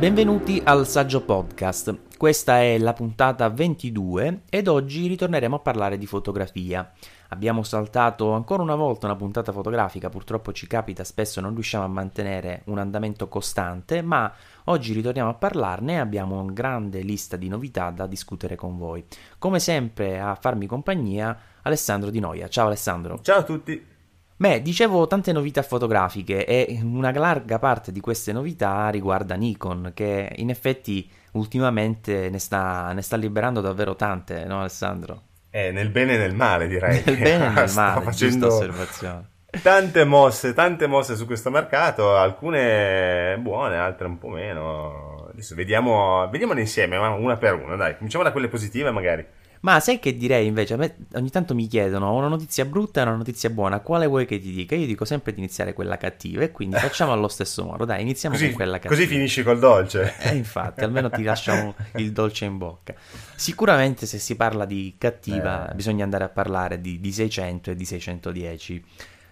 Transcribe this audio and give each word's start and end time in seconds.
Benvenuti 0.00 0.62
al 0.64 0.86
Saggio 0.86 1.20
Podcast. 1.20 2.16
Questa 2.16 2.62
è 2.62 2.78
la 2.78 2.94
puntata 2.94 3.50
22 3.50 4.44
ed 4.48 4.66
oggi 4.66 5.06
ritorneremo 5.06 5.56
a 5.56 5.58
parlare 5.58 5.98
di 5.98 6.06
fotografia. 6.06 6.90
Abbiamo 7.28 7.62
saltato 7.62 8.32
ancora 8.32 8.62
una 8.62 8.76
volta 8.76 9.04
una 9.04 9.16
puntata 9.16 9.52
fotografica, 9.52 10.08
purtroppo 10.08 10.52
ci 10.52 10.66
capita 10.66 11.04
spesso 11.04 11.42
non 11.42 11.52
riusciamo 11.52 11.84
a 11.84 11.88
mantenere 11.88 12.62
un 12.68 12.78
andamento 12.78 13.28
costante, 13.28 14.00
ma 14.00 14.32
oggi 14.64 14.94
ritorniamo 14.94 15.28
a 15.28 15.34
parlarne 15.34 15.92
e 15.92 15.98
abbiamo 15.98 16.40
una 16.40 16.50
grande 16.50 17.02
lista 17.02 17.36
di 17.36 17.48
novità 17.48 17.90
da 17.90 18.06
discutere 18.06 18.56
con 18.56 18.78
voi. 18.78 19.04
Come 19.36 19.58
sempre 19.58 20.18
a 20.18 20.34
farmi 20.34 20.64
compagnia 20.64 21.38
Alessandro 21.60 22.08
Di 22.08 22.20
Noia. 22.20 22.48
Ciao 22.48 22.68
Alessandro. 22.68 23.20
Ciao 23.20 23.40
a 23.40 23.42
tutti. 23.42 23.98
Beh, 24.40 24.62
dicevo 24.62 25.06
tante 25.06 25.32
novità 25.32 25.60
fotografiche 25.60 26.46
e 26.46 26.80
una 26.82 27.12
larga 27.12 27.58
parte 27.58 27.92
di 27.92 28.00
queste 28.00 28.32
novità 28.32 28.88
riguarda 28.88 29.34
Nikon, 29.34 29.90
che 29.92 30.32
in 30.36 30.48
effetti 30.48 31.06
ultimamente 31.32 32.30
ne 32.30 32.38
sta, 32.38 32.90
ne 32.94 33.02
sta 33.02 33.16
liberando 33.16 33.60
davvero 33.60 33.96
tante, 33.96 34.46
no 34.46 34.60
Alessandro? 34.60 35.24
Eh, 35.50 35.72
nel 35.72 35.90
bene 35.90 36.14
e 36.14 36.16
nel 36.16 36.34
male 36.34 36.68
direi. 36.68 37.02
Nel 37.04 37.18
bene 37.18 37.44
e 37.44 37.48
nel 37.50 37.72
male, 37.76 38.02
facendo 38.02 38.46
osservazione. 38.46 39.28
Tante 39.60 40.04
mosse, 40.04 40.54
tante 40.54 40.86
mosse 40.86 41.16
su 41.16 41.26
questo 41.26 41.50
mercato, 41.50 42.16
alcune 42.16 43.36
buone, 43.40 43.76
altre 43.76 44.06
un 44.06 44.16
po' 44.16 44.28
meno. 44.28 45.28
Adesso 45.32 45.54
vediamo, 45.54 46.26
vediamole 46.30 46.60
insieme, 46.60 46.96
una 46.96 47.36
per 47.36 47.56
una, 47.62 47.76
dai. 47.76 47.94
Cominciamo 47.94 48.24
da 48.24 48.32
quelle 48.32 48.48
positive 48.48 48.90
magari. 48.90 49.26
Ma 49.60 49.78
sai 49.78 49.98
che 49.98 50.16
direi 50.16 50.46
invece? 50.46 50.74
A 50.74 50.76
me 50.78 50.96
ogni 51.14 51.28
tanto 51.28 51.54
mi 51.54 51.66
chiedono 51.66 52.14
una 52.14 52.28
notizia 52.28 52.64
brutta 52.64 53.00
e 53.00 53.02
una 53.02 53.16
notizia 53.16 53.50
buona, 53.50 53.80
quale 53.80 54.06
vuoi 54.06 54.24
che 54.24 54.40
ti 54.40 54.52
dica? 54.52 54.74
Io 54.74 54.86
dico 54.86 55.04
sempre 55.04 55.32
di 55.32 55.38
iniziare 55.38 55.74
quella 55.74 55.98
cattiva 55.98 56.42
e 56.42 56.50
quindi 56.50 56.76
facciamo 56.76 57.12
allo 57.12 57.28
stesso 57.28 57.62
modo. 57.64 57.84
Dai, 57.84 58.00
iniziamo 58.00 58.34
così, 58.34 58.46
con 58.46 58.56
quella 58.56 58.78
cattiva. 58.78 58.94
Così 58.94 59.06
finisci 59.06 59.42
col 59.42 59.58
dolce. 59.58 60.14
Eh, 60.20 60.34
infatti, 60.34 60.82
almeno 60.82 61.10
ti 61.10 61.22
lasciamo 61.22 61.74
il 61.96 62.10
dolce 62.12 62.46
in 62.46 62.56
bocca. 62.56 62.94
Sicuramente 63.34 64.06
se 64.06 64.18
si 64.18 64.34
parla 64.34 64.64
di 64.64 64.94
cattiva 64.96 65.70
eh. 65.70 65.74
bisogna 65.74 66.04
andare 66.04 66.24
a 66.24 66.28
parlare 66.28 66.80
di, 66.80 66.98
di 66.98 67.12
600 67.12 67.72
e 67.72 67.76
di 67.76 67.84
610. 67.84 68.84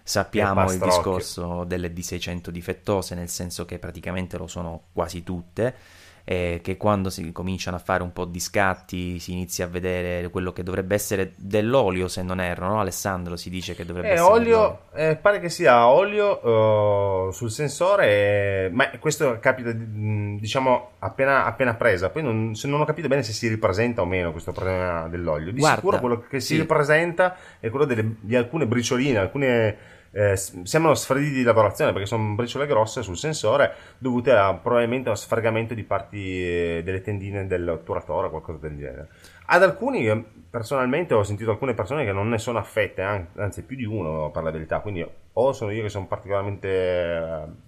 Sappiamo 0.03 0.71
il 0.71 0.79
discorso 0.79 1.63
delle 1.65 1.91
D600 1.91 2.49
difettose, 2.49 3.15
nel 3.15 3.29
senso 3.29 3.65
che 3.65 3.77
praticamente 3.77 4.37
lo 4.37 4.47
sono 4.47 4.83
quasi 4.91 5.23
tutte 5.23 5.75
eh, 6.23 6.59
che 6.63 6.77
quando 6.77 7.09
si 7.09 7.31
cominciano 7.31 7.77
a 7.77 7.79
fare 7.79 8.03
un 8.03 8.13
po' 8.13 8.25
di 8.25 8.39
scatti 8.39 9.19
si 9.19 9.31
inizia 9.31 9.65
a 9.65 9.67
vedere 9.67 10.29
quello 10.29 10.51
che 10.51 10.63
dovrebbe 10.63 10.95
essere 10.95 11.33
dell'olio, 11.37 12.07
se 12.07 12.21
non 12.21 12.39
erro, 12.39 12.67
no? 12.67 12.79
Alessandro 12.79 13.35
si 13.35 13.49
dice 13.49 13.75
che 13.75 13.85
dovrebbe 13.85 14.09
eh, 14.09 14.13
essere 14.13 14.29
olio, 14.29 14.81
eh, 14.93 15.15
pare 15.15 15.39
che 15.39 15.49
sia 15.49 15.87
olio 15.87 17.27
uh, 17.27 17.31
sul 17.31 17.51
sensore, 17.51 18.69
ma 18.71 18.89
questo 18.99 19.39
capita 19.39 19.71
mm, 19.73 20.37
diciamo 20.37 20.91
appena, 20.99 21.45
appena 21.45 21.75
presa, 21.75 22.09
poi 22.09 22.23
non, 22.23 22.55
se 22.55 22.67
non 22.67 22.81
ho 22.81 22.85
capito 22.85 23.07
bene 23.07 23.23
se 23.23 23.33
si 23.33 23.47
ripresenta 23.47 24.01
o 24.01 24.05
meno 24.05 24.31
questo 24.31 24.51
problema 24.51 25.07
dell'olio. 25.07 25.51
Di 25.51 25.59
Guarda, 25.59 25.75
sicuro 25.77 25.99
quello 25.99 26.19
che 26.29 26.39
si 26.39 26.53
sì. 26.53 26.59
ripresenta 26.59 27.35
è 27.59 27.69
quello 27.69 27.85
delle, 27.85 28.15
di 28.19 28.35
alcune 28.35 28.67
bricioline, 28.67 29.17
alcune 29.17 29.97
eh, 30.11 30.35
sembrano 30.35 30.95
sfraditi 30.95 31.33
di 31.33 31.43
lavorazione 31.43 31.91
perché 31.91 32.07
sono 32.07 32.33
briciole 32.35 32.65
grosse 32.65 33.01
sul 33.03 33.17
sensore 33.17 33.73
dovute 33.97 34.31
a, 34.31 34.53
probabilmente 34.53 35.09
a 35.09 35.15
sfragamento 35.15 35.73
di 35.73 35.83
parti 35.83 36.43
eh, 36.43 36.81
delle 36.83 37.01
tendine 37.01 37.47
dell'otturatore 37.47 38.27
o 38.27 38.29
qualcosa 38.29 38.59
del 38.59 38.77
genere. 38.77 39.09
Ad 39.45 39.63
alcuni, 39.63 40.07
eh, 40.07 40.23
personalmente, 40.49 41.13
ho 41.13 41.23
sentito 41.23 41.51
alcune 41.51 41.73
persone 41.73 42.05
che 42.05 42.11
non 42.11 42.29
ne 42.29 42.37
sono 42.37 42.59
affette, 42.59 43.01
anzi 43.01 43.63
più 43.63 43.75
di 43.75 43.85
uno 43.85 44.31
per 44.31 44.43
la 44.43 44.51
verità, 44.51 44.79
quindi 44.79 45.05
o 45.33 45.53
sono 45.53 45.71
io 45.71 45.83
che 45.83 45.89
sono 45.89 46.07
particolarmente... 46.07 46.67
Eh, 46.67 47.67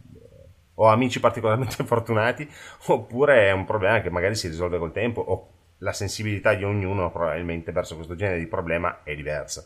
ho 0.75 0.87
amici 0.87 1.19
particolarmente 1.19 1.83
fortunati, 1.85 2.47
oppure 2.87 3.47
è 3.47 3.51
un 3.51 3.65
problema 3.65 4.01
che 4.01 4.09
magari 4.09 4.35
si 4.35 4.47
risolve 4.47 4.79
col 4.79 4.91
tempo, 4.91 5.21
o 5.21 5.47
la 5.79 5.93
sensibilità 5.93 6.53
di 6.53 6.63
ognuno 6.63 7.11
probabilmente 7.11 7.71
verso 7.71 7.95
questo 7.95 8.15
genere 8.15 8.39
di 8.39 8.47
problema 8.47 9.03
è 9.03 9.15
diversa. 9.15 9.65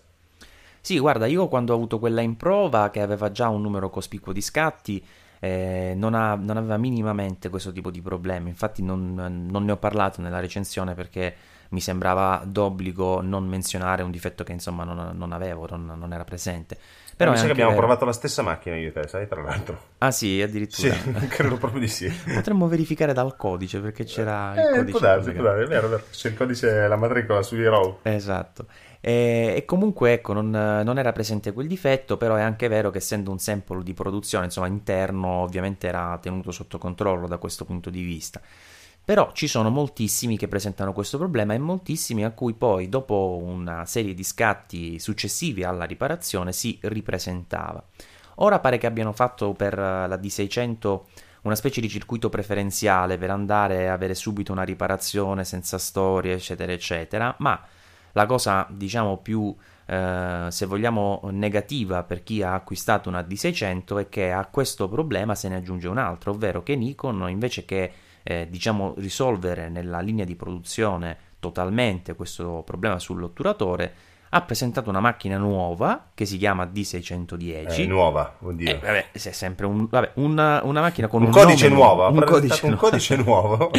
Sì, 0.86 1.00
guarda, 1.00 1.26
io 1.26 1.48
quando 1.48 1.74
ho 1.74 1.76
avuto 1.78 1.98
quella 1.98 2.22
in 2.22 2.38
prova, 2.38 2.92
che 2.92 3.02
aveva 3.02 3.32
già 3.32 3.50
un 3.50 3.60
numero 3.60 3.90
cospicuo 3.90 4.32
di 4.32 4.40
scatti, 4.40 5.04
eh, 5.40 5.94
non, 5.98 6.14
ha, 6.14 6.36
non, 6.36 6.58
aveva 6.58 6.78
minimamente 6.78 7.50
questo 7.50 7.72
tipo 7.72 7.90
di 7.90 8.04
problemi. 8.04 8.50
Infatti, 8.50 8.84
non, 8.84 9.16
non, 9.16 9.66
ne 9.66 9.72
ho 9.72 9.78
parlato 9.78 10.22
nella 10.22 10.40
recensione 10.40 10.94
perché 10.94 11.36
mi 11.76 11.82
sembrava 11.82 12.42
d'obbligo 12.46 13.20
non 13.20 13.46
menzionare 13.46 14.02
un 14.02 14.10
difetto 14.10 14.46
che 14.46 14.54
insomma 14.54 14.86
non, 14.86 15.12
non 15.14 15.34
avevo, 15.34 15.68
non, 15.76 16.10
era 16.14 16.24
presente. 16.24 16.78
Però 17.18 17.32
mi 17.32 17.38
sa 17.38 17.46
che 17.46 17.52
abbiamo 17.52 17.72
vero. 17.72 17.82
provato 17.82 18.06
la 18.06 18.14
stessa 18.14 18.42
macchina 18.42 18.78
io 18.78 18.88
e 18.88 18.92
te, 18.94 19.08
sai, 19.10 19.28
tra 19.28 19.42
l'altro. 19.42 19.78
Ah 19.98 20.12
sì, 20.12 20.42
addirittura. 20.42 20.94
Sì, 20.94 21.28
credo 21.28 21.58
proprio 21.58 21.82
di 21.82 21.90
sì. 21.90 22.10
Potremmo 22.34 22.68
verificare 22.70 23.12
dal 23.12 23.36
codice, 23.36 23.80
perché 23.82 24.06
c'era 24.06 24.54
il 24.54 24.60
eh, 24.60 24.70
codice. 24.78 24.92
Può 24.92 25.00
darsi, 25.00 25.32
può 25.32 25.44
darsi, 25.44 25.64
è 25.64 25.68
vero. 25.68 26.02
C'è 26.10 26.30
il 26.30 26.36
codice, 26.36 26.88
la 26.88 26.96
matricola 26.96 27.42
sugli 27.42 27.64
RAW. 27.64 28.00
Esatto. 28.04 28.68
E, 29.02 29.54
e 29.58 29.66
comunque, 29.66 30.14
ecco, 30.14 30.32
non, 30.32 30.50
non, 30.50 30.98
era 30.98 31.12
presente 31.12 31.52
quel 31.52 31.68
difetto, 31.68 32.16
però 32.16 32.36
è 32.36 32.42
anche 32.42 32.70
vero 32.70 32.90
che 32.90 33.00
essendo 33.00 33.32
un 33.32 33.40
sample 33.40 33.84
di 33.84 33.94
produzione, 33.94 34.46
insomma, 34.46 34.68
interno, 34.68 35.28
ovviamente 35.28 35.88
era 35.88 36.18
tenuto 36.22 36.52
sotto 36.52 36.78
controllo 36.78 37.28
da 37.28 37.38
questo 37.38 37.66
punto 37.66 37.90
di 37.90 38.02
vista. 38.02 38.42
Però 39.06 39.32
ci 39.34 39.48
sono 39.48 39.70
moltissimi 39.70 40.36
che 40.36 40.48
presentano 40.48 40.92
questo 40.92 41.20
problema 41.20 41.54
e 41.54 41.60
moltissimi 41.60 42.26
a 42.26 42.32
cui 42.32 42.54
poi, 42.54 42.90
dopo 42.90 43.40
una 43.40 43.86
serie 43.86 44.16
di 44.16 44.24
scatti 44.24 44.98
successivi 44.98 45.64
alla 45.64 45.86
riparazione, 45.86 46.52
si 46.52 46.80
ripresentava. 46.82 47.84
Ora 48.38 48.60
pare 48.60 48.80
che 48.80 48.88
abbiano 48.88 49.14
fatto 49.14 49.54
per 49.54 49.78
la 49.78 50.08
D600 50.08 51.02
una 51.44 51.56
specie 51.56 51.80
di 51.80 51.88
circuito 51.88 52.30
preferenziale 52.30 53.20
per 53.20 53.30
andare 53.30 53.90
a 53.90 53.94
avere 53.94 54.16
subito 54.16 54.52
una 54.52 54.64
riparazione 54.64 55.44
senza 55.44 55.78
storie, 55.78 56.34
eccetera, 56.34 56.72
eccetera, 56.72 57.36
ma 57.40 57.62
la 58.14 58.26
cosa, 58.26 58.66
diciamo, 58.72 59.18
più, 59.18 59.56
eh, 59.86 60.48
se 60.50 60.66
vogliamo, 60.66 61.22
negativa 61.32 62.02
per 62.04 62.24
chi 62.24 62.42
ha 62.42 62.56
acquistato 62.56 63.10
una 63.10 63.22
D600 63.22 64.00
è 64.00 64.10
che 64.10 64.32
a 64.32 64.48
questo 64.48 64.90
problema 64.90 65.36
se 65.36 65.50
ne 65.50 65.58
aggiunge 65.58 65.88
un 65.88 66.00
altro, 66.00 66.32
ovvero 66.32 66.64
che 66.64 66.76
Nikon, 66.76 67.30
invece 67.30 67.66
che, 67.66 67.92
eh, 68.28 68.48
diciamo, 68.50 68.96
risolvere 68.98 69.70
nella 69.70 70.00
linea 70.00 70.26
di 70.26 70.36
produzione 70.36 71.16
totalmente 71.40 72.16
questo 72.16 72.64
problema 72.66 72.98
sull'otturatore, 72.98 73.94
ha 74.30 74.42
presentato 74.42 74.90
una 74.90 75.00
macchina 75.00 75.38
nuova 75.38 76.10
che 76.16 76.26
si 76.26 76.38
chiama 76.38 76.66
D610. 76.66 77.82
Eh, 77.82 77.86
nuova, 77.86 78.36
dire. 78.40 78.72
Eh, 78.72 78.80
vabbè, 78.80 79.12
è 79.12 79.18
sempre 79.18 79.68
un, 79.68 79.88
vabbè, 79.88 80.14
una, 80.16 80.62
una, 80.64 80.82
macchina 80.82 81.08
con 81.08 81.22
un, 81.22 81.28
un 81.28 81.34
codice 81.34 81.70
nome, 81.70 81.80
nuovo. 81.80 82.10
Un 82.10 82.24
codice, 82.26 82.66
un 82.66 82.76
codice 82.76 83.16
nuovo. 83.22 83.72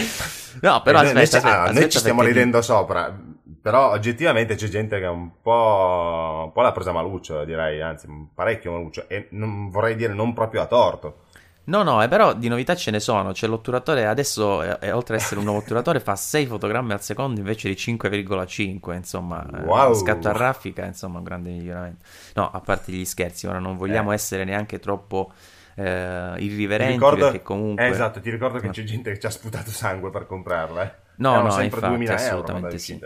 no, 0.61 0.83
però 0.83 1.03
eh, 1.03 1.07
aspetta, 1.07 1.13
noi, 1.13 1.23
aspetta, 1.23 1.47
ah, 1.49 1.63
aspetta, 1.63 1.81
noi 1.81 1.91
ci 1.91 1.99
stiamo 1.99 2.23
ridendo 2.23 2.63
sopra. 2.63 3.21
Però 3.61 3.91
oggettivamente 3.91 4.55
c'è 4.55 4.69
gente 4.69 5.01
che 5.01 5.07
un 5.07 5.41
po', 5.43 6.43
un 6.45 6.53
po' 6.53 6.63
l'ha 6.63 6.71
presa 6.71 6.93
maluccio, 6.93 7.45
direi, 7.45 7.83
anzi 7.83 8.07
parecchio 8.33 8.71
maluccio, 8.71 9.09
e 9.09 9.27
non, 9.33 9.71
vorrei 9.71 9.97
dire 9.97 10.15
non 10.15 10.33
proprio 10.35 10.63
a 10.63 10.67
torto. 10.67 11.25
No, 11.67 11.83
no, 11.83 12.03
eh, 12.03 12.09
però 12.09 12.33
di 12.33 12.49
novità 12.49 12.75
ce 12.77 12.91
ne 12.93 13.01
sono. 13.01 13.33
C'è 13.33 13.47
l'otturatore 13.49 14.07
adesso, 14.07 14.63
eh, 14.81 14.93
oltre 14.93 15.17
ad 15.17 15.21
essere 15.23 15.39
un 15.39 15.47
nuovo 15.47 15.61
otturatore, 15.61 15.99
fa 16.01 16.15
6 16.15 16.47
fotogrammi 16.47 16.93
al 16.93 17.03
secondo 17.03 17.41
invece 17.41 17.69
di 17.69 17.75
5,5. 17.75 18.95
Insomma, 18.95 19.45
wow. 19.65 19.91
eh, 19.91 19.95
scatto 19.95 20.29
a 20.29 20.33
raffica, 20.33 20.85
insomma, 20.85 21.19
un 21.19 21.25
grande 21.25 21.51
miglioramento. 21.51 22.05
No, 22.35 22.51
a 22.51 22.61
parte 22.61 22.93
gli 22.93 23.05
scherzi, 23.05 23.47
ora 23.49 23.59
non 23.59 23.77
vogliamo 23.77 24.13
Eh. 24.13 24.15
essere 24.15 24.45
neanche 24.45 24.79
troppo 24.79 25.33
eh, 25.75 26.33
Ti 26.37 26.45
irriverenti 26.45 26.93
ricordo, 26.95 27.25
perché 27.25 27.43
comunque... 27.43 27.85
eh, 27.87 27.91
esatto, 27.91 28.21
ti 28.21 28.31
ricordo 28.31 28.59
che 28.61 28.71
c'è 28.71 28.83
gente 28.85 29.13
che 29.13 29.19
ci 29.19 29.27
ha 29.27 29.31
sputato 29.31 29.71
sangue 29.71 30.11
per 30.11 30.27
comprarla. 30.27 30.83
Eh. 30.85 30.93
No, 31.17 31.33
Erano 31.33 31.49
no, 31.57 31.63
infatti, 31.63 31.87
2000 31.89 32.13
euro 32.13 32.23
assolutamente 32.23 32.79
sì. 32.79 33.01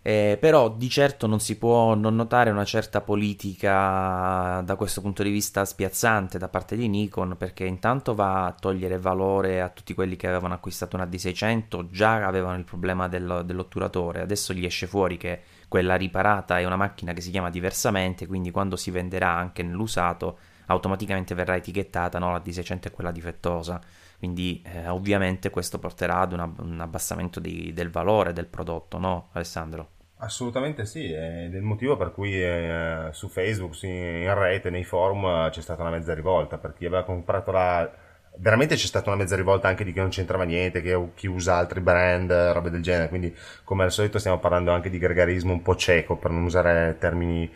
Eh, 0.00 0.38
però 0.40 0.70
di 0.70 0.88
certo 0.88 1.26
non 1.26 1.40
si 1.40 1.58
può 1.58 1.94
non 1.94 2.14
notare 2.14 2.50
una 2.50 2.64
certa 2.64 3.00
politica 3.00 4.62
da 4.64 4.76
questo 4.76 5.00
punto 5.00 5.24
di 5.24 5.30
vista 5.30 5.64
spiazzante 5.64 6.38
da 6.38 6.48
parte 6.48 6.76
di 6.76 6.88
Nikon 6.88 7.34
perché 7.36 7.64
intanto 7.64 8.14
va 8.14 8.46
a 8.46 8.52
togliere 8.52 8.98
valore 8.98 9.60
a 9.60 9.68
tutti 9.68 9.94
quelli 9.94 10.14
che 10.14 10.28
avevano 10.28 10.54
acquistato 10.54 10.94
una 10.94 11.04
D600 11.04 11.90
già 11.90 12.24
avevano 12.24 12.56
il 12.56 12.64
problema 12.64 13.08
del, 13.08 13.42
dell'otturatore 13.44 14.20
adesso 14.20 14.54
gli 14.54 14.64
esce 14.64 14.86
fuori 14.86 15.16
che 15.16 15.42
quella 15.66 15.96
riparata 15.96 16.60
è 16.60 16.64
una 16.64 16.76
macchina 16.76 17.12
che 17.12 17.20
si 17.20 17.30
chiama 17.32 17.50
diversamente 17.50 18.28
quindi 18.28 18.52
quando 18.52 18.76
si 18.76 18.92
venderà 18.92 19.34
anche 19.34 19.64
nell'usato 19.64 20.38
automaticamente 20.66 21.34
verrà 21.34 21.56
etichettata 21.56 22.20
no? 22.20 22.30
la 22.30 22.42
D600 22.42 22.82
è 22.82 22.90
quella 22.92 23.10
difettosa 23.10 23.80
quindi 24.18 24.62
eh, 24.66 24.88
ovviamente 24.88 25.50
questo 25.50 25.78
porterà 25.78 26.18
ad 26.20 26.32
una, 26.32 26.52
un 26.58 26.80
abbassamento 26.80 27.40
di, 27.40 27.72
del 27.72 27.90
valore 27.90 28.32
del 28.32 28.46
prodotto 28.46 28.98
no 28.98 29.28
Alessandro? 29.32 29.90
Assolutamente 30.20 30.84
sì, 30.84 31.04
ed 31.12 31.54
è 31.54 31.56
il 31.56 31.62
motivo 31.62 31.96
per 31.96 32.10
cui 32.12 32.42
eh, 32.42 33.08
su 33.12 33.28
Facebook, 33.28 33.80
in 33.84 34.34
rete, 34.34 34.68
nei 34.68 34.82
forum 34.82 35.24
eh, 35.46 35.50
c'è 35.50 35.60
stata 35.60 35.82
una 35.82 35.92
mezza 35.92 36.12
rivolta, 36.12 36.58
per 36.58 36.72
chi 36.74 36.86
aveva 36.86 37.04
comprato 37.04 37.52
la... 37.52 37.88
Veramente 38.36 38.74
c'è 38.74 38.86
stata 38.86 39.10
una 39.10 39.18
mezza 39.18 39.36
rivolta 39.36 39.68
anche 39.68 39.84
di 39.84 39.92
chi 39.92 40.00
non 40.00 40.08
c'entrava 40.08 40.42
niente, 40.42 40.82
che 40.82 41.10
chi 41.14 41.28
usa 41.28 41.56
altri 41.56 41.80
brand, 41.80 42.32
robe 42.32 42.70
del 42.70 42.82
genere, 42.82 43.08
quindi 43.08 43.32
come 43.62 43.84
al 43.84 43.92
solito 43.92 44.18
stiamo 44.18 44.38
parlando 44.40 44.72
anche 44.72 44.90
di 44.90 44.98
gregarismo 44.98 45.52
un 45.52 45.62
po' 45.62 45.76
cieco, 45.76 46.16
per 46.16 46.32
non 46.32 46.42
usare 46.42 46.96
termini 46.98 47.48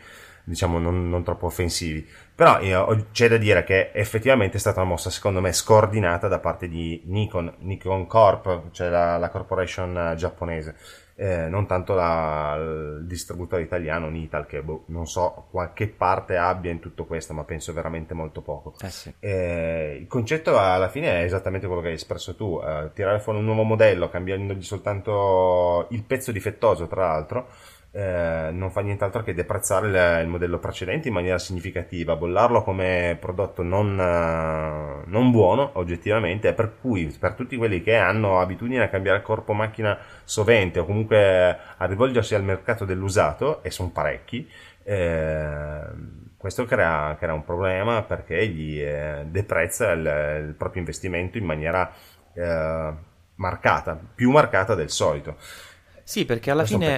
diciamo 0.45 0.79
non, 0.79 1.09
non 1.09 1.23
troppo 1.23 1.47
offensivi. 1.47 2.07
Però 2.35 2.59
eh, 2.59 3.07
c'è 3.13 3.29
da 3.29 3.37
dire 3.37 3.65
che 3.65 3.91
effettivamente 3.93 4.57
è 4.57 4.61
stata 4.61 4.81
una 4.81 4.91
mossa 4.91 5.11
secondo 5.11 5.41
me 5.41 5.53
scordinata 5.53 6.29
da 6.29 6.39
parte 6.39 6.69
di 6.69 7.03
Nikon, 7.07 7.55
Nikon 7.59 8.07
Corp, 8.07 8.71
cioè 8.73 8.89
la, 8.89 9.17
la 9.19 9.29
corporation 9.29 10.15
giapponese 10.17 10.75
eh, 11.15 11.49
non 11.49 11.67
tanto 11.67 11.95
la, 11.95 12.57
il 12.59 13.07
distributore 13.07 13.63
italiano 13.63 14.09
Nital 14.09 14.47
che 14.47 14.63
boh, 14.63 14.85
non 14.87 15.07
so 15.07 15.47
qualche 15.51 15.87
parte 15.89 16.37
abbia 16.37 16.71
in 16.71 16.81
tutto 16.81 17.05
questo 17.05 17.35
ma 17.35 17.45
penso 17.45 17.73
veramente 17.73 18.15
molto 18.15 18.41
poco 18.41 18.75
eh 18.81 18.91
sì. 18.91 19.13
eh, 19.21 19.99
il 20.01 20.07
concetto 20.07 20.59
alla 20.59 20.89
fine 20.89 21.21
è 21.21 21.25
esattamente 21.25 21.67
quello 21.67 21.83
che 21.83 21.89
hai 21.89 21.95
espresso 21.95 22.35
tu 22.35 22.61
eh, 22.65 22.91
tirare 22.95 23.21
fuori 23.21 23.39
un 23.39 23.45
nuovo 23.45 23.63
modello 23.63 24.09
cambiandogli 24.09 24.63
soltanto 24.63 25.87
il 25.91 26.03
pezzo 26.03 26.33
difettoso 26.33 26.87
tra 26.87 27.07
l'altro 27.09 27.49
eh, 27.95 28.49
non 28.53 28.71
fa 28.71 28.81
nient'altro 28.81 29.23
che 29.23 29.35
deprezzare 29.35 29.87
il, 29.87 30.25
il, 30.25 30.29
modello 30.29 30.59
precedente 30.59 31.09
in 31.09 31.15
maniera 31.15 31.39
significativa, 31.39 32.17
bollarlo 32.17 32.63
come 32.63 33.19
prodotto 33.21 33.63
non, 33.63 33.99
uh, 33.99 35.09
non 35.11 35.31
buono 35.31 35.73
oggettivamente, 35.75 36.55
per 36.55 36.77
cui 36.81 37.15
per 37.19 37.35
tutti 37.35 37.57
quelli 37.57 37.83
che 37.83 37.97
hanno 37.97 38.41
abitudine 38.41 38.85
a 38.85 38.89
cambiare 38.89 39.21
corpo 39.21 39.53
macchina 39.53 39.99
sovente 40.25 40.81
o 40.81 40.87
comunque 40.87 41.59
a 41.77 41.85
rivolgersi 41.85 42.35
al 42.35 42.43
mercato 42.43 42.87
dell'usato, 42.87 43.63
e 43.63 43.71
sono 43.71 43.91
parecchi, 43.91 44.49
eh, 44.85 45.81
questo 46.39 46.65
crea, 46.65 47.15
crea, 47.19 47.35
un 47.35 47.45
problema 47.45 48.03
perché 48.03 48.47
gli 48.49 48.81
eh, 48.81 49.25
deprezza 49.27 49.93
il, 49.93 50.45
il, 50.49 50.55
proprio 50.55 50.81
investimento 50.81 51.37
in 51.37 51.45
maniera 51.45 51.93
eh, 52.33 52.93
marcata, 53.35 54.01
più 54.15 54.31
marcata 54.31 54.75
del 54.75 54.89
solito. 54.89 55.37
Sì, 56.03 56.25
perché 56.25 56.51
alla 56.51 56.63
questo 56.63 56.79
fine 56.79 56.97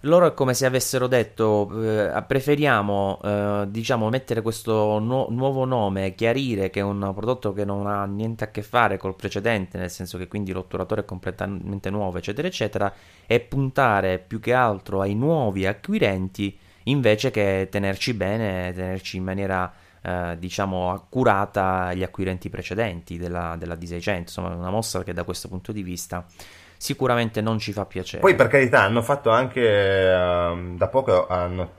loro 0.00 0.26
è 0.26 0.34
come 0.34 0.52
se 0.54 0.66
avessero 0.66 1.06
detto 1.06 1.70
eh, 1.82 2.22
preferiamo 2.26 3.18
eh, 3.22 3.64
diciamo 3.68 4.08
mettere 4.10 4.42
questo 4.42 4.98
nu- 4.98 5.26
nuovo 5.30 5.64
nome 5.64 6.14
chiarire 6.14 6.68
che 6.70 6.80
è 6.80 6.82
un 6.82 7.12
prodotto 7.14 7.52
che 7.52 7.64
non 7.64 7.86
ha 7.86 8.04
niente 8.04 8.44
a 8.44 8.50
che 8.50 8.62
fare 8.62 8.98
col 8.98 9.16
precedente 9.16 9.78
nel 9.78 9.90
senso 9.90 10.18
che 10.18 10.28
quindi 10.28 10.52
l'otturatore 10.52 11.00
è 11.00 11.04
completamente 11.04 11.88
nuovo 11.88 12.18
eccetera 12.18 12.46
eccetera 12.46 12.92
e 13.26 13.40
puntare 13.40 14.18
più 14.18 14.38
che 14.38 14.52
altro 14.52 15.00
ai 15.00 15.14
nuovi 15.14 15.66
acquirenti 15.66 16.56
invece 16.84 17.30
che 17.30 17.68
tenerci 17.70 18.12
bene 18.12 18.72
tenerci 18.74 19.16
in 19.16 19.24
maniera 19.24 19.72
eh, 20.02 20.36
diciamo 20.38 20.92
accurata 20.92 21.94
gli 21.94 22.02
acquirenti 22.02 22.50
precedenti 22.50 23.16
della, 23.16 23.56
della 23.58 23.74
D600 23.74 24.18
insomma 24.18 24.54
una 24.54 24.70
mossa 24.70 25.02
che 25.02 25.14
da 25.14 25.24
questo 25.24 25.48
punto 25.48 25.72
di 25.72 25.82
vista 25.82 26.24
sicuramente 26.76 27.40
non 27.40 27.58
ci 27.58 27.72
fa 27.72 27.84
piacere. 27.84 28.20
Poi 28.20 28.34
per 28.34 28.48
carità 28.48 28.82
hanno 28.82 29.02
fatto 29.02 29.30
anche 29.30 29.60
uh, 29.60 30.76
da 30.76 30.88
poco 30.88 31.26
hanno, 31.26 31.72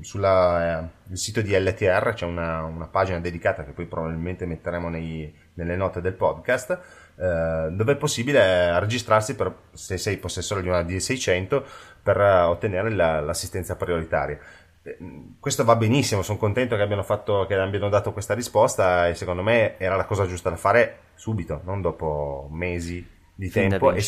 sul 0.00 0.22
uh, 0.22 1.14
sito 1.14 1.40
di 1.40 1.58
LTR 1.58 2.12
c'è 2.14 2.24
una, 2.24 2.62
una, 2.62 2.86
pagina 2.86 3.20
dedicata 3.20 3.64
che 3.64 3.72
poi 3.72 3.86
probabilmente 3.86 4.46
metteremo 4.46 4.88
nei, 4.88 5.32
nelle 5.54 5.76
note 5.76 6.00
del 6.00 6.14
podcast 6.14 6.78
uh, 7.16 7.70
dove 7.74 7.92
è 7.92 7.96
possibile 7.96 8.78
registrarsi 8.78 9.34
per, 9.34 9.54
se 9.72 9.98
sei 9.98 10.16
possessore 10.16 10.62
di 10.62 10.68
una 10.68 10.80
D600 10.80 11.62
per 12.02 12.20
ottenere 12.20 12.90
la, 12.90 13.20
l'assistenza 13.20 13.76
prioritaria 13.76 14.38
eh, 14.86 14.96
questo 15.40 15.64
va 15.64 15.74
benissimo, 15.74 16.22
sono 16.22 16.38
contento 16.38 16.76
che 16.76 16.82
abbiano, 16.82 17.02
fatto, 17.02 17.44
che 17.46 17.56
abbiano 17.56 17.88
dato 17.88 18.12
questa 18.12 18.34
risposta 18.34 19.08
e 19.08 19.14
secondo 19.14 19.42
me 19.42 19.76
era 19.78 19.96
la 19.96 20.04
cosa 20.04 20.26
giusta 20.26 20.50
da 20.50 20.56
fare 20.56 20.98
subito, 21.14 21.60
non 21.64 21.80
dopo 21.80 22.48
mesi 22.52 23.14
di 23.38 23.50
fin 23.50 23.68
tempo 23.68 23.92
e, 23.92 24.02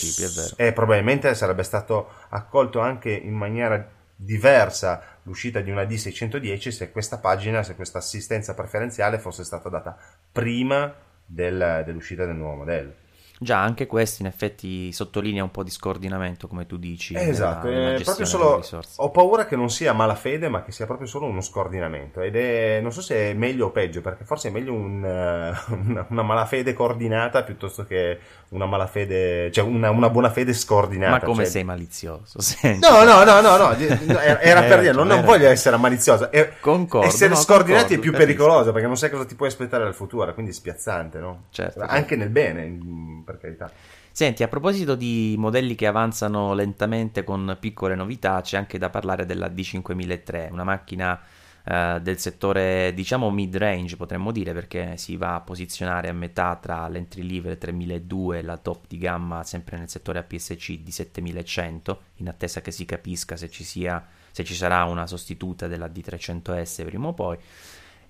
e, 0.57 0.73
probabilmente 0.73 1.35
sarebbe 1.35 1.63
stato 1.63 2.09
accolto 2.31 2.81
anche 2.81 3.11
in 3.11 3.35
maniera 3.35 3.97
diversa 4.17 5.19
l'uscita 5.23 5.61
di 5.61 5.71
una 5.71 5.83
D610 5.83 6.71
se 6.71 6.91
questa 6.91 7.19
pagina, 7.19 7.63
se 7.63 7.77
questa 7.77 7.99
assistenza 7.99 8.55
preferenziale 8.55 9.19
fosse 9.19 9.45
stata 9.45 9.69
data 9.69 9.97
prima 10.33 10.93
del, 11.25 11.83
dell'uscita 11.85 12.25
del 12.25 12.35
nuovo 12.35 12.57
modello. 12.57 13.07
Già, 13.41 13.63
anche 13.63 13.87
questo 13.87 14.23
in 14.23 14.29
effetti 14.29 14.91
sottolinea 14.93 15.45
un 15.45 15.51
po' 15.53 15.63
di 15.63 15.71
scordinamento, 15.71 16.49
come 16.49 16.67
tu 16.67 16.77
dici. 16.77 17.15
Esatto, 17.17 17.69
nella, 17.69 17.91
nella 17.91 18.03
proprio 18.03 18.27
solo 18.27 18.65
ho 18.97 19.11
paura 19.11 19.47
che 19.47 19.55
non 19.55 19.71
sia 19.71 19.93
malafede, 19.93 20.49
ma 20.49 20.63
che 20.65 20.73
sia 20.73 20.87
proprio 20.87 21.07
solo 21.07 21.27
uno 21.27 21.41
scordinamento. 21.41 22.21
Ed 22.21 22.35
è, 22.35 22.81
non 22.83 22.93
so 22.93 23.01
se 23.01 23.31
è 23.31 23.35
meglio 23.35 23.67
o 23.67 23.71
peggio, 23.71 24.01
perché 24.01 24.25
forse 24.25 24.49
è 24.49 24.51
meglio 24.51 24.73
un, 24.73 25.03
una, 25.87 26.07
una, 26.09 26.23
malafede 26.23 26.73
coordinata 26.73 27.45
piuttosto 27.45 27.85
che 27.85 28.19
una 28.51 28.67
malafede, 28.67 29.53
cioè 29.53 29.65
una, 29.65 29.91
una 29.91 30.11
buona 30.11 30.31
fede 30.31 30.53
scordinata. 30.53 31.13
Ma 31.13 31.21
come 31.21 31.45
cioè... 31.45 31.53
sei 31.53 31.65
malizioso? 31.65 32.41
Senti. 32.41 32.77
No, 32.89 33.05
no, 33.05 33.23
no, 33.23 33.41
no, 33.41 33.57
no, 33.57 33.75
era, 33.75 34.41
era 34.41 34.63
per 34.63 34.81
dire, 34.81 34.93
non, 34.93 35.07
non 35.07 35.23
voglio 35.23 35.49
essere 35.49 35.77
malizioso. 35.77 36.31
È, 36.31 36.55
concordo. 36.61 37.07
Essere 37.07 37.31
no, 37.31 37.37
scordinati 37.37 37.95
concordo, 37.95 38.09
è 38.09 38.11
più 38.11 38.13
pericoloso, 38.13 38.73
perché 38.73 38.87
non 38.87 38.97
sai 38.97 39.11
cosa 39.11 39.25
ti 39.27 39.35
puoi 39.35 39.49
aspettare 39.49 39.85
dal 39.85 39.95
futuro, 39.95 40.33
quindi 40.33 40.53
è 40.53 40.55
spiazzante, 40.55 41.19
no? 41.19 41.45
Certo. 41.51 41.81
Anche 41.81 41.97
certo. 41.99 42.17
nel 42.17 42.31
bene 42.31 42.79
per 43.29 43.39
carità. 43.39 43.71
Senti, 44.11 44.43
a 44.43 44.49
proposito 44.49 44.95
di 44.95 45.35
modelli 45.39 45.75
che 45.75 45.87
avanzano 45.87 46.55
lentamente 46.55 47.23
con 47.23 47.57
piccole 47.61 47.95
novità, 47.95 48.41
c'è 48.41 48.57
anche 48.57 48.79
da 48.79 48.91
parlare 48.91 49.27
della 49.27 49.49
D5003, 49.49 50.51
una 50.51 50.65
macchina 50.65 51.21
eh, 51.65 51.99
del 52.01 52.19
settore, 52.19 52.93
diciamo, 52.95 53.31
mid-range, 53.31 53.97
potremmo 53.97 54.33
dire, 54.33 54.55
perché 54.55 54.97
si 54.97 55.17
va 55.17 55.35
a 55.35 55.41
posizionare 55.41 56.09
a 56.09 56.13
metà 56.13 56.57
tra 56.57 56.89
l'entry 56.89 57.31
level 57.31 57.59
3002 57.59 58.39
e 58.39 58.43
la 58.43 58.57
top 58.57 58.87
di 58.89 58.99
gamma, 58.99 59.45
sempre 59.45 59.77
nel 59.77 59.91
settore 59.91 60.19
APS-C 60.19 60.79
di 60.81 60.91
7100, 60.91 62.03
in 62.17 62.29
attesa 62.29 62.63
che 62.63 62.71
si 62.71 62.87
capisca 62.87 63.37
se 63.37 63.51
ci, 63.51 63.65
sia, 63.65 64.05
se 64.31 64.43
ci 64.45 64.55
sarà 64.55 64.85
una 64.85 65.07
sostituta 65.07 65.67
della 65.67 65.87
D300S 65.87 66.85
prima 66.87 67.09
o 67.09 67.13
poi. 67.13 67.37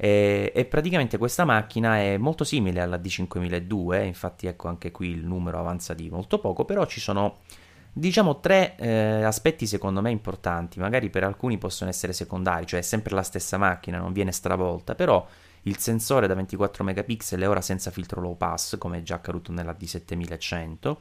E, 0.00 0.52
e, 0.54 0.64
praticamente 0.64 1.18
questa 1.18 1.44
macchina 1.44 1.98
è 1.98 2.18
molto 2.18 2.44
simile 2.44 2.80
alla 2.80 2.98
D5002, 2.98 4.04
infatti 4.04 4.46
ecco 4.46 4.68
anche 4.68 4.92
qui 4.92 5.08
il 5.08 5.26
numero 5.26 5.58
avanza 5.58 5.92
di 5.92 6.08
molto 6.08 6.38
poco, 6.38 6.64
però 6.64 6.86
ci 6.86 7.00
sono 7.00 7.38
diciamo 7.92 8.38
tre 8.38 8.76
eh, 8.76 9.24
aspetti 9.24 9.66
secondo 9.66 10.00
me 10.00 10.12
importanti, 10.12 10.78
magari 10.78 11.10
per 11.10 11.24
alcuni 11.24 11.58
possono 11.58 11.90
essere 11.90 12.12
secondari, 12.12 12.64
cioè 12.64 12.78
è 12.78 12.82
sempre 12.82 13.12
la 13.14 13.24
stessa 13.24 13.58
macchina, 13.58 13.98
non 13.98 14.12
viene 14.12 14.30
stravolta, 14.30 14.94
però 14.94 15.26
il 15.62 15.78
sensore 15.78 16.28
da 16.28 16.34
24 16.34 16.84
megapixel 16.84 17.40
è 17.40 17.48
ora 17.48 17.60
senza 17.60 17.90
filtro 17.90 18.20
low 18.20 18.36
pass, 18.36 18.78
come 18.78 18.98
è 18.98 19.02
già 19.02 19.16
accaduto 19.16 19.50
nella 19.50 19.76
D7100 19.76 20.96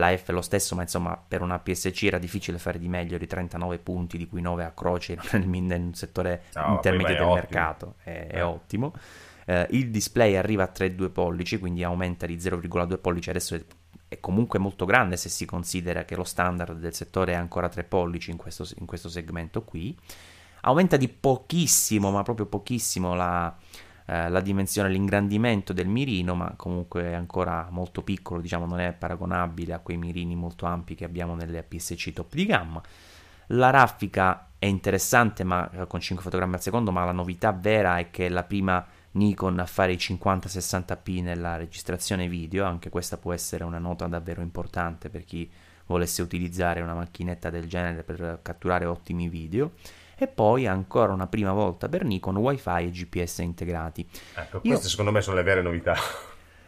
la 0.00 0.16
F 0.16 0.30
è 0.30 0.32
lo 0.32 0.40
stesso, 0.40 0.74
ma 0.74 0.82
insomma 0.82 1.16
per 1.16 1.42
una 1.42 1.60
PSC 1.60 2.02
era 2.04 2.18
difficile 2.18 2.58
fare 2.58 2.78
di 2.78 2.88
meglio 2.88 3.18
di 3.18 3.26
39 3.26 3.78
punti, 3.78 4.18
di 4.18 4.26
cui 4.26 4.40
9 4.40 4.64
a 4.64 4.72
croce 4.72 5.16
nel, 5.32 5.46
nel 5.46 5.90
settore 5.94 6.42
no, 6.54 6.72
intermedio 6.72 7.14
del 7.14 7.22
ottimo. 7.22 7.34
mercato, 7.34 7.94
è, 8.02 8.26
è 8.26 8.36
eh. 8.38 8.42
ottimo. 8.42 8.92
Eh, 9.44 9.66
il 9.70 9.90
display 9.90 10.34
arriva 10.34 10.64
a 10.64 10.72
3,2 10.74 11.10
pollici, 11.10 11.58
quindi 11.58 11.84
aumenta 11.84 12.26
di 12.26 12.36
0,2 12.36 12.98
pollici, 12.98 13.30
adesso 13.30 13.54
è, 13.54 13.62
è, 14.08 14.18
comunque 14.18 14.58
molto 14.58 14.84
grande 14.84 15.16
se 15.16 15.28
si 15.28 15.44
considera 15.44 16.04
che 16.04 16.16
lo 16.16 16.24
standard 16.24 16.78
del 16.78 16.94
settore 16.94 17.32
è 17.32 17.36
ancora 17.36 17.68
3 17.68 17.84
pollici 17.84 18.30
in 18.30 18.36
questo, 18.36 18.66
in 18.78 18.86
questo 18.86 19.08
segmento 19.08 19.62
qui. 19.62 19.96
Aumenta 20.62 20.96
di 20.96 21.08
pochissimo, 21.08 22.10
ma 22.10 22.22
proprio 22.22 22.46
pochissimo 22.46 23.14
la, 23.14 23.56
eh, 24.10 24.28
la 24.28 24.40
dimensione, 24.40 24.88
l'ingrandimento 24.88 25.72
del 25.72 25.86
mirino, 25.86 26.34
ma 26.34 26.54
comunque 26.56 27.02
è 27.04 27.12
ancora 27.12 27.68
molto 27.70 28.02
piccolo, 28.02 28.40
diciamo 28.40 28.66
non 28.66 28.80
è 28.80 28.92
paragonabile 28.92 29.72
a 29.72 29.78
quei 29.78 29.98
mirini 29.98 30.34
molto 30.34 30.66
ampi 30.66 30.96
che 30.96 31.04
abbiamo 31.04 31.36
nelle 31.36 31.58
APS-C 31.58 32.12
top 32.12 32.34
di 32.34 32.44
gamma. 32.44 32.82
La 33.48 33.70
raffica 33.70 34.48
è 34.58 34.66
interessante 34.66 35.44
ma, 35.44 35.70
eh, 35.70 35.86
con 35.86 36.00
5 36.00 36.24
fotogrammi 36.24 36.54
al 36.54 36.60
secondo, 36.60 36.90
ma 36.90 37.04
la 37.04 37.12
novità 37.12 37.52
vera 37.52 37.98
è 37.98 38.10
che 38.10 38.26
è 38.26 38.28
la 38.28 38.42
prima 38.42 38.84
Nikon 39.12 39.60
a 39.60 39.66
fare 39.66 39.92
i 39.92 39.96
50-60p 39.96 41.22
nella 41.22 41.56
registrazione 41.56 42.26
video, 42.26 42.64
anche 42.64 42.90
questa 42.90 43.16
può 43.16 43.32
essere 43.32 43.62
una 43.62 43.78
nota 43.78 44.08
davvero 44.08 44.42
importante 44.42 45.08
per 45.08 45.24
chi 45.24 45.48
volesse 45.86 46.20
utilizzare 46.20 46.80
una 46.80 46.94
macchinetta 46.94 47.48
del 47.48 47.68
genere 47.68 48.02
per 48.02 48.40
catturare 48.42 48.86
ottimi 48.86 49.28
video 49.28 49.70
e 50.22 50.26
poi 50.26 50.66
ancora 50.66 51.14
una 51.14 51.26
prima 51.26 51.52
volta 51.52 51.88
per 51.88 52.04
Nikon 52.04 52.36
Wi-Fi 52.36 52.84
e 52.84 52.90
GPS 52.90 53.38
integrati. 53.38 54.06
Ecco, 54.34 54.60
queste 54.60 54.84
Io... 54.84 54.88
secondo 54.90 55.12
me 55.12 55.22
sono 55.22 55.36
le 55.36 55.42
vere 55.42 55.62
novità. 55.62 55.96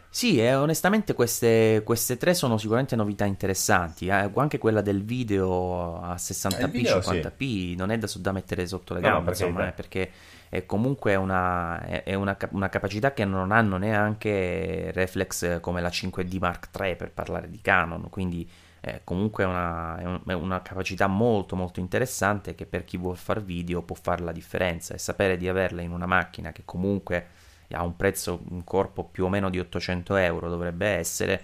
Sì, 0.09 0.39
e 0.39 0.55
onestamente 0.55 1.15
queste, 1.15 1.83
queste, 1.85 2.19
tre 2.19 2.35
sono 2.35 2.59
sicuramente 2.59 2.97
novità 2.97 3.25
interessanti. 3.25 4.09
Eh, 4.09 4.31
anche 4.35 4.59
quella 4.59 4.83
del 4.83 5.03
video 5.05 6.01
a 6.03 6.15
60p, 6.15 6.71
video, 6.71 6.99
50p 6.99 7.37
sì. 7.39 7.75
non 7.77 7.91
è 7.91 7.97
da, 7.97 8.07
da, 8.17 8.33
mettere 8.33 8.67
sotto 8.67 8.93
le 8.93 9.01
gambe, 9.01 9.19
no, 9.19 9.25
perché, 9.25 9.45
insomma, 9.45 9.69
eh, 9.69 9.73
perché 9.73 10.11
è 10.51 10.67
comunque 10.67 11.15
una, 11.15 11.83
è, 11.83 12.03
è 12.05 12.15
una, 12.15 12.37
una, 12.51 12.69
capacità 12.69 13.15
che 13.15 13.25
non 13.25 13.53
hanno 13.53 13.79
neanche 13.79 14.91
reflex 14.93 15.61
come 15.61 15.81
la 15.81 15.89
5D 15.89 16.39
Mark 16.39 16.69
III 16.79 16.97
per 16.97 17.11
parlare 17.13 17.49
di 17.49 17.61
Canon. 17.63 18.11
Quindi 18.11 18.47
è 18.83 19.03
comunque 19.05 19.45
una, 19.45 20.21
è 20.27 20.33
una 20.33 20.61
capacità 20.61 21.07
molto 21.07 21.55
molto 21.55 21.79
interessante 21.79 22.57
che 22.57 22.67
per 22.67 22.83
chi 22.83 22.97
vuole 22.97 23.17
fare 23.17 23.41
video 23.41 23.83
può 23.83 23.95
fare 23.95 24.25
la 24.25 24.33
differenza 24.33 24.93
e 24.93 24.99
sapere 24.99 25.37
di 25.37 25.49
averla 25.49 25.83
in 25.83 25.93
una 25.93 26.07
macchina 26.07 26.51
che 26.51 26.63
comunque 26.65 27.29
ha 27.71 27.85
un 27.85 27.95
prezzo, 27.95 28.43
un 28.51 28.65
corpo 28.65 29.05
più 29.05 29.25
o 29.25 29.29
meno 29.29 29.51
di 29.51 29.61
800 29.61 30.17
euro 30.17 30.49
dovrebbe 30.49 30.89
essere, 30.89 31.41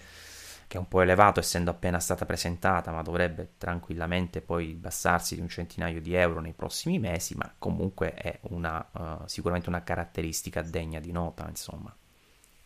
che 0.66 0.76
è 0.76 0.80
un 0.80 0.88
po' 0.88 1.00
elevato 1.00 1.38
essendo 1.38 1.70
appena 1.70 2.00
stata 2.00 2.26
presentata, 2.26 2.90
ma 2.90 3.02
dovrebbe 3.02 3.52
tranquillamente 3.56 4.40
poi 4.40 4.72
abbassarsi 4.72 5.36
di 5.36 5.40
un 5.40 5.48
centinaio 5.48 6.00
di 6.00 6.14
euro 6.14 6.40
nei 6.40 6.54
prossimi 6.54 6.98
mesi, 6.98 7.36
ma 7.36 7.54
comunque 7.56 8.14
è 8.14 8.36
una, 8.50 8.84
uh, 8.92 9.26
sicuramente 9.26 9.68
una 9.68 9.84
caratteristica 9.84 10.60
degna 10.62 10.98
di 10.98 11.12
nota, 11.12 11.46
insomma. 11.48 11.94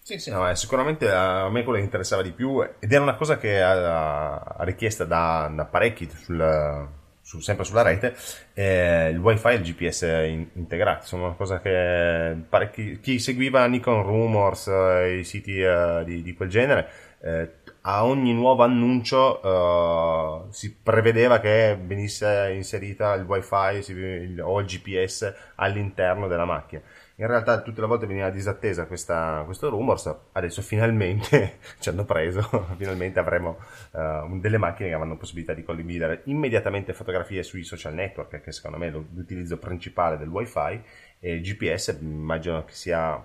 Sì, 0.05 0.19
sì, 0.19 0.31
no, 0.31 0.53
sicuramente 0.57 1.09
a 1.09 1.49
me 1.49 1.63
quello 1.63 1.79
interessava 1.79 2.23
di 2.23 2.33
più 2.33 2.61
ed 2.61 2.93
era 2.93 3.03
una 3.03 3.15
cosa 3.15 3.39
che 3.39 3.63
ha 3.63 4.57
richiesta 4.61 5.05
da, 5.05 5.49
da 5.55 5.65
parecchi 5.65 6.11
sul, 6.11 6.89
su, 7.21 7.39
sempre 7.39 7.65
sulla 7.65 7.83
rete, 7.83 8.17
eh, 8.53 9.11
il 9.11 9.19
wifi 9.19 9.47
e 9.47 9.55
il 9.55 9.63
GPS 9.63 10.03
in, 10.03 10.49
integrati, 10.55 11.07
sono 11.07 11.27
una 11.27 11.35
cosa 11.35 11.61
che 11.61 12.37
parecchi, 12.49 12.99
chi 12.99 13.21
seguiva 13.21 13.65
Nikon 13.67 14.03
Rumors, 14.03 14.67
eh, 14.67 15.19
i 15.21 15.25
siti 15.25 15.61
eh, 15.61 16.03
di, 16.05 16.21
di, 16.23 16.35
quel 16.35 16.49
genere, 16.49 16.89
eh, 17.21 17.51
a 17.83 18.05
ogni 18.05 18.35
nuovo 18.35 18.65
annuncio 18.65 20.51
si 20.51 20.75
prevedeva 20.75 21.39
che 21.39 21.79
venisse 21.81 22.51
inserita 22.55 23.15
il 23.15 23.23
wifi 23.23 23.83
si, 23.83 24.37
o 24.41 24.61
il 24.61 24.67
GPS 24.67 25.33
all'interno 25.57 26.27
della 26.27 26.45
macchina. 26.45 26.83
In 27.23 27.29
realtà 27.29 27.63
tutte 27.63 27.81
le 27.81 27.87
volte 27.87 28.07
veniva 28.07 28.31
disattesa 28.31 28.87
questa, 28.87 29.43
questo 29.45 29.69
rumors, 29.69 30.13
adesso 30.33 30.61
finalmente 30.61 31.59
ci 31.79 31.89
hanno 31.89 32.05
preso, 32.05 32.43
finalmente 32.77 33.21
avremo 33.21 33.59
uh, 33.93 34.41
delle 34.41 34.59
macchine 34.59 34.89
che 34.89 34.95
avranno 34.97 35.17
possibilità 35.17 35.55
di 35.55 35.63
condividere 35.63 36.23
immediatamente 36.25 36.93
fotografie 36.93 37.45
sui 37.45 37.63
social 37.63 37.95
network, 37.95 38.41
che 38.41 38.51
secondo 38.51 38.77
me 38.77 38.89
è 38.89 38.91
l'utilizzo 38.91 39.57
principale 39.57 40.19
del 40.19 40.27
wifi, 40.27 40.83
e 41.21 41.35
il 41.35 41.43
GPS 41.43 41.97
immagino 42.01 42.65
che 42.65 42.73
sia 42.73 43.25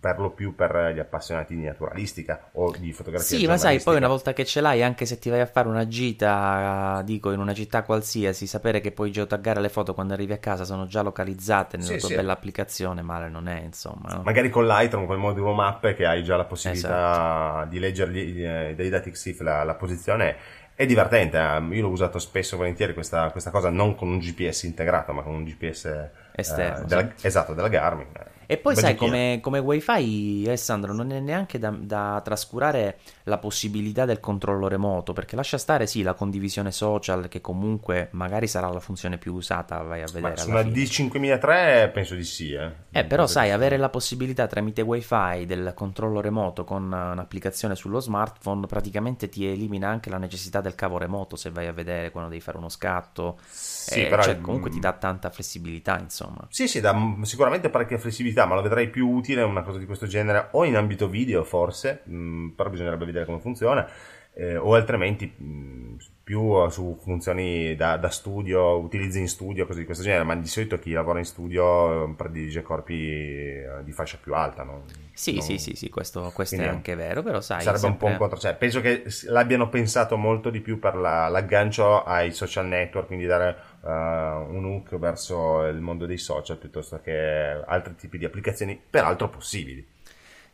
per 0.00 0.18
lo 0.18 0.30
più 0.30 0.54
per 0.54 0.92
gli 0.94 0.98
appassionati 0.98 1.54
di 1.54 1.64
naturalistica 1.64 2.50
o 2.52 2.74
di 2.76 2.92
fotografia. 2.92 3.38
Sì, 3.38 3.46
ma 3.46 3.56
sai, 3.56 3.80
poi 3.80 3.96
una 3.96 4.08
volta 4.08 4.32
che 4.32 4.44
ce 4.44 4.60
l'hai, 4.60 4.82
anche 4.82 5.06
se 5.06 5.18
ti 5.18 5.28
vai 5.28 5.40
a 5.40 5.46
fare 5.46 5.68
una 5.68 5.86
gita, 5.86 7.02
dico, 7.04 7.30
in 7.32 7.40
una 7.40 7.54
città 7.54 7.82
qualsiasi, 7.82 8.46
sapere 8.46 8.80
che 8.80 8.92
puoi 8.92 9.10
geotaggare 9.10 9.60
le 9.60 9.68
foto 9.68 9.94
quando 9.94 10.14
arrivi 10.14 10.32
a 10.32 10.38
casa 10.38 10.64
sono 10.64 10.86
già 10.86 11.02
localizzate 11.02 11.76
nella 11.76 11.92
sì, 11.92 11.98
tua 11.98 12.08
sì. 12.08 12.14
bella 12.14 12.32
applicazione, 12.32 13.02
male 13.02 13.28
non 13.28 13.48
è, 13.48 13.60
insomma. 13.60 14.14
No? 14.14 14.22
Magari 14.22 14.50
con 14.50 14.66
Lightroom, 14.66 15.06
con 15.06 15.16
il 15.16 15.20
modulo 15.20 15.52
mappe, 15.52 15.94
che 15.94 16.06
hai 16.06 16.22
già 16.22 16.36
la 16.36 16.44
possibilità 16.44 16.88
esatto. 16.88 17.68
di 17.68 17.78
leggere 17.78 18.74
dai 18.74 18.88
dati 18.88 19.10
XIF 19.10 19.40
la, 19.40 19.64
la 19.64 19.74
posizione 19.74 20.36
è 20.76 20.84
divertente, 20.84 21.38
eh? 21.38 21.74
io 21.74 21.82
l'ho 21.82 21.88
usato 21.88 22.18
spesso 22.18 22.54
e 22.54 22.58
volentieri 22.58 22.92
questa, 22.92 23.30
questa, 23.30 23.50
cosa, 23.50 23.70
non 23.70 23.94
con 23.94 24.08
un 24.08 24.18
GPS 24.18 24.64
integrato, 24.64 25.14
ma 25.14 25.22
con 25.22 25.34
un 25.34 25.44
GPS 25.44 26.10
esterno. 26.32 26.84
Eh, 26.84 26.86
della, 26.86 27.10
sì. 27.14 27.26
Esatto, 27.26 27.54
della 27.54 27.68
Garmin. 27.68 28.08
E 28.46 28.56
poi 28.58 28.76
sai, 28.76 28.94
come, 28.94 29.40
come, 29.42 29.58
wifi, 29.58 30.44
Alessandro, 30.46 30.92
non 30.92 31.10
è 31.10 31.18
neanche 31.18 31.58
da, 31.58 31.70
da, 31.70 32.20
trascurare 32.24 32.98
la 33.24 33.38
possibilità 33.38 34.04
del 34.04 34.20
controllo 34.20 34.68
remoto, 34.68 35.12
perché 35.12 35.34
lascia 35.34 35.58
stare 35.58 35.86
sì 35.86 36.02
la 36.02 36.14
condivisione 36.14 36.70
social, 36.70 37.28
che 37.28 37.40
comunque 37.40 38.08
magari 38.12 38.46
sarà 38.46 38.68
la 38.68 38.80
funzione 38.80 39.18
più 39.18 39.34
usata, 39.34 39.82
vai 39.82 40.02
a 40.02 40.06
vedere. 40.06 40.34
Ma 40.34 40.36
su 40.36 40.50
una 40.50 40.60
D5003 40.60 41.90
penso 41.90 42.14
di 42.14 42.24
sì. 42.24 42.52
Eh, 42.52 42.70
eh 42.92 43.04
però 43.04 43.26
sai, 43.26 43.50
avere 43.50 43.76
la 43.76 43.88
possibilità 43.88 44.46
tramite 44.46 44.82
wifi 44.82 45.44
del 45.44 45.72
controllo 45.74 46.20
remoto 46.20 46.64
con 46.64 46.84
un'applicazione 46.84 47.74
sullo 47.74 47.98
smartphone 48.00 48.66
praticamente 48.66 49.28
ti 49.28 49.46
elimina 49.46 49.88
anche 49.88 50.08
la 50.10 50.18
necessità 50.18 50.60
del 50.60 50.74
cavo 50.74 50.98
remoto 50.98 51.34
se 51.36 51.50
vai 51.50 51.66
a 51.66 51.72
vedere 51.72 52.10
quando 52.10 52.30
devi 52.30 52.40
fare 52.40 52.58
uno 52.58 52.68
scatto. 52.68 53.38
Sì, 53.48 54.04
eh, 54.04 54.08
però 54.08 54.22
cioè, 54.22 54.40
comunque 54.40 54.70
ti 54.70 54.78
dà 54.78 54.92
tanta 54.92 55.30
flessibilità, 55.30 55.98
insomma. 55.98 56.46
Sì, 56.50 56.68
sì, 56.68 56.80
dà 56.80 56.94
sicuramente 57.22 57.70
parecchia 57.70 57.98
flessibilità 57.98 58.35
ma 58.44 58.54
lo 58.54 58.62
vedrei 58.62 58.88
più 58.88 59.08
utile 59.08 59.42
una 59.42 59.62
cosa 59.62 59.78
di 59.78 59.86
questo 59.86 60.06
genere 60.06 60.48
o 60.50 60.64
in 60.64 60.76
ambito 60.76 61.08
video 61.08 61.44
forse, 61.44 62.02
mh, 62.04 62.16
mm, 62.16 62.48
però 62.50 62.68
bisognerebbe 62.68 63.06
vedere 63.06 63.24
come 63.24 63.38
funziona, 63.38 63.88
eh, 64.34 64.56
o 64.56 64.74
altrimenti 64.74 65.32
mh, 65.34 65.44
mm, 65.44 65.96
più 66.22 66.68
su 66.70 66.98
funzioni 67.00 67.76
da, 67.76 67.96
da, 67.96 68.10
studio, 68.10 68.78
utilizzi 68.78 69.20
in 69.20 69.28
studio, 69.28 69.64
cose 69.64 69.78
di 69.78 69.84
questo 69.84 70.02
genere, 70.02 70.24
ma 70.24 70.34
di 70.34 70.48
solito 70.48 70.78
chi 70.78 70.90
lavora 70.90 71.20
in 71.20 71.24
studio 71.24 72.04
eh, 72.04 72.14
predilige 72.14 72.62
corpi 72.62 73.10
eh, 73.10 73.82
di 73.84 73.92
fascia 73.92 74.18
più 74.20 74.34
alta, 74.34 74.64
no? 74.64 74.82
Sì, 75.12 75.34
non... 75.34 75.42
sì, 75.42 75.58
sì, 75.58 75.74
sì, 75.74 75.88
questo, 75.88 76.32
questo 76.34 76.56
è 76.56 76.66
anche 76.66 76.96
vero, 76.96 77.22
però 77.22 77.40
sai... 77.40 77.62
Sarebbe 77.62 77.78
sempre... 77.78 78.06
un 78.06 78.12
po' 78.12 78.12
un 78.12 78.28
contro... 78.28 78.38
Cioè, 78.38 78.56
penso 78.56 78.80
che 78.80 79.04
l'abbiano 79.28 79.68
pensato 79.68 80.16
molto 80.16 80.50
di 80.50 80.60
più 80.60 80.80
per 80.80 80.96
la, 80.96 81.28
l'aggancio 81.28 82.02
ai 82.02 82.32
social 82.32 82.66
network, 82.66 83.06
quindi 83.06 83.24
dare 83.24 83.56
uh, 83.86 84.54
un 84.54 84.64
hook 84.64 84.98
verso 84.98 85.64
il 85.64 85.80
mondo 85.80 86.06
dei 86.06 86.18
social 86.18 86.58
piuttosto 86.58 87.00
che 87.02 87.62
altri 87.66 87.94
tipi 87.94 88.18
di 88.18 88.24
applicazioni, 88.24 88.80
peraltro 88.90 89.28
possibili. 89.28 89.86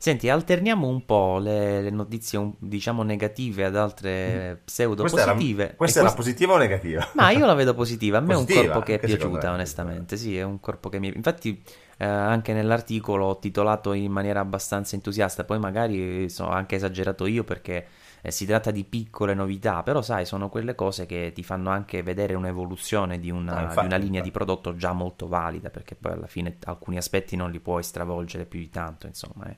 Senti, 0.02 0.28
alterniamo 0.28 0.88
un 0.88 1.04
po' 1.04 1.38
le, 1.38 1.80
le 1.80 1.90
notizie, 1.90 2.54
diciamo, 2.58 3.04
negative 3.04 3.66
ad 3.66 3.76
altre 3.76 4.54
mm. 4.54 4.56
pseudo 4.64 5.02
questa 5.02 5.32
positive. 5.32 5.62
Era, 5.62 5.74
questa 5.74 6.00
era 6.00 6.08
quest... 6.12 6.24
positiva 6.24 6.54
o 6.54 6.56
negativa? 6.56 7.08
Ma 7.12 7.30
io 7.30 7.46
la 7.46 7.54
vedo 7.54 7.72
positiva. 7.72 8.18
A 8.18 8.20
me 8.20 8.34
positiva, 8.34 8.60
è 8.60 8.64
un 8.64 8.70
corpo 8.72 8.84
che 8.84 8.94
è 8.94 8.98
piaciuta, 8.98 9.52
onestamente. 9.52 10.16
Sì, 10.16 10.36
è 10.36 10.42
un 10.42 10.58
corpo 10.58 10.88
che 10.88 10.98
mi. 10.98 11.12
Infatti, 11.14 11.62
eh, 11.98 12.04
anche 12.04 12.52
nell'articolo 12.52 13.26
ho 13.26 13.38
titolato 13.38 13.92
in 13.92 14.10
maniera 14.10 14.40
abbastanza 14.40 14.96
entusiasta. 14.96 15.44
Poi 15.44 15.60
magari 15.60 16.28
sono 16.28 16.50
anche 16.50 16.74
esagerato 16.74 17.24
io 17.26 17.44
perché 17.44 17.86
eh, 18.22 18.30
si 18.30 18.46
tratta 18.46 18.70
di 18.70 18.84
piccole 18.84 19.34
novità, 19.34 19.82
però 19.82 20.00
sai, 20.00 20.24
sono 20.24 20.48
quelle 20.48 20.74
cose 20.74 21.04
che 21.04 21.32
ti 21.34 21.42
fanno 21.42 21.70
anche 21.70 22.02
vedere 22.02 22.34
un'evoluzione 22.34 23.18
di 23.18 23.30
una, 23.30 23.56
ah, 23.56 23.62
infatti, 23.62 23.80
di 23.80 23.86
una 23.86 23.96
linea 23.96 24.20
infatti. 24.20 24.24
di 24.24 24.30
prodotto 24.30 24.76
già 24.76 24.92
molto 24.92 25.28
valida, 25.28 25.68
perché 25.68 25.94
poi 25.94 26.12
alla 26.12 26.26
fine 26.26 26.56
alcuni 26.64 26.96
aspetti 26.96 27.36
non 27.36 27.50
li 27.50 27.60
puoi 27.60 27.82
stravolgere 27.82 28.46
più 28.46 28.60
di 28.60 28.70
tanto, 28.70 29.06
insomma. 29.06 29.46
Eh 29.48 29.56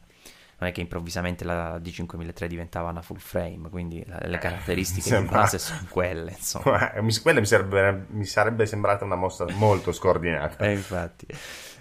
non 0.59 0.69
è 0.69 0.73
che 0.73 0.81
improvvisamente 0.81 1.45
la 1.45 1.77
D5003 1.77 2.47
diventava 2.47 2.91
una 2.91 3.03
full 3.03 3.17
frame, 3.17 3.69
quindi 3.71 4.05
le 4.07 4.39
caratteristiche 4.39 5.09
Sembra... 5.09 5.37
di 5.37 5.43
base 5.43 5.59
sono 5.59 5.87
quelle. 5.89 6.31
Insomma. 6.31 6.93
Quella 7.23 7.41
mi 7.41 7.47
sarebbe, 7.47 8.07
mi 8.11 8.25
sarebbe 8.25 8.67
sembrata 8.67 9.05
una 9.05 9.17
mossa 9.17 9.47
molto 9.55 9.93
scordinata. 9.93 10.65
eh, 10.65 10.73
infatti. 10.73 11.27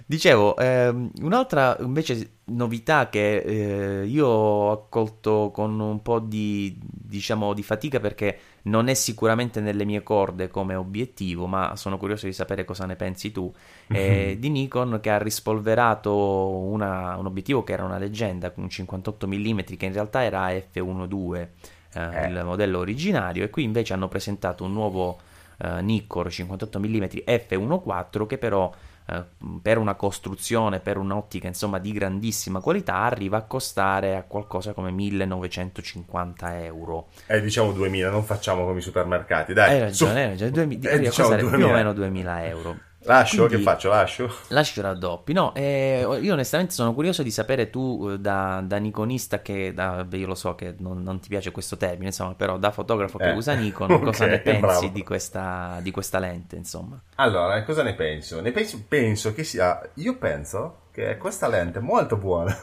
Dicevo, 0.05 0.57
ehm, 0.57 1.11
un'altra 1.21 1.77
invece 1.79 2.31
novità 2.45 3.07
che 3.07 3.37
eh, 3.37 4.05
io 4.05 4.27
ho 4.27 4.71
accolto 4.71 5.49
con 5.53 5.79
un 5.79 6.01
po' 6.01 6.19
di, 6.19 6.77
diciamo, 6.81 7.53
di 7.53 7.63
fatica 7.63 8.01
perché 8.01 8.37
non 8.63 8.89
è 8.89 8.93
sicuramente 8.93 9.61
nelle 9.61 9.85
mie 9.85 10.03
corde 10.03 10.49
come 10.49 10.75
obiettivo, 10.75 11.47
ma 11.47 11.75
sono 11.77 11.97
curioso 11.97 12.25
di 12.25 12.33
sapere 12.33 12.65
cosa 12.65 12.85
ne 12.85 12.97
pensi 12.97 13.31
tu, 13.31 13.51
mm-hmm. 13.93 14.39
di 14.39 14.49
Nikon 14.49 14.99
che 15.01 15.09
ha 15.09 15.17
rispolverato 15.17 16.13
una, 16.13 17.15
un 17.15 17.25
obiettivo 17.25 17.63
che 17.63 17.73
era 17.73 17.85
una 17.85 17.97
leggenda, 17.97 18.51
un 18.55 18.69
58 18.69 19.27
mm 19.27 19.59
che 19.77 19.85
in 19.85 19.93
realtà 19.93 20.23
era 20.23 20.49
f1.2, 20.49 21.35
eh, 21.37 21.47
eh. 21.93 22.27
il 22.27 22.41
modello 22.43 22.79
originario, 22.79 23.45
e 23.45 23.49
qui 23.49 23.63
invece 23.63 23.93
hanno 23.93 24.09
presentato 24.09 24.65
un 24.65 24.73
nuovo 24.73 25.19
eh, 25.57 25.81
Nikon 25.81 26.29
58 26.29 26.79
mm 26.79 27.03
f1.4 27.25 28.25
che 28.25 28.37
però 28.37 28.71
eh, 29.07 29.23
per 29.61 29.77
una 29.77 29.95
costruzione, 29.95 30.79
per 30.79 30.97
un'ottica 30.97 31.47
insomma 31.47 31.79
di 31.79 31.91
grandissima 31.91 32.59
qualità, 32.59 32.95
arriva 32.95 33.37
a 33.37 33.43
costare 33.43 34.15
a 34.15 34.23
qualcosa 34.23 34.73
come 34.73 34.91
1950 34.91 36.63
euro. 36.63 37.07
Eh, 37.27 37.41
diciamo 37.41 37.71
2000, 37.71 38.09
non 38.09 38.23
facciamo 38.23 38.65
come 38.65 38.79
i 38.79 38.81
supermercati, 38.81 39.53
dai. 39.53 39.73
Hai 39.73 39.79
ragione, 39.79 40.11
su. 40.11 40.17
hai 40.17 40.27
ragione, 40.27 40.51
2000, 40.51 40.89
eh, 40.89 40.99
diciamo 40.99 41.35
più 41.35 41.65
o 41.65 41.71
meno 41.71 41.93
2000 41.93 42.45
euro. 42.45 42.77
Lascio, 43.05 43.45
Quindi, 43.45 43.57
che 43.57 43.61
faccio? 43.61 43.89
Lascio? 43.89 44.33
Lascio 44.49 44.81
raddoppi. 44.81 45.33
No, 45.33 45.53
eh, 45.55 46.05
io 46.21 46.33
onestamente 46.33 46.73
sono 46.73 46.93
curioso 46.93 47.21
di 47.23 47.31
sapere 47.31 47.69
tu 47.69 48.09
eh, 48.11 48.19
da, 48.19 48.63
da 48.65 48.77
Nikonista 48.77 49.41
che, 49.41 49.73
da, 49.73 50.03
beh, 50.03 50.17
io 50.17 50.27
lo 50.27 50.35
so 50.35 50.55
che 50.55 50.75
non, 50.79 51.01
non, 51.03 51.19
ti 51.19 51.27
piace 51.27 51.51
questo 51.51 51.75
termine, 51.75 52.07
insomma, 52.07 52.33
però 52.35 52.57
da 52.57 52.71
fotografo 52.71 53.17
che 53.17 53.31
eh. 53.31 53.35
usa 53.35 53.53
Nikon, 53.53 53.91
okay, 53.91 54.05
cosa 54.05 54.25
ne 54.25 54.39
pensi 54.39 54.91
di 54.91 55.03
questa, 55.03 55.79
di 55.81 55.91
questa, 55.91 56.19
lente, 56.19 56.55
insomma? 56.55 57.01
Allora, 57.15 57.61
cosa 57.63 57.83
ne 57.83 57.93
penso? 57.93 58.39
Ne 58.39 58.51
penso, 58.51 58.83
penso 58.87 59.33
che 59.33 59.43
sia, 59.43 59.81
io 59.95 60.17
penso 60.17 60.83
che 60.91 61.17
questa 61.17 61.47
lente 61.47 61.79
è 61.79 61.81
molto 61.81 62.15
buona. 62.15 62.55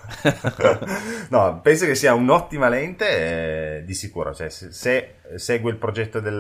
no, 1.28 1.60
penso 1.60 1.84
che 1.84 1.94
sia 1.94 2.14
un'ottima 2.14 2.68
lente 2.68 3.78
eh, 3.78 3.84
di 3.84 3.92
sicuro, 3.92 4.32
cioè 4.32 4.48
se, 4.48 4.72
se, 4.72 5.16
segue 5.34 5.70
il 5.70 5.76
progetto 5.76 6.20
del, 6.20 6.38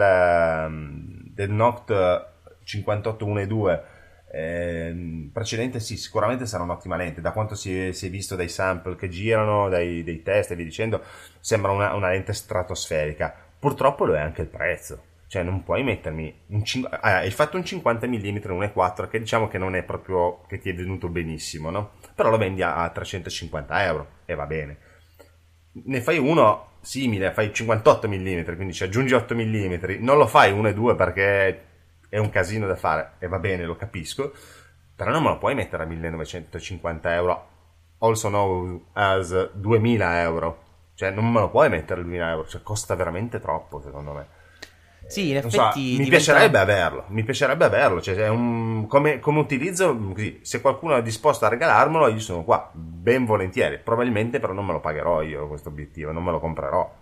del 1.34 1.50
Noct 1.50 2.28
58 2.62 3.26
1 3.26 3.40
e 3.40 3.46
2 3.46 3.84
eh, 4.32 5.28
precedente 5.32 5.80
sì, 5.80 5.96
sicuramente 5.96 6.46
sarà 6.46 6.62
un'ottima 6.62 6.96
lente, 6.96 7.20
da 7.20 7.32
quanto 7.32 7.56
si 7.56 7.88
è, 7.88 7.92
si 7.92 8.06
è 8.06 8.10
visto 8.10 8.36
dai 8.36 8.48
sample 8.48 8.94
che 8.94 9.08
girano, 9.08 9.68
dai, 9.68 10.04
dai, 10.04 10.22
test 10.22 10.52
e 10.52 10.54
via 10.54 10.64
dicendo, 10.64 11.02
sembra 11.40 11.72
una, 11.72 11.94
una, 11.94 12.10
lente 12.10 12.32
stratosferica. 12.32 13.34
Purtroppo 13.58 14.04
lo 14.04 14.14
è 14.14 14.20
anche 14.20 14.42
il 14.42 14.46
prezzo, 14.46 15.02
cioè 15.26 15.42
non 15.42 15.64
puoi 15.64 15.82
mettermi 15.82 16.42
un 16.48 16.64
5, 16.64 16.98
ah, 17.00 17.16
hai 17.18 17.30
fatto 17.30 17.56
un 17.56 17.64
50 17.64 18.06
mm 18.06 18.36
1.4 18.36 19.08
che 19.08 19.18
diciamo 19.18 19.48
che 19.48 19.58
non 19.58 19.74
è 19.74 19.82
proprio 19.82 20.42
che 20.46 20.58
ti 20.58 20.70
è 20.70 20.74
venuto 20.74 21.08
benissimo, 21.08 21.70
no? 21.70 21.92
Però 22.14 22.30
lo 22.30 22.38
vendi 22.38 22.62
a, 22.62 22.76
a 22.76 22.90
350 22.90 23.84
euro 23.84 24.08
e 24.24 24.34
va 24.36 24.46
bene. 24.46 24.78
Ne 25.72 26.00
fai 26.00 26.18
uno 26.18 26.68
simile, 26.80 27.32
fai 27.32 27.52
58 27.52 28.08
mm, 28.08 28.42
quindi 28.54 28.72
ci 28.72 28.84
aggiungi 28.84 29.12
8 29.12 29.34
mm, 29.34 29.74
non 29.98 30.16
lo 30.16 30.26
fai 30.26 30.52
1 30.52 30.68
e 30.68 30.74
2 30.74 30.94
perché 30.94 31.64
è 32.10 32.18
un 32.18 32.28
casino 32.28 32.66
da 32.66 32.76
fare 32.76 33.12
e 33.18 33.28
va 33.28 33.38
bene, 33.38 33.64
lo 33.64 33.76
capisco, 33.76 34.32
però 34.94 35.10
non 35.12 35.22
me 35.22 35.30
lo 35.30 35.38
puoi 35.38 35.54
mettere 35.54 35.84
a 35.84 35.86
1950 35.86 37.14
euro, 37.14 37.48
also 37.98 38.28
known 38.28 38.84
as 38.92 39.52
2000 39.52 40.20
euro. 40.20 40.68
Cioè, 40.94 41.10
non 41.12 41.32
me 41.32 41.40
lo 41.40 41.48
puoi 41.48 41.70
mettere 41.70 42.00
a 42.00 42.04
2000 42.04 42.30
euro, 42.30 42.46
cioè, 42.46 42.62
costa 42.62 42.94
veramente 42.94 43.40
troppo, 43.40 43.80
secondo 43.80 44.12
me. 44.12 44.26
Sì, 45.06 45.30
in 45.30 45.38
effetti 45.38 45.56
so, 45.56 45.70
mi 45.74 46.04
diventa... 46.04 46.10
piacerebbe 46.10 46.58
averlo, 46.58 47.04
mi 47.08 47.24
piacerebbe 47.24 47.64
averlo, 47.64 48.00
cioè, 48.02 48.28
un, 48.28 48.86
come, 48.86 49.18
come, 49.18 49.38
utilizzo, 49.38 49.96
così, 49.96 50.40
se 50.42 50.60
qualcuno 50.60 50.96
è 50.96 51.02
disposto 51.02 51.46
a 51.46 51.48
regalarmelo, 51.48 52.08
io 52.08 52.20
sono 52.20 52.44
qua, 52.44 52.70
ben 52.72 53.24
volentieri, 53.24 53.78
probabilmente 53.78 54.38
però 54.38 54.52
non 54.52 54.66
me 54.66 54.72
lo 54.72 54.80
pagherò 54.80 55.22
io 55.22 55.48
questo 55.48 55.70
obiettivo, 55.70 56.12
non 56.12 56.22
me 56.22 56.32
lo 56.32 56.38
comprerò. 56.38 56.94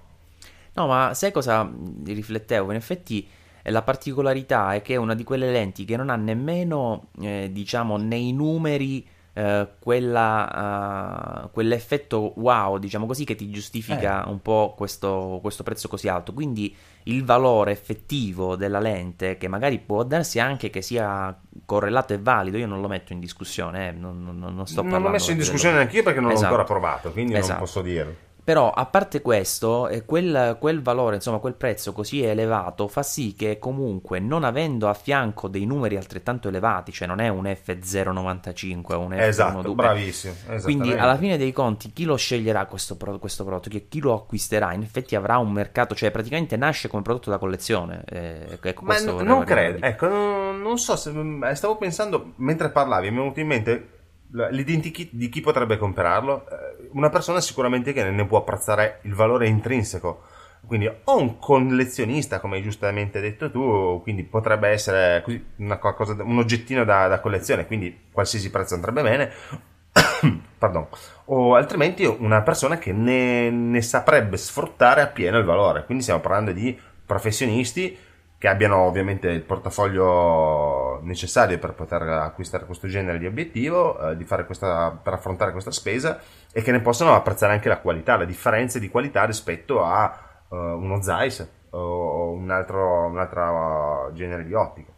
No, 0.75 0.87
ma 0.87 1.13
sai 1.15 1.33
cosa 1.33 1.69
riflettevo? 2.05 2.71
In 2.71 2.77
effetti 2.77 3.29
la 3.71 3.83
particolarità 3.83 4.75
è 4.75 4.83
che 4.83 4.95
è 4.95 4.97
una 4.97 5.15
di 5.15 5.25
quelle 5.25 5.51
lenti 5.51 5.85
che 5.85 5.97
non 5.97 6.11
ha 6.11 6.17
nemmeno, 6.17 7.09
eh, 7.21 7.51
diciamo, 7.53 7.97
nei 7.97 8.33
numeri 8.33 9.07
eh, 9.39 9.69
quella, 9.79 11.45
uh, 11.45 11.51
quell'effetto 11.53 12.33
wow, 12.39 12.77
diciamo 12.79 13.07
così, 13.07 13.25
che 13.25 13.37
ti 13.37 13.49
giustifica 13.51 14.25
eh. 14.25 14.29
un 14.29 14.43
po' 14.43 14.75
questo, 14.77 15.39
questo, 15.41 15.63
prezzo 15.63 15.87
così 15.87 16.09
alto. 16.09 16.33
Quindi 16.33 16.75
il 17.05 17.25
valore 17.25 17.71
effettivo 17.71 18.57
della 18.57 18.81
lente, 18.81 19.39
che 19.39 19.47
magari 19.47 19.79
può 19.79 20.03
darsi 20.03 20.41
anche 20.41 20.71
che 20.71 20.83
sia 20.83 21.39
correlato 21.65 22.15
e 22.15 22.19
valido, 22.19 22.57
io 22.57 22.67
non 22.67 22.81
lo 22.81 22.89
metto 22.89 23.13
in 23.13 23.21
discussione, 23.21 23.91
eh, 23.91 23.93
non, 23.93 24.25
non, 24.25 24.39
non, 24.39 24.67
sto 24.67 24.83
parlando. 24.83 24.91
Non 24.91 25.03
l'ho 25.03 25.11
messo 25.11 25.31
in 25.31 25.37
discussione 25.39 25.77
neanche 25.77 25.97
io 25.99 26.03
perché 26.03 26.19
non 26.19 26.33
esatto. 26.33 26.55
l'ho 26.55 26.61
ancora 26.61 26.81
provato, 26.81 27.13
quindi 27.13 27.35
esatto. 27.35 27.53
non 27.53 27.61
posso 27.61 27.81
dirlo. 27.81 28.15
Però 28.49 28.71
a 28.71 28.87
parte 28.87 29.21
questo, 29.21 29.89
eh, 29.89 30.07
quel, 30.07 30.57
quel, 30.59 30.81
valore, 30.81 31.17
insomma 31.17 31.37
quel 31.37 31.53
prezzo 31.53 31.93
così 31.93 32.23
elevato 32.23 32.89
fa 32.89 33.03
sì 33.03 33.35
che 33.37 33.59
comunque 33.59 34.21
non 34.21 34.43
avendo 34.43 34.89
a 34.89 34.95
fianco 34.95 35.49
dei 35.49 35.67
numeri 35.67 35.99
altrettanto 35.99 36.49
elevati, 36.49 36.91
cioè 36.91 37.07
non 37.07 37.21
è 37.21 37.29
un 37.29 37.45
F095 37.45 38.93
o 38.95 39.01
un 39.01 39.11
F12, 39.11 39.21
esatto, 39.21 39.75
bravissimo. 39.75 40.35
Quindi 40.63 40.95
alla 40.95 41.19
fine 41.19 41.37
dei 41.37 41.53
conti 41.53 41.93
chi 41.93 42.05
lo 42.05 42.17
sceglierà 42.17 42.65
questo, 42.65 42.97
questo 43.21 43.45
prodotto, 43.45 43.69
chi, 43.69 44.01
lo 44.01 44.15
acquisterà, 44.15 44.73
in 44.73 44.81
effetti 44.81 45.15
avrà 45.15 45.37
un 45.37 45.53
mercato, 45.53 45.95
cioè 45.95 46.11
praticamente 46.11 46.57
nasce 46.57 46.89
come 46.89 47.03
prodotto 47.03 47.29
da 47.29 47.37
collezione. 47.37 48.03
Eh, 48.07 48.59
ecco, 48.63 48.83
Ma 48.83 48.99
n- 48.99 49.27
non 49.27 49.45
credo, 49.45 49.85
ecco, 49.85 50.09
non, 50.09 50.63
non 50.63 50.79
so 50.79 50.97
se 50.97 51.11
eh, 51.11 51.55
stavo 51.55 51.77
pensando 51.77 52.33
mentre 52.37 52.71
parlavi, 52.71 53.11
mi 53.11 53.17
è 53.17 53.19
venuto 53.19 53.41
in 53.41 53.47
mente 53.47 53.98
l'identikit 54.31 55.11
di 55.13 55.29
chi 55.29 55.41
potrebbe 55.41 55.79
comprarlo, 55.79 56.47
eh, 56.49 56.89
una 56.93 57.09
persona 57.09 57.41
sicuramente 57.41 57.93
che 57.93 58.05
ne 58.11 58.27
può 58.27 58.39
apprezzare 58.39 59.01
il 59.03 59.15
valore 59.15 59.49
intrinseco. 59.49 60.23
Quindi 60.67 60.91
o 61.05 61.19
un 61.19 61.39
collezionista, 61.39 62.41
come 62.41 62.57
hai 62.57 62.63
giustamente 62.63 63.21
detto 63.21 63.51
tu, 63.51 64.01
quindi 64.03 64.25
potrebbe 64.25 64.69
essere 64.69 65.25
cosa, 65.79 66.23
un 66.23 66.39
oggettino 66.39 66.85
da, 66.85 67.07
da, 67.07 67.21
collezione, 67.21 67.67
quindi 67.67 68.07
qualsiasi 68.11 68.51
prezzo 68.51 68.75
andrebbe 68.75 69.03
bene, 69.03 69.31
Pardon. 70.59 70.89
o 71.27 71.55
altrimenti 71.55 72.05
una 72.05 72.43
persona 72.43 72.77
che 72.77 72.93
ne, 72.93 73.51
ne 73.51 73.81
saprebbe 73.81 74.37
sfruttare 74.37 75.01
appieno 75.01 75.39
il 75.39 75.45
valore. 75.45 75.85
Quindi 75.85 76.03
stiamo 76.03 76.21
parlando 76.21 76.53
di 76.53 76.79
professionisti 77.07 77.97
che 78.39 78.47
abbiano 78.47 78.77
ovviamente 78.77 79.29
il 79.29 79.43
portafoglio 79.43 81.01
necessario 81.03 81.59
per 81.59 81.73
poter 81.73 82.03
acquistare 82.03 82.67
questo 82.67 82.87
genere 82.87 83.19
di 83.19 83.27
obiettivo, 83.27 83.99
eh, 83.99 84.17
di 84.17 84.25
fare 84.25 84.47
questa, 84.47 84.97
per 85.03 85.15
affrontare 85.15 85.51
questa 85.51 85.73
spesa 85.73 86.21
e 86.53 86.63
che 86.63 86.71
ne 86.71 86.81
possano 86.81 87.15
apprezzare 87.15 87.53
anche 87.53 87.69
la 87.69 87.79
qualità, 87.79 88.17
le 88.17 88.27
differenze 88.27 88.79
di 88.79 88.89
qualità 88.89 89.25
rispetto 89.25 89.83
a 89.83 90.45
uh, 90.49 90.55
uno 90.55 91.03
Zeiss 91.03 91.47
o 91.71 92.31
un 92.31 92.49
altro, 92.51 93.07
un 93.07 93.19
altro 93.19 94.13
genere 94.15 94.45
di 94.45 94.55
ottica. 94.55 94.93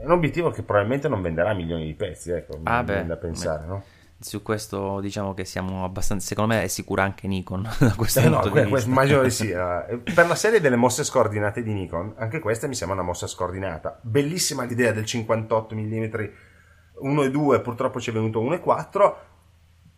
È 0.00 0.04
un 0.04 0.10
obiettivo 0.10 0.50
che 0.50 0.64
probabilmente 0.64 1.08
non 1.08 1.22
venderà 1.22 1.54
milioni 1.54 1.84
di 1.86 1.94
pezzi, 1.94 2.32
ecco, 2.32 2.58
ah 2.64 2.82
beh, 2.82 3.06
da 3.06 3.16
pensare, 3.16 3.62
beh. 3.62 3.68
no? 3.68 3.84
Su 4.24 4.42
questo 4.42 5.00
diciamo 5.00 5.34
che 5.34 5.44
siamo 5.44 5.84
abbastanza 5.84 6.26
secondo 6.26 6.54
me 6.54 6.62
è 6.62 6.66
sicura 6.66 7.02
anche 7.02 7.26
Nikon 7.26 7.62
da 7.78 7.94
questo 7.94 8.20
eh 8.20 8.22
punto 8.22 8.48
no, 8.48 8.64
di 8.64 8.70
vista. 8.70 8.88
immagino 8.88 9.22
di 9.22 9.30
sì 9.30 9.50
uh, 9.50 10.02
per 10.14 10.26
la 10.26 10.34
serie 10.34 10.60
delle 10.60 10.76
mosse 10.76 11.04
scordinate 11.04 11.62
di 11.62 11.72
Nikon 11.74 12.14
anche 12.16 12.38
questa 12.38 12.66
mi 12.66 12.74
sembra 12.74 12.96
una 12.96 13.06
mossa 13.06 13.26
scordinata. 13.26 14.00
Bellissima 14.02 14.64
l'idea 14.64 14.92
del 14.92 15.04
58 15.04 15.74
mm 15.74 16.10
1 17.00 17.22
e 17.22 17.30
2 17.30 17.60
purtroppo 17.60 18.00
ci 18.00 18.10
è 18.10 18.12
venuto 18.12 18.40
1 18.40 18.54
e 18.54 18.60
4 18.60 19.16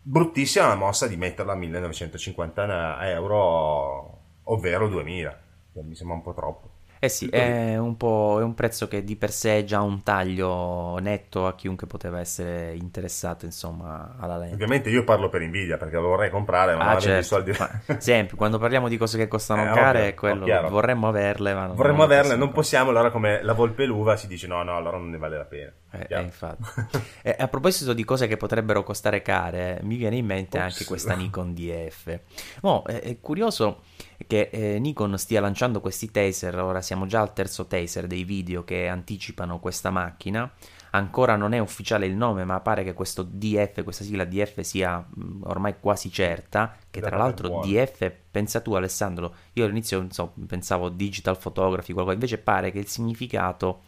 bruttissima 0.01 0.67
la 0.67 0.75
mossa 0.75 1.07
di 1.07 1.15
metterla 1.15 1.53
a 1.53 1.55
1950 1.55 3.09
euro 3.09 4.21
ovvero 4.43 4.89
2000 4.89 5.41
mi 5.83 5.95
sembra 5.95 6.15
un 6.15 6.23
po' 6.23 6.33
troppo 6.33 6.76
eh 6.99 7.09
sì, 7.09 7.27
è 7.27 7.77
un, 7.77 7.95
po', 7.95 8.37
è 8.39 8.43
un 8.43 8.53
prezzo 8.55 8.87
che 8.87 9.03
di 9.03 9.15
per 9.15 9.31
sé 9.31 9.59
è 9.59 9.63
già 9.63 9.81
un 9.81 10.01
taglio 10.01 10.97
netto 10.97 11.45
a 11.45 11.53
chiunque 11.53 11.85
poteva 11.85 12.19
essere 12.19 12.73
interessato, 12.73 13.45
insomma, 13.45 14.15
alla 14.19 14.37
lente. 14.37 14.55
Ovviamente 14.55 14.89
io 14.89 15.03
parlo 15.03 15.29
per 15.29 15.43
invidia 15.43 15.77
perché 15.77 15.95
lo 15.97 16.07
vorrei 16.07 16.29
comprare, 16.29 16.75
ma 16.75 16.85
ah, 16.85 16.91
non 16.93 17.01
certo. 17.01 17.19
i 17.19 17.23
soldi. 17.23 17.53
Ma, 17.57 17.97
sempre, 17.99 18.35
quando 18.35 18.57
parliamo 18.57 18.87
di 18.87 18.97
cose 18.97 19.17
che 19.17 19.27
costano 19.27 19.63
eh, 19.69 19.73
care, 19.73 20.13
quello, 20.15 20.45
vorremmo 20.69 21.07
averle, 21.07 21.53
ma 21.53 21.67
non 21.67 21.75
Vorremmo 21.75 21.97
non 21.97 22.05
averle, 22.05 22.35
non 22.35 22.51
possiamo, 22.51 22.89
allora 22.89 23.11
come 23.11 23.43
la 23.43 23.53
volpe 23.53 23.85
l'uva 23.85 24.15
si 24.15 24.27
dice 24.27 24.47
no, 24.47 24.63
no, 24.63 24.75
allora 24.75 24.97
non 24.97 25.09
ne 25.09 25.17
vale 25.17 25.37
la 25.37 25.45
pena. 25.45 25.71
Eh, 25.91 26.07
eh, 26.09 26.21
infatti. 26.21 26.63
e 27.21 27.35
a 27.37 27.47
proposito 27.47 27.93
di 27.93 28.03
cose 28.03 28.27
che 28.27 28.37
potrebbero 28.37 28.83
costare 28.83 29.21
care, 29.21 29.79
mi 29.83 29.97
viene 29.97 30.15
in 30.15 30.25
mente 30.25 30.57
Ops. 30.57 30.65
anche 30.65 30.85
questa 30.85 31.13
Nikon 31.13 31.53
DF. 31.53 32.19
Oh, 32.61 32.83
è, 32.85 33.01
è 33.01 33.19
curioso 33.19 33.81
che 34.25 34.49
eh, 34.51 34.79
Nikon 34.79 35.17
stia 35.17 35.39
lanciando 35.41 35.79
questi 35.79 36.09
taser, 36.09 36.57
ora 36.57 36.81
siamo 36.81 37.05
già 37.05 37.21
al 37.21 37.33
terzo 37.33 37.67
taser 37.67 38.07
dei 38.07 38.23
video 38.23 38.63
che 38.63 38.87
anticipano 38.87 39.59
questa 39.59 39.91
macchina, 39.91 40.51
ancora 40.91 41.35
non 41.35 41.53
è 41.53 41.59
ufficiale 41.59 42.07
il 42.07 42.15
nome 42.15 42.43
ma 42.43 42.59
pare 42.59 42.83
che 42.83 42.93
questo 42.93 43.21
DF, 43.21 43.83
questa 43.83 44.03
sigla 44.03 44.25
DF 44.25 44.61
sia 44.61 44.97
mh, 44.97 45.41
ormai 45.43 45.75
quasi 45.79 46.11
certa, 46.11 46.75
che 46.89 46.99
tra 46.99 47.15
l'altro 47.15 47.59
DF, 47.59 48.11
pensa 48.31 48.59
tu 48.61 48.73
Alessandro, 48.73 49.35
io 49.53 49.65
all'inizio 49.65 50.07
so, 50.09 50.33
pensavo 50.47 50.89
digital 50.89 51.37
photography, 51.37 51.93
qualcosa, 51.93 52.15
invece 52.15 52.39
pare 52.39 52.71
che 52.71 52.79
il 52.79 52.87
significato, 52.87 53.83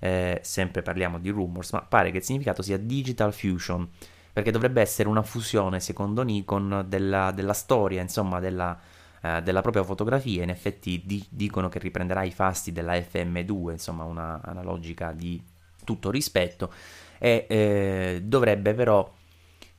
eh, 0.00 0.40
sempre 0.42 0.82
parliamo 0.82 1.18
di 1.18 1.28
rumors, 1.28 1.70
ma 1.72 1.82
pare 1.82 2.10
che 2.10 2.18
il 2.18 2.24
significato 2.24 2.62
sia 2.62 2.78
digital 2.78 3.32
fusion, 3.32 3.88
perché 4.32 4.50
dovrebbe 4.50 4.80
essere 4.80 5.08
una 5.08 5.22
fusione 5.22 5.78
secondo 5.78 6.22
Nikon 6.22 6.84
della, 6.88 7.30
della 7.30 7.52
storia, 7.52 8.02
insomma 8.02 8.40
della 8.40 8.78
eh, 9.22 9.42
della 9.42 9.60
propria 9.60 9.82
fotografia, 9.82 10.42
in 10.42 10.50
effetti 10.50 11.02
di- 11.04 11.24
dicono 11.28 11.68
che 11.68 11.78
riprenderà 11.78 12.22
i 12.22 12.30
fasti 12.30 12.72
della 12.72 12.94
FM2, 12.94 13.72
insomma 13.72 14.04
una 14.04 14.40
analogica 14.42 15.12
di 15.12 15.42
tutto 15.84 16.10
rispetto, 16.10 16.72
e 17.18 17.46
eh, 17.48 18.20
dovrebbe 18.22 18.74
però 18.74 19.10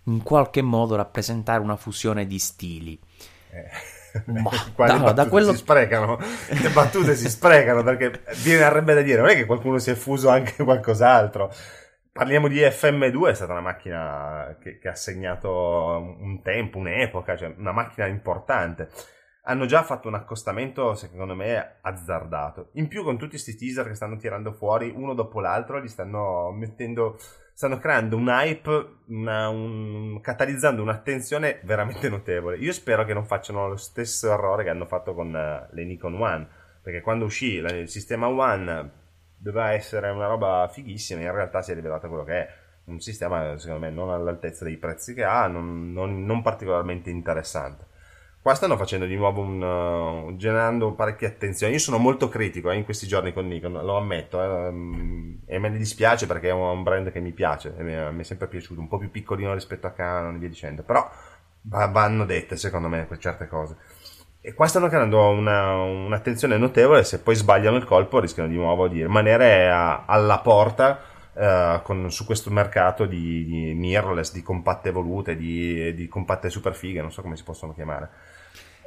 in 0.05 0.23
qualche 0.23 0.61
modo 0.61 0.95
rappresentare 0.95 1.61
una 1.61 1.75
fusione 1.75 2.25
di 2.25 2.39
stili. 2.39 2.99
Eh. 3.51 3.97
Ma, 4.25 4.49
da, 4.75 5.11
da 5.11 5.27
quello... 5.27 5.51
si 5.51 5.57
sprecano 5.57 6.17
le 6.17 6.69
battute 6.69 7.15
si 7.15 7.29
sprecano 7.29 7.83
perché 7.83 8.23
viene 8.43 8.67
da 8.67 9.01
dire 9.01 9.19
non 9.19 9.29
è 9.29 9.35
che 9.35 9.45
qualcuno 9.45 9.77
si 9.77 9.91
è 9.91 9.93
fuso 9.93 10.29
anche 10.29 10.63
qualcos'altro 10.63 11.53
parliamo 12.11 12.47
di 12.47 12.57
FM2 12.57 13.29
è 13.29 13.33
stata 13.35 13.51
una 13.51 13.61
macchina 13.61 14.57
che, 14.59 14.79
che 14.79 14.87
ha 14.87 14.95
segnato 14.95 16.17
un 16.19 16.41
tempo 16.41 16.79
un'epoca 16.79 17.37
cioè 17.37 17.53
una 17.55 17.71
macchina 17.71 18.07
importante 18.07 18.89
hanno 19.43 19.65
già 19.65 19.83
fatto 19.83 20.07
un 20.07 20.15
accostamento, 20.15 20.95
secondo 20.95 21.35
me, 21.35 21.77
azzardato. 21.81 22.69
In 22.73 22.87
più, 22.87 23.03
con 23.03 23.17
tutti 23.17 23.31
questi 23.31 23.55
teaser 23.55 23.87
che 23.87 23.95
stanno 23.95 24.17
tirando 24.17 24.51
fuori 24.51 24.91
uno 24.93 25.13
dopo 25.13 25.39
l'altro, 25.39 25.79
li 25.79 25.87
stanno 25.87 26.51
mettendo. 26.51 27.17
Stanno 27.59 27.77
creando 27.77 28.15
un 28.15 28.27
hype, 28.29 28.99
una, 29.07 29.49
un, 29.49 30.21
catalizzando 30.21 30.81
un'attenzione 30.81 31.59
veramente 31.63 32.07
notevole. 32.07 32.55
Io 32.55 32.71
spero 32.71 33.03
che 33.03 33.13
non 33.13 33.25
facciano 33.25 33.67
lo 33.67 33.75
stesso 33.75 34.31
errore 34.31 34.63
che 34.63 34.69
hanno 34.69 34.85
fatto 34.85 35.13
con 35.13 35.27
uh, 35.27 35.73
le 35.75 35.83
Nikon 35.83 36.21
One. 36.21 36.47
Perché 36.81 37.01
quando 37.01 37.25
uscì 37.25 37.55
il 37.55 37.89
sistema 37.89 38.29
One 38.29 38.91
doveva 39.35 39.73
essere 39.73 40.09
una 40.09 40.27
roba 40.27 40.69
fighissima, 40.71 41.19
in 41.19 41.31
realtà 41.33 41.61
si 41.61 41.71
è 41.71 41.75
rivelato 41.75 42.07
quello 42.07 42.23
che 42.23 42.33
è. 42.33 42.49
Un 42.85 43.01
sistema, 43.01 43.57
secondo 43.57 43.85
me, 43.85 43.91
non 43.91 44.09
all'altezza 44.09 44.63
dei 44.63 44.77
prezzi 44.77 45.13
che 45.13 45.25
ha, 45.25 45.45
non, 45.47 45.91
non, 45.91 46.23
non 46.23 46.41
particolarmente 46.41 47.09
interessante. 47.09 47.87
Qua 48.41 48.53
stanno 48.53 48.77
facendo 48.77 49.05
di 49.05 49.15
nuovo 49.15 49.41
un. 49.41 49.61
Uh, 49.61 50.35
generando 50.37 50.93
parecchie 50.93 51.27
attenzioni. 51.27 51.73
Io 51.73 51.79
sono 51.79 51.97
molto 51.97 52.29
critico 52.29 52.71
eh, 52.71 52.75
in 52.77 52.85
questi 52.85 53.05
giorni 53.05 53.33
con 53.33 53.47
Nikon, 53.47 53.73
lo 53.73 53.97
ammetto. 53.97 54.41
Eh, 54.41 54.67
um, 54.69 55.39
e 55.45 55.59
me 55.59 55.67
ne 55.67 55.77
dispiace 55.77 56.25
perché 56.25 56.47
è 56.47 56.53
un 56.53 56.81
brand 56.81 57.11
che 57.11 57.19
mi 57.19 57.31
piace. 57.31 57.73
Mi, 57.79 57.93
mi, 58.13 58.21
è 58.21 58.23
sempre 58.23 58.47
piaciuto, 58.47 58.79
un 58.79 58.87
po' 58.87 58.97
più 58.97 59.11
piccolino 59.11 59.53
rispetto 59.53 59.87
a 59.87 59.91
Canon 59.91 60.35
e 60.35 60.37
via 60.37 60.47
dicendo. 60.47 60.83
Però 60.83 61.09
vanno 61.63 62.23
dette, 62.25 62.55
secondo 62.55 62.87
me, 62.87 63.07
certe 63.17 63.47
cose. 63.49 63.75
E 64.39 64.53
qua 64.53 64.67
stanno 64.67 64.87
creando 64.87 65.27
una, 65.27 65.73
un'attenzione 65.73 66.57
notevole. 66.57 67.03
Se 67.03 67.19
poi 67.19 67.35
sbagliano 67.35 67.75
il 67.75 67.83
colpo, 67.83 68.19
rischiano 68.19 68.47
di 68.47 68.55
nuovo 68.55 68.87
di 68.87 69.01
rimanere 69.01 69.69
a, 69.69 70.05
alla 70.05 70.39
porta. 70.39 71.01
Uh, 71.31 71.81
con, 71.83 72.11
su 72.11 72.25
questo 72.25 72.49
mercato 72.49 73.05
di, 73.05 73.45
di 73.45 73.73
mirrorless, 73.73 74.33
di 74.33 74.41
compatte 74.41 74.91
volute, 74.91 75.37
di, 75.37 75.93
di 75.93 76.07
compatte 76.07 76.49
super 76.49 76.73
fighe, 76.73 77.01
non 77.01 77.11
so 77.11 77.21
come 77.21 77.37
si 77.37 77.43
possono 77.43 77.73
chiamare. 77.73 78.09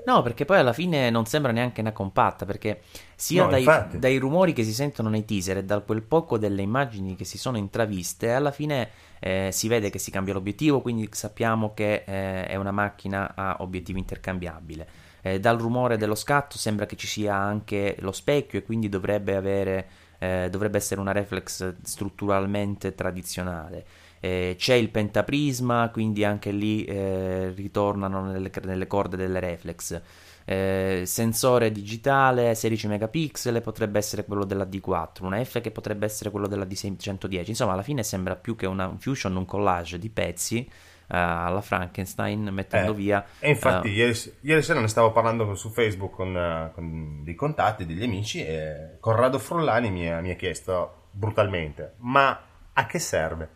No, 0.04 0.22
perché 0.22 0.44
poi 0.44 0.58
alla 0.58 0.72
fine 0.72 1.10
non 1.10 1.26
sembra 1.26 1.52
neanche 1.52 1.80
una 1.80 1.92
compatta, 1.92 2.44
perché 2.44 2.82
sia 3.14 3.44
No, 3.44 3.50
dai, 3.50 3.64
dai 3.92 4.18
rumori 4.18 4.52
che 4.52 4.64
si 4.64 4.74
sentono 4.74 5.08
nei 5.08 5.24
teaser 5.24 5.58
e 5.58 5.64
da 5.64 5.78
quel 5.80 6.02
poco 6.02 6.38
delle 6.38 6.62
immagini 6.62 7.14
che 7.14 7.24
si 7.24 7.38
sono 7.38 7.56
intraviste, 7.56 8.32
alla 8.32 8.50
fine 8.50 8.90
eh, 9.20 9.50
si 9.52 9.68
vede 9.68 9.90
che 9.90 9.98
si 9.98 10.10
cambia 10.10 10.34
l'obiettivo, 10.34 10.80
quindi 10.80 11.08
sappiamo 11.12 11.72
che 11.72 12.02
eh, 12.04 12.46
è 12.46 12.56
una 12.56 12.72
macchina 12.72 13.32
a 13.34 13.56
obiettivo 13.60 13.98
intercambiabile. 13.98 14.88
Eh, 15.22 15.38
dal 15.38 15.56
rumore 15.56 15.96
dello 15.96 16.16
scatto 16.16 16.58
sembra 16.58 16.84
che 16.84 16.96
ci 16.96 17.06
sia 17.06 17.36
anche 17.36 17.94
lo 18.00 18.10
specchio 18.10 18.58
e 18.58 18.64
quindi 18.64 18.88
dovrebbe 18.88 19.36
avere, 19.36 19.86
eh, 20.22 20.48
dovrebbe 20.50 20.76
essere 20.76 21.00
una 21.00 21.10
reflex 21.10 21.74
strutturalmente 21.82 22.94
tradizionale. 22.94 23.84
Eh, 24.20 24.54
c'è 24.56 24.74
il 24.74 24.88
pentaprisma, 24.88 25.90
quindi 25.90 26.22
anche 26.22 26.52
lì 26.52 26.84
eh, 26.84 27.50
ritornano 27.50 28.24
nelle, 28.24 28.52
nelle 28.62 28.86
corde 28.86 29.16
delle 29.16 29.40
reflex. 29.40 30.00
Eh, 30.44 31.02
sensore 31.06 31.72
digitale 31.72 32.54
16 32.54 32.86
megapixel 32.86 33.60
potrebbe 33.62 33.98
essere 33.98 34.24
quello 34.24 34.44
della 34.44 34.64
D4, 34.64 35.24
una 35.24 35.42
F 35.42 35.60
che 35.60 35.72
potrebbe 35.72 36.06
essere 36.06 36.30
quello 36.30 36.46
della 36.46 36.66
D610. 36.66 37.48
Insomma, 37.48 37.72
alla 37.72 37.82
fine 37.82 38.04
sembra 38.04 38.36
più 38.36 38.54
che 38.54 38.66
una 38.66 38.86
un 38.86 39.00
fusion, 39.00 39.34
un 39.34 39.44
collage 39.44 39.98
di 39.98 40.08
pezzi 40.08 40.70
alla 41.16 41.60
Frankenstein, 41.60 42.48
mettendo 42.52 42.92
Eh, 42.92 42.94
via. 42.94 43.24
E 43.38 43.50
infatti, 43.50 43.88
eh, 43.88 43.92
ieri, 43.92 44.18
ieri 44.40 44.62
sera 44.62 44.80
ne 44.80 44.88
stavo 44.88 45.12
parlando 45.12 45.54
su 45.54 45.68
Facebook 45.70 46.14
con, 46.14 46.36
eh, 46.36 46.70
con 46.74 47.22
dei 47.24 47.34
contatti, 47.34 47.86
degli 47.86 48.02
amici, 48.04 48.44
e 48.44 48.96
Corrado 49.00 49.38
Frullani 49.38 49.90
mi 49.90 50.10
ha, 50.10 50.20
mi 50.20 50.30
ha 50.30 50.36
chiesto 50.36 51.08
brutalmente: 51.10 51.94
Ma 51.98 52.40
a 52.72 52.86
che 52.86 52.98
serve? 52.98 53.48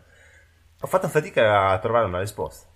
Ho 0.80 0.86
fatto 0.86 1.08
fatica 1.08 1.70
a 1.70 1.78
trovare 1.78 2.04
una 2.06 2.20
risposta. 2.20 2.66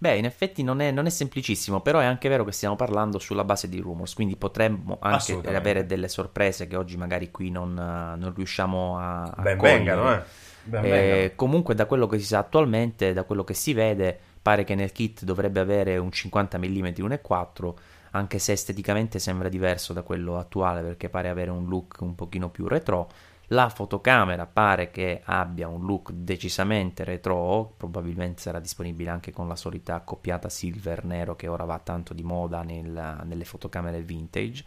Beh, 0.00 0.14
in 0.16 0.26
effetti 0.26 0.62
non 0.62 0.80
è, 0.80 0.92
non 0.92 1.06
è 1.06 1.10
semplicissimo, 1.10 1.80
però 1.80 1.98
è 1.98 2.04
anche 2.04 2.28
vero 2.28 2.44
che 2.44 2.52
stiamo 2.52 2.76
parlando 2.76 3.18
sulla 3.18 3.42
base 3.42 3.68
di 3.68 3.80
rumors, 3.80 4.14
quindi 4.14 4.36
potremmo 4.36 4.98
anche 5.00 5.40
avere 5.56 5.86
delle 5.86 6.06
sorprese 6.06 6.68
che 6.68 6.76
oggi 6.76 6.96
magari 6.96 7.32
qui 7.32 7.50
non, 7.50 7.70
eh, 7.76 8.16
non 8.16 8.32
riusciamo 8.32 8.96
a, 8.96 9.22
a 9.24 9.42
Ben 9.42 9.56
cogliere. 9.56 9.76
vengano, 9.78 10.14
eh. 10.14 10.22
Ben 10.62 10.84
Eh, 10.84 11.32
comunque 11.34 11.74
da 11.74 11.86
quello 11.86 12.06
che 12.06 12.18
si 12.18 12.26
sa 12.26 12.38
attualmente, 12.38 13.12
da 13.12 13.24
quello 13.24 13.42
che 13.42 13.54
si 13.54 13.72
vede, 13.72 14.20
pare 14.48 14.64
che 14.64 14.74
nel 14.74 14.92
kit 14.92 15.24
dovrebbe 15.24 15.60
avere 15.60 15.98
un 15.98 16.10
50 16.10 16.56
mm 16.56 16.86
1.4, 16.96 17.74
anche 18.12 18.38
se 18.38 18.52
esteticamente 18.52 19.18
sembra 19.18 19.50
diverso 19.50 19.92
da 19.92 20.00
quello 20.00 20.38
attuale 20.38 20.80
perché 20.80 21.10
pare 21.10 21.28
avere 21.28 21.50
un 21.50 21.66
look 21.68 21.98
un 22.00 22.14
pochino 22.14 22.48
più 22.48 22.66
retro. 22.66 23.10
La 23.48 23.68
fotocamera 23.68 24.46
pare 24.46 24.90
che 24.90 25.20
abbia 25.22 25.68
un 25.68 25.84
look 25.84 26.12
decisamente 26.12 27.04
retro, 27.04 27.74
probabilmente 27.76 28.40
sarà 28.40 28.58
disponibile 28.58 29.10
anche 29.10 29.32
con 29.32 29.48
la 29.48 29.56
solita 29.56 29.96
accoppiata 29.96 30.48
silver 30.48 31.04
nero 31.04 31.36
che 31.36 31.46
ora 31.46 31.64
va 31.64 31.78
tanto 31.78 32.14
di 32.14 32.22
moda 32.22 32.62
nel- 32.62 33.20
nelle 33.24 33.44
fotocamere 33.44 34.00
vintage. 34.00 34.64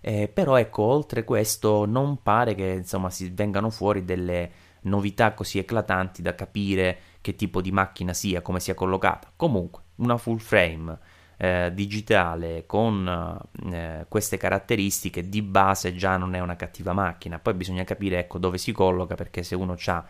Eh, 0.00 0.28
però 0.28 0.56
ecco, 0.56 0.82
oltre 0.84 1.24
questo 1.24 1.84
non 1.84 2.22
pare 2.22 2.54
che 2.54 2.68
insomma 2.68 3.10
si 3.10 3.28
vengano 3.28 3.68
fuori 3.68 4.02
delle 4.02 4.50
novità 4.82 5.34
così 5.34 5.58
eclatanti 5.58 6.22
da 6.22 6.34
capire 6.34 6.98
che 7.20 7.34
tipo 7.34 7.60
di 7.60 7.72
macchina 7.72 8.12
sia, 8.12 8.42
come 8.42 8.60
sia 8.60 8.74
collocata. 8.74 9.30
Comunque, 9.36 9.82
una 9.96 10.16
full 10.16 10.38
frame 10.38 10.98
eh, 11.36 11.70
digitale 11.72 12.64
con 12.66 13.40
eh, 13.72 14.04
queste 14.08 14.36
caratteristiche 14.36 15.28
di 15.28 15.42
base 15.42 15.94
già 15.94 16.16
non 16.16 16.34
è 16.34 16.40
una 16.40 16.56
cattiva 16.56 16.92
macchina. 16.92 17.38
Poi 17.38 17.54
bisogna 17.54 17.84
capire 17.84 18.18
ecco 18.18 18.38
dove 18.38 18.58
si 18.58 18.72
colloca 18.72 19.14
perché 19.14 19.42
se 19.42 19.54
uno 19.54 19.76
ha 19.86 20.06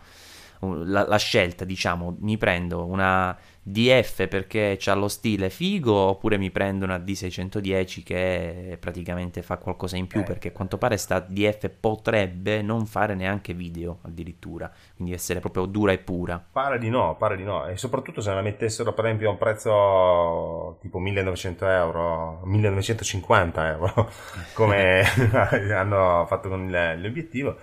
la, 0.61 1.07
la 1.07 1.17
scelta, 1.17 1.65
diciamo, 1.65 2.17
mi 2.19 2.37
prendo 2.37 2.85
una 2.85 3.35
DF 3.63 4.27
perché 4.27 4.79
ha 4.85 4.93
lo 4.95 5.07
stile 5.07 5.49
figo 5.51 5.93
oppure 5.93 6.37
mi 6.37 6.49
prendo 6.49 6.85
una 6.85 6.97
D610 6.97 8.03
che 8.03 8.77
praticamente 8.79 9.41
fa 9.43 9.57
qualcosa 9.57 9.97
in 9.97 10.07
più 10.07 10.21
Eh. 10.21 10.23
perché 10.23 10.47
a 10.47 10.51
quanto 10.51 10.77
pare 10.77 10.97
sta 10.97 11.19
DF 11.19 11.69
potrebbe 11.79 12.61
non 12.63 12.85
fare 12.87 13.13
neanche 13.13 13.53
video 13.53 13.99
addirittura, 14.01 14.71
quindi 14.95 15.13
essere 15.13 15.39
proprio 15.39 15.65
dura 15.65 15.91
e 15.91 15.99
pura. 15.99 16.43
Pare 16.51 16.79
di 16.79 16.89
no, 16.89 17.15
pare 17.17 17.37
di 17.37 17.43
no. 17.43 17.67
E 17.67 17.77
soprattutto 17.77 18.21
se 18.21 18.33
la 18.33 18.41
mettessero 18.41 18.93
per 18.93 19.05
esempio 19.05 19.29
a 19.29 19.31
un 19.31 19.37
prezzo 19.37 20.77
tipo 20.81 20.97
1900 20.99 21.67
euro, 21.67 22.41
1950 22.45 23.67
euro, 23.69 24.09
come 24.53 25.03
hanno 25.75 26.25
fatto 26.27 26.49
con 26.49 26.69
l'obiettivo, 26.97 27.57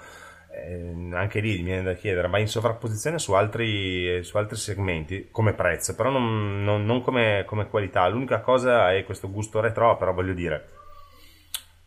eh, 0.67 1.15
anche 1.15 1.41
lì 1.41 1.59
mi 1.59 1.65
viene 1.65 1.83
da 1.83 1.95
chiedere, 1.95 2.29
ma 2.29 2.39
in 2.39 2.49
sovrapposizione 2.49 3.19
su 3.19 3.33
altri, 3.33 4.23
su 4.25 4.37
altri 4.37 4.57
segmenti 4.57 5.29
come 5.31 5.53
prezzo, 5.55 5.95
però 5.95 6.11
non, 6.11 6.63
non- 6.65 6.85
non 6.85 7.03
come, 7.03 7.45
come 7.47 7.69
qualità. 7.69 8.07
L'unica 8.09 8.41
cosa 8.41 8.93
è 8.93 9.05
questo 9.05 9.31
gusto 9.31 9.61
retro, 9.61 9.97
però 9.97 10.13
voglio 10.13 10.35
dire. 10.35 10.69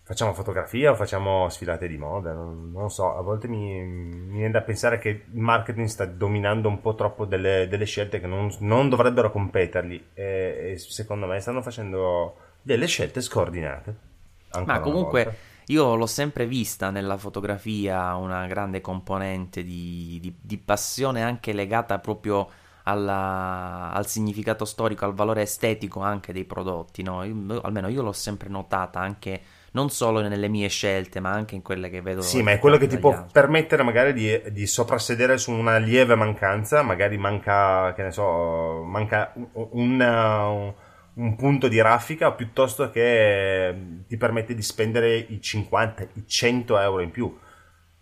Facciamo 0.04 0.34
fotografia 0.34 0.92
o 0.92 0.96
facciamo 0.96 1.48
sfilate 1.48 1.88
di 1.88 1.98
moda? 1.98 2.34
Non, 2.34 2.72
non 2.72 2.90
so, 2.90 3.16
a 3.16 3.22
volte 3.22 3.48
mi, 3.48 3.82
mi 3.82 4.38
viene 4.38 4.52
da 4.52 4.62
pensare 4.62 4.98
che 5.00 5.10
il 5.10 5.40
marketing 5.40 5.88
sta 5.88 6.06
dominando 6.06 6.68
un 6.68 6.82
po' 6.82 6.96
troppo 6.96 7.24
delle, 7.26 7.68
delle 7.70 7.86
scelte 7.86 8.20
che 8.20 8.28
non, 8.28 8.54
non 8.60 8.90
dovrebbero 8.90 9.32
competergli 9.32 10.08
e, 10.14 10.72
e 10.74 10.78
secondo 10.78 11.28
me 11.28 11.40
stanno 11.40 11.62
facendo 11.62 12.36
delle 12.62 12.88
scelte 12.88 13.22
scordinate. 13.22 13.96
Ancora 14.50 14.78
Ma 14.78 14.84
comunque. 14.84 15.38
Io 15.72 15.96
l'ho 15.96 16.06
sempre 16.06 16.46
vista 16.46 16.90
nella 16.90 17.18
fotografia 17.18 18.16
una 18.16 18.46
grande 18.48 18.82
componente 18.82 19.64
di, 19.64 20.18
di- 20.22 20.36
di 20.42 20.58
passione 20.58 21.24
anche 21.24 21.54
legata 21.54 22.00
proprio 22.00 22.50
alla- 22.84 23.92
al 23.94 24.08
significato 24.08 24.66
storico, 24.66 25.06
al 25.06 25.14
valore 25.14 25.44
estetico 25.44 26.02
anche 26.02 26.34
dei 26.34 26.46
prodotti, 26.46 27.04
no? 27.04 27.24
Io- 27.24 27.62
almeno 27.62 27.88
io 27.88 28.02
l'ho 28.02 28.12
sempre 28.12 28.50
notata 28.50 29.00
anche 29.00 29.42
non 29.74 29.90
solo 29.90 30.20
nelle 30.22 30.50
mie 30.50 30.68
scelte, 30.68 31.20
ma 31.22 31.32
anche 31.32 31.56
in 31.56 31.62
quelle 31.62 31.90
che 31.90 32.02
vedo. 32.02 32.22
Sì, 32.22 32.42
ma 32.44 32.52
è 32.52 32.60
quello 32.60 32.78
che 32.78 32.88
ti 32.88 32.98
può 32.98 33.12
altri. 33.12 33.32
permettere 33.32 33.84
magari 33.84 34.12
di, 34.14 34.42
di 34.52 34.68
soprassedere 34.68 35.38
su 35.38 35.52
una 35.52 35.78
lieve 35.78 36.16
mancanza, 36.16 36.82
magari 36.82 37.18
manca, 37.18 37.94
che 37.94 38.04
ne 38.04 38.12
so, 38.12 38.84
manca 38.84 39.32
un, 39.36 39.48
un- 39.72 40.74
un 41.14 41.36
punto 41.36 41.68
di 41.68 41.80
raffica 41.82 42.32
piuttosto 42.34 42.90
che 42.90 43.76
ti 44.08 44.18
permette 44.18 44.54
di 44.56 44.62
spendere 44.62 45.16
i 45.18 45.42
50, 45.42 46.04
i 46.14 46.24
100 46.28 46.78
euro 46.80 47.02
in 47.02 47.12
più. 47.12 47.38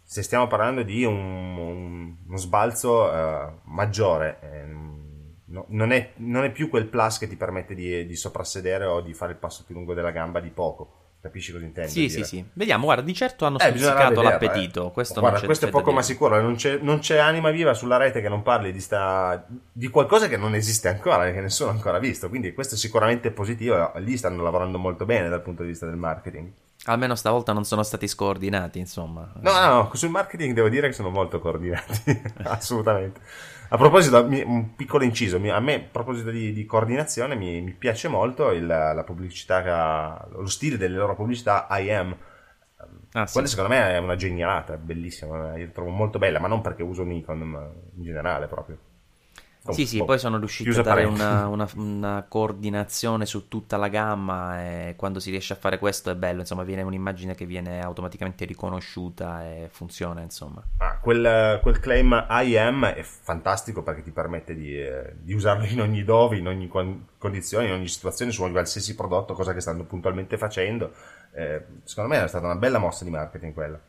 Se 0.03 0.23
stiamo 0.23 0.47
parlando 0.47 0.83
di 0.83 1.03
un, 1.03 1.15
un- 1.57 2.15
uno 2.27 2.37
sbalzo 2.37 3.11
eh, 3.13 3.51
maggiore, 3.65 4.39
ehm, 4.41 5.33
no- 5.45 5.65
non, 5.69 5.91
è, 5.91 6.13
non 6.17 6.43
è 6.43 6.51
più 6.51 6.69
quel 6.69 6.87
plus 6.87 7.17
che 7.19 7.27
ti 7.27 7.35
permette 7.35 7.75
di, 7.75 8.05
di 8.05 8.15
soprassedere 8.15 8.85
o 8.85 9.01
di 9.01 9.13
fare 9.13 9.33
il 9.33 9.37
passo 9.37 9.63
più 9.65 9.75
lungo 9.75 9.93
della 9.93 10.11
gamba 10.11 10.39
di 10.39 10.49
poco. 10.49 11.08
Capisci 11.21 11.51
cosa 11.51 11.65
intendo? 11.65 11.89
Sì, 11.91 12.07
dire? 12.07 12.11
sì, 12.11 12.23
sì. 12.23 12.45
Vediamo, 12.53 12.85
guarda, 12.85 13.01
di 13.03 13.13
certo 13.13 13.45
hanno 13.45 13.57
Eh, 13.59 13.67
stuzzicato 13.69 14.09
vederla, 14.09 14.29
l'appetito. 14.29 14.87
eh. 14.87 14.91
Questo, 14.93 15.19
Guarda, 15.19 15.41
questo 15.41 15.65
è 15.65 15.69
da 15.69 15.77
poco 15.77 15.91
ma 15.91 16.01
sicuro. 16.01 16.41
Non 16.41 16.55
c'è, 16.55 16.77
non 16.81 16.99
c'è 16.99 17.17
anima 17.17 17.51
viva 17.51 17.73
sulla 17.73 17.97
rete 17.97 18.21
che 18.21 18.29
non 18.29 18.41
parli 18.41 18.71
di, 18.71 18.79
sta, 18.79 19.45
di 19.71 19.87
qualcosa 19.89 20.29
che 20.29 20.37
non 20.37 20.55
esiste 20.55 20.87
ancora, 20.87 21.29
che 21.29 21.41
nessuno 21.41 21.71
ha 21.71 21.73
ancora 21.73 21.99
visto. 21.99 22.29
Quindi 22.29 22.53
questo 22.53 22.75
è 22.75 22.77
sicuramente 22.77 23.31
positivo. 23.31 23.91
Lì 23.97 24.15
stanno 24.15 24.41
lavorando 24.43 24.77
molto 24.77 25.05
bene 25.05 25.27
dal 25.27 25.41
punto 25.41 25.63
di 25.63 25.69
vista 25.69 25.85
del 25.85 25.97
marketing. 25.97 26.51
Almeno 26.85 27.15
stavolta 27.15 27.51
non 27.51 27.65
sono 27.65 27.83
stati 27.83 28.07
scordinati, 28.07 28.79
insomma. 28.79 29.29
No, 29.41 29.51
no, 29.51 29.73
no, 29.73 29.91
sul 29.95 30.09
marketing 30.09 30.53
devo 30.53 30.69
dire 30.69 30.87
che 30.87 30.93
sono 30.93 31.09
molto 31.09 31.41
coordinati. 31.41 32.21
Assolutamente. 32.43 33.19
A 33.71 33.77
proposito, 33.77 34.23
un 34.25 34.75
piccolo 34.75 35.03
inciso, 35.03 35.35
a 35.37 35.59
me 35.59 35.75
a 35.75 35.79
proposito 35.79 36.31
di, 36.31 36.51
di 36.53 36.65
coordinazione 36.65 37.35
mi, 37.35 37.61
mi 37.61 37.73
piace 37.73 38.07
molto 38.07 38.51
il- 38.51 38.65
la 38.65 39.03
pubblicità, 39.05 40.27
lo 40.31 40.47
stile 40.47 40.77
delle 40.77 40.97
loro 40.97 41.15
pubblicità 41.15 41.67
I 41.69 41.91
am. 41.91 42.17
Ah, 43.13 43.25
sì. 43.25 43.33
Quella 43.33 43.47
secondo 43.47 43.69
me 43.69 43.91
è 43.91 43.97
una 43.97 44.15
genialata, 44.15 44.77
bellissima, 44.77 45.55
io 45.57 45.65
la 45.65 45.71
trovo 45.71 45.89
molto 45.89 46.19
bella, 46.19 46.39
ma 46.39 46.47
non 46.47 46.61
perché 46.61 46.83
uso 46.83 47.03
Nikon, 47.03 47.39
ma 47.39 47.71
in 47.95 48.03
generale 48.03 48.47
proprio. 48.47 48.77
Sì, 49.67 49.85
sì, 49.85 49.97
Oh, 49.99 50.05
poi 50.05 50.17
sono 50.19 50.37
riusciti 50.37 50.75
a 50.75 50.79
dare 50.81 51.03
una, 51.03 51.47
una- 51.47 51.69
una 51.75 52.25
coordinazione 52.27 53.25
su 53.25 53.47
tutta 53.47 53.77
la 53.77 53.87
gamma 53.87 54.61
e 54.89 54.95
quando 54.97 55.19
si 55.19 55.29
riesce 55.31 55.53
a 55.53 55.55
fare 55.57 55.77
questo 55.79 56.09
è 56.09 56.15
bello, 56.15 56.39
insomma, 56.41 56.63
viene 56.63 56.81
un'immagine 56.81 57.35
che 57.35 57.45
viene 57.45 57.79
automaticamente 57.81 58.45
riconosciuta 58.45 59.45
e 59.45 59.69
funziona, 59.71 60.21
insomma. 60.21 60.63
Ah, 60.81 60.97
quel, 60.99 61.59
quel 61.61 61.79
claim 61.79 62.25
I 62.29 62.55
am 62.57 62.85
è 62.85 63.03
fantastico 63.03 63.83
perché 63.83 64.01
ti 64.01 64.11
permette 64.11 64.55
di, 64.55 64.79
eh, 64.79 65.13
di 65.19 65.33
usarlo 65.33 65.65
in 65.65 65.81
ogni 65.81 66.03
dove, 66.05 66.37
in 66.37 66.47
ogni 66.47 66.69
con- 66.69 67.05
condizione, 67.17 67.65
in 67.67 67.73
ogni 67.73 67.89
situazione, 67.89 68.31
su 68.31 68.49
qualsiasi 68.49 68.95
prodotto, 68.95 69.33
cosa 69.33 69.53
che 69.53 69.59
stanno 69.59 69.83
puntualmente 69.83 70.37
facendo. 70.37 70.93
Eh, 71.33 71.65
secondo 71.83 72.15
me 72.15 72.23
è 72.23 72.27
stata 72.29 72.45
una 72.45 72.55
bella 72.55 72.77
mossa 72.79 73.03
di 73.03 73.09
marketing 73.09 73.53
quella. 73.53 73.79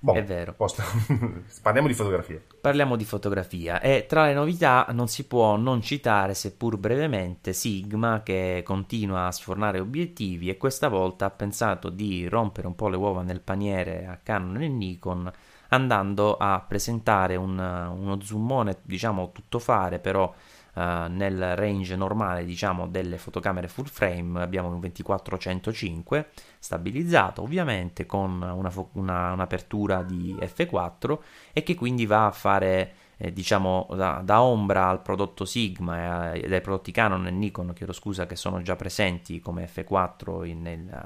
Boh, 0.00 0.12
È 0.14 0.24
vero. 0.24 0.54
Parliamo 1.62 1.88
di 1.88 1.94
fotografie. 1.94 2.44
Parliamo 2.60 2.96
di 2.96 3.04
fotografia 3.04 3.80
e 3.80 4.06
tra 4.08 4.26
le 4.26 4.34
novità 4.34 4.86
non 4.90 5.06
si 5.08 5.26
può 5.26 5.56
non 5.56 5.80
citare, 5.80 6.34
seppur 6.34 6.76
brevemente, 6.76 7.52
Sigma 7.52 8.22
che 8.24 8.62
continua 8.64 9.26
a 9.26 9.32
sfornare 9.32 9.78
obiettivi 9.78 10.48
e 10.48 10.56
questa 10.56 10.88
volta 10.88 11.26
ha 11.26 11.30
pensato 11.30 11.88
di 11.88 12.26
rompere 12.28 12.66
un 12.66 12.74
po' 12.74 12.88
le 12.88 12.96
uova 12.96 13.22
nel 13.22 13.40
paniere 13.40 14.06
a 14.06 14.18
Canon 14.20 14.60
e 14.60 14.68
Nikon 14.68 15.30
andando 15.68 16.36
a 16.36 16.60
presentare 16.66 17.36
un- 17.36 17.58
uno 17.58 18.20
zoomone, 18.20 18.78
diciamo 18.82 19.30
tuttofare, 19.32 19.98
però 20.00 20.32
eh, 20.78 21.08
nel 21.08 21.56
range 21.56 21.96
normale 21.96 22.44
diciamo 22.44 22.86
delle 22.86 23.18
fotocamere 23.18 23.66
full 23.66 23.86
frame 23.86 24.40
abbiamo 24.40 24.68
un 24.68 24.78
24-105 24.78 26.26
stabilizzato 26.58 27.42
ovviamente 27.42 28.06
con 28.06 28.40
una 28.40 28.70
fo- 28.70 28.90
una, 28.92 29.32
un'apertura 29.32 30.02
di 30.02 30.36
f4 30.38 31.18
e 31.52 31.62
che 31.62 31.74
quindi 31.74 32.06
va 32.06 32.26
a 32.26 32.30
fare 32.30 32.92
eh, 33.18 33.32
diciamo 33.32 33.88
da, 33.94 34.22
da, 34.24 34.42
ombra 34.42 34.88
al 34.88 35.02
prodotto 35.02 35.44
Sigma 35.44 36.32
e 36.32 36.54
ai 36.54 36.60
prodotti 36.60 36.92
Canon 36.92 37.26
e 37.26 37.30
Nikon, 37.30 37.72
chiedo 37.74 37.92
scusa, 37.92 38.26
che 38.26 38.36
sono 38.36 38.62
già 38.62 38.76
presenti 38.76 39.40
come 39.40 39.68
F4 39.68 40.44
in, 40.46 40.64
in, 40.66 41.00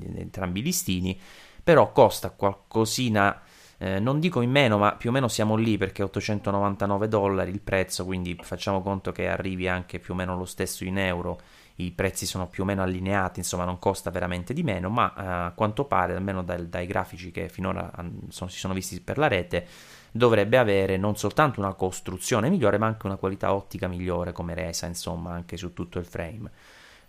in 0.00 0.16
entrambi 0.16 0.60
i 0.60 0.62
listini, 0.62 1.20
però 1.62 1.92
costa 1.92 2.30
qualcosina. 2.30 3.42
Eh, 3.82 3.98
non 3.98 4.20
dico 4.20 4.42
in 4.42 4.50
meno, 4.52 4.78
ma 4.78 4.94
più 4.94 5.10
o 5.10 5.12
meno 5.12 5.26
siamo 5.26 5.56
lì 5.56 5.76
perché 5.76 6.04
899 6.04 7.08
dollari 7.08 7.50
il 7.50 7.60
prezzo, 7.60 8.04
quindi 8.04 8.38
facciamo 8.40 8.80
conto 8.80 9.10
che 9.10 9.26
arrivi 9.26 9.66
anche 9.66 9.98
più 9.98 10.14
o 10.14 10.16
meno 10.16 10.36
lo 10.36 10.44
stesso 10.44 10.84
in 10.84 10.98
euro. 10.98 11.40
I 11.76 11.90
prezzi 11.90 12.24
sono 12.24 12.46
più 12.46 12.62
o 12.62 12.66
meno 12.66 12.82
allineati, 12.82 13.40
insomma, 13.40 13.64
non 13.64 13.80
costa 13.80 14.10
veramente 14.10 14.54
di 14.54 14.62
meno, 14.62 14.88
ma 14.88 15.12
eh, 15.12 15.46
a 15.48 15.52
quanto 15.56 15.84
pare, 15.86 16.14
almeno 16.14 16.44
dai, 16.44 16.68
dai 16.68 16.86
grafici 16.86 17.32
che 17.32 17.48
finora 17.48 17.90
sono, 18.28 18.48
si 18.48 18.58
sono 18.58 18.72
visti 18.72 19.00
per 19.00 19.18
la 19.18 19.26
rete, 19.26 19.66
dovrebbe 20.12 20.58
avere 20.58 20.96
non 20.96 21.16
soltanto 21.16 21.58
una 21.58 21.74
costruzione 21.74 22.48
migliore, 22.50 22.78
ma 22.78 22.86
anche 22.86 23.06
una 23.06 23.16
qualità 23.16 23.52
ottica 23.52 23.88
migliore 23.88 24.30
come 24.30 24.54
resa, 24.54 24.86
insomma, 24.86 25.32
anche 25.32 25.56
su 25.56 25.72
tutto 25.72 25.98
il 25.98 26.04
frame. 26.04 26.52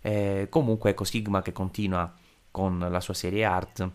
Eh, 0.00 0.48
comunque, 0.50 0.90
ecco 0.90 1.04
Sigma 1.04 1.40
che 1.40 1.52
continua 1.52 2.12
con 2.50 2.84
la 2.90 3.00
sua 3.00 3.14
serie 3.14 3.44
art 3.44 3.88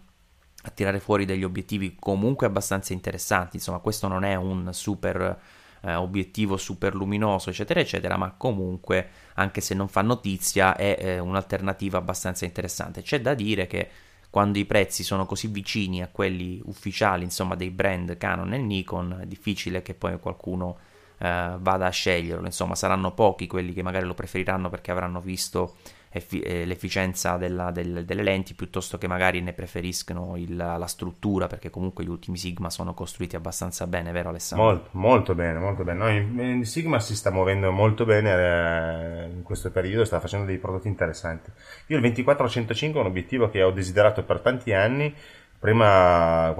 a 0.63 0.69
tirare 0.71 0.99
fuori 0.99 1.25
degli 1.25 1.43
obiettivi 1.43 1.95
comunque 1.99 2.47
abbastanza 2.47 2.93
interessanti. 2.93 3.57
Insomma, 3.57 3.79
questo 3.79 4.07
non 4.07 4.23
è 4.23 4.35
un 4.35 4.69
super 4.73 5.39
eh, 5.81 5.93
obiettivo 5.95 6.57
super 6.57 6.95
luminoso, 6.95 7.49
eccetera, 7.49 7.79
eccetera, 7.79 8.17
ma 8.17 8.33
comunque, 8.35 9.09
anche 9.35 9.61
se 9.61 9.73
non 9.73 9.87
fa 9.87 10.01
notizia, 10.01 10.75
è 10.75 10.97
eh, 10.99 11.19
un'alternativa 11.19 11.97
abbastanza 11.97 12.45
interessante. 12.45 13.01
C'è 13.01 13.21
da 13.21 13.33
dire 13.33 13.67
che 13.67 13.89
quando 14.29 14.59
i 14.59 14.65
prezzi 14.65 15.03
sono 15.03 15.25
così 15.25 15.47
vicini 15.47 16.03
a 16.03 16.09
quelli 16.11 16.61
ufficiali, 16.65 17.23
insomma, 17.23 17.55
dei 17.55 17.71
brand 17.71 18.17
Canon 18.17 18.53
e 18.53 18.57
Nikon, 18.57 19.19
è 19.21 19.25
difficile 19.25 19.81
che 19.81 19.93
poi 19.93 20.19
qualcuno 20.19 20.77
eh, 21.17 21.55
vada 21.57 21.87
a 21.87 21.91
sceglierlo. 21.91 22.45
Insomma, 22.45 22.75
saranno 22.75 23.13
pochi 23.13 23.47
quelli 23.47 23.73
che 23.73 23.81
magari 23.81 24.05
lo 24.05 24.13
preferiranno 24.13 24.69
perché 24.69 24.91
avranno 24.91 25.21
visto 25.21 25.77
effi- 26.09 26.41
eh, 26.41 26.65
l'efficienza 26.65 27.37
della, 27.37 27.71
del, 27.71 28.03
delle 28.05 28.23
lenti 28.23 28.53
piuttosto 28.55 28.97
che 28.97 29.07
magari 29.07 29.41
ne 29.41 29.53
preferiscono 29.53 30.35
il, 30.35 30.55
la 30.55 30.87
struttura 30.87 31.47
perché 31.47 31.69
comunque 31.69 32.03
gli 32.03 32.09
ultimi 32.09 32.37
Sigma 32.37 32.69
sono 32.69 32.93
costruiti 32.93 33.35
abbastanza 33.35 33.85
bene, 33.87 34.11
vero 34.11 34.29
Alessandro? 34.29 34.65
Molto, 34.65 34.89
molto 34.91 35.35
bene, 35.35 35.59
molto 35.59 35.83
bene. 35.83 35.99
No, 35.99 36.09
in, 36.09 36.39
in 36.39 36.65
Sigma 36.65 36.99
si 36.99 37.15
sta 37.15 37.31
muovendo 37.31 37.71
molto 37.71 38.05
bene 38.05 38.31
eh, 38.31 39.29
in 39.29 39.43
questo 39.43 39.71
periodo, 39.71 40.03
sta 40.05 40.19
facendo 40.19 40.45
dei 40.45 40.57
prodotti 40.57 40.87
interessanti. 40.87 41.51
Io 41.87 41.95
il 41.95 42.01
2405 42.01 42.99
è 42.99 43.03
un 43.03 43.09
obiettivo 43.09 43.49
che 43.49 43.61
ho 43.61 43.71
desiderato 43.71 44.23
per 44.23 44.39
tanti 44.39 44.73
anni. 44.73 45.13
Prima, 45.59 46.55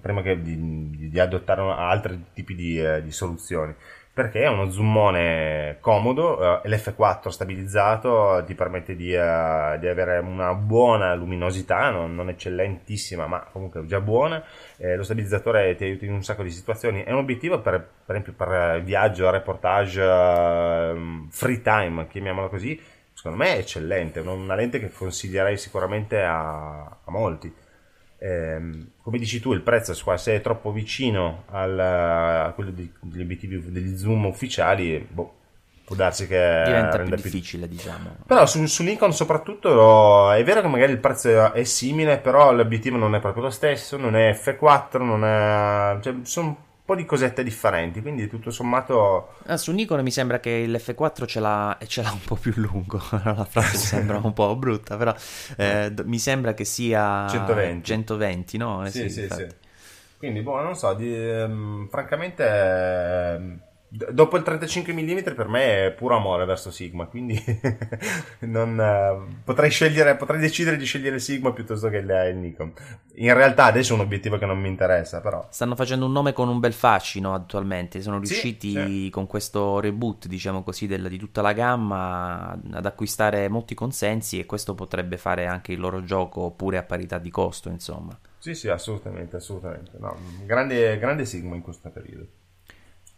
prima 0.00 0.22
di, 0.22 1.08
di, 1.10 1.18
adottare 1.18 1.62
altri 1.62 2.26
tipi 2.32 2.54
di, 2.54 2.80
eh, 2.80 3.02
di 3.02 3.10
soluzioni 3.10 3.74
perché 4.16 4.44
è 4.44 4.48
uno 4.48 4.70
zoomone 4.70 5.76
comodo 5.80 6.62
eh, 6.62 6.68
l'F4 6.70 7.28
stabilizzato 7.28 8.42
ti 8.46 8.54
permette 8.54 8.96
di, 8.96 9.08
uh, 9.08 9.78
di, 9.78 9.86
avere 9.88 10.16
una 10.20 10.54
buona 10.54 11.12
luminosità, 11.14 11.90
non, 11.90 12.14
non 12.14 12.30
eccellentissima 12.30 13.26
ma 13.26 13.46
comunque 13.52 13.84
già 13.84 14.00
buona, 14.00 14.42
eh, 14.78 14.96
lo 14.96 15.02
stabilizzatore 15.02 15.74
ti 15.74 15.84
aiuta 15.84 16.06
in 16.06 16.14
un 16.14 16.24
sacco 16.24 16.42
di 16.42 16.50
situazioni, 16.50 17.02
è 17.02 17.12
un 17.12 17.18
obiettivo 17.18 17.60
per, 17.60 17.72
per 18.06 18.16
esempio 18.16 18.32
per 18.32 18.80
viaggio, 18.82 19.28
reportage, 19.28 20.00
uh, 20.00 21.28
free 21.28 21.60
time, 21.60 22.06
chiamiamolo 22.06 22.48
così, 22.48 22.80
secondo 23.12 23.36
me 23.36 23.56
è 23.56 23.58
eccellente, 23.58 24.20
una 24.20 24.54
lente 24.54 24.78
che 24.78 24.90
consiglierei 24.90 25.58
sicuramente 25.58 26.22
a, 26.22 26.84
a 26.84 27.10
molti 27.10 27.54
eh, 28.18 28.58
come 29.02 29.18
dici 29.18 29.40
tu, 29.40 29.52
il 29.52 29.60
prezzo 29.60 29.94
se 30.16 30.34
è 30.34 30.40
troppo 30.40 30.72
vicino 30.72 31.44
al, 31.50 31.78
a 31.78 32.52
quello 32.54 32.70
degli 32.70 33.20
obiettivi 33.20 33.70
degli 33.70 33.96
zoom 33.96 34.26
ufficiali, 34.26 35.06
boh, 35.08 35.34
può 35.84 35.94
darsi 35.94 36.26
che 36.26 36.62
diventa 36.64 36.98
più 36.98 37.14
difficile, 37.14 37.66
più... 37.68 37.76
diciamo. 37.76 38.16
Però 38.26 38.44
su, 38.46 38.64
su, 38.66 38.82
Nikon 38.82 39.12
soprattutto 39.12 40.32
è 40.32 40.42
vero 40.42 40.60
che 40.60 40.68
magari 40.68 40.92
il 40.92 40.98
prezzo 40.98 41.52
è 41.52 41.64
simile, 41.64 42.18
però 42.18 42.52
l'obiettivo 42.52 42.96
non 42.96 43.14
è 43.14 43.20
proprio 43.20 43.44
lo 43.44 43.50
stesso, 43.50 43.96
non 43.96 44.16
è 44.16 44.32
F4, 44.32 45.02
non 45.02 45.24
è 45.24 45.98
cioè, 46.02 46.14
sono 46.22 46.64
po' 46.86 46.94
di 46.94 47.04
cosette 47.04 47.42
differenti, 47.42 48.00
quindi 48.00 48.28
tutto 48.28 48.50
sommato... 48.50 49.34
Ah, 49.46 49.56
su 49.56 49.72
Nikon 49.72 50.02
mi 50.02 50.12
sembra 50.12 50.38
che 50.38 50.64
l'F4 50.66 51.26
ce 51.26 51.40
l'ha, 51.40 51.76
ce 51.86 52.00
l'ha 52.00 52.12
un 52.12 52.22
po' 52.24 52.36
più 52.36 52.52
lungo, 52.56 53.02
la 53.10 53.44
frase 53.44 53.76
sembra 53.76 54.20
un 54.22 54.32
po' 54.32 54.54
brutta, 54.56 54.96
però 54.96 55.14
eh, 55.56 55.92
mi 56.04 56.18
sembra 56.18 56.54
che 56.54 56.64
sia 56.64 57.26
120, 57.28 57.84
120 57.84 58.56
no? 58.56 58.86
Eh, 58.86 58.90
sì, 58.90 59.10
sì, 59.10 59.22
sì, 59.22 59.34
sì, 59.34 59.46
Quindi, 60.16 60.40
boh, 60.42 60.62
non 60.62 60.76
so, 60.76 60.94
di, 60.94 61.12
um, 61.12 61.88
francamente... 61.88 62.44
Eh, 62.44 63.74
dopo 63.88 64.36
il 64.36 64.42
35 64.42 64.92
mm 64.92 65.34
per 65.34 65.48
me 65.48 65.86
è 65.86 65.92
puro 65.92 66.16
amore 66.16 66.44
verso 66.44 66.70
Sigma, 66.70 67.06
quindi 67.06 67.42
non, 68.40 68.78
uh, 68.78 69.42
potrei, 69.44 69.70
scegliere, 69.70 70.16
potrei 70.16 70.40
decidere 70.40 70.76
di 70.76 70.84
scegliere 70.84 71.18
Sigma 71.18 71.52
piuttosto 71.52 71.88
che 71.88 71.98
il, 71.98 72.28
il, 72.30 72.36
Nikon. 72.36 72.72
In 73.14 73.32
realtà 73.32 73.64
adesso 73.64 73.92
è 73.92 73.96
un 73.96 74.02
obiettivo 74.02 74.38
che 74.38 74.46
non 74.46 74.58
mi 74.58 74.68
interessa, 74.68 75.20
però. 75.20 75.46
Stanno 75.50 75.76
facendo 75.76 76.06
un 76.06 76.12
nome 76.12 76.32
con 76.32 76.48
un 76.48 76.58
bel 76.58 76.72
fascino 76.72 77.34
attualmente, 77.34 78.02
sono 78.02 78.18
riusciti 78.18 78.72
sì, 78.72 79.02
sì. 79.04 79.10
con 79.10 79.26
questo 79.26 79.80
reboot, 79.80 80.26
diciamo 80.26 80.62
così, 80.62 80.86
del, 80.86 81.08
di 81.08 81.18
tutta 81.18 81.42
la 81.42 81.52
gamma 81.52 82.58
ad 82.72 82.86
acquistare 82.86 83.48
molti 83.48 83.74
consensi 83.74 84.38
e 84.38 84.46
questo 84.46 84.74
potrebbe 84.74 85.16
fare 85.16 85.46
anche 85.46 85.72
il 85.72 85.80
loro 85.80 86.02
gioco 86.02 86.50
pure 86.50 86.78
a 86.78 86.82
parità 86.82 87.18
di 87.18 87.30
costo, 87.30 87.68
insomma. 87.68 88.18
Sì, 88.38 88.54
sì, 88.54 88.68
assolutamente, 88.68 89.36
assolutamente. 89.36 89.92
No, 89.98 90.16
grande, 90.44 90.98
grande 90.98 91.24
Sigma 91.24 91.54
in 91.54 91.62
questo 91.62 91.88
periodo. 91.90 92.26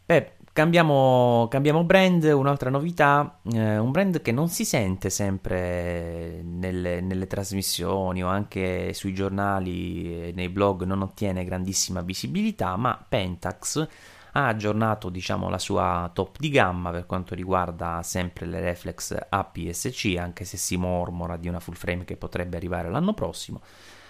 Beh, 0.09 0.37
Cambiamo, 0.55 1.47
cambiamo, 1.51 1.85
brand, 1.85 2.25
un'altra 2.25 2.69
novità, 2.71 3.41
eh, 3.53 3.77
un 3.79 3.91
brand 3.93 4.23
che 4.23 4.33
non 4.33 4.49
si 4.49 4.65
sente 4.65 5.09
sempre 5.09 6.41
nelle, 6.43 7.01
nelle, 7.01 7.27
trasmissioni 7.29 8.25
o 8.25 8.27
anche 8.27 8.93
sui 8.95 9.15
giornali 9.15 10.33
nei 10.33 10.49
blog, 10.49 10.83
non 10.83 11.03
ottiene 11.03 11.45
grandissima 11.45 12.01
visibilità, 12.01 12.75
ma 12.75 13.05
Pentax 13.09 13.89
ha 14.33 14.49
aggiornato 14.49 15.11
diciamo, 15.11 15.49
la 15.49 15.59
sua 15.59 16.11
top 16.13 16.39
di 16.39 16.49
gamma 16.49 16.91
per 16.91 17.07
quanto 17.07 17.37
riguarda 17.37 18.01
sempre 18.03 18.47
le 18.47 18.59
reflex 18.61 19.17
APS-C, 19.29 20.17
anche 20.19 20.45
se 20.45 20.57
si 20.57 20.77
mormora 20.77 21.37
di 21.37 21.47
una 21.47 21.61
full 21.61 21.75
frame 21.75 22.05
che 22.05 22.17
potrebbe 22.17 22.57
arrivare 22.57 22.91
l'anno 22.91 23.15
prossimo, 23.15 23.61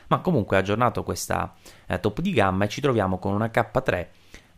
ma 0.06 0.20
comunque 0.20 0.56
ha 0.56 0.60
aggiornato 0.60 1.02
questa 1.02 1.52
eh, 1.86 2.00
top 2.00 2.20
di 2.20 2.32
gamma 2.32 2.64
e 2.64 2.68
ci 2.68 2.80
troviamo 2.80 3.18
con 3.18 3.34
una 3.34 3.50
K3 3.52 4.06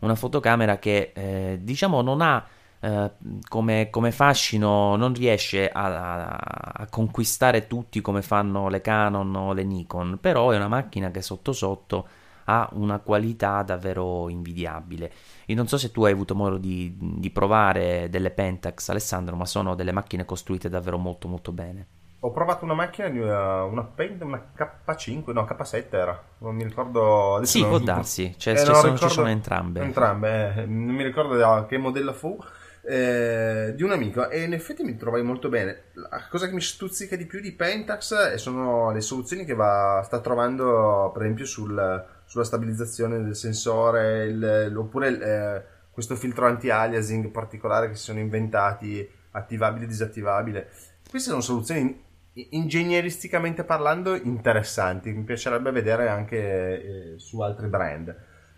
una 0.01 0.15
fotocamera 0.15 0.77
che 0.77 1.11
eh, 1.13 1.59
diciamo 1.61 2.01
non 2.01 2.21
ha 2.21 2.45
eh, 2.79 3.11
come, 3.47 3.89
come, 3.89 4.11
fascino, 4.11 4.95
non 4.95 5.13
riesce 5.13 5.69
a, 5.69 6.25
a, 6.25 6.37
a, 6.73 6.87
conquistare 6.87 7.67
tutti 7.67 8.01
come 8.01 8.21
fanno 8.21 8.69
le 8.69 8.81
Canon 8.81 9.35
o 9.35 9.53
le 9.53 9.63
Nikon, 9.63 10.17
però 10.19 10.49
è 10.49 10.55
una 10.55 10.67
macchina 10.67 11.11
che 11.11 11.21
sotto 11.21 11.53
sotto 11.53 12.07
ha 12.45 12.67
una 12.73 12.99
qualità 12.99 13.61
davvero 13.61 14.29
invidiabile. 14.29 15.11
Io 15.45 15.55
non 15.55 15.67
so 15.67 15.77
se 15.77 15.91
tu 15.91 16.03
hai 16.05 16.11
avuto 16.11 16.33
modo 16.35 16.57
di, 16.57 16.95
di 16.99 17.29
provare 17.29 18.09
delle 18.09 18.31
Pentax, 18.31 18.89
Alessandro, 18.89 19.35
ma 19.35 19.45
sono 19.45 19.75
delle 19.75 19.91
macchine 19.91 20.25
costruite 20.25 20.67
davvero 20.67 20.97
molto 20.97 21.27
molto 21.27 21.51
bene. 21.51 21.87
Ho 22.23 22.29
provato 22.29 22.65
una 22.65 22.75
macchina 22.75 23.09
di 23.09 23.17
una, 23.17 23.63
una 23.63 23.91
una 23.95 24.51
K5, 24.55 25.31
no 25.33 25.41
K7 25.41 25.85
era, 25.89 26.23
non 26.37 26.55
mi 26.55 26.63
ricordo. 26.63 27.41
Sì, 27.43 27.61
non, 27.61 27.69
può 27.69 27.79
darsi, 27.79 28.35
cioè, 28.37 28.53
eh, 28.53 28.57
ci, 28.57 28.65
sono, 28.65 28.95
ci, 28.95 29.09
sono, 29.09 29.27
entrambe. 29.27 29.81
Entrambe, 29.81 30.53
eh, 30.55 30.65
non 30.67 30.93
mi 30.93 31.03
ricordo 31.03 31.65
che 31.65 31.79
modello 31.79 32.13
fu. 32.13 32.37
Eh, 32.83 33.73
di 33.75 33.83
un 33.83 33.91
amico 33.91 34.27
e 34.29 34.41
in 34.43 34.53
effetti 34.53 34.83
mi 34.83 34.97
trovai 34.97 35.23
molto 35.23 35.49
bene. 35.49 35.85
La 35.93 36.27
cosa 36.29 36.47
che 36.47 36.53
mi 36.53 36.61
stuzzica 36.61 37.15
di 37.15 37.25
più 37.25 37.39
di 37.39 37.53
Pentax 37.53 38.35
sono 38.35 38.91
le 38.91 39.01
soluzioni 39.01 39.43
che 39.43 39.55
va, 39.55 40.03
sta 40.03 40.19
trovando, 40.19 41.09
per 41.11 41.23
esempio, 41.23 41.45
sul, 41.45 42.05
sulla 42.25 42.43
stabilizzazione 42.43 43.19
del 43.23 43.35
sensore, 43.35 44.25
il, 44.25 44.73
oppure 44.77 45.19
eh, 45.19 45.63
questo 45.89 46.15
filtro 46.15 46.45
anti-aliasing 46.45 47.29
particolare 47.29 47.89
che 47.89 47.95
si 47.95 48.03
sono 48.03 48.19
inventati, 48.19 49.09
attivabile 49.31 49.85
e 49.85 49.87
disattivabile. 49.87 50.69
Queste 51.09 51.29
sono 51.29 51.41
soluzioni 51.41 52.09
ingegneristicamente 52.51 53.63
parlando 53.63 54.15
interessanti, 54.15 55.11
mi 55.11 55.23
piacerebbe 55.23 55.71
vedere 55.71 56.09
anche 56.09 57.13
eh, 57.13 57.19
su 57.19 57.39
altri 57.41 57.67
brand. 57.67 58.15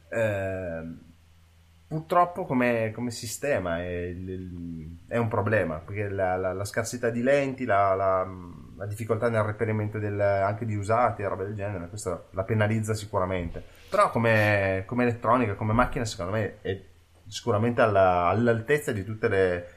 Eh, 0.10 1.12
purtroppo 1.88 2.46
come, 2.46 2.92
come 2.94 3.12
sistema 3.12 3.80
è, 3.80 4.16
è, 5.08 5.18
un 5.18 5.28
problema, 5.28 5.78
perché 5.78 6.10
la, 6.10 6.36
la, 6.36 6.54
la 6.54 6.66
scarsità 6.66 7.10
di 7.10 7.22
lenti, 7.22 7.66
la, 7.66 7.94
la 7.94 8.86
difficoltà 8.86 9.30
nel 9.30 9.44
reperimento 9.44 10.00
del, 10.00 10.20
anche 10.20 10.66
di 10.66 10.76
usati 10.76 11.22
e 11.22 11.28
roba 11.28 11.44
del 11.44 11.56
genere, 11.56 11.90
questo 11.90 12.28
la 12.32 12.44
penalizza 12.44 12.94
sicuramente. 12.94 13.64
Però 13.90 14.10
come, 14.10 14.84
come 14.86 15.04
elettronica, 15.04 15.54
come 15.56 15.74
macchina, 15.74 16.06
secondo 16.06 16.32
me 16.32 16.62
è 16.62 16.82
sicuramente 17.28 17.82
alla, 17.82 18.26
all'altezza 18.28 18.92
di 18.92 19.04
tutte 19.04 19.28
le 19.28 19.68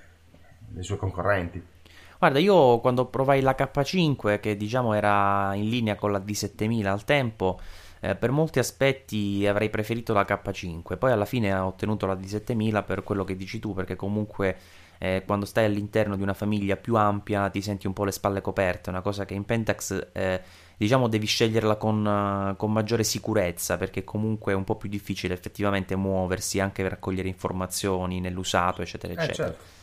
dei 0.69 0.83
suoi 0.83 0.99
concorrenti. 0.99 1.75
Guarda, 2.19 2.39
io 2.39 2.79
quando 2.81 3.07
provai 3.07 3.41
la 3.43 3.55
K5, 3.59 4.41
che 4.41 4.57
diciamo 4.57 4.95
era 4.95 5.55
in 5.55 5.69
linea 5.69 5.97
con 5.97 6.13
la 6.13 6.19
D7000 6.19 6.87
al 6.87 7.05
tempo, 7.05 7.61
eh, 8.01 8.15
per 8.15 8.31
molti 8.31 8.59
aspetti 8.59 9.47
avrei 9.47 9.69
preferito 9.69 10.13
la 10.13 10.23
K5, 10.23 10.97
poi 10.97 11.13
alla 11.13 11.25
fine 11.25 11.53
ho 11.55 11.67
ottenuto 11.67 12.07
la 12.07 12.15
D7000 12.15 12.85
per 12.85 13.03
quello 13.03 13.25
che 13.25 13.37
dici 13.37 13.59
tu, 13.59 13.75
perché 13.75 13.97
comunque 13.97 14.57
eh, 14.99 15.23
quando 15.27 15.45
stai 15.45 15.67
all'interno 15.67 16.17
di 16.17 16.23
una 16.23 16.35
famiglia 16.35 16.77
più 16.77 16.97
ampia 16.97 17.51
ti 17.51 17.61
senti 17.61 17.87
un 17.87 17.93
po' 17.93 18.05
le 18.05 18.13
spalle 18.13 18.41
coperte, 18.41 18.91
una 18.91 19.03
cosa 19.03 19.25
che 19.25 19.35
in 19.35 19.45
Pentax 19.45 20.09
eh, 20.13 20.41
diciamo 20.77 21.09
devi 21.09 21.27
sceglierla 21.27 21.77
con, 21.77 22.55
con, 22.57 22.73
maggiore 22.73 23.05
sicurezza 23.05 23.77
perché 23.77 24.05
comunque 24.05 24.53
è 24.53 24.55
un 24.55 24.65
po' 24.65 24.77
più 24.77 24.89
difficile 24.89 25.35
effettivamente 25.35 25.97
muoversi 25.97 26.61
anche 26.61 26.83
per 26.83 26.93
raccogliere 26.93 27.29
informazioni 27.29 28.21
nell'usato 28.21 28.83
eccetera 28.83 29.13
Eh, 29.13 29.17
eccetera. 29.17 29.49
certo. 29.49 29.76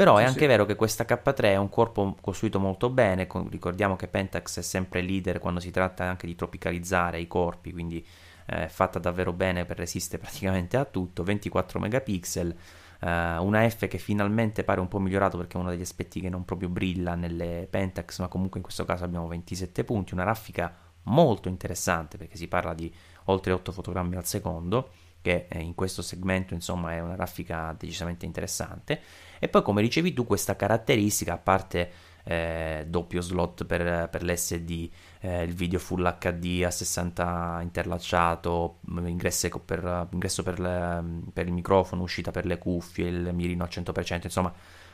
Però 0.00 0.16
è 0.16 0.24
anche 0.24 0.38
sì. 0.40 0.46
vero 0.46 0.64
che 0.64 0.76
questa 0.76 1.04
K3 1.04 1.42
è 1.42 1.56
un 1.56 1.68
corpo 1.68 2.16
costruito 2.22 2.58
molto 2.58 2.88
bene, 2.88 3.26
con- 3.26 3.50
ricordiamo 3.50 3.96
che 3.96 4.08
Pentax 4.08 4.60
è 4.60 4.62
sempre 4.62 5.02
leader 5.02 5.38
quando 5.38 5.60
si 5.60 5.70
tratta 5.70 6.04
anche 6.04 6.26
di 6.26 6.34
tropicalizzare 6.34 7.20
i 7.20 7.26
corpi, 7.26 7.70
quindi 7.70 8.02
eh, 8.46 8.64
è 8.64 8.68
fatta 8.68 8.98
davvero 8.98 9.34
bene 9.34 9.66
per 9.66 9.76
resistere 9.76 10.16
praticamente 10.24 10.78
a 10.78 10.86
tutto, 10.86 11.22
24 11.22 11.78
megapixel, 11.78 12.56
eh, 12.98 13.36
una 13.36 13.68
F 13.68 13.88
che 13.88 13.98
finalmente 13.98 14.64
pare 14.64 14.80
un 14.80 14.88
po' 14.88 15.00
migliorato 15.00 15.36
perché 15.36 15.58
è 15.58 15.60
uno 15.60 15.68
degli 15.68 15.82
aspetti 15.82 16.18
che 16.22 16.30
non 16.30 16.46
proprio 16.46 16.70
brilla 16.70 17.14
nelle 17.14 17.66
Pentax, 17.68 18.20
ma 18.20 18.28
comunque 18.28 18.56
in 18.56 18.64
questo 18.64 18.86
caso 18.86 19.04
abbiamo 19.04 19.28
27 19.28 19.84
punti, 19.84 20.14
una 20.14 20.24
raffica 20.24 20.74
molto 21.02 21.50
interessante 21.50 22.16
perché 22.16 22.38
si 22.38 22.48
parla 22.48 22.72
di 22.72 22.90
oltre 23.24 23.52
8 23.52 23.70
fotogrammi 23.70 24.16
al 24.16 24.24
secondo, 24.24 24.92
che 25.20 25.46
eh, 25.50 25.58
in 25.58 25.74
questo 25.74 26.00
segmento 26.00 26.54
insomma 26.54 26.94
è 26.94 27.00
una 27.00 27.16
raffica 27.16 27.76
decisamente 27.78 28.24
interessante. 28.24 29.28
E 29.40 29.48
poi, 29.48 29.62
come 29.62 29.82
dicevi 29.82 30.12
tu, 30.12 30.26
questa 30.26 30.54
caratteristica, 30.54 31.32
a 31.32 31.38
parte 31.38 31.90
eh, 32.24 32.84
doppio 32.86 33.22
slot 33.22 33.64
per, 33.64 34.08
per 34.10 34.22
l'SD, 34.22 34.90
eh, 35.20 35.42
il 35.42 35.54
video 35.54 35.78
Full 35.78 36.18
HD 36.18 36.62
a 36.64 36.70
60 36.70 37.60
interlacciato, 37.62 38.80
ingresso 38.88 39.48
per, 39.64 40.08
ingresso 40.12 40.42
per, 40.42 40.60
le- 40.60 41.22
per 41.32 41.46
il 41.46 41.52
microfono, 41.52 42.02
uscita 42.02 42.30
per 42.30 42.44
le 42.44 42.58
cuffie, 42.58 43.08
il 43.08 43.30
mirino 43.32 43.64
al 43.64 43.70
100%, 43.72 44.20
insomma, 44.24 44.52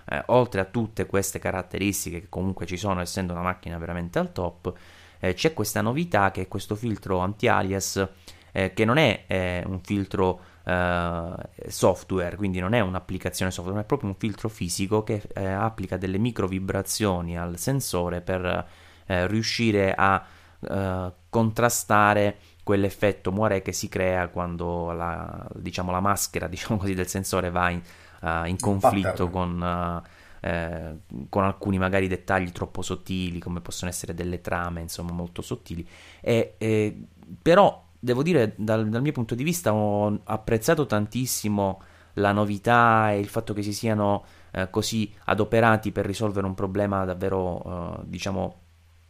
eh, 0.08 0.22
oltre 0.26 0.60
a 0.60 0.64
tutte 0.64 1.06
queste 1.06 1.40
caratteristiche 1.40 2.20
che 2.20 2.28
comunque 2.28 2.66
ci 2.66 2.76
sono, 2.76 3.00
essendo 3.00 3.32
una 3.32 3.42
macchina 3.42 3.78
veramente 3.78 4.20
al 4.20 4.30
top, 4.32 4.72
eh, 5.18 5.34
c'è 5.34 5.52
questa 5.52 5.80
novità 5.80 6.30
che 6.30 6.42
è 6.42 6.48
questo 6.48 6.76
filtro 6.76 7.18
anti-alias, 7.18 8.08
eh, 8.52 8.72
che 8.72 8.84
non 8.84 8.96
è 8.96 9.24
eh, 9.26 9.64
un 9.66 9.80
filtro 9.80 10.40
eh, 10.66 11.34
software, 11.68 12.36
quindi 12.36 12.58
non 12.58 12.72
è 12.72 12.80
un'applicazione 12.80 13.52
software, 13.52 13.78
ma 13.78 13.84
è 13.84 13.86
proprio 13.86 14.10
un 14.10 14.16
filtro 14.16 14.48
fisico 14.48 15.04
che 15.04 15.22
eh, 15.32 15.44
applica 15.46 15.96
delle 15.96 16.18
micro 16.18 16.48
vibrazioni 16.48 17.38
al 17.38 17.56
sensore 17.56 18.20
per 18.20 18.66
eh, 19.06 19.26
riuscire 19.28 19.94
a 19.96 20.24
eh, 20.60 21.12
contrastare 21.30 22.36
quell'effetto 22.64 23.30
muore 23.30 23.62
che 23.62 23.70
si 23.70 23.88
crea 23.88 24.26
quando 24.26 24.90
la, 24.90 25.46
diciamo, 25.54 25.92
la 25.92 26.00
maschera 26.00 26.48
diciamo 26.48 26.78
così, 26.80 26.94
del 26.94 27.06
sensore 27.06 27.50
va 27.50 27.70
in, 27.70 27.80
eh, 28.22 28.48
in 28.48 28.58
conflitto 28.58 29.30
con, 29.30 30.02
eh, 30.42 30.48
eh, 30.48 30.96
con 31.28 31.44
alcuni 31.44 31.78
magari 31.78 32.08
dettagli 32.08 32.50
troppo 32.50 32.82
sottili 32.82 33.38
come 33.38 33.60
possono 33.60 33.88
essere 33.88 34.14
delle 34.14 34.40
trame 34.40 34.80
insomma 34.80 35.12
molto 35.12 35.42
sottili. 35.42 35.86
E, 36.20 36.54
e- 36.58 37.06
però 37.40 37.85
devo 37.98 38.22
dire 38.22 38.54
dal, 38.56 38.88
dal 38.88 39.02
mio 39.02 39.12
punto 39.12 39.34
di 39.34 39.42
vista 39.44 39.72
ho 39.74 40.20
apprezzato 40.24 40.86
tantissimo 40.86 41.82
la 42.14 42.32
novità 42.32 43.12
e 43.12 43.18
il 43.18 43.28
fatto 43.28 43.52
che 43.52 43.62
si 43.62 43.72
siano 43.72 44.24
eh, 44.52 44.70
così 44.70 45.12
adoperati 45.24 45.92
per 45.92 46.06
risolvere 46.06 46.46
un 46.46 46.54
problema 46.54 47.04
davvero 47.04 47.98
eh, 48.00 48.02
diciamo 48.04 48.60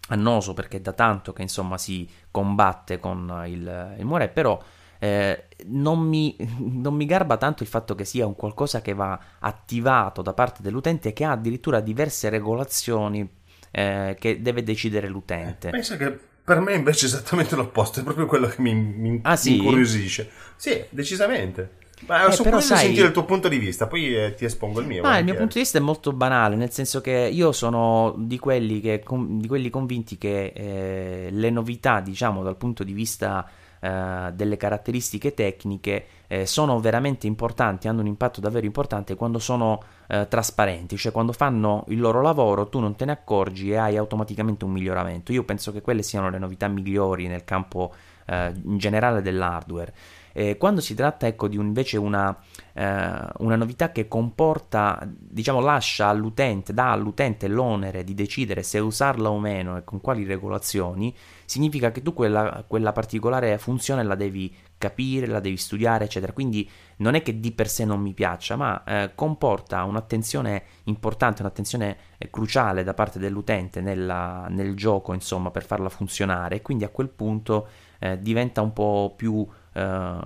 annoso 0.09 0.55
perché 0.55 0.79
è 0.79 0.81
da 0.81 0.93
tanto 0.93 1.33
che 1.33 1.43
insomma 1.43 1.79
si 1.79 2.09
combatte 2.31 2.99
con 2.99 3.45
il, 3.47 3.95
il 3.99 4.05
Muore, 4.05 4.29
però 4.29 4.61
eh, 4.99 5.47
non, 5.67 6.01
mi, 6.01 6.37
non 6.59 6.95
mi 6.95 7.07
garba 7.07 7.37
tanto 7.37 7.63
il 7.63 7.69
fatto 7.69 7.95
che 7.95 8.05
sia 8.05 8.27
un 8.27 8.35
qualcosa 8.35 8.81
che 8.83 8.95
va 8.95 9.19
attivato 9.39 10.23
da 10.23 10.33
parte 10.33 10.63
dell'utente 10.63 11.13
che 11.13 11.25
ha 11.25 11.33
addirittura 11.33 11.81
diverse 11.81 12.29
regolazioni 12.29 13.29
eh, 13.71 14.17
che 14.19 14.41
deve 14.41 14.63
decidere 14.63 15.09
l'utente. 15.09 15.71
Pensa 15.71 15.97
che 15.97 16.35
per 16.47 16.61
me 16.61 16.75
invece 16.75 17.07
è 17.07 17.09
esattamente 17.09 17.57
l'opposto, 17.57 17.99
è 17.99 18.05
proprio 18.05 18.27
quello 18.27 18.47
che 18.47 18.63
mi, 18.63 18.73
mi 18.73 19.19
Ah, 19.25 19.35
sì? 19.35 19.57
incuriosisce. 19.57 20.31
Sì, 20.55 20.81
decisamente. 20.91 21.71
Ma 22.07 22.27
Eh, 22.27 22.33
sono 22.33 22.51
curioso 22.51 22.75
sai- 22.75 22.85
sentire 22.85 23.07
il 23.09 23.13
tuo 23.13 23.25
punto 23.25 23.49
di 23.49 23.59
vista, 23.59 23.89
poi 23.89 24.15
eh, 24.15 24.35
ti 24.35 24.45
espongo 24.45 24.79
il 24.81 24.87
mio. 24.87 25.03
Ma 25.03 25.19
il 25.19 25.25
mio 25.25 25.35
punto 25.35 25.55
di 25.55 25.61
vista 25.61 25.79
è 25.79 25.81
molto 25.81 26.13
banale, 26.13 26.55
nel 26.55 26.71
senso 26.71 27.01
che 27.01 27.29
io 27.33 27.51
sono 27.51 28.15
di 28.19 28.39
quelli, 28.39 28.81
che, 28.81 29.03
di 29.29 29.49
quelli 29.49 29.71
convinti 29.71 30.17
che 30.19 30.53
eh, 30.55 31.29
le 31.33 31.51
novità, 31.51 31.99
diciamo, 32.01 32.43
dal 32.45 32.57
punto 32.57 32.85
di 32.85 32.93
vista 32.93 33.49
eh, 33.81 34.31
delle 34.35 34.57
caratteristiche 34.57 35.35
tecniche, 35.35 36.07
eh, 36.29 36.47
sono 36.47 36.79
veramente 36.81 37.27
importanti, 37.27 37.89
hanno 37.89 38.03
un 38.03 38.07
impatto 38.07 38.41
davvero 38.41 38.67
importante 38.67 39.15
quando 39.17 39.39
sono 39.41 39.83
eh, 40.09 40.27
trasparenti, 40.29 40.97
cioè 40.97 41.13
quando 41.13 41.33
fanno 41.33 41.85
il 41.89 42.01
loro 42.01 42.23
lavoro 42.23 42.69
tu 42.69 42.79
non 42.81 42.95
te 42.97 43.05
ne 43.05 43.13
accorgi 43.13 43.71
e 43.71 43.77
hai 43.77 43.97
automaticamente 43.97 44.65
un 44.65 44.73
miglioramento. 44.73 45.33
Io 45.33 45.45
penso 45.45 45.73
che 45.73 45.81
quelle 45.81 46.03
siano 46.03 46.31
le 46.31 46.39
novità 46.39 46.69
migliori 46.69 47.27
nel 47.27 47.45
campo 47.45 47.93
eh, 48.27 48.53
in 48.65 48.79
generale 48.79 49.23
dell'hardware. 49.23 49.95
Eh, 50.33 50.59
quando 50.59 50.83
si 50.83 50.95
tratta 50.95 51.27
ecco, 51.27 51.49
di 51.49 51.57
un- 51.57 51.65
invece 51.65 51.97
una, 51.97 52.37
eh, 52.75 53.19
una 53.39 53.57
novità 53.57 53.91
che 53.91 54.07
comporta, 54.07 55.01
diciamo, 55.11 55.61
lascia 55.61 56.09
all'utente, 56.09 56.75
dà 56.75 56.91
all'utente 56.91 57.49
l'onere 57.49 58.05
di 58.05 58.13
decidere 58.13 58.63
se 58.63 58.79
usarla 58.79 59.31
o 59.31 59.39
meno 59.39 59.79
e 59.79 59.85
con 59.85 60.03
quali 60.03 60.25
regolazioni, 60.25 61.15
significa 61.47 61.91
che 61.91 62.03
tu 62.03 62.13
quella, 62.13 62.65
quella 62.67 62.93
particolare 62.93 63.57
funzione 63.57 64.03
la 64.03 64.15
devi 64.15 64.55
capire, 64.79 65.27
la 65.27 65.41
devi 65.41 65.57
studiare, 65.57 66.05
eccetera. 66.05 66.33
Quindi 66.33 66.69
non 66.99 67.15
è 67.15 67.23
che 67.23 67.41
di 67.41 67.53
per 67.53 67.69
sé 67.69 67.85
non 67.85 68.01
mi 68.01 68.13
piaccia, 68.13 68.57
ma 68.57 68.83
eh, 68.85 69.13
comporta 69.15 69.85
un'attenzione 69.85 70.63
importante, 70.85 71.43
un'attenzione 71.43 71.97
eh, 72.19 72.31
cruciale 72.31 72.85
da 72.85 72.95
parte 72.95 73.19
dell'utente 73.19 73.81
nella- 73.81 74.47
nel 74.49 74.75
gioco, 74.75 75.13
insomma, 75.13 75.51
per 75.51 75.65
farla 75.65 75.89
funzionare. 75.89 76.63
Quindi 76.63 76.85
a 76.85 76.89
quel 76.89 77.09
punto 77.09 77.69
eh, 77.99 78.21
diventa 78.21 78.61
un 78.61 78.73
po' 78.73 79.15
più, 79.17 79.47
eh, 79.73 80.19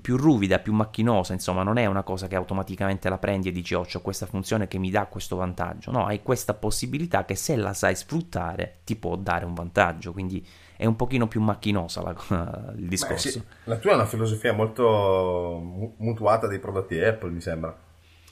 più 0.00 0.16
ruvida, 0.16 0.58
più 0.58 0.72
macchinosa, 0.72 1.32
insomma, 1.32 1.62
non 1.62 1.76
è 1.76 1.86
una 1.86 2.02
cosa 2.02 2.26
che 2.26 2.36
automaticamente 2.36 3.08
la 3.08 3.18
prendi 3.18 3.48
e 3.48 3.52
dici 3.52 3.74
oh, 3.74 3.86
ho 3.90 4.00
questa 4.00 4.26
funzione 4.26 4.68
che 4.68 4.78
mi 4.78 4.90
dà 4.90 5.06
questo 5.06 5.36
vantaggio, 5.36 5.90
no, 5.90 6.06
hai 6.06 6.22
questa 6.22 6.54
possibilità 6.54 7.24
che 7.24 7.34
se 7.34 7.56
la 7.56 7.74
sai 7.74 7.94
sfruttare 7.94 8.80
ti 8.84 8.96
può 8.96 9.16
dare 9.16 9.44
un 9.44 9.54
vantaggio, 9.54 10.12
quindi 10.12 10.46
è 10.78 10.86
un 10.86 10.94
pochino 10.94 11.26
più 11.26 11.40
macchinosa 11.42 12.00
la- 12.02 12.14
il 12.76 12.82
Beh, 12.82 12.88
discorso. 12.88 13.28
sì, 13.28 13.42
la 13.64 13.76
tua 13.76 13.90
è 13.90 13.94
una 13.94 14.06
filosofia 14.06 14.52
molto 14.52 15.60
mu- 15.60 15.94
mutuata 15.98 16.46
dei 16.46 16.60
prodotti 16.60 16.98
Apple, 17.02 17.30
mi 17.30 17.40
sembra. 17.40 17.76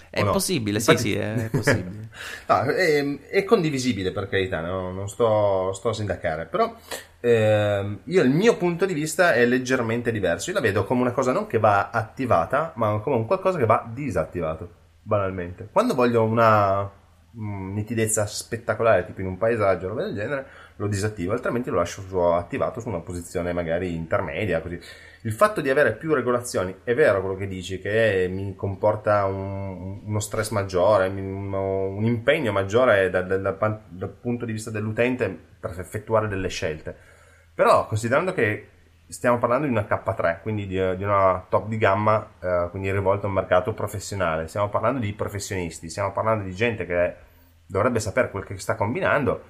È 0.09 0.21
O 0.23 0.27
no? 0.27 0.31
possibile, 0.31 0.79
Infatti- 0.79 0.99
sì, 0.99 1.09
sì, 1.11 1.15
è 1.17 1.49
possibile. 1.51 2.09
No, 2.47 2.61
è, 2.63 3.19
è 3.31 3.45
condivisibile 3.45 4.13
per 4.13 4.29
carità, 4.29 4.61
no? 4.61 4.93
non 4.93 5.09
sto, 5.09 5.73
sto 5.73 5.89
a 5.89 5.93
sindacare, 5.93 6.47
però 6.47 6.73
ehm, 7.21 7.99
io 8.05 8.23
il 8.23 8.31
mio 8.31 8.57
punto 8.57 8.87
di 8.87 8.95
vista 8.95 9.35
è 9.35 9.45
leggermente 9.45 10.13
diverso. 10.13 10.51
Io 10.51 10.57
la 10.57 10.63
vedo 10.63 10.85
come 10.85 11.01
una 11.01 11.11
cosa 11.13 11.33
non 11.33 11.47
che 11.49 11.59
va 11.59 11.91
attivata, 11.91 12.73
ma 12.77 13.01
come 13.01 13.17
un 13.17 13.27
qualcosa 13.27 13.59
che 13.59 13.67
va 13.67 13.85
disattivato, 13.93 14.71
banalmente. 15.03 15.69
Quando 15.73 15.95
voglio 15.95 16.23
una 16.23 16.89
mm, 17.37 17.75
nitidezza 17.75 18.25
spettacolare, 18.27 19.05
tipo 19.05 19.21
in 19.21 19.27
un 19.27 19.37
paesaggio, 19.39 19.89
roba 19.89 20.05
del 20.05 20.15
genere, 20.15 20.47
lo 20.77 20.87
disattivo, 20.87 21.33
altrimenti 21.33 21.71
lo 21.71 21.77
lascio 21.77 22.35
attivato 22.35 22.81
su 22.81 22.89
una 22.89 23.01
posizione 23.01 23.53
magari 23.53 23.95
intermedia, 23.95 24.61
così. 24.61 24.79
Il 25.23 25.33
fatto 25.33 25.61
di 25.61 25.71
avere 25.71 25.93
più 25.95 26.15
regolazioni 26.15 26.77
è 26.85 26.95
vero 26.95 27.21
quello 27.21 27.35
che 27.37 27.49
dici, 27.49 27.81
che 27.81 28.29
mi 28.31 28.55
comporta 28.55 29.25
un- 29.25 30.01
uno 30.05 30.21
stress 30.21 30.51
maggiore, 30.51 31.09
uno- 31.09 31.89
un 31.89 32.05
impegno 32.05 32.53
maggiore 32.53 33.11
da- 33.11 33.23
da- 33.23 33.37
da- 33.39 33.81
dal 33.89 34.09
punto 34.11 34.45
di 34.45 34.53
vista 34.53 34.71
dell'utente 34.71 35.37
per 35.59 35.75
effettuare 35.79 36.29
delle 36.29 36.49
scelte. 36.49 36.95
Però, 37.55 37.87
considerando 37.87 38.33
che 38.35 38.69
stiamo 39.09 39.39
parlando 39.39 39.67
di 39.67 39.73
una 39.73 39.87
K3, 39.89 40.41
quindi 40.43 40.67
di, 40.67 40.97
di 40.97 41.05
una 41.05 41.45
top 41.49 41.69
di 41.69 41.79
gamma, 41.79 42.29
eh, 42.41 42.69
quindi 42.71 42.91
rivolta 42.93 43.27
a 43.27 43.29
un 43.29 43.35
mercato 43.35 43.73
professionale, 43.73 44.47
stiamo 44.47 44.69
parlando 44.69 45.01
di 45.01 45.12
professionisti, 45.12 45.89
stiamo 45.89 46.12
parlando 46.12 46.45
di 46.45 46.53
gente 46.53 46.87
che 46.87 47.15
dovrebbe 47.67 47.99
sapere 47.99 48.31
quel 48.31 48.45
che 48.45 48.59
sta 48.59 48.77
combinando, 48.77 49.43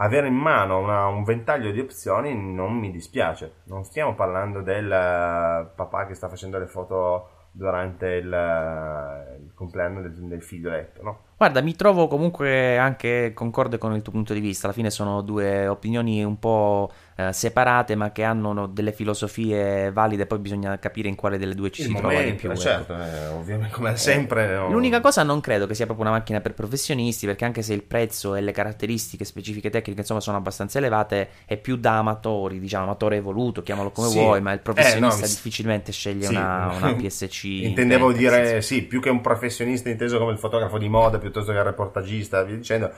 avere 0.00 0.28
in 0.28 0.34
mano 0.34 0.78
una- 0.78 1.06
un 1.06 1.24
ventaglio 1.24 1.70
di 1.70 1.80
opzioni 1.80 2.34
non 2.34 2.74
mi 2.76 2.90
dispiace. 2.90 3.62
Non 3.64 3.84
stiamo 3.84 4.14
parlando 4.14 4.62
del 4.62 4.90
eh, 4.90 5.70
papà 5.74 6.06
che 6.06 6.14
sta 6.14 6.28
facendo 6.28 6.58
le 6.58 6.66
foto 6.66 7.30
durante 7.50 8.06
il, 8.06 8.32
eh, 8.32 9.42
il 9.42 9.52
compleanno 9.54 10.00
del, 10.02 10.12
del 10.12 10.42
figlioletto, 10.42 11.02
no? 11.02 11.18
Guarda, 11.36 11.60
mi 11.60 11.74
trovo 11.74 12.06
comunque 12.06 12.76
anche 12.78 13.32
concorde 13.34 13.78
con 13.78 13.94
il 13.94 14.02
tuo 14.02 14.12
punto 14.12 14.32
di 14.32 14.40
vista. 14.40 14.66
Alla 14.66 14.74
fine 14.74 14.90
sono 14.90 15.22
due 15.22 15.66
opinioni 15.66 16.22
un 16.22 16.38
po' 16.38 16.90
eh, 17.18 17.32
separate, 17.32 17.96
ma 17.96 18.12
che 18.12 18.22
hanno 18.22 18.68
delle 18.68 18.92
filosofie 18.92 19.90
valide. 19.90 20.26
Poi 20.26 20.38
bisogna 20.38 20.78
capire 20.78 21.08
in 21.08 21.16
quale 21.16 21.36
delle 21.36 21.54
due 21.54 21.70
ci 21.70 21.80
Il 21.82 21.88
si 21.88 21.94
trova 21.94 22.22
di 22.22 22.32
più. 22.34 22.48
momento, 22.48 22.52
ecco. 22.52 22.86
certo, 22.86 22.94
eh, 22.94 23.26
ovviamente 23.28 23.74
come 23.74 23.96
sempre. 23.96 24.54
no. 24.54 24.70
L'unica 24.70 25.00
cosa 25.00 25.22
non 25.24 25.40
credo 25.40 25.66
che 25.66 25.74
sia 25.74 25.84
proprio 25.86 26.06
una 26.06 26.16
macchina 26.16 26.40
per 26.40 26.54
professionisti, 26.54 27.26
perché 27.26 27.44
anche 27.44 27.62
se 27.62 27.74
il 27.74 27.82
prezzo 27.82 28.34
e 28.36 28.40
le 28.40 28.52
caratteristiche 28.52 29.24
specifiche 29.24 29.68
tecniche 29.70 30.00
insomma 30.00 30.20
sono 30.20 30.36
abbastanza 30.36 30.78
elevate, 30.78 31.28
è 31.44 31.56
più 31.56 31.76
da 31.76 31.98
amatori, 31.98 32.60
diciamo 32.60 32.84
amatore 32.84 33.16
evoluto, 33.16 33.62
chiamalo 33.62 33.90
come 33.90 34.08
Sì. 34.08 34.14
vuoi, 34.18 34.40
ma 34.40 34.52
il 34.52 34.60
professionista 34.60 35.24
Eh, 35.24 35.28
no, 35.28 35.34
difficilmente 35.34 35.90
sceglie 35.92 36.26
Sì. 36.26 36.34
una, 36.36 36.70
una 36.76 36.94
PSC. 36.96 37.44
Intendevo 37.44 38.10
intenta, 38.10 38.30
nel 38.30 38.40
dire, 38.40 38.46
senso- 38.60 38.66
sì, 38.74 38.82
più 38.84 39.00
che 39.00 39.10
un 39.10 39.20
professionista 39.20 39.88
inteso 39.88 40.18
come 40.18 40.32
il 40.32 40.38
fotografo 40.38 40.78
di 40.78 40.88
moda 40.88 41.18
piuttosto 41.18 41.50
che 41.52 41.58
il 41.58 41.64
reportagista, 41.64 42.42
via 42.44 42.54
dicendo, 42.56 42.90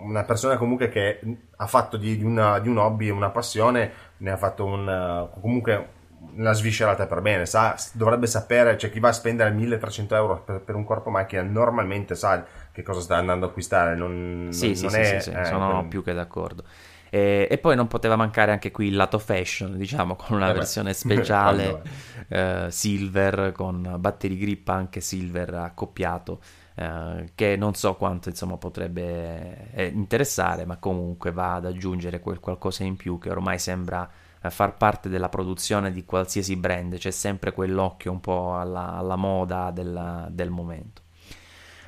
una 0.00 0.24
persona 0.24 0.56
comunque 0.56 0.88
che 0.88 1.20
ha 1.56 1.66
fatto 1.66 1.96
di, 1.96 2.16
di 2.16 2.24
una- 2.24 2.58
di 2.58 2.68
un 2.68 2.78
hobby 2.78 3.10
una 3.10 3.30
passione, 3.30 3.90
ne 4.18 4.30
ha 4.30 4.36
fatto 4.36 4.64
un, 4.64 5.28
comunque 5.40 5.96
una 6.36 6.52
sviscerata 6.52 7.06
per 7.06 7.20
bene, 7.20 7.46
sa, 7.46 7.74
dovrebbe 7.92 8.26
sapere, 8.26 8.76
cioè 8.78 8.90
chi 8.90 9.00
va 9.00 9.08
a 9.08 9.12
spendere 9.12 9.50
1300 9.50 10.14
euro 10.14 10.42
per, 10.42 10.60
per 10.60 10.74
un 10.74 10.84
corpo 10.84 11.10
macchina 11.10 11.42
normalmente 11.42 12.14
sa 12.14 12.44
che 12.72 12.82
cosa 12.82 13.00
sta 13.00 13.16
andando 13.16 13.46
a 13.46 13.48
acquistare, 13.48 13.96
non, 13.96 14.50
Sì, 14.50 14.74
non- 14.74 14.76
sì, 14.76 14.88
non 14.88 14.94
sì, 15.04 15.04
è... 15.04 15.18
sì, 15.20 15.20
sì, 15.20 15.30
eh, 15.32 15.44
sono 15.44 15.86
quel- 15.86 15.88
più 15.88 16.02
che 16.02 16.14
d'accordo. 16.14 16.64
E, 17.10 17.46
e 17.50 17.58
poi 17.58 17.76
non 17.76 17.86
poteva 17.86 18.16
mancare 18.16 18.50
anche 18.52 18.70
qui 18.70 18.86
il 18.88 18.96
lato 18.96 19.18
fashion, 19.18 19.76
diciamo, 19.76 20.16
con 20.16 20.36
una 20.36 20.50
Eh 20.50 20.52
versione 20.52 20.94
speciale 20.94 21.82
eh, 22.28 22.66
silver, 22.70 23.52
con 23.52 23.96
battery 23.98 24.36
grip 24.38 24.68
anche 24.68 25.00
silver 25.00 25.52
accoppiato, 25.54 26.40
eh, 26.78 27.30
che 27.34 27.56
non 27.56 27.74
so 27.74 27.96
quanto 27.96 28.28
insomma 28.28 28.56
potrebbe 28.56 29.72
eh, 29.72 29.86
interessare, 29.86 30.64
ma 30.64 30.76
comunque 30.76 31.32
va 31.32 31.54
ad 31.54 31.66
aggiungere 31.66 32.20
quel 32.20 32.38
qualcosa 32.38 32.84
in 32.84 32.94
più 32.94 33.18
che 33.18 33.30
ormai 33.30 33.58
sembra 33.58 34.08
eh, 34.40 34.48
far 34.50 34.76
parte 34.76 35.08
della 35.08 35.28
produzione 35.28 35.90
di 35.90 36.04
qualsiasi 36.04 36.54
brand, 36.54 36.96
c'è 36.96 37.10
sempre 37.10 37.52
quell'occhio 37.52 38.12
un 38.12 38.20
po' 38.20 38.56
alla, 38.56 38.92
alla 38.92 39.16
moda 39.16 39.72
della- 39.72 40.28
del 40.30 40.50
momento. 40.50 41.02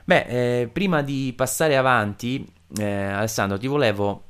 Beh, 0.04 0.62
eh, 0.62 0.66
prima 0.66 1.02
di 1.02 1.32
passare 1.36 1.76
avanti, 1.76 2.44
eh, 2.76 3.04
Alessandro, 3.04 3.58
ti 3.58 3.68
volevo 3.68 4.24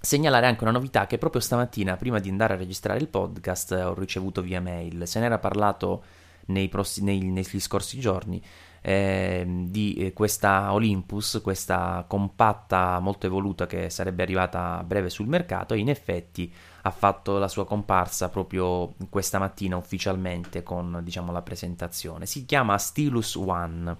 segnalare 0.00 0.46
anche 0.46 0.64
una 0.64 0.72
novità 0.72 1.06
che 1.06 1.16
proprio 1.16 1.40
stamattina, 1.40 1.96
prima 1.96 2.18
di 2.18 2.28
andare 2.28 2.54
a 2.54 2.56
registrare 2.56 2.98
il 2.98 3.06
podcast, 3.06 3.70
ho 3.70 3.94
ricevuto 3.94 4.42
via 4.42 4.60
mail. 4.60 5.06
Se 5.06 5.20
n'era 5.20 5.38
parlato 5.38 6.02
nei 6.46 6.68
prossi- 6.68 7.04
nei- 7.04 7.20
negli 7.30 7.60
scorsi 7.60 8.00
giorni 8.00 8.42
ehm, 8.82 9.68
di 9.68 9.94
eh, 9.94 10.12
questa 10.12 10.72
Olympus, 10.72 11.40
questa 11.42 12.04
compatta 12.06 12.98
molto 12.98 13.26
evoluta 13.26 13.66
che 13.66 13.88
sarebbe 13.88 14.22
arrivata 14.22 14.78
a 14.78 14.84
breve 14.84 15.08
sul 15.08 15.28
mercato 15.28 15.72
e 15.72 15.78
in 15.78 15.88
effetti 15.88 16.52
ha 16.82 16.90
fatto 16.90 17.38
la 17.38 17.48
sua 17.48 17.64
comparsa 17.64 18.28
proprio 18.28 18.94
questa 19.08 19.38
mattina 19.38 19.76
ufficialmente 19.76 20.62
con 20.62 21.00
diciamo 21.02 21.32
la 21.32 21.42
presentazione. 21.42 22.26
Si 22.26 22.44
chiama 22.44 22.76
Stylus 22.76 23.36
One 23.36 23.96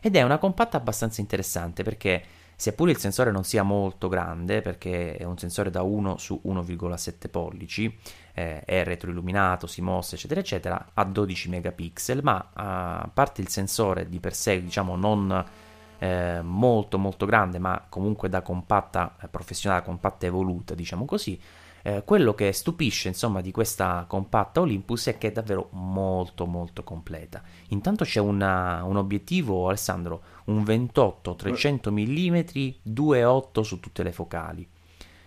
ed 0.00 0.16
è 0.16 0.22
una 0.22 0.38
compatta 0.38 0.76
abbastanza 0.76 1.20
interessante 1.20 1.82
perché 1.82 2.22
seppure 2.60 2.90
il 2.90 2.96
sensore 2.96 3.30
non 3.30 3.44
sia 3.44 3.62
molto 3.62 4.08
grande 4.08 4.62
perché 4.62 5.16
è 5.16 5.22
un 5.22 5.38
sensore 5.38 5.70
da 5.70 5.82
1 5.82 6.18
su 6.18 6.40
1,7 6.44 7.30
pollici 7.30 7.96
eh, 8.34 8.64
è 8.64 8.82
retroilluminato, 8.82 9.68
si 9.68 9.80
mostra 9.80 10.16
eccetera 10.16 10.40
eccetera 10.40 10.86
ha 10.92 11.04
12 11.04 11.50
megapixel 11.50 12.20
ma 12.20 12.50
a 12.52 13.08
parte 13.14 13.42
il 13.42 13.48
sensore 13.48 14.08
di 14.08 14.18
per 14.18 14.34
sé 14.34 14.60
diciamo 14.60 14.96
non 14.96 15.44
eh, 16.00 16.40
molto 16.42 16.98
molto 16.98 17.26
grande 17.26 17.60
ma 17.60 17.86
comunque 17.88 18.28
da 18.28 18.42
compatta 18.42 19.14
eh, 19.22 19.28
professionale 19.28 19.84
compatta 19.84 20.26
evoluta 20.26 20.74
diciamo 20.74 21.04
così 21.04 21.40
eh, 21.96 22.02
quello 22.04 22.34
che 22.34 22.52
stupisce 22.52 23.08
insomma 23.08 23.40
di 23.40 23.50
questa 23.50 24.04
compatta 24.08 24.60
Olympus 24.60 25.06
è 25.08 25.18
che 25.18 25.28
è 25.28 25.32
davvero 25.32 25.68
molto 25.72 26.44
molto 26.46 26.82
completa 26.82 27.42
intanto 27.68 28.04
c'è 28.04 28.20
una- 28.20 28.82
un 28.84 28.96
obiettivo 28.96 29.68
Alessandro 29.68 30.22
un 30.46 30.64
28 30.64 31.34
300 31.34 31.90
mm 31.90 32.36
2.8 32.82 33.60
su 33.62 33.80
tutte 33.80 34.02
le 34.02 34.12
focali 34.12 34.68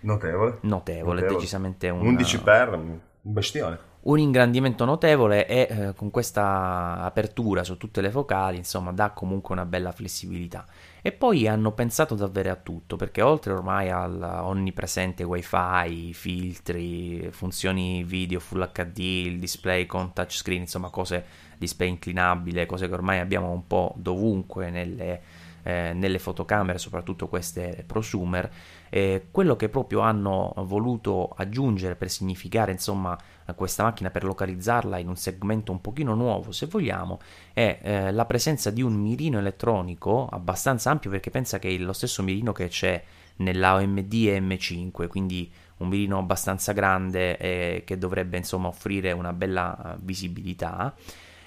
Notevole. 0.02 0.58
notevole, 0.62 1.22
decisamente 1.28 1.90
un 1.90 2.06
11 2.06 2.40
per, 2.42 2.70
un 2.74 3.00
bestione. 3.22 3.78
Un 4.04 4.18
ingrandimento 4.18 4.84
notevole 4.86 5.46
e 5.46 5.68
eh, 5.70 5.94
con 5.96 6.10
questa 6.10 6.98
apertura 7.02 7.64
su 7.64 7.78
tutte 7.78 8.02
le 8.02 8.10
focali, 8.10 8.58
insomma, 8.58 8.92
dà 8.92 9.12
comunque 9.12 9.54
una 9.54 9.66
bella 9.66 9.92
flessibilità. 9.92 10.66
E 11.04 11.12
poi 11.12 11.48
hanno 11.48 11.72
pensato 11.74 12.16
davvero 12.16 12.52
a 12.52 12.56
tutto, 12.56 12.96
perché 12.96 13.22
oltre 13.22 13.54
ormai 13.54 13.90
al 13.90 14.22
onnipresente 14.22 15.24
wifi, 15.24 16.14
filtri, 16.14 17.30
funzioni 17.32 18.04
video 18.04 18.40
full 18.40 18.72
HD, 18.72 19.00
il 19.00 19.40
display 19.40 19.86
con 19.86 20.14
touchscreen, 20.14 20.62
insomma, 20.62 20.90
cose 20.90 21.24
display 21.58 21.90
inclinabile, 21.90 22.66
cose 22.66 22.88
che 22.88 22.94
ormai 22.94 23.20
abbiamo 23.20 23.52
un 23.52 23.68
po' 23.68 23.94
dovunque 23.98 24.72
nelle, 24.72 25.22
eh, 25.64 25.94
nelle 25.94 26.18
fotocamere, 26.18 26.80
soprattutto 26.80 27.28
queste 27.28 27.84
prosumer, 27.86 28.50
eh, 28.90 29.28
quello 29.30 29.56
che 29.56 29.70
proprio 29.70 30.00
hanno 30.00 30.54
voluto 30.58 31.30
aggiungere 31.38 31.96
per 31.96 32.10
significare 32.10 32.72
insomma 32.72 33.18
questa 33.54 33.84
macchina 33.84 34.10
per 34.10 34.24
localizzarla 34.24 34.98
in 34.98 35.08
un 35.08 35.16
segmento 35.16 35.72
un 35.72 35.82
pochino 35.82 36.14
nuovo 36.16 36.52
se 36.52 36.66
vogliamo 36.68 37.20
è 37.54 37.80
eh, 37.82 38.12
la 38.12 38.26
presenza 38.26 38.70
di 38.70 38.82
un 38.82 38.94
mirino 38.94 39.40
elettronico 39.40 40.28
abbastanza 40.28 40.90
ampio 40.90 41.10
perché 41.10 41.30
pensa 41.30 41.60
che 41.60 41.70
è 41.70 41.78
lo 41.78 41.94
stesso 41.94 42.24
mirino 42.24 42.52
che 42.52 42.68
c'è 42.68 43.04
nella 43.38 43.76
OMD 43.76 44.14
M5 44.14 45.08
quindi 45.08 45.52
un 45.82 45.88
mirino 45.88 46.18
abbastanza 46.20 46.72
grande 46.72 47.38
eh, 47.38 47.84
che 47.86 47.98
dovrebbe 47.98 48.38
insomma 48.38 48.70
offrire 48.70 49.12
una 49.12 49.34
bella 49.34 49.94
eh, 49.94 49.98
visibilità. 50.02 50.96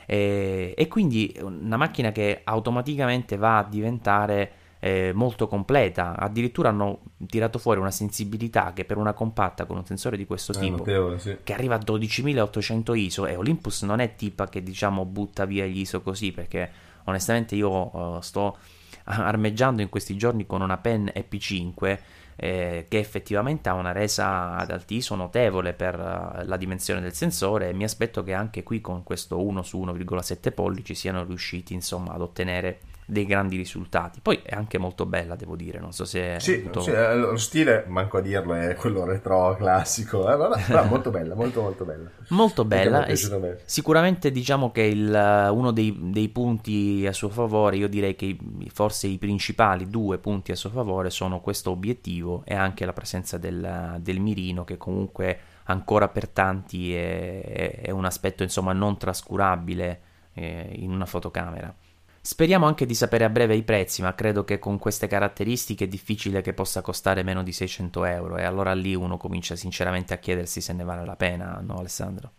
E, 0.07 0.75
e 0.77 0.89
quindi 0.89 1.35
una 1.41 1.79
macchina 1.79 2.13
che 2.13 2.43
automaticamente 2.45 3.37
va 3.37 3.59
a 3.59 3.65
diventare 3.65 4.53
eh, 4.85 5.13
molto 5.15 5.49
completa. 5.49 6.15
Addirittura 6.15 6.69
hanno 6.69 7.01
tirato 7.27 7.59
fuori 7.59 7.81
una 7.81 7.91
sensibilità 7.91 8.75
che 8.75 8.85
per 8.85 8.99
una 8.99 9.15
compatta 9.15 9.65
con 9.65 9.79
un 9.79 9.87
sensore 9.87 10.19
di 10.19 10.27
questo 10.27 10.53
tipo, 10.53 10.77
notevole, 10.77 11.19
sì. 11.19 11.39
che 11.43 11.55
arriva 11.55 11.77
a 11.77 11.79
12.800 11.79 12.95
ISO, 12.95 13.27
e 13.27 13.35
Olympus 13.35 13.81
non 13.85 14.01
è 14.01 14.15
tipa 14.15 14.47
che 14.47 14.63
diciamo 14.63 15.07
butta 15.07 15.47
via 15.47 15.65
gli 15.65 15.79
ISO 15.79 16.03
così, 16.03 16.33
perché 16.33 16.71
onestamente 17.05 17.55
io 17.55 18.19
eh, 18.19 18.23
sto 18.23 18.59
armeggiando 19.05 19.81
in 19.81 19.89
questi 19.89 20.19
giorni 20.19 20.45
con 20.45 20.61
una 20.61 20.77
pen 20.77 21.11
EP5 21.15 21.99
eh, 22.37 22.85
che 22.87 22.99
effettivamente 22.99 23.71
ha 23.71 23.75
una 23.75 23.93
resa 23.93 24.57
ad 24.57 24.71
alti 24.71 24.97
ISO 24.97 25.15
notevole 25.15 25.73
per 25.73 25.95
eh, 25.95 26.45
la 26.45 26.57
dimensione 26.59 27.01
del 27.01 27.15
sensore 27.15 27.71
e 27.71 27.73
mi 27.73 27.85
aspetto 27.85 28.23
che 28.23 28.35
anche 28.35 28.63
qui 28.63 28.83
con 28.83 29.03
questo 29.03 29.43
1 29.43 29.63
su 29.63 29.79
1,7 29.83 30.53
pollici 30.53 30.95
siano 30.95 31.25
riusciti 31.25 31.73
insomma 31.73 32.13
ad 32.13 32.21
ottenere 32.21 32.81
dei 33.07 33.27
grandi 33.27 33.57
risultati. 33.57 34.21
Poi 34.21 34.41
è 34.43 34.55
anche 34.55 34.79
molto 34.79 35.07
bella, 35.07 35.37
devo 35.37 35.57
dire, 35.57 35.79
non 35.79 35.93
so 35.93 36.05
se 36.05 36.37
Sì, 36.41 36.61
avuto- 36.61 36.81
sì, 36.81 36.91
eh, 36.91 37.15
lo 37.17 37.37
stile, 37.37 37.85
manco 37.89 38.19
a 38.19 38.21
dirlo, 38.21 38.55
è 38.55 38.75
quello 38.75 39.05
retro 39.05 39.55
classico, 39.57 40.31
eh, 40.33 40.37
vabbè, 40.37 40.65
però 40.67 40.85
molto 40.87 41.11
bella, 41.11 41.35
molto 41.35 41.61
molto 41.63 41.85
bella. 41.85 42.11
Molto 42.29 42.65
bella, 42.65 43.05
me. 43.39 43.59
sicuramente 43.65 44.31
diciamo 44.31 44.71
che 44.73 44.83
il, 44.83 45.15
eh, 45.15 45.49
uno 45.49 45.71
dei, 45.71 45.97
dei 46.11 46.29
punti 46.31 47.05
a 47.07 47.13
suo 47.13 47.29
favore, 47.29 47.77
io 47.77 47.89
direi 47.89 48.15
che 48.15 48.37
forse 48.73 49.07
i 49.07 49.19
principali 49.19 49.89
due 49.89 50.19
punti 50.19 50.53
a 50.53 50.57
suo 50.57 50.71
favore 50.71 51.11
sono 51.11 51.41
questo 51.41 51.71
obiettivo 51.71 52.43
e 52.47 52.55
anche 52.55 52.85
la 52.85 52.93
presenza 52.93 53.37
del, 53.39 53.99
del 54.01 54.21
mirino 54.21 54.65
che 54.65 54.77
comunque 54.77 55.39
ancora 55.65 56.09
per 56.09 56.29
tanti 56.29 56.95
è, 56.95 57.41
è- 57.43 57.81
è 57.83 57.91
un 57.91 58.05
aspetto 58.05 58.43
insomma 58.43 58.73
non 58.73 58.97
trascurabile 58.99 60.01
eh, 60.35 60.71
in 60.77 60.91
una 60.93 61.07
fotocamera. 61.07 61.75
Speriamo 62.27 62.65
anche 62.65 62.87
di 62.87 62.95
sapere 62.95 63.25
a 63.25 63.29
breve 63.29 63.55
i 63.55 63.63
prezzi, 63.65 64.01
ma 64.01 64.15
credo 64.15 64.45
che 64.45 64.59
con 64.59 64.79
queste 64.79 65.07
caratteristiche 65.07 65.85
è 65.85 65.87
difficile 65.87 66.41
che 66.41 66.55
possa 66.55 66.81
costare 66.81 67.23
meno 67.23 67.43
di 67.43 67.53
600 67.53 68.03
euro 68.07 68.39
e 68.39 68.45
allora 68.45 68.73
lì 68.73 68.95
uno 68.95 69.19
comincia 69.19 69.57
sinceramente 69.57 70.15
a 70.15 70.17
chiedersi 70.17 70.63
se 70.63 70.73
ne 70.73 70.85
vale 70.85 71.05
la 71.05 71.17
pena, 71.17 71.61
no 71.63 71.75
Alessandro? 71.75 72.33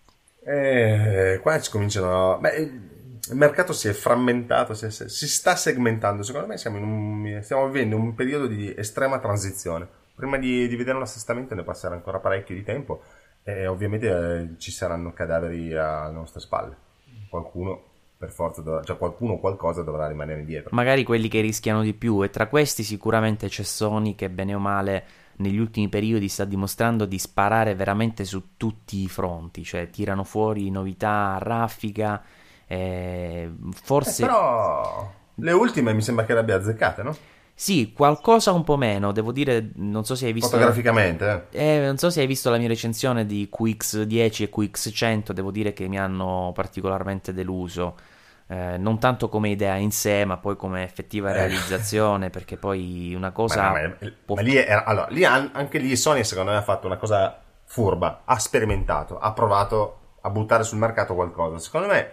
Eh, 0.44 1.40
qua 1.40 1.62
ci 1.62 1.70
cominciano. 1.70 2.40
Beh, 2.40 2.56
il 2.56 3.36
mercato 3.36 3.74
si 3.74 3.88
è 3.88 3.94
frammentato, 3.94 4.74
si, 4.74 4.90
si- 4.90 5.08
si 5.08 5.28
sta 5.28 5.56
segmentando. 5.56 6.24
Secondo 6.24 6.48
me 6.48 6.56
un, 6.66 7.40
stiamo 7.44 7.68
vivendo 7.68 7.96
un 7.96 8.16
periodo 8.16 8.48
di 8.48 8.74
estrema 8.76 9.20
transizione. 9.20 9.88
Prima 10.16 10.38
di, 10.38 10.68
di 10.68 10.76
vedere 10.76 10.98
un 10.98 11.04
assestamento 11.04 11.54
ne 11.54 11.62
passerà 11.62 11.94
ancora 11.94 12.18
parecchio 12.18 12.56
di 12.56 12.64
tempo 12.64 13.04
e 13.44 13.68
ovviamente 13.68 14.08
eh, 14.08 14.50
ci 14.58 14.72
saranno 14.72 15.14
cadaveri 15.14 15.76
alle 15.78 16.12
nostre 16.12 16.40
spalle. 16.40 16.76
Qualcuno, 17.30 17.94
per 18.18 18.32
forza, 18.32 18.62
dovrà- 18.62 18.84
cioè 18.84 18.98
qualcuno 18.98 19.34
o 19.34 19.40
qualcosa 19.40 19.82
dovrà 19.84 20.08
rimanere 20.08 20.40
indietro. 20.40 20.70
Magari 20.74 21.04
quelli 21.04 21.28
che 21.28 21.42
rischiano 21.42 21.82
di 21.82 21.94
più 21.94 22.24
e 22.24 22.30
tra 22.30 22.48
questi 22.48 22.84
sicuramente 22.84 23.48
c'è 23.48 23.64
Sony 23.64 24.16
che 24.16 24.30
bene 24.30 24.54
o 24.56 24.60
male 24.60 25.06
negli 25.38 25.58
ultimi 25.58 25.90
periodi 25.90 26.30
sta 26.30 26.46
dimostrando 26.46 27.06
di 27.06 27.20
sparare 27.20 27.76
veramente 27.76 28.24
su 28.24 28.56
tutti 28.58 29.02
i 29.04 29.08
fronti, 29.10 29.64
cioè 29.64 29.90
tirano 29.90 30.24
fuori 30.24 30.70
novità 30.70 31.38
raffica, 31.40 32.24
eh, 32.68 33.44
Eh, 33.44 33.52
forse... 33.84 34.26
però 34.26 35.12
Le 35.36 35.52
ultime 35.52 35.94
mi 35.94 36.02
sembra 36.02 36.26
che 36.26 36.34
le 36.34 36.40
abbia 36.40 36.56
azzeccate, 36.56 37.04
no? 37.04 37.16
Sì, 37.58 37.94
qualcosa 37.94 38.52
un 38.52 38.66
po' 38.66 38.76
meno, 38.76 39.14
devo 39.14 39.32
dire, 39.32 39.72
non 39.76 40.04
so 40.04 40.14
se 40.14 40.26
hai 40.26 40.34
visto... 40.34 40.50
Fotograficamente, 40.50 41.48
eh. 41.52 41.78
eh 41.78 41.86
non 41.86 41.98
so 41.98 42.10
se 42.10 42.20
hai 42.20 42.28
visto 42.28 42.50
la 42.50 42.58
mia 42.58 42.68
recensione 42.68 43.26
di 43.26 43.50
QX10 43.50 44.44
e 44.44 44.50
QX100, 44.54 45.32
devo 45.32 45.52
dire 45.52 45.72
che 45.72 45.88
mi 45.88 45.98
hanno 45.98 46.52
particolarmente 46.54 47.34
deluso. 47.34 47.96
Eh, 48.48 48.78
non 48.78 49.00
tanto 49.00 49.30
come 49.30 49.50
idea 49.50 49.76
in 49.76 49.92
sé, 49.92 50.26
ma 50.26 50.36
poi 50.36 50.58
come 50.58 50.84
effettiva 50.84 51.30
eh. 51.30 51.34
realizzazione, 51.34 52.30
perché 52.30 52.58
poi 52.58 53.14
una 53.16 53.32
cosa... 53.32 53.72
Ma, 53.72 53.82
no, 53.82 53.96
ma, 54.02 54.12
può... 54.26 54.36
ma 54.36 54.42
lì, 54.42 54.58
era, 54.58 54.84
allora, 54.84 55.08
lì 55.10 55.24
anche 55.24 55.78
lì 55.78 55.96
Sony 55.96 56.26
secondo 56.26 56.52
me 56.52 56.58
ha 56.58 56.62
fatto 56.62 56.88
una 56.88 56.98
cosa 56.98 57.42
furba, 57.64 58.24
ha 58.26 58.38
sperimentato, 58.38 59.18
ha 59.18 59.32
provato 59.32 60.00
a 60.20 60.30
buttare 60.30 60.64
sul 60.64 60.78
mercato 60.78 61.16
qualcosa. 61.16 61.58
Secondo 61.60 61.88
me 61.88 62.10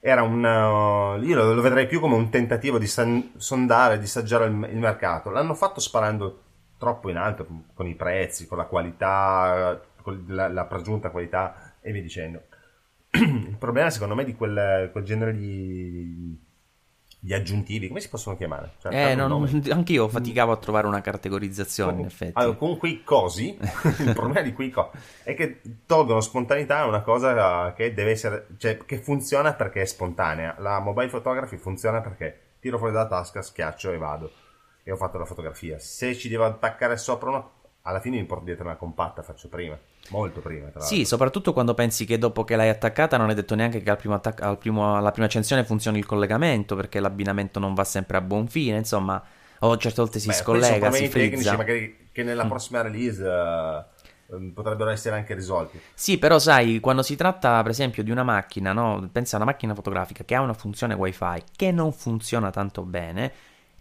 era 0.00 0.22
un 0.22 0.44
uh, 0.44 1.22
io 1.22 1.36
lo, 1.36 1.54
lo, 1.54 1.60
vedrei 1.60 1.86
più 1.86 2.00
come 2.00 2.14
un 2.14 2.30
tentativo 2.30 2.78
di 2.78 2.86
san, 2.86 3.32
sondare, 3.36 3.98
di 3.98 4.06
saggiare 4.06 4.46
il, 4.46 4.68
il, 4.70 4.78
mercato. 4.78 5.30
L'hanno 5.30 5.54
fatto 5.54 5.80
sparando 5.80 6.42
troppo 6.78 7.08
in 7.10 7.16
alto 7.16 7.46
con 7.74 7.86
i 7.86 7.94
prezzi, 7.94 8.46
con 8.46 8.58
la 8.58 8.64
qualità, 8.64 9.80
con 10.02 10.24
la, 10.28 10.48
la 10.48 10.64
pregiunta 10.66 11.10
qualità 11.10 11.74
e 11.80 11.92
via 11.92 12.02
dicendo. 12.02 12.42
il 13.10 13.56
problema 13.58 13.90
secondo 13.90 14.14
me 14.14 14.24
di 14.24 14.34
quel, 14.34 14.90
quel 14.92 15.04
genere 15.04 15.32
di 15.32 16.46
gli 17.20 17.32
aggiuntivi, 17.32 17.88
come 17.88 18.00
si 18.00 18.08
possono 18.08 18.36
chiamare? 18.36 18.72
Cioè, 18.80 19.10
eh, 19.10 19.14
non, 19.14 19.62
anch'io 19.70 20.08
faticavo 20.08 20.52
a 20.52 20.56
trovare 20.56 20.86
una 20.86 21.00
categorizzazione, 21.00 21.90
con, 21.92 22.00
in 22.00 22.06
effetti. 22.06 22.32
Allora, 22.34 22.56
con 22.56 22.76
quei 22.76 23.02
cosi, 23.02 23.58
il 23.58 24.12
problema 24.14 24.42
di 24.42 24.52
quei 24.52 24.70
cosi 24.70 24.90
è 25.24 25.34
che 25.34 25.60
tolgono 25.84 26.20
spontaneità 26.20 26.78
a 26.78 26.86
una 26.86 27.02
cosa 27.02 27.72
che 27.74 27.92
deve 27.92 28.12
essere, 28.12 28.46
cioè, 28.58 28.76
che 28.76 28.98
funziona 28.98 29.54
perché 29.54 29.82
è 29.82 29.84
spontanea. 29.84 30.56
La 30.58 30.78
mobile 30.78 31.08
photography 31.08 31.56
funziona 31.56 32.00
perché 32.00 32.40
tiro 32.60 32.78
fuori 32.78 32.92
dalla 32.92 33.08
tasca, 33.08 33.42
schiaccio 33.42 33.90
e 33.90 33.98
vado. 33.98 34.30
E 34.84 34.92
ho 34.92 34.96
fatto 34.96 35.18
la 35.18 35.26
fotografia. 35.26 35.78
Se 35.78 36.16
ci 36.16 36.28
devo 36.28 36.44
attaccare 36.44 36.96
sopra 36.96 37.28
una 37.28 37.44
alla 37.88 38.00
fine 38.00 38.18
mi 38.18 38.24
porto 38.24 38.44
dietro 38.44 38.64
una 38.66 38.76
compatta, 38.76 39.22
faccio 39.22 39.48
prima, 39.48 39.76
molto 40.10 40.40
prima. 40.40 40.68
Tra 40.68 40.80
sì, 40.80 41.06
soprattutto 41.06 41.54
quando 41.54 41.72
pensi 41.72 42.04
che 42.04 42.18
dopo 42.18 42.44
che 42.44 42.54
l'hai 42.54 42.68
attaccata 42.68 43.16
non 43.16 43.30
hai 43.30 43.34
detto 43.34 43.54
neanche 43.54 43.80
che 43.80 43.90
al 43.90 43.96
primo 43.96 44.14
attac- 44.14 44.42
al 44.42 44.58
primo, 44.58 44.94
alla 44.94 45.10
prima 45.10 45.26
accensione 45.26 45.64
funzioni 45.64 45.98
il 45.98 46.04
collegamento, 46.04 46.76
perché 46.76 47.00
l'abbinamento 47.00 47.58
non 47.58 47.72
va 47.72 47.84
sempre 47.84 48.18
a 48.18 48.20
buon 48.20 48.46
fine, 48.46 48.76
insomma, 48.76 49.22
o 49.60 49.76
certe 49.78 50.02
volte 50.02 50.18
si 50.18 50.28
Beh, 50.28 50.34
scollega, 50.34 50.90
si 50.90 51.08
frizza. 51.08 51.30
tecnici 51.30 51.56
magari 51.56 52.08
che 52.12 52.22
nella 52.22 52.44
mm. 52.44 52.48
prossima 52.48 52.82
release... 52.82 53.22
Uh 53.22 53.96
potrebbero 54.52 54.90
essere 54.90 55.16
anche 55.16 55.34
risolti. 55.34 55.80
Sì, 55.94 56.18
però 56.18 56.38
sai, 56.38 56.80
quando 56.80 57.02
si 57.02 57.16
tratta 57.16 57.62
per 57.62 57.70
esempio 57.70 58.02
di 58.02 58.10
una 58.10 58.22
macchina, 58.22 58.74
no? 58.74 59.08
pensa 59.10 59.36
a 59.36 59.40
una 59.40 59.50
macchina 59.50 59.74
fotografica 59.74 60.22
che 60.22 60.34
ha 60.34 60.42
una 60.42 60.52
funzione 60.52 60.92
wifi 60.92 61.42
che 61.56 61.72
non 61.72 61.92
funziona 61.92 62.50
tanto 62.50 62.82
bene, 62.82 63.32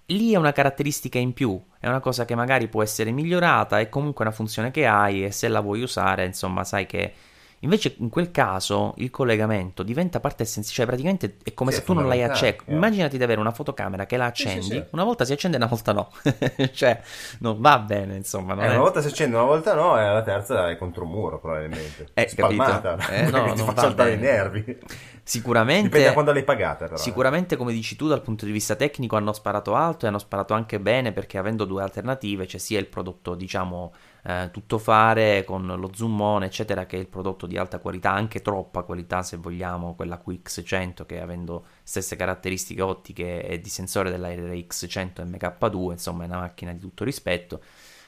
lì 0.07 0.33
è 0.33 0.37
una 0.37 0.51
caratteristica 0.51 1.19
in 1.19 1.33
più, 1.33 1.61
è 1.79 1.87
una 1.87 1.99
cosa 1.99 2.25
che 2.25 2.35
magari 2.35 2.67
può 2.67 2.81
essere 2.83 3.11
migliorata, 3.11 3.79
è 3.79 3.89
comunque 3.89 4.25
una 4.25 4.33
funzione 4.33 4.71
che 4.71 4.85
hai 4.85 5.25
e 5.25 5.31
se 5.31 5.47
la 5.47 5.59
vuoi 5.61 5.81
usare, 5.81 6.25
insomma, 6.25 6.63
sai 6.63 6.85
che 6.85 7.13
Invece 7.61 7.95
in 7.97 8.09
quel 8.09 8.29
caso 8.29 8.93
il 8.97 9.09
collegamento 9.09 9.81
diventa 9.81 10.19
parte 10.19 10.43
essenziale, 10.43 10.75
cioè 10.75 10.85
praticamente 10.85 11.37
è 11.43 11.55
come 11.55 11.71
sì, 11.71 11.77
se 11.77 11.83
tu 11.83 11.93
non 11.93 12.07
l'hai 12.07 12.21
acceso. 12.21 12.61
Yeah. 12.65 12.75
Immaginati 12.75 13.17
di 13.17 13.23
avere 13.23 13.39
una 13.39 13.51
fotocamera 13.51 14.05
che 14.05 14.15
la 14.15 14.25
accendi, 14.25 14.61
sì, 14.61 14.71
sì, 14.73 14.83
una 14.91 15.03
volta 15.03 15.25
si 15.25 15.33
accende 15.33 15.57
e 15.57 15.59
una 15.59 15.69
volta 15.69 15.91
no. 15.91 16.11
cioè 16.71 17.01
non 17.39 17.59
va 17.59 17.79
bene, 17.79 18.15
insomma. 18.15 18.53
Eh, 18.53 18.67
è... 18.67 18.69
Una 18.69 18.79
volta 18.79 19.01
si 19.01 19.07
accende, 19.07 19.35
una 19.35 19.45
volta 19.45 19.73
no, 19.73 19.99
e 19.99 20.03
la 20.03 20.21
terza 20.21 20.69
è 20.69 20.77
contro 20.77 21.05
un 21.05 21.09
muro 21.09 21.39
probabilmente. 21.39 22.09
Eh, 22.13 22.27
Spalmata. 22.27 22.95
Eh, 23.09 23.23
no, 23.31 23.51
ti 23.53 23.63
fa 23.63 23.75
saltare 23.75 24.13
i 24.13 24.17
nervi. 24.17 24.77
Sicuramente. 25.23 25.83
Dipende 25.87 26.07
da 26.07 26.13
quando 26.13 26.31
l'hai 26.31 26.43
pagata, 26.43 26.85
però. 26.85 26.95
Eh. 26.95 26.99
Sicuramente, 26.99 27.55
come 27.57 27.73
dici 27.73 27.95
tu, 27.95 28.07
dal 28.07 28.21
punto 28.21 28.45
di 28.45 28.51
vista 28.51 28.75
tecnico 28.75 29.15
hanno 29.15 29.33
sparato 29.33 29.73
alto 29.73 30.05
e 30.05 30.09
hanno 30.09 30.19
sparato 30.19 30.53
anche 30.53 30.79
bene 30.79 31.11
perché 31.11 31.39
avendo 31.39 31.65
due 31.65 31.81
alternative, 31.81 32.45
c'è 32.45 32.59
sia 32.59 32.77
il 32.77 32.85
prodotto, 32.85 33.33
diciamo 33.33 33.93
eh, 34.27 34.49
tutto 34.51 34.77
fare 34.77 35.45
con 35.45 35.65
lo 35.65 35.89
zoomone 35.93 36.47
eccetera 36.47 36.85
che 36.85 36.97
è 36.97 36.99
il 36.99 37.07
prodotto 37.07 37.47
di 37.47 37.57
alta 37.57 37.79
qualità 37.79 38.11
anche 38.11 38.41
troppa 38.41 38.81
qualità 38.81 39.23
se 39.23 39.37
vogliamo 39.37 39.95
quella 39.95 40.21
QX100 40.21 41.05
che 41.05 41.21
avendo 41.21 41.67
stesse 41.81 42.17
caratteristiche 42.17 42.81
ottiche 42.81 43.47
e 43.47 43.61
di 43.61 43.69
sensore 43.69 44.11
della 44.11 44.27
RX100 44.27 45.25
MK2 45.25 45.91
insomma 45.91 46.25
è 46.25 46.27
una 46.27 46.39
macchina 46.39 46.73
di 46.73 46.79
tutto 46.79 47.05
rispetto 47.05 47.61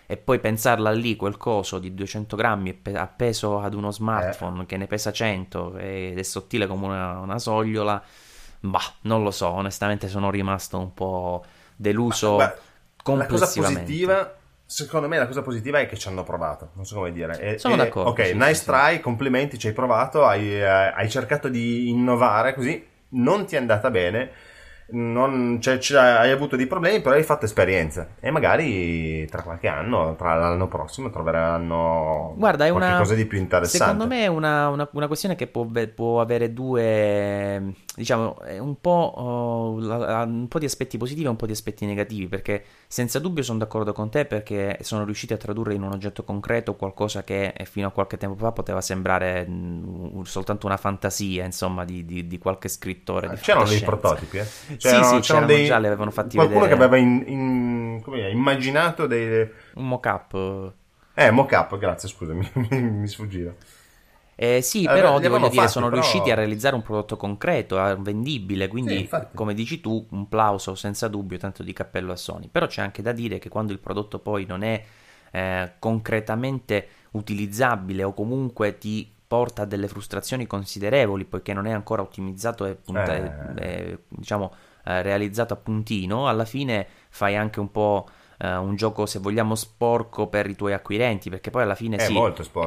e 0.05 0.17
poi 0.17 0.39
pensarla 0.39 0.91
lì 0.91 1.15
quel 1.15 1.37
coso 1.37 1.79
di 1.79 1.93
200 1.93 2.35
grammi 2.35 2.81
appeso 2.95 3.61
ad 3.61 3.73
uno 3.73 3.89
smartphone 3.89 4.63
eh. 4.63 4.65
che 4.65 4.75
ne 4.75 4.87
pesa 4.87 5.13
100 5.13 5.77
ed 5.77 6.19
è 6.19 6.23
sottile 6.23 6.67
come 6.67 6.87
una, 6.87 7.19
una 7.19 7.39
sogliola 7.39 8.03
bah 8.59 8.93
non 9.03 9.23
lo 9.23 9.31
so 9.31 9.47
onestamente 9.47 10.09
sono 10.09 10.29
rimasto 10.29 10.77
un 10.79 10.93
po' 10.93 11.45
deluso 11.77 12.35
ma, 12.35 12.53
ma, 13.05 13.15
la 13.15 13.25
cosa 13.25 13.45
positiva 13.45 14.33
Secondo 14.71 15.07
me 15.07 15.17
la 15.17 15.25
cosa 15.25 15.41
positiva 15.41 15.79
è 15.79 15.87
che 15.87 15.97
ci 15.97 16.07
hanno 16.09 16.23
provato, 16.23 16.69
non 16.73 16.85
so 16.85 16.97
come 16.97 17.11
dire. 17.11 17.39
E, 17.39 17.57
Sono 17.57 17.73
e, 17.73 17.77
d'accordo. 17.77 18.11
Ok, 18.11 18.27
sì, 18.27 18.33
nice 18.35 18.53
sì, 18.53 18.65
try, 18.65 18.99
complimenti, 18.99 19.57
ci 19.57 19.65
hai 19.65 19.73
provato, 19.73 20.25
hai, 20.25 20.53
eh, 20.53 20.63
hai 20.63 21.09
cercato 21.09 21.49
di 21.49 21.89
innovare 21.89 22.53
così, 22.53 22.85
non 23.09 23.47
ti 23.47 23.55
è 23.55 23.57
andata 23.57 23.89
bene 23.89 24.31
non, 24.91 25.59
cioè, 25.61 25.97
hai 25.97 26.31
avuto 26.31 26.55
dei 26.55 26.65
problemi, 26.65 27.01
però 27.01 27.15
hai 27.15 27.23
fatto 27.23 27.45
esperienza 27.45 28.07
e 28.19 28.31
magari 28.31 29.25
tra 29.27 29.43
qualche 29.43 29.67
anno, 29.67 30.15
tra 30.15 30.35
l'anno 30.35 30.67
prossimo, 30.67 31.09
troveranno 31.09 32.33
Guarda, 32.37 32.65
è 32.65 32.71
qualcosa 32.71 33.13
di 33.13 33.25
più 33.25 33.37
interessante. 33.37 33.85
Secondo 33.85 34.07
me 34.07 34.23
è 34.23 34.27
una, 34.27 34.69
una, 34.69 34.87
una 34.91 35.07
questione 35.07 35.35
che 35.35 35.47
può, 35.47 35.67
può, 35.93 36.21
avere 36.21 36.53
due, 36.53 37.73
diciamo, 37.99 38.37
un 38.59 38.79
po', 38.79 39.13
oh, 39.17 39.71
un 39.73 40.47
po' 40.47 40.57
di 40.57 40.63
aspetti 40.63 40.97
positivi 40.97 41.25
e 41.25 41.29
un 41.29 41.35
po' 41.35 41.45
di 41.45 41.51
aspetti 41.51 41.85
negativi, 41.85 42.27
perché 42.27 42.63
senza 42.87 43.19
dubbio 43.19 43.43
sono 43.43 43.59
d'accordo 43.59 43.91
con 43.91 44.09
te 44.09 44.23
perché 44.23 44.77
sono 44.81 45.03
riusciti 45.03 45.33
a 45.33 45.37
tradurre 45.37 45.73
in 45.73 45.83
un 45.83 45.91
oggetto 45.91 46.23
concreto 46.23 46.75
qualcosa 46.75 47.25
che 47.25 47.53
fino 47.65 47.87
a 47.87 47.91
qualche 47.91 48.15
tempo 48.15 48.37
fa 48.37 48.53
poteva 48.53 48.79
sembrare 48.79 49.45
mh, 49.45 50.21
soltanto 50.21 50.65
una 50.65 50.77
fantasia, 50.77 51.43
insomma, 51.43 51.83
di, 51.83 52.05
di, 52.05 52.25
di 52.25 52.37
qualche 52.37 52.69
scrittore. 52.69 53.37
C'erano 53.41 53.67
dei 53.67 53.81
prototipi, 53.81 54.37
eh? 54.37 54.47
C'erano, 54.77 55.03
sì, 55.03 55.15
sì, 55.15 55.19
c'erano 55.19 55.45
dei, 55.45 55.65
già, 55.65 55.77
li 55.77 55.87
avevano 55.87 56.11
fatti 56.11 56.37
qualcuno 56.37 56.61
vedere. 56.61 56.79
che 56.79 56.85
aveva 56.85 57.01
in, 57.01 57.23
in, 57.27 58.01
dire, 58.05 58.31
immaginato 58.31 59.07
dei... 59.07 59.49
Un 59.73 59.87
mock-up. 59.87 60.73
Eh, 61.15 61.31
mock-up, 61.31 61.77
grazie, 61.77 62.07
scusami, 62.07 62.49
mi, 62.69 62.81
mi 62.81 63.07
sfuggiva. 63.09 63.53
Eh, 64.41 64.61
sì, 64.61 64.83
eh, 64.83 64.87
però 64.87 65.19
ti 65.19 65.27
voglio 65.27 65.49
dire, 65.49 65.67
sono 65.67 65.89
però... 65.89 65.99
riusciti 65.99 66.31
a 66.31 66.35
realizzare 66.35 66.73
un 66.73 66.81
prodotto 66.81 67.17
concreto, 67.17 67.75
vendibile, 67.99 68.69
quindi 68.69 68.99
sì, 68.99 69.17
come 69.33 69.53
dici 69.53 69.81
tu, 69.81 70.07
un 70.11 70.29
plauso 70.29 70.75
senza 70.75 71.09
dubbio, 71.09 71.37
tanto 71.37 71.61
di 71.61 71.73
cappello 71.73 72.13
a 72.13 72.15
Sony. 72.15 72.47
Però 72.47 72.65
c'è 72.65 72.81
anche 72.81 73.01
da 73.01 73.11
dire 73.11 73.37
che 73.37 73.49
quando 73.49 73.73
il 73.73 73.79
prodotto 73.79 74.19
poi 74.19 74.45
non 74.45 74.63
è 74.63 74.81
eh, 75.31 75.73
concretamente 75.77 76.87
utilizzabile 77.11 78.03
o 78.03 78.13
comunque 78.13 78.77
ti 78.77 79.11
porta 79.27 79.63
a 79.63 79.65
delle 79.65 79.89
frustrazioni 79.89 80.47
considerevoli 80.47 81.25
poiché 81.25 81.53
non 81.53 81.67
è 81.67 81.71
ancora 81.71 82.01
ottimizzato 82.01 82.63
e 82.63 82.75
punta, 82.75 83.57
eh. 83.57 83.99
diciamo, 84.07 84.53
eh, 84.85 85.01
realizzato 85.01 85.53
a 85.53 85.57
puntino, 85.57 86.29
alla 86.29 86.45
fine 86.45 86.87
fai 87.09 87.35
anche 87.35 87.59
un 87.59 87.71
po' 87.71 88.07
eh, 88.41 88.55
un 88.55 88.75
gioco, 88.77 89.05
se 89.05 89.19
vogliamo, 89.19 89.53
sporco 89.53 90.27
per 90.27 90.49
i 90.49 90.55
tuoi 90.55 90.71
acquirenti, 90.71 91.29
perché 91.29 91.49
poi 91.49 91.63
alla 91.63 91.75
fine 91.75 91.97
è, 91.97 92.05
sì, 92.05 92.17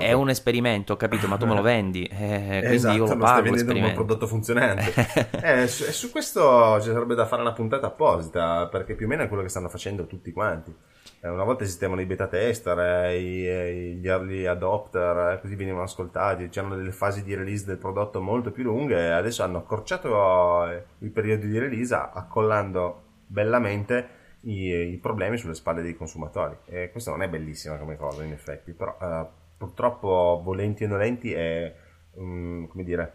è 0.00 0.12
un 0.12 0.28
esperimento, 0.28 0.96
capito? 0.98 1.26
Ma 1.28 1.38
tu 1.38 1.46
me 1.46 1.54
lo 1.54 1.62
vendi, 1.62 2.04
eh, 2.12 2.58
quindi 2.58 2.74
esatto, 2.76 2.96
io 2.96 3.06
lo 3.06 3.16
pago. 3.16 3.46
Stai 3.46 3.64
vendendo 3.64 3.88
un 3.88 3.94
prodotto 3.94 4.26
funzionante. 4.26 5.30
eh, 5.42 5.66
su, 5.66 5.84
su, 5.84 6.10
questo 6.10 6.78
ci 6.82 6.90
sarebbe 6.90 7.14
da 7.14 7.24
fare 7.24 7.40
una 7.40 7.52
puntata 7.52 7.86
apposita, 7.86 8.66
perché 8.66 8.94
più 8.94 9.06
o 9.06 9.08
meno 9.08 9.22
è 9.22 9.28
quello 9.28 9.42
che 9.42 9.48
stanno 9.48 9.70
facendo 9.70 10.06
tutti 10.06 10.30
quanti. 10.30 10.74
Eh, 11.20 11.28
una 11.30 11.44
volta 11.44 11.64
esistevano 11.64 12.02
i 12.02 12.06
beta 12.06 12.26
tester, 12.26 12.78
eh, 12.78 13.18
i, 13.18 13.94
gli 13.94 14.06
early 14.06 14.44
adopter, 14.44 15.32
eh, 15.32 15.40
così 15.40 15.54
venivano 15.54 15.84
ascoltati, 15.84 16.50
c'erano 16.50 16.76
delle 16.76 16.92
fasi 16.92 17.22
di 17.22 17.34
release 17.34 17.64
del 17.64 17.78
prodotto 17.78 18.20
molto 18.20 18.50
più 18.50 18.64
lunghe, 18.64 19.10
adesso 19.10 19.42
hanno 19.42 19.56
accorciato 19.56 20.68
i 20.98 21.08
periodi 21.08 21.48
di 21.48 21.58
release 21.58 21.94
accollando 21.94 23.00
bellamente 23.26 24.20
i, 24.42 24.68
i, 24.92 24.98
problemi 24.98 25.36
sulle 25.36 25.54
spalle 25.54 25.82
dei 25.82 25.94
consumatori. 25.94 26.56
E 26.66 26.90
questo 26.90 27.10
non 27.10 27.22
è 27.22 27.28
bellissima 27.28 27.76
come 27.76 27.96
cosa, 27.96 28.22
in 28.24 28.32
effetti, 28.32 28.72
però 28.72 28.96
uh, 29.00 29.26
purtroppo, 29.56 30.40
volenti 30.42 30.84
o 30.84 30.88
nolenti, 30.88 31.32
è, 31.32 31.74
um, 32.14 32.68
dire, 32.82 33.12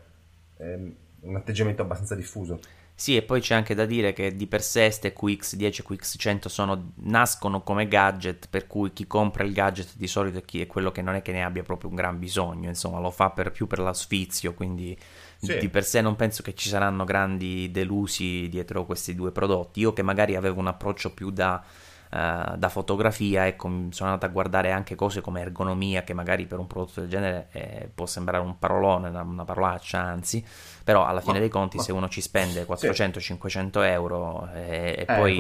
è 0.57 0.77
un 1.21 1.35
atteggiamento 1.35 1.81
abbastanza 1.81 2.15
diffuso. 2.15 2.59
Sì, 2.99 3.15
e 3.15 3.21
poi 3.21 3.41
c'è 3.41 3.53
anche 3.53 3.75
da 3.75 3.85
dire 3.85 4.11
che 4.11 4.35
di 4.35 4.47
per 4.47 4.63
sé 4.63 4.85
queste 4.85 5.13
QX10 5.13 5.63
e 5.63 5.83
QX100 5.83 6.47
sono, 6.47 6.93
nascono 7.01 7.61
come 7.61 7.87
gadget, 7.87 8.47
per 8.49 8.65
cui 8.65 8.91
chi 8.91 9.05
compra 9.05 9.43
il 9.43 9.53
gadget 9.53 9.95
di 9.97 10.07
solito 10.07 10.39
è, 10.39 10.41
chi, 10.43 10.61
è 10.61 10.65
quello 10.65 10.91
che 10.91 11.03
non 11.03 11.13
è 11.13 11.21
che 11.21 11.31
ne 11.31 11.43
abbia 11.43 11.61
proprio 11.61 11.91
un 11.91 11.95
gran 11.95 12.17
bisogno, 12.17 12.69
insomma, 12.69 12.99
lo 12.99 13.11
fa 13.11 13.29
per, 13.29 13.51
più 13.51 13.67
per 13.67 13.77
l'asfizio, 13.77 14.55
quindi 14.55 14.97
sì. 15.39 15.57
di 15.57 15.69
per 15.69 15.83
sé 15.83 16.01
non 16.01 16.15
penso 16.15 16.43
che 16.43 16.53
ci 16.53 16.69
saranno 16.69 17.03
grandi 17.03 17.69
delusi 17.71 18.47
dietro 18.49 18.85
questi 18.85 19.15
due 19.15 19.31
prodotti. 19.31 19.81
Io 19.81 19.93
che 19.93 20.01
magari 20.01 20.35
avevo 20.35 20.59
un 20.59 20.67
approccio 20.67 21.13
più 21.13 21.29
da 21.31 21.63
uh, 22.11 22.55
da 22.57 22.69
fotografia, 22.69 23.47
ecco, 23.47 23.67
sono 23.89 24.09
andato 24.09 24.25
a 24.25 24.29
guardare 24.29 24.71
anche 24.71 24.95
cose 24.95 25.21
come 25.21 25.41
ergonomia, 25.41 26.03
che 26.03 26.13
magari 26.13 26.45
per 26.45 26.59
un 26.59 26.67
prodotto 26.67 27.01
del 27.01 27.09
genere 27.09 27.47
eh, 27.51 27.89
può 27.93 28.05
sembrare 28.05 28.43
un 28.43 28.57
parolone, 28.57 29.09
una, 29.09 29.21
una 29.21 29.43
parolaccia, 29.43 29.99
anzi, 29.99 30.43
però 30.83 31.05
alla 31.05 31.21
fine 31.21 31.33
ma, 31.33 31.39
dei 31.39 31.49
conti 31.49 31.77
ma, 31.77 31.83
se 31.83 31.91
uno 31.91 32.07
ci 32.07 32.21
spende 32.21 32.65
400-500 32.65 33.69
sì. 33.71 33.79
euro 33.79 34.49
eh, 34.53 34.59
e, 34.59 34.95
e 34.99 35.01
eh, 35.01 35.05
poi 35.05 35.37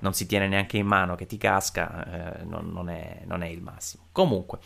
non 0.00 0.12
si 0.12 0.26
tiene 0.26 0.48
neanche 0.48 0.76
in 0.76 0.86
mano 0.86 1.14
che 1.14 1.26
ti 1.26 1.38
casca, 1.38 2.38
eh, 2.40 2.44
non, 2.44 2.70
non, 2.70 2.88
è, 2.88 3.22
non 3.24 3.42
è 3.42 3.48
il 3.48 3.62
massimo. 3.62 4.04
Comunque, 4.12 4.58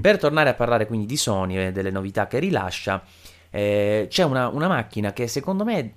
per 0.00 0.18
tornare 0.18 0.50
a 0.50 0.54
parlare 0.54 0.86
quindi 0.86 1.06
di 1.06 1.16
Sony 1.16 1.56
e 1.56 1.72
delle 1.72 1.90
novità 1.90 2.26
che 2.26 2.38
rilascia, 2.38 3.02
eh, 3.50 4.06
c'è 4.08 4.24
una, 4.24 4.48
una, 4.48 4.68
macchina 4.68 5.12
che 5.12 5.26
secondo 5.28 5.64
me 5.64 5.94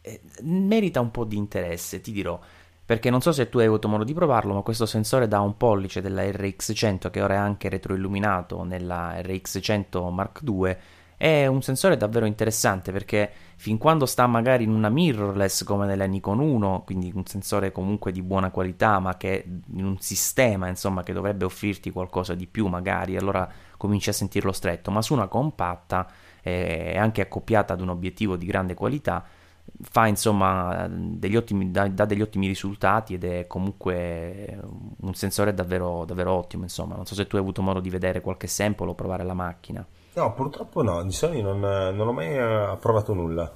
eh, 0.00 0.20
merita 0.42 1.00
un 1.00 1.10
po' 1.10 1.24
di 1.24 1.36
interesse, 1.36 2.00
ti 2.00 2.12
dirò. 2.12 2.38
Perché 2.84 3.10
non 3.10 3.20
so 3.20 3.32
se 3.32 3.48
tu 3.48 3.58
hai 3.58 3.66
avuto 3.66 3.88
modo 3.88 4.04
di 4.04 4.14
provarlo, 4.14 4.54
ma 4.54 4.60
questo 4.60 4.86
sensore 4.86 5.26
da 5.26 5.40
un 5.40 5.56
pollice 5.56 6.00
della 6.00 6.22
RX100, 6.22 7.10
che 7.10 7.20
ora 7.20 7.34
è 7.34 7.38
anche 7.38 7.68
retroilluminato 7.68 8.62
nella 8.62 9.20
RX100 9.20 10.12
Mark 10.12 10.40
II, 10.46 10.76
è 11.16 11.46
un 11.46 11.62
sensore 11.62 11.96
davvero 11.96 12.26
interessante 12.26 12.92
perché 12.92 13.30
fin 13.56 13.78
quando 13.78 14.04
sta 14.04 14.26
magari 14.26 14.64
in 14.64 14.70
una 14.70 14.90
mirrorless 14.90 15.64
come 15.64 15.86
nella 15.86 16.04
Nikon 16.04 16.40
1, 16.40 16.82
quindi 16.84 17.10
un 17.14 17.24
sensore 17.24 17.72
comunque 17.72 18.12
di 18.12 18.22
buona 18.22 18.50
qualità, 18.50 18.98
ma 18.98 19.16
che 19.16 19.44
in 19.74 19.84
un 19.84 19.98
sistema 19.98 20.68
insomma 20.68 21.02
che 21.02 21.14
dovrebbe 21.14 21.46
offrirti 21.46 21.90
qualcosa 21.90 22.34
di 22.34 22.46
più 22.46 22.66
magari, 22.66 23.16
allora 23.16 23.48
cominci 23.78 24.10
a 24.10 24.12
sentirlo 24.12 24.52
stretto, 24.52 24.90
ma 24.90 25.00
su 25.00 25.14
una 25.14 25.26
compatta 25.26 26.06
eh, 26.46 26.96
anche 26.96 27.22
accoppiata 27.22 27.72
ad 27.72 27.80
un 27.80 27.88
obiettivo 27.88 28.36
di 28.36 28.46
grande 28.46 28.74
qualità 28.74 29.24
fa 29.82 30.06
insomma 30.06 30.86
degli 30.88 31.34
ottimi, 31.34 31.70
dà, 31.70 31.88
dà, 31.88 32.04
degli 32.04 32.22
ottimi 32.22 32.46
risultati 32.46 33.14
ed 33.14 33.24
è 33.24 33.46
comunque 33.48 34.60
un 35.00 35.14
sensore 35.14 35.54
davvero, 35.54 36.04
davvero 36.04 36.32
ottimo 36.32 36.62
insomma. 36.62 36.94
Non 36.94 37.04
so 37.04 37.14
se 37.14 37.26
tu 37.26 37.36
hai 37.36 37.42
avuto 37.42 37.62
modo 37.62 37.80
di 37.80 37.90
vedere 37.90 38.20
qualche 38.20 38.46
sample 38.46 38.88
o 38.88 38.94
provare 38.94 39.24
la 39.24 39.34
macchina. 39.34 39.84
No 40.14 40.34
purtroppo 40.34 40.82
no. 40.82 41.02
Di 41.02 41.12
Sony 41.12 41.42
non, 41.42 41.58
non 41.58 42.08
ho 42.08 42.12
mai 42.12 42.36
eh, 42.36 42.76
provato 42.80 43.12
nulla. 43.12 43.52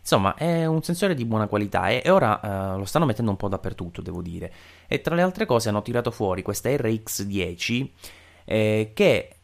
Insomma, 0.00 0.34
è 0.34 0.66
un 0.66 0.82
sensore 0.82 1.14
di 1.14 1.24
buona 1.24 1.46
qualità 1.46 1.88
e, 1.88 2.10
ora 2.10 2.74
uh, 2.74 2.76
lo 2.76 2.84
stanno 2.84 3.06
mettendo 3.06 3.30
un 3.30 3.38
po' 3.38 3.48
dappertutto, 3.48 4.02
devo 4.02 4.20
dire. 4.20 4.52
E 4.86 5.00
tra 5.00 5.14
le 5.14 5.22
altre 5.22 5.46
cose 5.46 5.70
hanno 5.70 5.80
tirato 5.80 6.10
fuori 6.10 6.42
questa 6.42 6.68
RX10 6.68 7.90
eh, 8.44 8.90
che 8.92 9.36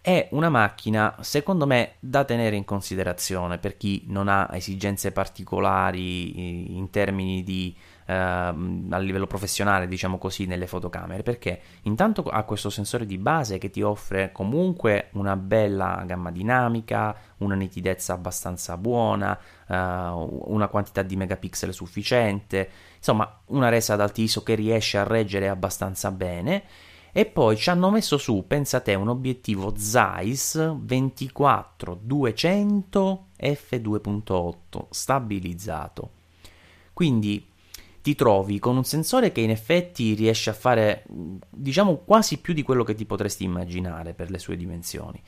è 0.00 0.28
una 0.32 0.48
macchina, 0.48 1.16
secondo 1.20 1.66
me, 1.66 1.94
da 2.00 2.24
tenere 2.24 2.56
in 2.56 2.64
considerazione 2.64 3.58
per 3.58 3.76
chi 3.76 4.04
non 4.08 4.28
ha 4.28 4.48
esigenze 4.52 5.12
particolari 5.12 6.76
in 6.76 6.90
termini 6.90 7.42
di 7.42 7.74
eh, 8.08 8.14
a 8.14 8.98
livello 8.98 9.26
professionale, 9.26 9.86
diciamo 9.86 10.16
così, 10.16 10.46
nelle 10.46 10.66
fotocamere, 10.66 11.22
perché 11.22 11.60
intanto 11.82 12.22
ha 12.22 12.42
questo 12.44 12.70
sensore 12.70 13.04
di 13.04 13.18
base 13.18 13.58
che 13.58 13.70
ti 13.70 13.82
offre 13.82 14.32
comunque 14.32 15.10
una 15.12 15.36
bella 15.36 16.02
gamma 16.06 16.30
dinamica, 16.30 17.14
una 17.38 17.54
nitidezza 17.54 18.14
abbastanza 18.14 18.76
buona, 18.78 19.38
eh, 19.68 19.74
una 19.76 20.68
quantità 20.68 21.02
di 21.02 21.16
megapixel 21.16 21.74
sufficiente, 21.74 22.70
insomma, 22.96 23.40
una 23.46 23.68
resa 23.68 23.92
ad 23.92 24.00
alti 24.00 24.22
ISO 24.22 24.42
che 24.42 24.54
riesce 24.54 24.96
a 24.96 25.04
reggere 25.04 25.48
abbastanza 25.48 26.10
bene 26.10 26.64
e 27.12 27.26
poi 27.26 27.56
ci 27.56 27.70
hanno 27.70 27.90
messo 27.90 28.18
su, 28.18 28.44
pensa 28.46 28.80
te, 28.80 28.94
un 28.94 29.08
obiettivo 29.08 29.74
Zeiss 29.76 30.56
24-200 30.56 33.18
f2.8 33.40 34.54
stabilizzato. 34.90 36.10
Quindi 36.92 37.46
ti 38.02 38.14
trovi 38.14 38.58
con 38.58 38.76
un 38.76 38.84
sensore 38.84 39.32
che 39.32 39.40
in 39.40 39.48
effetti 39.50 40.12
riesce 40.14 40.50
a 40.50 40.54
fare, 40.54 41.04
diciamo, 41.50 41.96
quasi 41.98 42.38
più 42.38 42.54
di 42.54 42.62
quello 42.62 42.84
che 42.84 42.94
ti 42.94 43.04
potresti 43.04 43.44
immaginare 43.44 44.14
per 44.14 44.30
le 44.30 44.38
sue 44.38 44.56
dimensioni 44.56 45.20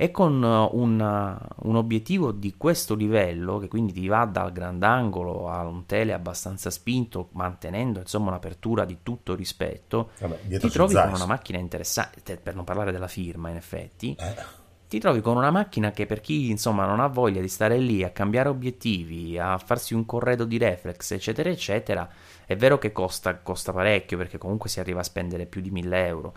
e 0.00 0.10
con 0.10 0.42
uh, 0.42 0.80
un, 0.80 0.98
uh, 0.98 1.68
un, 1.68 1.76
obiettivo 1.76 2.32
di 2.32 2.54
questo 2.56 2.94
livello, 2.94 3.58
che 3.58 3.68
quindi 3.68 3.92
ti 3.92 4.08
va 4.08 4.24
dal 4.24 4.50
grandangolo 4.50 5.50
a 5.50 5.66
un 5.66 5.84
tele 5.84 6.14
abbastanza 6.14 6.70
spinto, 6.70 7.28
mantenendo 7.32 7.98
insomma 7.98 8.30
un'apertura 8.30 8.86
di 8.86 9.00
tutto 9.02 9.34
rispetto, 9.34 10.12
Vabbè, 10.18 10.58
ti 10.58 10.70
trovi 10.70 10.94
con 10.94 11.12
una 11.12 11.26
macchina 11.26 11.58
interessante, 11.58 12.38
per 12.38 12.54
non 12.54 12.64
parlare 12.64 12.92
della 12.92 13.08
firma 13.08 13.50
in 13.50 13.56
effetti. 13.56 14.16
Eh. 14.18 14.58
Ti 14.88 14.98
trovi 14.98 15.20
con 15.20 15.36
una 15.36 15.50
macchina 15.50 15.90
che 15.90 16.06
per 16.06 16.22
chi 16.22 16.48
insomma 16.48 16.86
non 16.86 17.00
ha 17.00 17.06
voglia 17.06 17.42
di 17.42 17.48
stare 17.48 17.76
lì 17.76 18.02
a 18.02 18.08
cambiare 18.08 18.48
obiettivi, 18.48 19.38
a 19.38 19.58
farsi 19.58 19.92
un 19.92 20.06
corredo 20.06 20.46
di 20.46 20.56
reflex, 20.56 21.10
eccetera, 21.10 21.50
eccetera, 21.50 22.08
è 22.46 22.56
vero 22.56 22.78
che 22.78 22.90
costa, 22.90 23.36
costa 23.36 23.70
parecchio 23.70 24.16
perché 24.16 24.38
comunque 24.38 24.70
si 24.70 24.80
arriva 24.80 25.00
a 25.00 25.04
spendere 25.04 25.44
più 25.44 25.60
di 25.60 25.70
1000 25.70 26.06
euro 26.06 26.34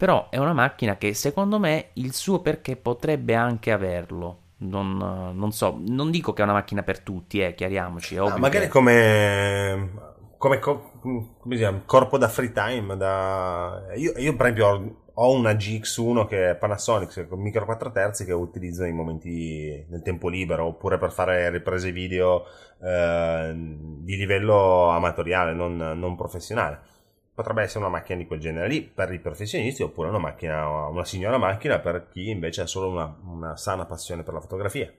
però 0.00 0.30
è 0.30 0.38
una 0.38 0.54
macchina 0.54 0.96
che 0.96 1.12
secondo 1.12 1.58
me 1.58 1.90
il 1.94 2.14
suo 2.14 2.40
perché 2.40 2.74
potrebbe 2.76 3.34
anche 3.34 3.70
averlo. 3.70 4.38
Non, 4.60 4.96
non 5.34 5.52
so, 5.52 5.78
non 5.78 6.10
dico 6.10 6.32
che 6.32 6.40
è 6.40 6.44
una 6.44 6.54
macchina 6.54 6.82
per 6.82 7.00
tutti, 7.00 7.40
eh, 7.40 7.52
chiariamoci. 7.52 8.16
Ah, 8.16 8.38
magari 8.38 8.64
che... 8.64 8.70
come, 8.70 9.90
come, 10.38 10.58
come 10.58 11.28
dice, 11.44 11.82
corpo 11.84 12.16
da 12.16 12.30
free 12.30 12.50
time. 12.50 12.96
Da... 12.96 13.88
Io, 13.96 14.14
io, 14.16 14.34
per 14.36 14.46
esempio, 14.46 15.02
ho 15.12 15.34
una 15.34 15.52
GX1 15.52 16.26
che 16.26 16.48
è 16.52 16.56
Panasonic 16.56 17.28
con 17.28 17.38
micro 17.42 17.66
4 17.66 17.90
terzi 17.90 18.24
che 18.24 18.32
utilizzo 18.32 18.84
nei 18.84 18.92
momenti 18.92 19.84
nel 19.86 20.00
tempo 20.00 20.30
libero 20.30 20.64
oppure 20.64 20.96
per 20.96 21.12
fare 21.12 21.50
riprese 21.50 21.92
video 21.92 22.44
eh, 22.82 23.52
di 23.54 24.16
livello 24.16 24.88
amatoriale, 24.88 25.52
non, 25.52 25.76
non 25.76 26.16
professionale 26.16 26.99
potrebbe 27.40 27.62
essere 27.62 27.80
una 27.80 27.88
macchina 27.88 28.18
di 28.18 28.26
quel 28.26 28.38
genere 28.38 28.68
lì 28.68 28.82
per 28.82 29.12
i 29.12 29.18
professionisti 29.18 29.82
oppure 29.82 30.10
una 30.10 30.18
macchina, 30.18 30.86
una 30.88 31.04
signora 31.04 31.38
macchina 31.38 31.78
per 31.78 32.08
chi 32.12 32.28
invece 32.28 32.60
ha 32.60 32.66
solo 32.66 32.88
una, 32.88 33.16
una 33.24 33.56
sana 33.56 33.86
passione 33.86 34.22
per 34.22 34.34
la 34.34 34.40
fotografia. 34.40 34.92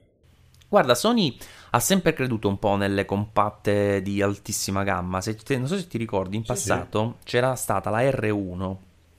Guarda, 0.68 0.94
Sony 0.94 1.36
ha 1.70 1.80
sempre 1.80 2.14
creduto 2.14 2.48
un 2.48 2.58
po' 2.58 2.76
nelle 2.76 3.04
compatte 3.04 4.00
di 4.02 4.22
altissima 4.22 4.82
gamma. 4.82 5.20
Se 5.20 5.36
non 5.50 5.66
so 5.66 5.76
se 5.76 5.86
ti 5.86 5.98
ricordi, 5.98 6.36
in 6.36 6.44
passato 6.44 7.16
sì. 7.18 7.24
c'era 7.24 7.54
stata 7.54 7.90
la 7.90 8.00
R1. 8.00 8.76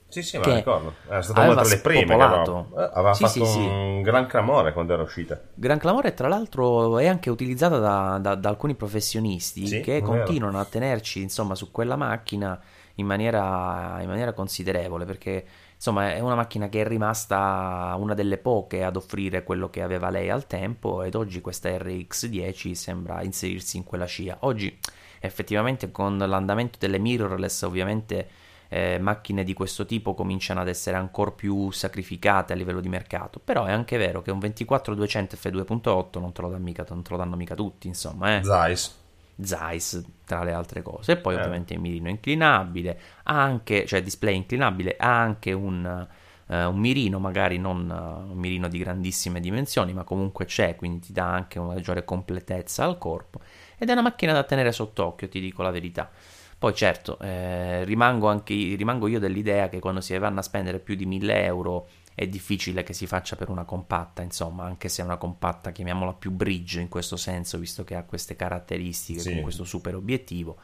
Sì, 0.08 0.22
sì, 0.22 0.38
ma 0.38 0.54
ricordo. 0.54 0.94
Era 1.08 1.22
stata 1.22 1.42
una 1.42 1.62
delle 1.62 1.78
prime. 1.78 2.04
Che 2.04 2.12
aveva 2.12 3.14
sì, 3.14 3.24
fatto 3.24 3.44
sì, 3.44 3.58
un 3.58 4.02
gran 4.02 4.26
clamore 4.26 4.72
quando 4.72 4.94
era 4.94 5.02
uscita. 5.02 5.40
Gran 5.54 5.78
clamore, 5.78 6.12
tra 6.14 6.28
l'altro, 6.28 6.98
è 6.98 7.06
anche 7.06 7.30
utilizzata 7.30 7.78
da, 7.78 8.18
da, 8.20 8.34
da 8.34 8.48
alcuni 8.48 8.74
professionisti 8.74 9.80
che 9.80 10.02
continuano 10.02 10.58
a 10.58 10.64
tenerci 10.64 11.22
insomma 11.22 11.54
su 11.54 11.70
quella 11.70 11.96
macchina 11.96 12.60
in 12.96 13.06
maniera, 13.06 13.98
in 14.00 14.08
maniera 14.08 14.32
considerevole 14.32 15.04
perché 15.04 15.44
insomma 15.74 16.12
è 16.12 16.20
una 16.20 16.34
macchina 16.34 16.68
che 16.68 16.82
è 16.82 16.86
rimasta 16.86 17.94
una 17.98 18.14
delle 18.14 18.38
poche 18.38 18.84
ad 18.84 18.96
offrire 18.96 19.42
quello 19.42 19.68
che 19.68 19.82
aveva 19.82 20.10
lei 20.10 20.30
al 20.30 20.46
tempo 20.46 21.02
ed 21.02 21.14
oggi 21.14 21.40
questa 21.40 21.68
RX10 21.70 22.72
sembra 22.72 23.22
inserirsi 23.22 23.76
in 23.76 23.84
quella 23.84 24.06
scia. 24.06 24.38
Oggi 24.40 24.78
effettivamente 25.20 25.90
con 25.90 26.18
l'andamento 26.18 26.78
delle 26.78 26.98
mirrorless 26.98 27.62
ovviamente 27.62 28.28
eh, 28.68 28.98
macchine 28.98 29.44
di 29.44 29.54
questo 29.54 29.86
tipo 29.86 30.14
cominciano 30.14 30.60
ad 30.60 30.68
essere 30.68 30.96
ancora 30.96 31.30
più 31.30 31.70
sacrificate 31.70 32.52
a 32.52 32.56
livello 32.56 32.80
di 32.80 32.88
mercato, 32.88 33.40
però 33.42 33.64
è 33.64 33.72
anche 33.72 33.96
vero 33.96 34.22
che 34.22 34.30
un 34.30 34.38
24-200 34.38 35.36
f2.8 35.40 36.20
non 36.20 36.32
te 36.32 36.42
lo, 36.42 36.48
mica, 36.58 36.84
non 36.88 37.02
te 37.02 37.10
lo 37.10 37.16
danno 37.16 37.36
mica 37.36 37.54
tutti, 37.54 37.86
insomma. 37.86 38.36
Eh. 38.36 38.42
Zeiss. 38.42 39.02
Zeiss 39.42 40.02
tra 40.24 40.44
le 40.44 40.52
altre 40.52 40.82
cose. 40.82 41.12
E 41.12 41.16
poi 41.16 41.34
eh. 41.34 41.38
ovviamente 41.38 41.74
il 41.74 41.80
mirino 41.80 42.08
inclinabile 42.08 42.98
anche 43.24 43.86
cioè 43.86 44.02
display 44.02 44.36
inclinabile 44.36 44.96
ha 44.98 45.20
anche 45.20 45.52
un, 45.52 46.06
uh, 46.46 46.54
un 46.54 46.78
mirino 46.78 47.18
magari 47.18 47.58
non 47.58 47.88
uh, 47.88 48.32
un 48.32 48.38
mirino 48.38 48.68
di 48.68 48.78
grandissime 48.78 49.40
dimensioni 49.40 49.92
ma 49.92 50.04
comunque 50.04 50.44
c'è 50.44 50.76
quindi 50.76 51.00
ti 51.00 51.12
dà 51.12 51.26
anche 51.26 51.58
una 51.58 51.74
maggiore 51.74 52.04
completezza 52.04 52.84
al 52.84 52.98
corpo. 52.98 53.40
Ed 53.76 53.88
è 53.88 53.92
una 53.92 54.02
macchina 54.02 54.32
da 54.32 54.44
tenere 54.44 54.72
sott'occhio 54.72 55.28
ti 55.28 55.40
dico 55.40 55.62
la 55.62 55.70
verità. 55.70 56.10
Poi 56.56 56.72
certo 56.74 57.18
eh, 57.18 57.84
rimango, 57.84 58.28
anche, 58.28 58.54
rimango 58.54 59.06
io 59.06 59.18
dell'idea 59.18 59.68
che 59.68 59.80
quando 59.80 60.00
si 60.00 60.16
vanno 60.16 60.38
a 60.38 60.42
spendere 60.42 60.78
più 60.78 60.94
di 60.94 61.04
1000 61.04 61.44
euro 61.44 61.88
è 62.14 62.26
difficile 62.26 62.82
che 62.82 62.92
si 62.92 63.06
faccia 63.06 63.36
per 63.36 63.48
una 63.48 63.64
compatta, 63.64 64.22
insomma, 64.22 64.64
anche 64.64 64.88
se 64.88 65.02
è 65.02 65.04
una 65.04 65.16
compatta, 65.16 65.72
chiamiamola 65.72 66.14
più 66.14 66.30
bridge 66.30 66.80
in 66.80 66.88
questo 66.88 67.16
senso, 67.16 67.58
visto 67.58 67.82
che 67.84 67.96
ha 67.96 68.04
queste 68.04 68.36
caratteristiche 68.36 69.20
sì. 69.20 69.32
con 69.32 69.42
questo 69.42 69.64
super 69.64 69.94
obiettivo. 69.94 70.58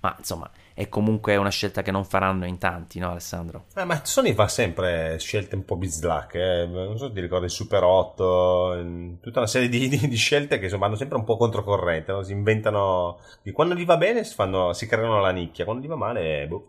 Ma 0.00 0.14
insomma, 0.16 0.48
è 0.74 0.88
comunque 0.88 1.34
una 1.36 1.50
scelta 1.50 1.82
che 1.82 1.90
non 1.90 2.04
faranno 2.04 2.46
in 2.46 2.58
tanti, 2.58 3.00
no, 3.00 3.10
Alessandro? 3.10 3.64
Eh, 3.74 3.84
ma 3.84 4.00
Sony 4.04 4.32
fa 4.32 4.46
sempre 4.46 5.18
scelte 5.18 5.56
un 5.56 5.64
po' 5.64 5.76
bislacche. 5.76 6.62
Eh. 6.62 6.66
Non 6.66 6.96
so 6.98 7.08
se 7.08 7.12
ti 7.12 7.20
ricordi 7.20 7.46
il 7.46 7.50
Super 7.50 7.82
8, 7.82 9.18
tutta 9.20 9.40
una 9.40 9.48
serie 9.48 9.68
di, 9.68 9.88
di, 9.88 10.08
di 10.08 10.16
scelte 10.16 10.58
che 10.58 10.64
insomma, 10.64 10.84
vanno 10.84 10.96
sempre 10.96 11.18
un 11.18 11.24
po' 11.24 11.36
controcorrente. 11.36 12.12
No? 12.12 12.22
Si 12.22 12.32
inventano. 12.32 13.18
Quando 13.52 13.74
gli 13.74 13.84
va 13.84 13.96
bene 13.96 14.22
si, 14.22 14.34
fanno, 14.34 14.72
si 14.72 14.86
creano 14.86 15.20
la 15.20 15.30
nicchia, 15.30 15.64
quando 15.64 15.84
gli 15.84 15.88
va 15.88 15.96
male, 15.96 16.46
boh. 16.46 16.68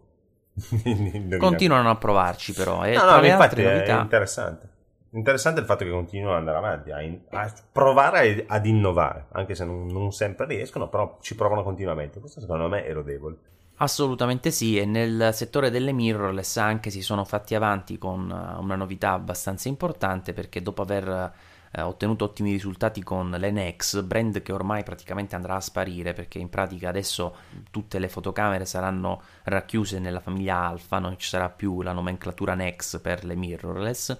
Continuano 1.37 1.89
a 1.89 1.95
provarci 1.95 2.53
però. 2.53 2.83
E 2.85 2.95
no, 2.95 3.03
no, 3.03 3.25
infatti 3.25 3.63
novità... 3.63 3.99
è 3.99 4.01
interessante. 4.01 4.67
Interessante 5.11 5.59
il 5.59 5.65
fatto 5.65 5.83
che 5.83 5.89
continuino 5.89 6.31
ad 6.31 6.37
andare 6.37 6.57
avanti, 6.57 6.91
a, 6.91 7.01
in, 7.01 7.19
a 7.31 7.51
provare 7.71 8.45
ad 8.47 8.65
innovare, 8.67 9.25
anche 9.31 9.55
se 9.55 9.65
non, 9.65 9.87
non, 9.87 10.11
sempre 10.11 10.45
riescono, 10.45 10.87
però 10.87 11.17
ci 11.21 11.35
provano 11.35 11.63
continuamente. 11.63 12.19
Questo 12.19 12.39
secondo 12.39 12.67
me 12.67 12.85
è 12.85 12.93
lodevole. 12.93 13.37
Assolutamente 13.77 14.51
sì, 14.51 14.77
e 14.77 14.85
nel 14.85 15.29
settore 15.33 15.71
delle 15.71 15.93
mirrorless 15.93 16.57
anche 16.57 16.89
si 16.91 17.01
sono 17.01 17.23
fatti 17.23 17.55
avanti 17.55 17.97
con 17.97 18.29
eh, 18.29 18.59
una 18.59 18.75
novità 18.75 19.13
abbastanza 19.13 19.67
importante 19.67 20.33
perché 20.33 20.61
dopo 20.61 20.83
aver 20.83 21.33
eh, 21.71 21.81
ottenuto 21.81 22.25
ottimi 22.25 22.51
risultati 22.51 23.03
con 23.03 23.29
l'NX, 23.31 24.01
brand 24.01 24.41
che 24.41 24.51
ormai 24.51 24.83
praticamente 24.83 25.35
andrà 25.35 25.55
a 25.55 25.61
sparire 25.61 26.13
perché 26.13 26.39
in 26.39 26.49
pratica 26.49 26.89
adesso 26.89 27.35
tutte 27.71 27.99
le 27.99 28.09
fotocamere 28.09 28.65
saranno 28.65 29.21
racchiuse 29.43 29.99
nella 29.99 30.19
famiglia 30.19 30.67
Alpha, 30.67 30.99
non 30.99 31.17
ci 31.17 31.27
sarà 31.27 31.49
più 31.49 31.81
la 31.81 31.91
nomenclatura 31.91 32.55
NEX 32.55 32.99
per 32.99 33.23
le 33.25 33.35
mirrorless 33.35 34.17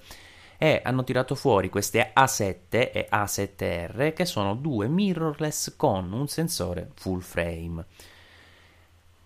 e 0.62 0.82
hanno 0.84 1.06
tirato 1.06 1.36
fuori 1.36 1.70
queste 1.70 2.12
A7 2.14 2.68
e 2.70 3.08
A7R 3.10 4.12
che 4.12 4.26
sono 4.26 4.56
due 4.56 4.90
mirrorless 4.90 5.76
con 5.78 6.12
un 6.12 6.28
sensore 6.28 6.90
full 6.96 7.22
frame. 7.22 7.86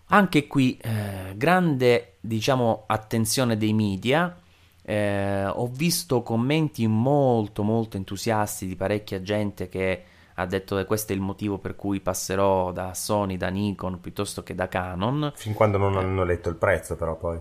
Anche 0.07 0.45
qui 0.45 0.77
eh, 0.77 1.33
grande 1.35 2.17
diciamo 2.19 2.83
attenzione 2.85 3.57
dei 3.57 3.73
media. 3.73 4.37
Eh, 4.83 5.45
ho 5.45 5.67
visto 5.67 6.21
commenti 6.21 6.85
molto 6.87 7.63
molto 7.63 7.95
entusiasti 7.95 8.67
di 8.67 8.75
parecchia 8.75 9.21
gente 9.21 9.69
che 9.69 10.03
ha 10.35 10.45
detto 10.45 10.75
che 10.75 10.85
questo 10.85 11.13
è 11.13 11.15
il 11.15 11.21
motivo 11.21 11.57
per 11.57 11.75
cui 11.75 11.99
passerò 11.99 12.71
da 12.71 12.93
Sony, 12.93 13.37
da 13.37 13.49
Nikon 13.49 13.99
piuttosto 13.99 14.43
che 14.43 14.55
da 14.55 14.67
Canon. 14.67 15.31
Fin 15.35 15.53
quando 15.53 15.77
non 15.77 15.97
hanno 15.97 16.23
letto 16.23 16.49
il 16.49 16.55
prezzo 16.55 16.95
però 16.95 17.15
poi. 17.15 17.39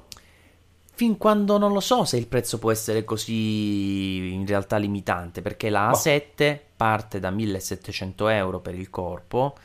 Fin 0.95 1.17
quando 1.17 1.57
non 1.57 1.73
lo 1.73 1.81
so 1.81 2.05
se 2.05 2.19
il 2.19 2.27
prezzo 2.27 2.59
può 2.59 2.71
essere 2.71 3.03
così 3.03 4.35
in 4.35 4.47
realtà 4.47 4.77
limitante, 4.77 5.41
perché 5.41 5.71
la 5.71 5.91
A7 5.91 6.59
parte 6.77 7.19
da 7.19 7.31
1700 7.31 8.29
euro 8.29 8.61
per 8.61 8.75
il 8.75 8.91
corpo, 8.91 9.57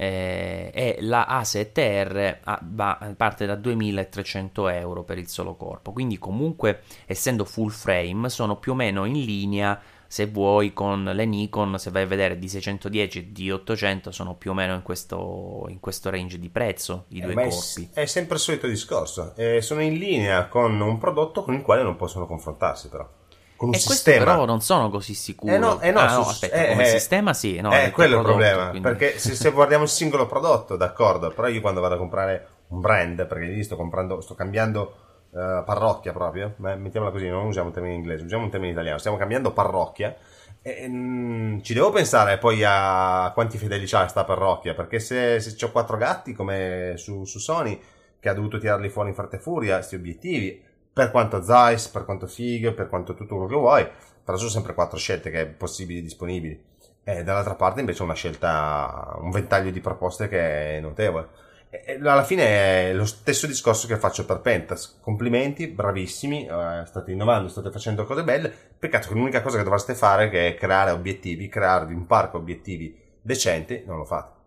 eh, 0.00 0.70
e 0.72 0.98
la 1.00 1.26
A7R 1.28 2.38
va, 2.62 3.14
parte 3.16 3.46
da 3.46 3.56
2300 3.56 4.68
euro 4.68 5.02
per 5.02 5.18
il 5.18 5.26
solo 5.26 5.56
corpo. 5.56 5.90
Quindi 5.90 6.18
comunque 6.18 6.82
essendo 7.04 7.44
full 7.44 7.70
frame 7.70 8.28
sono 8.28 8.58
più 8.58 8.72
o 8.72 8.74
meno 8.76 9.06
in 9.06 9.24
linea 9.24 9.80
se 10.06 10.26
vuoi 10.26 10.72
con 10.72 11.02
le 11.02 11.24
Nikon. 11.24 11.80
Se 11.80 11.90
vai 11.90 12.04
a 12.04 12.06
vedere 12.06 12.38
di 12.38 12.48
610 12.48 13.18
e 13.18 13.32
di 13.32 13.50
800 13.50 14.12
sono 14.12 14.36
più 14.36 14.52
o 14.52 14.54
meno 14.54 14.74
in 14.74 14.82
questo, 14.82 15.66
in 15.68 15.80
questo 15.80 16.10
range 16.10 16.38
di 16.38 16.48
prezzo 16.48 17.06
i 17.08 17.20
due 17.20 17.32
eh, 17.32 17.48
corpi. 17.48 17.90
è, 17.92 18.02
è, 18.02 18.06
sempre 18.06 18.36
il 18.36 18.40
solito 18.40 18.68
discorso. 18.68 19.34
Eh, 19.34 19.60
sono 19.60 19.82
in 19.82 19.94
linea 19.94 20.46
con 20.46 20.80
un 20.80 20.98
prodotto 20.98 21.42
con 21.42 21.54
il 21.54 21.62
quale 21.62 21.82
non 21.82 21.96
possono 21.96 22.24
confrontarsi 22.24 22.88
però 22.88 23.08
con 23.58 23.70
un 23.70 23.74
e 23.74 23.78
sistema. 23.78 24.24
però 24.24 24.44
non 24.44 24.60
sono 24.60 24.88
così 24.88 25.14
sicuro. 25.14 25.52
Eh 25.52 25.58
no, 25.58 25.80
eh 25.80 25.90
no, 25.90 25.98
ah, 25.98 26.08
su, 26.08 26.20
no 26.20 26.26
aspetta, 26.28 26.54
eh, 26.54 26.68
come 26.68 26.84
eh, 26.84 26.86
sistema 26.86 27.34
sì. 27.34 27.60
No, 27.60 27.72
è 27.72 27.90
quello 27.90 28.18
il 28.18 28.22
problema, 28.22 28.70
quindi... 28.70 28.88
perché 28.88 29.18
se, 29.18 29.34
se, 29.34 29.50
guardiamo 29.50 29.82
il 29.82 29.90
singolo 29.90 30.26
prodotto, 30.26 30.76
d'accordo, 30.76 31.30
però 31.30 31.48
io 31.48 31.60
quando 31.60 31.80
vado 31.80 31.96
a 31.96 31.98
comprare 31.98 32.46
un 32.68 32.80
brand, 32.80 33.26
perché 33.26 33.46
lì 33.46 33.64
sto 33.64 33.74
comprando, 33.74 34.20
sto 34.20 34.36
cambiando 34.36 34.94
uh, 35.30 35.64
parrocchia 35.64 36.12
proprio, 36.12 36.54
Beh, 36.56 36.76
mettiamola 36.76 37.10
così, 37.10 37.28
non 37.28 37.46
usiamo 37.46 37.66
un 37.66 37.74
termine 37.74 37.94
inglese, 37.96 38.24
usiamo 38.24 38.44
un 38.44 38.50
termine 38.50 38.70
italiano, 38.70 38.98
stiamo 38.98 39.16
cambiando 39.16 39.50
parrocchia, 39.50 40.14
e, 40.62 40.86
mh, 40.86 41.62
ci 41.62 41.74
devo 41.74 41.90
pensare 41.90 42.38
poi 42.38 42.62
a 42.64 43.32
quanti 43.34 43.58
fedeli 43.58 43.86
c'ha 43.86 44.06
sta 44.06 44.22
parrocchia, 44.22 44.74
perché 44.74 45.00
se, 45.00 45.40
se 45.40 45.64
ho 45.64 45.72
quattro 45.72 45.96
gatti 45.96 46.32
come 46.32 46.92
su, 46.96 47.24
su 47.24 47.40
Sony, 47.40 47.76
che 48.20 48.28
ha 48.28 48.34
dovuto 48.34 48.58
tirarli 48.58 48.88
fuori 48.88 49.08
in 49.08 49.16
fretta 49.16 49.36
e 49.36 49.40
furia, 49.40 49.74
questi 49.74 49.96
obiettivi, 49.96 50.66
per 50.98 51.12
quanto 51.12 51.44
Zeiss, 51.44 51.86
per 51.86 52.04
quanto 52.04 52.26
Fig, 52.26 52.72
per 52.72 52.88
quanto 52.88 53.14
tutto 53.14 53.36
quello 53.36 53.48
che 53.48 53.54
vuoi, 53.54 53.88
però 54.24 54.36
sono 54.36 54.50
sempre 54.50 54.74
quattro 54.74 54.98
scelte 54.98 55.30
che 55.30 55.46
possibili 55.46 56.02
disponibili. 56.02 56.60
E 57.04 57.22
dall'altra 57.22 57.54
parte 57.54 57.78
invece 57.78 58.02
una 58.02 58.14
scelta, 58.14 59.16
un 59.20 59.30
ventaglio 59.30 59.70
di 59.70 59.78
proposte 59.78 60.26
che 60.26 60.76
è 60.76 60.80
notevole. 60.80 61.28
E 61.70 62.00
alla 62.02 62.24
fine 62.24 62.88
è 62.88 62.92
lo 62.94 63.06
stesso 63.06 63.46
discorso 63.46 63.86
che 63.86 63.96
faccio 63.96 64.24
per 64.24 64.40
Pentas. 64.40 64.98
Complimenti, 65.00 65.68
bravissimi, 65.68 66.46
eh, 66.48 66.82
state 66.84 67.12
innovando, 67.12 67.48
state 67.48 67.70
facendo 67.70 68.04
cose 68.04 68.24
belle. 68.24 68.52
Peccato 68.76 69.06
che 69.06 69.14
l'unica 69.14 69.40
cosa 69.40 69.58
che 69.58 69.62
dovreste 69.62 69.94
fare 69.94 70.28
che 70.28 70.48
è 70.48 70.54
creare 70.56 70.90
obiettivi, 70.90 71.48
crearvi 71.48 71.94
un 71.94 72.06
parco 72.06 72.38
obiettivi 72.38 73.00
decenti, 73.22 73.84
non 73.86 73.98
lo 73.98 74.04
fate. 74.04 74.37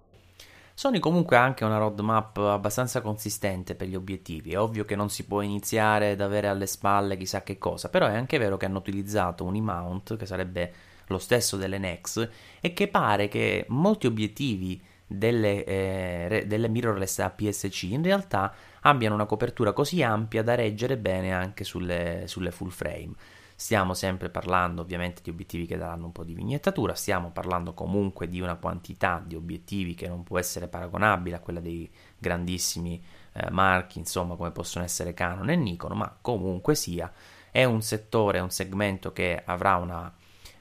Sony 0.81 0.97
comunque 0.97 1.37
ha 1.37 1.43
anche 1.43 1.63
una 1.63 1.77
roadmap 1.77 2.37
abbastanza 2.37 3.01
consistente 3.01 3.75
per 3.75 3.87
gli 3.87 3.93
obiettivi. 3.93 4.53
È 4.53 4.59
ovvio 4.59 4.83
che 4.83 4.95
non 4.95 5.11
si 5.11 5.25
può 5.25 5.41
iniziare 5.41 6.13
ad 6.13 6.21
avere 6.21 6.47
alle 6.47 6.65
spalle 6.65 7.17
chissà 7.17 7.43
che 7.43 7.59
cosa, 7.59 7.87
però 7.89 8.07
è 8.07 8.15
anche 8.15 8.39
vero 8.39 8.57
che 8.57 8.65
hanno 8.65 8.79
utilizzato 8.79 9.43
un 9.43 9.53
e-mount, 9.53 10.17
che 10.17 10.25
sarebbe 10.25 10.73
lo 11.05 11.19
stesso 11.19 11.55
delle 11.55 11.77
Nex, 11.77 12.27
e 12.59 12.73
che 12.73 12.87
pare 12.87 13.27
che 13.27 13.65
molti 13.67 14.07
obiettivi 14.07 14.81
delle, 15.05 15.63
eh, 15.65 16.45
delle 16.47 16.67
mirrorless 16.67 17.19
APS-C 17.19 17.83
in 17.83 18.01
realtà 18.01 18.51
abbiano 18.79 19.13
una 19.13 19.27
copertura 19.27 19.73
così 19.73 20.01
ampia 20.01 20.41
da 20.41 20.55
reggere 20.55 20.97
bene 20.97 21.31
anche 21.31 21.63
sulle, 21.63 22.23
sulle 22.25 22.49
full 22.49 22.69
frame. 22.69 23.13
Stiamo 23.61 23.93
sempre 23.93 24.31
parlando 24.31 24.81
ovviamente 24.81 25.21
di 25.21 25.29
obiettivi 25.29 25.67
che 25.67 25.77
daranno 25.77 26.05
un 26.05 26.11
po' 26.11 26.23
di 26.23 26.33
vignettatura, 26.33 26.95
stiamo 26.95 27.29
parlando 27.29 27.75
comunque 27.75 28.27
di 28.27 28.41
una 28.41 28.55
quantità 28.55 29.21
di 29.23 29.35
obiettivi 29.35 29.93
che 29.93 30.07
non 30.07 30.23
può 30.23 30.39
essere 30.39 30.67
paragonabile 30.67 31.35
a 31.35 31.39
quella 31.39 31.59
dei 31.59 31.87
grandissimi 32.17 32.99
eh, 33.33 33.51
marchi, 33.51 33.99
insomma, 33.99 34.35
come 34.35 34.49
possono 34.49 34.83
essere 34.83 35.13
Canon 35.13 35.47
e 35.51 35.55
Nikon, 35.55 35.95
ma 35.95 36.11
comunque 36.19 36.73
sia 36.73 37.13
è 37.51 37.63
un 37.63 37.83
settore, 37.83 38.39
un 38.39 38.49
segmento 38.49 39.13
che 39.13 39.39
avrà 39.45 39.75
una, 39.75 40.11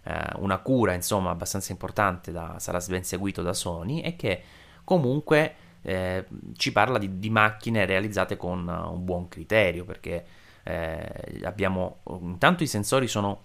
eh, 0.03 0.32
una 0.36 0.59
cura, 0.59 0.92
insomma, 0.92 1.30
abbastanza 1.30 1.72
importante, 1.72 2.32
da, 2.32 2.57
sarà 2.59 2.84
ben 2.86 3.03
seguito 3.03 3.40
da 3.40 3.55
Sony 3.55 4.01
e 4.01 4.14
che 4.14 4.42
comunque 4.84 5.55
eh, 5.80 6.26
ci 6.55 6.70
parla 6.70 6.98
di, 6.98 7.18
di 7.18 7.30
macchine 7.30 7.86
realizzate 7.86 8.36
con 8.36 8.68
un 8.68 9.05
buon 9.07 9.26
criterio, 9.28 9.86
perché 9.86 10.39
eh, 10.64 11.40
abbiamo 11.42 12.00
intanto 12.20 12.62
i 12.62 12.66
sensori 12.66 13.08
sono 13.08 13.42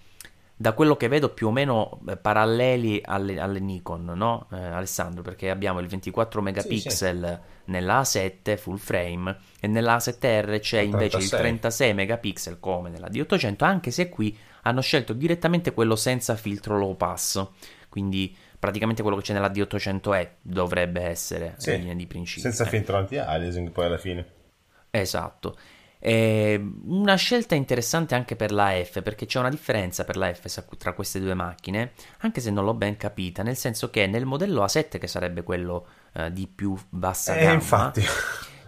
da 0.58 0.72
quello 0.72 0.96
che 0.96 1.10
vedo 1.10 1.30
più 1.30 1.48
o 1.48 1.52
meno 1.52 2.00
eh, 2.08 2.16
paralleli 2.16 3.02
alle, 3.04 3.40
alle 3.40 3.60
Nikon, 3.60 4.06
no? 4.06 4.48
Eh, 4.52 4.58
Alessandro? 4.58 5.22
Perché 5.22 5.50
abbiamo 5.50 5.80
il 5.80 5.88
24 5.88 6.42
megapixel 6.42 7.18
sì, 7.20 7.34
sì. 7.66 7.72
nella 7.72 8.00
A7 8.00 8.58
full 8.58 8.78
frame 8.78 9.36
e 9.60 9.68
nella 9.68 9.98
A7R 9.98 10.60
c'è 10.60 10.80
invece 10.80 11.18
36. 11.18 11.22
il 11.22 11.30
36 11.30 11.94
megapixel 11.94 12.60
come 12.60 12.90
nella 12.90 13.08
D800, 13.08 13.66
anche 13.66 13.92
se 13.92 14.08
qui 14.08 14.38
hanno 14.62 14.82
scelto 14.82 15.12
direttamente 15.12 15.74
quello 15.74 15.98
senza 15.98 16.36
filtro 16.36 16.78
low 16.78 16.96
pass, 16.96 17.46
quindi 17.90 18.36
praticamente 18.58 19.02
quello 19.02 19.18
che 19.18 19.24
c'è 19.24 19.34
nella 19.34 19.52
D800E 19.52 20.30
dovrebbe 20.42 21.02
essere 21.02 21.56
sì, 21.58 21.74
in 21.74 21.80
linea 21.82 21.96
di 21.96 22.08
principio. 22.08 22.44
Senza 22.44 22.64
eh. 22.64 22.70
filtro 22.70 22.96
anti-aliasing 22.96 23.72
poi 23.72 23.86
alla 23.86 23.98
fine. 23.98 24.26
Esatto. 24.90 25.58
Eh, 26.08 26.64
una 26.84 27.16
scelta 27.16 27.56
interessante 27.56 28.14
anche 28.14 28.36
per 28.36 28.52
la 28.52 28.74
F, 28.74 29.02
perché 29.02 29.26
c'è 29.26 29.40
una 29.40 29.50
differenza 29.50 30.04
per 30.04 30.18
la 30.18 30.32
F 30.32 30.64
tra 30.78 30.94
queste 30.94 31.20
due 31.20 31.34
macchine, 31.34 31.94
anche 32.20 32.42
se 32.42 32.52
non 32.52 32.64
l'ho 32.64 32.76
ben 32.76 32.96
capita, 32.96 33.42
nel 33.42 33.58
senso 33.58 33.90
che 33.90 34.06
nel 34.06 34.24
modello 34.24 34.64
A7, 34.64 35.00
che 35.00 35.08
sarebbe 35.08 35.42
quello 35.42 35.88
eh, 36.14 36.32
di 36.32 36.46
più 36.46 36.78
bassa 36.90 37.34
eh, 37.36 37.40
gamma, 37.40 37.54
infatti. 37.54 38.04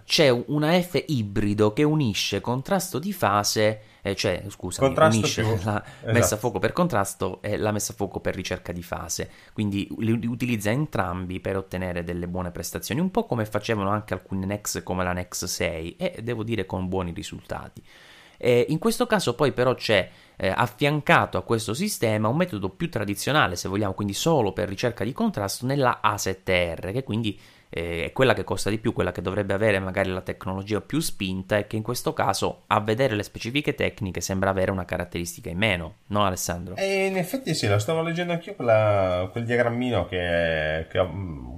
c'è 0.04 0.30
una 0.30 0.82
F 0.82 1.04
ibrido 1.06 1.74
che 1.74 1.84
unisce 1.84 2.42
contrasto 2.42 2.98
di 2.98 3.14
fase 3.14 3.82
eh, 4.10 4.16
cioè 4.16 4.44
contrasto 4.58 5.18
unisce 5.18 5.42
la 5.64 5.84
esatto. 5.84 6.12
messa 6.12 6.36
a 6.36 6.38
fuoco 6.38 6.60
per 6.60 6.74
contrasto 6.74 7.42
e 7.42 7.58
la 7.58 7.72
messa 7.72 7.94
a 7.94 7.96
fuoco 7.96 8.20
per 8.20 8.36
ricerca 8.36 8.72
di 8.72 8.84
fase, 8.84 9.30
quindi 9.54 9.88
li 10.00 10.26
utilizza 10.28 10.70
entrambi 10.70 11.40
per 11.40 11.58
ottenere 11.58 12.04
delle 12.04 12.28
buone 12.28 12.52
prestazioni, 12.52 13.02
un 13.02 13.12
po' 13.12 13.26
come 13.26 13.46
facevano 13.46 13.90
anche 13.90 14.14
alcune 14.14 14.46
Nex 14.46 14.84
come 14.84 15.04
la 15.04 15.14
Nex 15.14 15.46
6 15.46 15.96
e 15.98 16.20
devo 16.22 16.44
dire 16.44 16.66
con 16.66 16.88
buoni 16.88 17.12
risultati. 17.12 17.84
Eh, 18.40 18.68
in 18.70 18.78
questo 18.78 19.08
caso 19.08 19.34
poi 19.34 19.52
però 19.52 19.74
c'è 19.74 20.10
eh, 20.36 20.48
affiancato 20.50 21.38
a 21.38 21.42
questo 21.42 21.74
sistema 21.74 22.28
un 22.28 22.38
metodo 22.38 22.70
più 22.70 22.90
tradizionale, 22.90 23.56
se 23.56 23.68
vogliamo, 23.68 23.94
quindi 23.94 24.14
solo 24.14 24.54
per 24.54 24.70
ricerca 24.70 25.04
di 25.04 25.12
contrasto 25.12 25.66
nella 25.66 26.00
A7R, 26.04 26.92
che 26.92 27.04
quindi 27.04 27.38
eh, 27.70 28.06
è 28.06 28.12
quella 28.12 28.34
che 28.34 28.44
costa 28.44 28.70
di 28.70 28.78
più, 28.78 28.94
quella 28.94 29.12
che 29.12 29.22
dovrebbe 29.22 29.54
avere 29.54 29.80
magari 29.80 30.10
la 30.10 30.22
tecnologia 30.22 30.82
più 30.82 31.00
spinta 31.00 31.58
e 31.58 31.68
che 31.68 31.76
in 31.76 31.84
questo 31.84 32.14
caso 32.14 32.64
a 32.68 32.80
vedere 32.80 33.16
le 33.16 33.24
specifiche 33.24 33.76
tecniche 33.76 34.22
sembra 34.22 34.50
avere 34.50 34.72
una 34.72 34.86
caratteristica 34.86 35.50
in 35.50 35.58
meno, 35.58 35.96
no 36.08 36.26
Alessandro? 36.26 36.76
E 36.76 37.06
in 37.06 37.18
effetti 37.18 37.54
sì, 37.54 37.68
lo 37.68 37.80
stavo 37.80 38.02
leggendo 38.02 38.34
anch'io 38.34 38.56
quella, 38.56 39.30
quel 39.32 39.46
diagrammino 39.46 40.06
che, 40.06 40.88
che, 40.90 41.10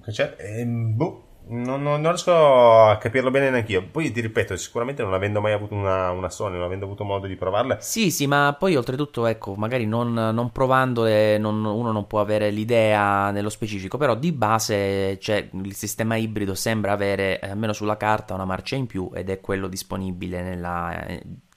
che 0.03 0.11
c'è 0.11 0.35
e 0.37 0.65
boh, 0.65 1.28
non, 1.49 1.81
non, 1.81 2.01
non, 2.01 2.11
riesco 2.11 2.31
a 2.31 2.97
capirlo 2.97 3.31
bene 3.31 3.49
neanche 3.49 3.71
io. 3.71 3.83
Poi 3.83 4.11
ti 4.11 4.21
ripeto, 4.21 4.55
sicuramente 4.55 5.03
non 5.03 5.13
avendo 5.13 5.41
mai 5.41 5.53
avuto 5.53 5.73
una, 5.73 6.11
una 6.11 6.29
Sony, 6.29 6.55
non 6.55 6.63
avendo 6.63 6.85
avuto 6.85 7.03
modo 7.03 7.27
di 7.27 7.35
provarla. 7.35 7.79
Sì, 7.79 8.11
sì, 8.11 8.27
ma 8.27 8.55
poi 8.57 8.75
oltretutto, 8.75 9.25
ecco, 9.25 9.55
magari 9.55 9.85
non, 9.85 10.13
non 10.13 10.51
provandole 10.51 11.37
non, 11.37 11.63
uno 11.65 11.91
non 11.91 12.07
può 12.07 12.19
avere 12.19 12.51
l'idea 12.51 13.31
nello 13.31 13.49
specifico, 13.49 13.97
però 13.97 14.15
di 14.15 14.31
base 14.31 15.17
cioè, 15.19 15.49
il 15.51 15.75
sistema 15.75 16.15
ibrido 16.15 16.53
sembra 16.53 16.91
avere, 16.91 17.39
eh, 17.39 17.49
almeno 17.49 17.73
sulla 17.73 17.97
carta, 17.97 18.33
una 18.33 18.45
marcia 18.45 18.75
in 18.75 18.85
più 18.85 19.09
ed 19.13 19.29
è 19.29 19.39
quello 19.39 19.67
disponibile 19.67 20.41
nella 20.41 21.05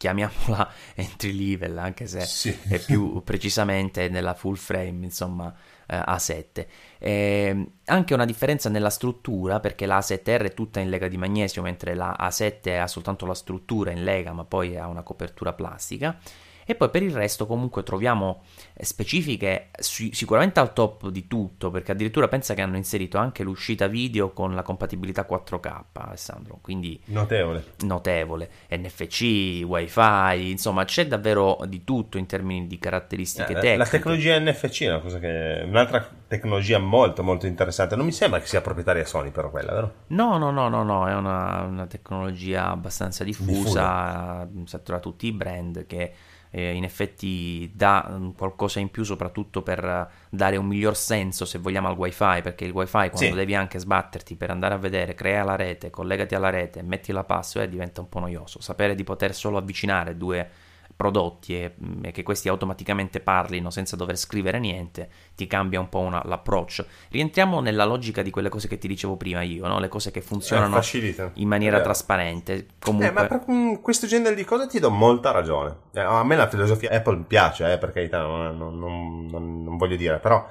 chiamiamola 0.03 0.69
entry 0.97 1.33
level, 1.33 1.79
anche 1.79 2.07
se 2.07 2.23
sì. 2.23 2.57
è 2.69 2.81
più 2.81 3.23
precisamente 3.23 4.09
nella 4.09 4.35
full 4.35 4.57
frame, 4.57 5.05
insomma, 5.05 5.47
eh, 5.49 5.55
A7. 5.89 6.67
Eh, 6.99 7.67
anche 7.87 8.15
una 8.15 8.25
differenza 8.25 8.69
nella 8.69 8.91
struttura, 8.91 9.61
perché 9.61 9.87
la 9.87 9.99
A7R 9.99 10.45
è 10.45 10.55
tutta 10.55 10.81
in 10.81 10.91
lega 10.91 11.09
di 11.09 11.17
magnesio, 11.17 11.63
mentre 11.63 11.95
la 11.95 12.17
A7 12.19 12.81
ha 12.81 12.87
soltanto 12.87 13.27
la 13.27 13.35
struttura 13.35 13.91
in 13.91 14.05
lega, 14.05 14.33
ma 14.33 14.45
poi 14.45 14.77
ha 14.77 14.87
una 14.87 15.03
copertura 15.03 15.53
plastica. 15.53 16.19
E 16.65 16.75
poi 16.75 16.91
per 16.91 17.03
il 17.03 17.13
resto 17.13 17.47
comunque 17.47 17.83
troviamo 17.83 18.43
eh, 18.75 18.85
specifiche 18.85 19.71
sicuramente 19.79 20.61
al 20.61 20.73
top 20.73 21.09
di 21.09 21.27
tutto, 21.27 21.71
perché 21.71 21.93
addirittura 21.93 22.29
pensa 22.29 22.55
che 22.55 22.63
hanno 22.63 22.77
inserito 22.77 23.19
anche 23.19 23.43
l'uscita 23.43 23.87
video 23.87 24.33
con 24.33 24.55
la 24.55 24.63
compatibilità 24.63 25.27
4K, 25.29 25.83
Alessandro, 25.93 26.59
quindi 26.61 27.01
notevole. 27.07 27.75
Notevole. 27.81 28.51
NFC, 28.71 29.63
WiFi, 29.65 30.51
insomma, 30.51 30.85
c'è 30.85 31.07
davvero 31.07 31.59
di 31.67 31.85
tutto 31.85 32.19
in 32.19 32.27
termini 32.27 32.67
di 32.67 32.79
caratteristiche 32.79 33.53
eh, 33.53 33.55
tecniche. 33.55 33.77
La 33.77 33.87
tecnologia 33.87 34.39
NFC 34.39 34.83
è 34.83 34.89
una 34.89 35.01
cosa 35.01 35.19
che 35.19 35.63
un'altra 35.67 36.09
tecnologia 36.29 36.79
molto 36.79 37.23
molto 37.23 37.47
interessante. 37.47 37.97
Non 37.97 38.07
mi 38.07 38.13
sembra 38.13 38.41
che 38.41 38.47
sia 38.47 38.61
proprietaria 38.61 39.05
Sony 39.05 39.31
però 39.31 39.51
quella, 39.51 39.73
vero? 39.73 39.95
No, 40.09 40.39
no, 40.39 40.51
no, 40.51 40.69
no, 40.69 40.83
no, 40.83 41.09
è 41.09 41.15
una, 41.15 41.63
una 41.63 41.87
tecnologia 41.87 42.71
abbastanza 42.71 43.25
diffusa, 43.25 44.47
diffusa. 44.51 44.79
tra 44.79 44.99
tutti 44.99 45.27
i 45.27 45.33
brand 45.33 45.87
che 45.87 46.13
eh, 46.55 46.75
in 46.75 46.85
effetti 46.85 47.71
dà 47.75 48.07
mm, 48.09 48.31
qualcosa 48.37 48.79
in 48.79 48.91
più 48.91 49.03
soprattutto 49.03 49.63
per 49.63 50.11
dare 50.29 50.57
un 50.57 50.67
miglior 50.67 50.97
senso 50.97 51.47
se 51.47 51.59
vogliamo 51.59 51.89
al 51.89 51.97
wifi 51.97 52.43
perché 52.43 52.67
il 52.67 52.73
wifi 52.73 52.91
quando 52.93 53.17
sì. 53.17 53.33
devi 53.33 53.55
anche 53.55 53.79
sbatterti 53.79 54.37
per 54.37 54.51
andare 54.51 54.75
a 54.75 54.79
vedere 54.79 55.15
crea 55.15 55.43
la 55.43 55.57
rete 55.57 55.89
collegati 55.91 56.35
alla 56.35 56.51
rete 56.51 56.83
metti 56.83 57.11
la 57.11 57.25
password 57.25 57.71
diventa 57.71 58.03
un 58.03 58.09
po' 58.09 58.21
noioso 58.21 58.61
sapere 58.61 58.95
di 58.95 59.03
poter 59.03 59.35
solo 59.35 59.57
avvicinare 59.57 60.17
due 60.17 60.49
prodotti 60.95 61.57
e, 61.57 61.75
mm, 61.83 62.05
e, 62.05 62.11
che 62.13 62.23
questi 62.23 62.49
automaticamente 62.49 63.21
parlino 63.21 63.71
senza 63.71 63.97
dover 63.97 64.17
scrivere 64.17 64.59
niente, 64.59 65.09
ti 65.35 65.47
cambia 65.47 65.81
un 65.81 65.89
po' 65.89 66.01
una, 66.01 66.23
l'approccio. 66.25 66.87
Rientriamo 67.11 67.61
nella 67.61 67.85
logica 67.85 68.23
di 68.23 68.31
quelle 68.31 68.49
cose 68.49 68.69
che 68.69 68.79
ti 68.79 68.89
dicevo 68.89 69.17
prima 69.17 69.43
io, 69.43 69.67
no? 69.67 69.79
le 69.79 69.89
cose 69.89 70.11
che 70.11 70.21
funzionano 70.21 70.79
eh, 70.79 71.31
in 71.35 71.49
maniera 71.49 71.79
eh. 71.79 71.83
trasparente. 71.83 72.67
Comunque... 72.79 73.09
Eh, 73.09 73.13
ma 73.13 73.27
per 73.27 73.81
questo 73.81 74.07
genere 74.07 74.35
di 74.35 74.45
cose 74.45 74.67
ti 74.67 74.79
do 74.79 74.91
molta 74.91 75.31
ragione. 75.31 75.77
Eh, 75.93 76.01
a 76.01 76.25
me 76.25 76.37
la 76.37 76.49
filosofia 76.49 76.91
Apple 76.91 77.25
piace, 77.27 77.73
eh, 77.73 77.79
per 77.79 77.93
carità, 77.93 78.21
non, 78.23 78.57
non, 78.57 79.27
non, 79.27 79.63
non 79.65 79.77
voglio 79.77 79.97
dire, 79.97 80.19
però 80.19 80.47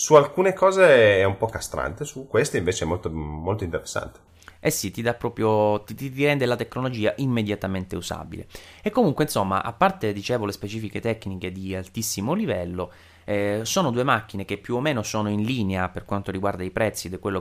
su 0.00 0.14
alcune 0.14 0.54
cose 0.54 1.18
è 1.18 1.24
un 1.24 1.36
po' 1.36 1.46
castrante, 1.46 2.04
su 2.04 2.26
queste 2.26 2.58
invece 2.58 2.84
è 2.84 2.86
molto, 2.86 3.10
molto 3.10 3.64
interessante. 3.64 4.20
Eh 4.60 4.70
sì, 4.70 4.90
ti 4.90 5.00
dà 5.00 5.14
proprio, 5.14 5.82
ti, 5.84 5.94
ti, 5.94 6.24
rende 6.24 6.44
la 6.44 6.54
tecnologia 6.54 7.14
immediatamente 7.16 7.96
usabile. 7.96 8.46
E 8.82 8.90
comunque, 8.90 9.24
insomma, 9.24 9.62
a 9.62 9.72
parte, 9.72 10.12
dicevo, 10.12 10.44
le 10.44 10.52
specifiche 10.52 11.00
tecniche 11.00 11.50
di 11.50 11.74
altissimo 11.74 12.34
livello, 12.34 12.92
eh, 13.24 13.60
sono 13.62 13.90
due 13.90 14.04
macchine 14.04 14.44
che 14.44 14.58
più 14.58 14.76
o 14.76 14.80
meno 14.80 15.02
sono 15.02 15.30
in 15.30 15.42
linea 15.42 15.88
per 15.88 16.04
quanto 16.04 16.30
riguarda 16.30 16.62
i 16.62 16.70
prezzi 16.70 17.08
quello 17.18 17.40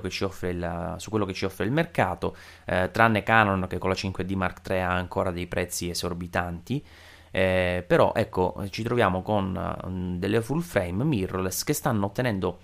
il, 0.51 0.95
su 0.97 1.09
quello 1.09 1.26
che 1.26 1.34
ci 1.34 1.45
offre 1.45 1.65
il 1.65 1.72
mercato, 1.72 2.38
eh, 2.65 2.89
tranne 2.91 3.24
Canon 3.24 3.65
che 3.67 3.80
con 3.80 3.89
la 3.89 3.95
5D 3.95 4.36
Mark 4.36 4.67
III 4.70 4.80
ha 4.80 4.93
ancora 4.93 5.32
dei 5.32 5.47
prezzi 5.47 5.89
esorbitanti. 5.89 6.84
Eh, 7.32 7.84
però 7.86 8.13
ecco, 8.15 8.55
ci 8.70 8.82
troviamo 8.82 9.22
con 9.22 9.78
um, 9.84 10.17
delle 10.17 10.41
full 10.41 10.61
frame 10.61 11.03
mirrorless 11.03 11.63
che 11.63 11.74
stanno 11.74 12.07
ottenendo 12.07 12.59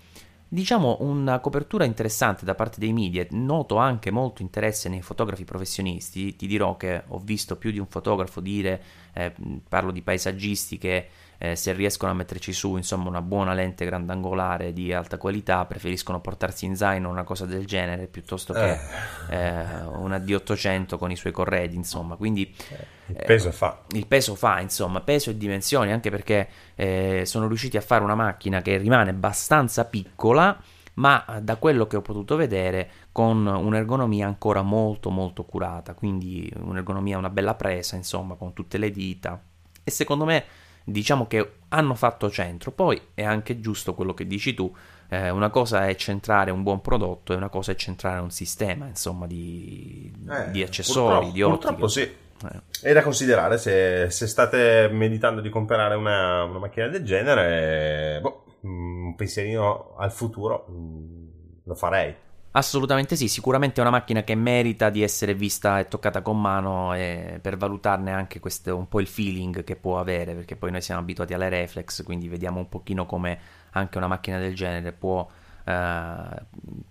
diciamo 0.48 0.98
una 1.00 1.40
copertura 1.40 1.84
interessante 1.84 2.44
da 2.44 2.54
parte 2.54 2.78
dei 2.78 2.92
media, 2.92 3.26
noto 3.30 3.76
anche 3.76 4.10
molto 4.10 4.42
interesse 4.42 4.88
nei 4.88 5.02
fotografi 5.02 5.44
professionisti, 5.44 6.36
ti 6.36 6.46
dirò 6.46 6.76
che 6.76 7.02
ho 7.08 7.18
visto 7.18 7.56
più 7.56 7.70
di 7.70 7.78
un 7.78 7.86
fotografo 7.86 8.40
dire, 8.40 8.82
eh, 9.12 9.32
parlo 9.68 9.90
di 9.90 10.02
paesaggisti 10.02 10.78
che 10.78 11.08
eh, 11.38 11.56
se 11.56 11.72
riescono 11.72 12.12
a 12.12 12.14
metterci 12.14 12.52
su 12.52 12.76
insomma 12.76 13.08
una 13.08 13.22
buona 13.22 13.52
lente 13.52 13.84
grandangolare 13.84 14.72
di 14.72 14.92
alta 14.92 15.18
qualità 15.18 15.64
preferiscono 15.66 16.20
portarsi 16.20 16.64
in 16.64 16.76
zaino 16.76 17.08
una 17.08 17.24
cosa 17.24 17.46
del 17.46 17.66
genere 17.66 18.06
piuttosto 18.06 18.52
che 18.52 18.72
eh. 18.72 19.36
Eh, 19.36 19.82
una 19.96 20.18
D800 20.18 20.96
con 20.98 21.10
i 21.10 21.16
suoi 21.16 21.32
corredi 21.32 21.76
insomma. 21.76 22.16
Quindi 22.16 22.54
eh, 22.70 23.12
il 23.12 23.24
peso 23.24 23.52
fa. 23.52 23.82
il 23.90 24.06
peso 24.06 24.34
fa 24.34 24.60
insomma 24.60 25.00
peso 25.00 25.30
e 25.30 25.36
dimensioni 25.36 25.92
anche 25.92 26.10
perché 26.10 26.48
eh, 26.74 27.22
sono 27.24 27.46
riusciti 27.46 27.76
a 27.76 27.80
fare 27.80 28.02
una 28.02 28.14
macchina 28.14 28.62
che 28.62 28.76
rimane 28.76 29.10
abbastanza 29.10 29.84
piccola 29.84 30.58
ma 30.94 31.40
da 31.42 31.56
quello 31.56 31.86
che 31.86 31.96
ho 31.96 32.02
potuto 32.02 32.36
vedere 32.36 32.90
con 33.12 33.46
un'ergonomia 33.46 34.26
ancora 34.26 34.62
molto 34.62 35.10
molto 35.10 35.44
curata. 35.44 35.94
Quindi 35.94 36.50
un'ergonomia 36.56 37.18
una 37.18 37.30
bella 37.30 37.54
presa 37.54 37.96
insomma 37.96 38.34
con 38.34 38.52
tutte 38.52 38.78
le 38.78 38.90
dita. 38.90 39.40
E 39.84 39.90
secondo 39.90 40.24
me 40.24 40.44
diciamo 40.88 41.26
che 41.26 41.52
hanno 41.68 41.94
fatto 41.94 42.30
centro. 42.30 42.70
Poi 42.70 43.00
è 43.12 43.24
anche 43.24 43.60
giusto 43.60 43.94
quello 43.94 44.14
che 44.14 44.26
dici 44.26 44.54
tu, 44.54 44.72
eh, 45.08 45.30
una 45.30 45.50
cosa 45.50 45.86
è 45.86 45.94
centrare 45.96 46.50
un 46.50 46.62
buon 46.62 46.80
prodotto 46.80 47.32
e 47.32 47.36
una 47.36 47.48
cosa 47.48 47.72
è 47.72 47.74
centrare 47.74 48.20
un 48.20 48.30
sistema, 48.30 48.86
insomma, 48.86 49.26
di, 49.26 50.12
eh, 50.30 50.50
di 50.50 50.62
accessori, 50.62 51.32
di 51.32 51.42
ottiche. 51.42 51.58
Purtroppo 51.58 51.88
sì. 51.88 52.00
Eh. 52.02 52.60
È 52.82 52.92
da 52.92 53.02
considerare 53.02 53.58
se, 53.58 54.10
se, 54.10 54.26
state 54.26 54.88
meditando 54.92 55.40
di 55.40 55.48
comprare 55.48 55.94
una, 55.94 56.44
una 56.44 56.58
macchina 56.58 56.86
del 56.86 57.02
genere, 57.02 58.20
boh, 58.20 58.44
un 58.60 59.14
pensierino 59.16 59.94
al 59.96 60.12
futuro 60.12 60.66
mm, 60.70 61.26
lo 61.64 61.74
farei. 61.74 62.14
Assolutamente 62.56 63.16
sì, 63.16 63.28
sicuramente 63.28 63.80
è 63.80 63.82
una 63.82 63.90
macchina 63.90 64.22
che 64.22 64.34
merita 64.34 64.88
di 64.88 65.02
essere 65.02 65.34
vista 65.34 65.78
e 65.78 65.88
toccata 65.88 66.22
con 66.22 66.40
mano 66.40 66.94
e 66.94 67.38
per 67.42 67.58
valutarne 67.58 68.12
anche 68.12 68.40
questo, 68.40 68.74
un 68.74 68.88
po' 68.88 69.00
il 69.00 69.06
feeling 69.06 69.62
che 69.62 69.76
può 69.76 70.00
avere, 70.00 70.32
perché 70.34 70.56
poi 70.56 70.70
noi 70.70 70.80
siamo 70.80 71.02
abituati 71.02 71.34
alle 71.34 71.50
reflex, 71.50 72.02
quindi 72.02 72.28
vediamo 72.28 72.58
un 72.58 72.70
pochino 72.70 73.04
come 73.04 73.38
anche 73.72 73.98
una 73.98 74.06
macchina 74.06 74.38
del 74.38 74.54
genere 74.54 74.92
può, 74.92 75.28
eh, 75.64 76.42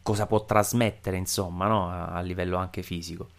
cosa 0.04 0.28
può 0.28 0.46
trasmettere, 0.46 1.18
insomma, 1.18 1.66
no? 1.66 1.90
a, 1.90 2.10
a, 2.10 2.22
livello 2.22 2.58
anche 2.58 2.84
fisico. 2.84 3.30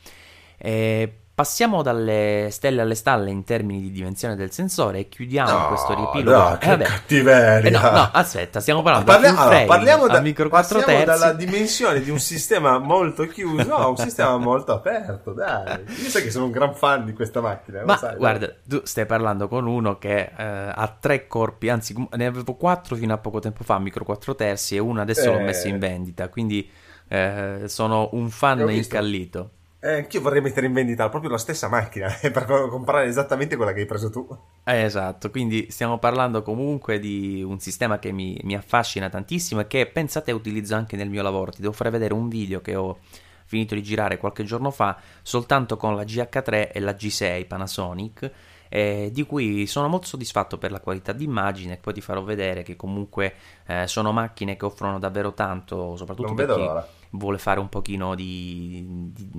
E 0.56 1.25
Passiamo 1.36 1.82
dalle 1.82 2.48
stelle 2.50 2.80
alle 2.80 2.94
stalle 2.94 3.28
in 3.28 3.44
termini 3.44 3.82
di 3.82 3.90
dimensione 3.90 4.36
del 4.36 4.52
sensore 4.52 5.00
e 5.00 5.08
chiudiamo 5.10 5.50
no, 5.50 5.68
questo 5.68 5.94
riepilogo. 5.94 6.34
No, 6.34 6.54
eh, 6.54 6.56
che 6.56 6.68
vabbè. 6.68 6.84
cattiveria! 6.84 7.68
Eh 7.68 7.70
no, 7.70 7.90
no, 7.90 8.08
aspetta, 8.10 8.60
stiamo 8.60 8.80
parlando 8.80 9.12
Parli- 9.12 9.26
allora, 9.26 9.64
parliamo 9.66 10.06
da, 10.06 10.20
micro 10.22 10.48
4 10.48 10.80
terzi. 10.80 11.04
dalla 11.04 11.34
dimensione 11.36 12.00
di 12.00 12.08
un 12.08 12.18
sistema 12.20 12.78
molto 12.78 13.26
chiuso 13.26 13.74
a 13.74 13.86
un 13.86 13.98
sistema 13.98 14.38
molto 14.38 14.72
aperto, 14.72 15.34
dai. 15.34 15.84
Io 15.86 16.08
sai 16.08 16.22
che 16.22 16.30
sono 16.30 16.46
un 16.46 16.52
gran 16.52 16.74
fan 16.74 17.04
di 17.04 17.12
questa 17.12 17.42
macchina. 17.42 17.84
Ma 17.84 17.98
sai, 17.98 18.16
guarda, 18.16 18.46
dai. 18.46 18.56
tu 18.66 18.80
stai 18.84 19.04
parlando 19.04 19.46
con 19.46 19.66
uno 19.66 19.98
che 19.98 20.32
eh, 20.34 20.72
ha 20.74 20.96
tre 20.98 21.26
corpi, 21.26 21.68
anzi 21.68 21.94
ne 22.12 22.24
avevo 22.24 22.54
quattro 22.54 22.96
fino 22.96 23.12
a 23.12 23.18
poco 23.18 23.40
tempo 23.40 23.62
fa, 23.62 23.78
micro 23.78 24.04
4 24.06 24.34
terzi 24.34 24.76
e 24.76 24.78
uno 24.78 25.02
adesso 25.02 25.30
eh. 25.30 25.32
l'ho 25.34 25.40
messo 25.40 25.68
in 25.68 25.78
vendita, 25.78 26.30
quindi 26.30 26.66
eh, 27.08 27.64
sono 27.66 28.08
un 28.12 28.30
fan 28.30 28.70
incallito. 28.70 29.50
Eh, 29.78 29.92
anch'io 29.96 30.20
vorrei 30.20 30.40
mettere 30.40 30.66
in 30.66 30.72
vendita 30.72 31.08
proprio 31.08 31.30
la 31.30 31.38
stessa 31.38 31.68
macchina 31.68 32.08
per 32.20 32.44
comprare 32.70 33.06
esattamente 33.06 33.56
quella 33.56 33.72
che 33.72 33.80
hai 33.80 33.86
preso 33.86 34.10
tu. 34.10 34.26
Eh, 34.64 34.82
esatto, 34.82 35.30
quindi 35.30 35.70
stiamo 35.70 35.98
parlando 35.98 36.42
comunque 36.42 36.98
di 36.98 37.42
un 37.42 37.60
sistema 37.60 37.98
che 37.98 38.10
mi, 38.10 38.38
mi 38.44 38.54
affascina 38.54 39.08
tantissimo 39.08 39.60
e 39.60 39.66
che 39.66 39.86
pensate 39.86 40.32
utilizzo 40.32 40.74
anche 40.74 40.96
nel 40.96 41.10
mio 41.10 41.22
lavoro. 41.22 41.50
Ti 41.52 41.60
devo 41.60 41.72
fare 41.72 41.90
vedere 41.90 42.14
un 42.14 42.28
video 42.28 42.60
che 42.60 42.74
ho 42.74 42.98
finito 43.44 43.74
di 43.74 43.82
girare 43.82 44.18
qualche 44.18 44.44
giorno 44.44 44.70
fa 44.70 44.98
soltanto 45.22 45.76
con 45.76 45.94
la 45.94 46.02
GH3 46.02 46.72
e 46.72 46.80
la 46.80 46.92
G6 46.92 47.46
Panasonic. 47.46 48.32
Eh, 48.76 49.08
di 49.10 49.22
cui 49.22 49.66
sono 49.66 49.88
molto 49.88 50.06
soddisfatto 50.06 50.58
per 50.58 50.70
la 50.70 50.80
qualità 50.80 51.12
d'immagine 51.12 51.72
e 51.72 51.76
poi 51.78 51.94
ti 51.94 52.02
farò 52.02 52.22
vedere 52.22 52.62
che 52.62 52.76
comunque 52.76 53.32
eh, 53.64 53.86
sono 53.86 54.12
macchine 54.12 54.54
che 54.58 54.66
offrono 54.66 54.98
davvero 54.98 55.32
tanto 55.32 55.96
soprattutto 55.96 56.26
non 56.26 56.36
per 56.36 56.52
chi, 56.52 56.60
l'ora. 56.60 56.86
vuole 57.12 57.38
fare 57.38 57.58
un 57.58 57.70
pochino 57.70 58.14
di, 58.14 58.84
di, 59.14 59.30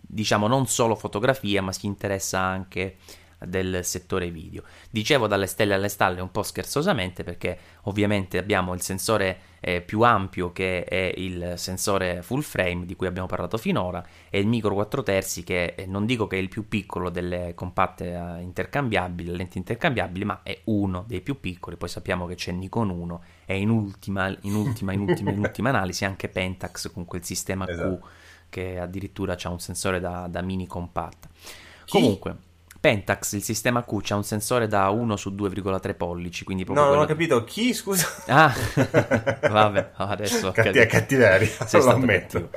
diciamo 0.00 0.46
non 0.46 0.66
solo 0.68 0.94
fotografia 0.94 1.60
ma 1.60 1.70
si 1.70 1.84
interessa 1.84 2.40
anche 2.40 2.96
del 3.46 3.84
settore 3.84 4.30
video. 4.30 4.62
Dicevo 4.90 5.26
dalle 5.26 5.46
stelle 5.46 5.74
alle 5.74 5.88
stalle 5.88 6.20
un 6.20 6.30
po' 6.30 6.42
scherzosamente 6.42 7.24
perché 7.24 7.58
ovviamente 7.82 8.38
abbiamo 8.38 8.74
il 8.74 8.80
sensore 8.80 9.40
eh, 9.60 9.80
più 9.80 10.02
ampio 10.02 10.52
che 10.52 10.84
è 10.84 11.12
il 11.16 11.54
sensore 11.56 12.22
full 12.22 12.40
frame 12.40 12.86
di 12.86 12.94
cui 12.94 13.06
abbiamo 13.06 13.26
parlato 13.26 13.56
finora 13.56 14.04
e 14.30 14.38
il 14.38 14.46
micro 14.46 14.74
4 14.74 15.02
terzi 15.02 15.42
che 15.44 15.74
eh, 15.76 15.86
non 15.86 16.06
dico 16.06 16.26
che 16.26 16.36
è 16.36 16.40
il 16.40 16.48
più 16.48 16.68
piccolo 16.68 17.10
delle 17.10 17.52
compatte 17.54 18.12
eh, 18.12 18.40
intercambiabili, 18.42 19.36
lenti 19.36 19.58
intercambiabili, 19.58 20.24
ma 20.24 20.40
è 20.42 20.60
uno 20.64 21.04
dei 21.06 21.20
più 21.20 21.40
piccoli, 21.40 21.76
poi 21.76 21.88
sappiamo 21.88 22.26
che 22.26 22.34
c'è 22.34 22.52
Nikon 22.52 22.90
1 22.90 23.22
e 23.46 23.58
in 23.58 23.70
ultima, 23.70 24.28
in 24.42 24.54
ultima, 24.54 24.92
in 24.92 25.00
ultima, 25.00 25.30
in 25.30 25.38
ultima 25.38 25.68
analisi 25.70 26.04
anche 26.04 26.28
Pentax 26.28 26.92
con 26.92 27.04
quel 27.04 27.24
sistema 27.24 27.66
esatto. 27.68 27.98
Q 27.98 28.26
che 28.50 28.78
addirittura 28.78 29.36
ha 29.40 29.48
un 29.50 29.60
sensore 29.60 30.00
da, 30.00 30.26
da 30.28 30.40
mini 30.42 30.66
compatta. 30.66 31.28
Comunque, 31.86 32.36
Pentax, 32.88 33.32
il 33.32 33.42
sistema 33.42 33.84
Q, 33.84 34.10
ha 34.12 34.16
un 34.16 34.24
sensore 34.24 34.66
da 34.66 34.88
1 34.88 35.16
su 35.16 35.28
2,3 35.32 35.94
pollici, 35.94 36.42
quindi 36.42 36.64
proprio 36.64 36.86
No, 36.86 36.92
non 36.92 37.02
ho 37.02 37.06
capito, 37.06 37.44
chi, 37.44 37.74
scusa? 37.74 38.06
Ah, 38.28 38.50
vabbè, 39.46 39.90
adesso... 39.96 40.52
Cattiva 40.52 40.86
cattiveria, 40.86 41.50
lo 41.70 41.90
ammetto. 41.90 42.48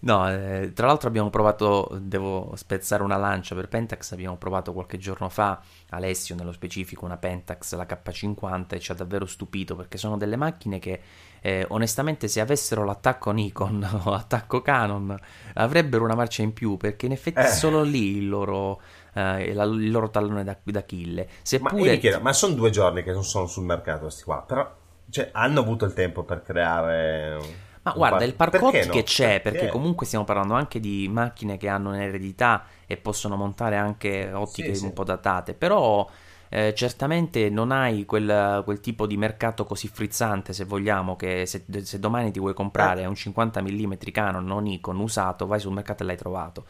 No, 0.00 0.30
eh, 0.30 0.72
tra 0.74 0.86
l'altro 0.86 1.08
abbiamo 1.08 1.28
provato, 1.28 1.98
devo 2.00 2.52
spezzare 2.54 3.02
una 3.02 3.16
lancia 3.16 3.56
per 3.56 3.68
Pentax, 3.68 4.12
abbiamo 4.12 4.36
provato 4.36 4.72
qualche 4.72 4.96
giorno 4.96 5.28
fa, 5.28 5.60
Alessio 5.90 6.36
nello 6.36 6.52
specifico, 6.52 7.04
una 7.04 7.16
Pentax, 7.16 7.74
la 7.74 7.84
K50 7.84 8.74
e 8.74 8.78
ci 8.78 8.92
ha 8.92 8.94
davvero 8.94 9.26
stupito 9.26 9.74
perché 9.74 9.98
sono 9.98 10.16
delle 10.16 10.36
macchine 10.36 10.78
che 10.78 11.00
eh, 11.40 11.64
onestamente 11.70 12.28
se 12.28 12.40
avessero 12.40 12.84
l'attacco 12.84 13.32
Nikon 13.32 13.82
o 14.04 14.10
l'attacco 14.10 14.62
Canon 14.62 15.16
avrebbero 15.54 16.04
una 16.04 16.14
marcia 16.14 16.42
in 16.42 16.52
più 16.52 16.76
perché 16.76 17.06
in 17.06 17.12
effetti 17.12 17.40
eh. 17.40 17.48
solo 17.48 17.82
lì 17.82 18.18
il 18.18 18.28
loro, 18.28 18.80
eh, 19.18 19.52
la, 19.52 19.64
il 19.64 19.90
loro 19.90 20.10
tallone 20.10 20.60
d'Achille. 20.62 21.28
Seppure... 21.42 21.92
Ma, 21.92 21.96
chiedo, 21.96 22.20
ma 22.20 22.32
sono 22.32 22.54
due 22.54 22.70
giorni 22.70 23.02
che 23.02 23.12
non 23.12 23.24
sono 23.24 23.46
sul 23.46 23.64
mercato 23.64 24.02
questi 24.02 24.22
qua, 24.22 24.42
però 24.46 24.70
cioè, 25.10 25.30
hanno 25.32 25.60
avuto 25.60 25.84
il 25.84 25.94
tempo 25.94 26.22
per 26.22 26.42
creare 26.42 27.66
ma 27.82 27.92
guarda, 27.92 28.24
il 28.24 28.34
parkour 28.34 28.86
no? 28.86 28.92
che 28.92 29.02
c'è, 29.02 29.40
perché, 29.40 29.50
perché 29.50 29.68
comunque 29.68 30.04
stiamo 30.04 30.24
parlando 30.24 30.54
anche 30.54 30.78
di 30.78 31.08
macchine 31.10 31.56
che 31.56 31.68
hanno 31.68 31.90
un'eredità 31.90 32.64
e 32.86 32.96
possono 32.96 33.36
montare 33.36 33.76
anche 33.76 34.30
ottiche 34.32 34.74
sì, 34.74 34.82
un 34.82 34.88
sì. 34.88 34.94
po' 34.94 35.04
datate, 35.04 35.54
però 35.54 36.06
eh, 36.50 36.74
certamente 36.74 37.48
non 37.48 37.72
hai 37.72 38.04
quel, 38.04 38.62
quel, 38.64 38.80
tipo 38.80 39.06
di 39.06 39.16
mercato 39.16 39.64
così 39.64 39.88
frizzante, 39.88 40.52
se 40.52 40.64
vogliamo, 40.64 41.16
che 41.16 41.46
se, 41.46 41.64
se 41.82 41.98
domani 41.98 42.30
ti 42.30 42.40
vuoi 42.40 42.54
comprare 42.54 43.02
eh. 43.02 43.06
un 43.06 43.14
50 43.14 43.62
mm 43.62 43.92
Canon 44.12 44.44
non 44.44 44.64
Nikon 44.64 44.98
usato, 44.98 45.46
vai 45.46 45.60
sul 45.60 45.72
mercato 45.72 46.02
e 46.02 46.06
l'hai 46.06 46.16
trovato. 46.16 46.66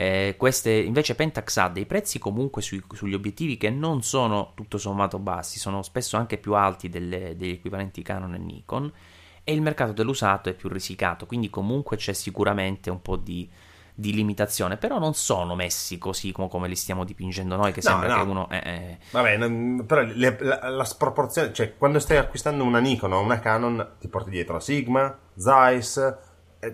Eh, 0.00 0.36
queste 0.38 0.70
invece 0.70 1.16
Pentax 1.16 1.56
ha 1.56 1.68
dei 1.68 1.84
prezzi 1.84 2.20
comunque 2.20 2.62
sui, 2.62 2.80
sugli 2.92 3.14
obiettivi 3.14 3.56
che 3.56 3.68
non 3.68 4.04
sono 4.04 4.52
tutto 4.54 4.78
sommato 4.78 5.18
bassi, 5.18 5.58
sono 5.58 5.82
spesso 5.82 6.16
anche 6.16 6.38
più 6.38 6.54
alti 6.54 6.88
delle, 6.88 7.34
degli 7.36 7.50
equivalenti 7.50 8.02
Canon 8.02 8.32
e 8.34 8.38
Nikon 8.38 8.92
e 9.42 9.52
il 9.52 9.60
mercato 9.60 9.92
dell'usato 9.92 10.50
è 10.50 10.54
più 10.54 10.68
risicato, 10.68 11.26
quindi 11.26 11.50
comunque 11.50 11.96
c'è 11.96 12.12
sicuramente 12.12 12.90
un 12.90 13.02
po' 13.02 13.16
di, 13.16 13.50
di 13.92 14.14
limitazione, 14.14 14.76
però 14.76 15.00
non 15.00 15.14
sono 15.14 15.56
messi 15.56 15.98
così 15.98 16.30
come, 16.30 16.48
come 16.48 16.68
li 16.68 16.76
stiamo 16.76 17.02
dipingendo 17.02 17.56
noi, 17.56 17.72
che 17.72 17.80
no, 17.82 17.90
sembra 17.90 18.14
no. 18.14 18.22
che 18.22 18.30
uno... 18.30 18.48
È, 18.48 18.62
è... 18.62 18.98
Vabbè, 19.10 19.36
non, 19.36 19.84
però 19.84 20.02
le, 20.02 20.36
la, 20.38 20.68
la, 20.68 20.84
sproporzione, 20.84 21.52
cioè 21.52 21.76
quando 21.76 21.98
stai 21.98 22.18
acquistando 22.18 22.62
una 22.62 22.78
Nikon 22.78 23.14
o 23.14 23.20
una 23.20 23.40
Canon 23.40 23.94
ti 23.98 24.06
porti 24.06 24.30
dietro 24.30 24.54
la 24.54 24.60
Sigma, 24.60 25.18
Zeiss, 25.34 25.96
eh, 25.96 26.16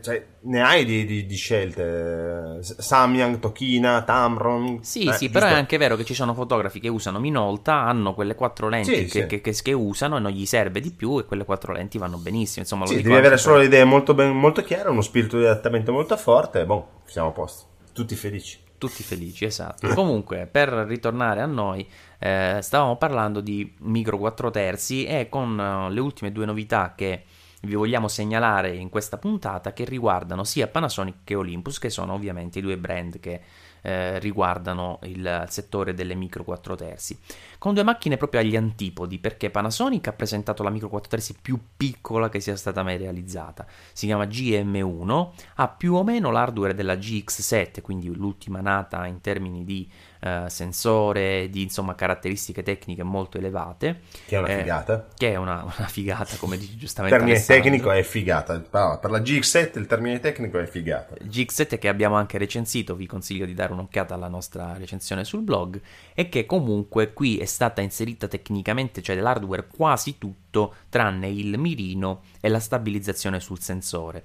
cioè, 0.01 0.25
ne 0.41 0.63
hai 0.63 0.87
di, 0.87 1.05
di, 1.05 1.27
di, 1.27 1.37
scelte? 1.37 2.59
Samyang, 2.63 3.39
Tokina, 3.39 4.03
Tamron? 4.03 4.83
Sì 4.83 5.05
eh, 5.05 5.13
sì 5.13 5.29
però 5.29 5.47
è 5.47 5.53
anche 5.53 5.77
vero 5.77 5.95
che 5.97 6.05
ci 6.05 6.15
sono 6.15 6.33
fotografi 6.33 6.81
che 6.81 6.89
usano 6.89 7.21
Minolta 7.21 7.83
hanno 7.83 8.15
quelle 8.15 8.35
quattro 8.35 8.71
lenti 8.71 8.95
sì, 8.95 9.03
che, 9.03 9.09
sì. 9.09 9.27
Che, 9.27 9.41
che, 9.43 9.53
che, 9.53 9.73
usano 9.73 10.17
e 10.17 10.21
non 10.21 10.31
gli 10.31 10.47
serve 10.47 10.81
di 10.81 10.91
più 10.91 11.19
e 11.19 11.25
quelle 11.27 11.45
quattro 11.45 11.75
lenti 11.75 11.99
vanno 11.99 12.17
benissimo 12.17 12.63
insomma 12.63 12.87
sì, 12.87 13.03
devi 13.03 13.15
avere 13.15 13.37
solo 13.37 13.59
le 13.59 13.67
idee 13.67 13.85
molto, 13.85 14.15
ben, 14.15 14.35
molto 14.35 14.63
chiare 14.63 14.89
uno 14.89 15.03
spirito 15.03 15.37
di 15.37 15.45
adattamento 15.45 15.93
molto 15.93 16.17
forte 16.17 16.61
e 16.61 16.65
boh, 16.65 17.03
siamo 17.05 17.29
a 17.29 17.33
posto. 17.33 17.67
Tutti 17.93 18.15
felici. 18.15 18.59
Tutti 18.77 19.03
felici, 19.03 19.45
esatto. 19.45 19.89
Comunque, 19.95 20.47
per 20.51 20.69
ritornare 20.69 21.41
a 21.41 21.47
noi, 21.47 21.89
eh, 22.19 22.59
stavamo 22.61 22.97
parlando 22.97 23.41
di 23.41 23.73
micro 23.81 24.19
4 24.19 24.51
terzi 24.51 25.07
e 25.07 25.29
con 25.29 25.59
uh, 25.59 25.91
le 25.91 26.01
ultime 26.01 26.33
due 26.33 26.45
novità 26.45 26.93
che 26.97 27.23
vi 27.65 27.75
vogliamo 27.75 28.09
segnalare 28.09 28.75
in 28.75 28.89
questa 28.89 29.19
puntata 29.19 29.73
che 29.73 29.85
riguardano 29.85 30.45
sia 30.45 30.67
Panasonic 30.67 31.19
che 31.25 31.35
Olympus, 31.35 31.79
che 31.79 31.91
sono 31.91 32.13
ovviamente 32.15 32.59
i 32.59 32.63
due 32.63 32.77
brand 32.79 33.21
che 33.21 33.41
eh, 33.87 34.19
riguardano 34.19 34.99
il 35.03 35.45
settore 35.49 35.93
delle 35.93 36.15
micro 36.15 36.43
4 36.43 36.75
terzi, 36.75 37.19
con 37.59 37.75
due 37.75 37.83
macchine 37.83 38.17
proprio 38.17 38.41
agli 38.41 38.57
antipodi, 38.57 39.19
perché 39.19 39.51
Panasonic 39.51 40.09
ha 40.09 40.13
presentato 40.13 40.63
la 40.63 40.71
micro 40.71 40.89
4 40.89 41.11
terzi 41.11 41.37
più 41.41 41.61
piccola 41.77 42.31
che 42.31 42.41
sia 42.41 42.57
stata 42.57 42.83
mai 42.83 42.97
realizzata, 42.97 43.67
si 43.93 44.07
chiama 44.07 44.25
GM1, 44.25 45.29
ha 45.57 45.69
più 45.69 45.95
o 45.95 46.03
meno 46.03 46.31
l'hardware 46.31 46.75
della 46.75 46.95
GX7, 46.95 47.83
quindi 47.83 48.15
l'ultima 48.15 48.61
nata 48.61 49.05
in 49.07 49.21
termini 49.21 49.65
di 49.65 49.91
eh, 50.25 50.45
sensore, 50.49 51.51
di 51.51 51.61
insomma 51.61 51.95
caratteristiche 51.95 52.63
tecniche 52.63 53.03
molto 53.03 53.37
elevate. 53.37 54.01
Che 54.27 54.37
è 54.37 54.39
una 54.39 54.49
eh, 54.49 54.57
figata. 54.59 55.07
Che 55.15 55.33
è 55.33 55.37
una, 55.37 55.63
una 55.63 55.87
figata, 55.87 56.37
come 56.37 56.57
dici 56.57 56.79
giustamente. 56.79 57.17
Il 57.17 57.23
termine 57.23 57.45
tecnico 57.45 57.91
è 57.91 58.03
figata. 58.03 58.59
per 58.59 59.11
la 59.11 59.19
GX7 59.19 59.79
il 59.79 59.87
termine 59.87 60.21
tecnico 60.21 60.59
è 60.59 60.67
figata. 60.67 61.15
GX7 61.23 61.79
che 61.79 61.89
abbiamo 61.89 62.17
anche 62.17 62.39
recensito, 62.39 62.95
vi 62.95 63.07
consiglio 63.07 63.45
di 63.45 63.53
dare 63.53 63.75
un'occhiata 63.75 64.15
alla 64.15 64.29
nostra 64.29 64.75
recensione 64.79 65.25
sul 65.25 65.43
blog, 65.43 65.79
e 66.15 66.31
che 66.31 66.47
comunque 66.47 67.13
qui 67.13 67.37
è 67.37 67.45
stata 67.45 67.83
inserita 67.83 68.27
tecnicamente, 68.27 69.03
cioè 69.03 69.17
dell'hardware 69.17 69.67
quasi 69.67 70.17
tutto, 70.17 70.75
tranne 70.89 71.29
il 71.29 71.59
mirino 71.59 72.23
e 72.41 72.49
la 72.49 72.61
stabilizzazione 72.61 73.41
sul 73.41 73.61
sensore. 73.61 74.25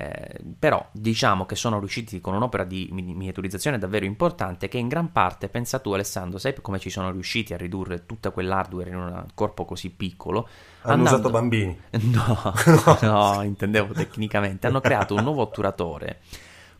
Eh, 0.00 0.40
però 0.58 0.88
diciamo 0.92 1.44
che 1.44 1.54
sono 1.56 1.78
riusciti 1.78 2.22
con 2.22 2.32
un'opera 2.32 2.64
di 2.64 2.88
miniaturizzazione 2.90 3.76
davvero 3.76 4.06
importante 4.06 4.66
che 4.66 4.78
in 4.78 4.88
gran 4.88 5.12
parte, 5.12 5.50
pensa 5.50 5.78
tu 5.78 5.92
Alessandro, 5.92 6.38
sai 6.38 6.54
come 6.62 6.78
ci 6.78 6.88
sono 6.88 7.10
riusciti 7.10 7.52
a 7.52 7.58
ridurre 7.58 8.06
tutta 8.06 8.30
quell'hardware 8.30 8.88
in 8.88 8.96
un 8.96 9.26
corpo 9.34 9.66
così 9.66 9.90
piccolo? 9.90 10.48
Hanno 10.82 10.94
andando... 10.94 11.18
usato 11.18 11.30
bambini? 11.30 11.78
No, 12.00 12.98
no, 13.02 13.42
intendevo 13.42 13.92
tecnicamente, 13.92 14.66
hanno 14.66 14.80
creato 14.80 15.14
un 15.14 15.22
nuovo 15.22 15.42
otturatore 15.42 16.20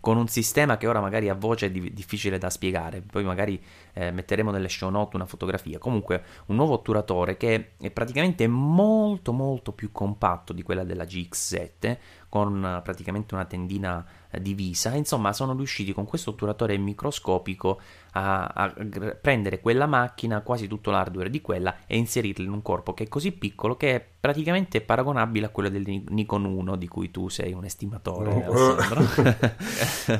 con 0.01 0.17
un 0.17 0.29
sistema 0.29 0.79
che 0.79 0.87
ora 0.87 1.01
magari 1.01 1.29
a 1.29 1.35
voce 1.35 1.67
è 1.67 1.71
di- 1.71 1.93
difficile 1.93 2.39
da 2.39 2.49
spiegare, 2.49 3.03
poi 3.03 3.23
magari 3.23 3.63
eh, 3.93 4.11
metteremo 4.11 4.51
nelle 4.51 4.69
show 4.69 4.89
note 4.89 5.17
una 5.17 5.27
fotografia, 5.27 5.79
comunque 5.79 6.25
un 6.47 6.57
nuovo 6.57 6.73
otturatore 6.73 7.37
che 7.37 7.73
è 7.79 7.91
praticamente 7.91 8.49
molto 8.49 9.33
molto 9.33 9.73
più 9.73 9.93
compatto 9.93 10.55
di 10.55 10.63
quella 10.63 10.85
della 10.85 11.05
GX7, 11.05 11.99
con 12.31 12.63
uh, 12.63 12.81
praticamente 12.83 13.35
una 13.35 13.45
tendina 13.45 14.07
uh, 14.31 14.39
divisa, 14.39 14.95
insomma 14.95 15.33
sono 15.33 15.53
riusciti 15.55 15.93
con 15.93 16.07
questo 16.07 16.31
otturatore 16.31 16.79
microscopico 16.79 17.81
a, 18.13 18.45
a, 18.45 18.75
prendere 19.21 19.61
quella 19.61 19.87
macchina, 19.87 20.41
quasi 20.41 20.69
tutto 20.69 20.93
l'hardware 20.93 21.29
di 21.29 21.41
quella 21.41 21.79
e 21.87 21.99
inserirla 21.99 22.45
in 22.45 22.53
un 22.53 22.63
corpo 22.63 22.95
che 22.95 23.05
è 23.05 23.09
così 23.09 23.33
piccolo 23.33 23.77
che 23.77 23.95
è 23.97 24.07
praticamente 24.21 24.81
paragonabile 24.81 25.47
a 25.47 25.49
quello 25.49 25.69
del 25.69 26.05
Nikon 26.09 26.45
1 26.45 26.77
di 26.77 26.87
cui 26.87 27.11
tu 27.11 27.29
sei 27.29 27.53
un 27.53 27.65
estimatore 27.65 28.47
oh. 28.47 28.77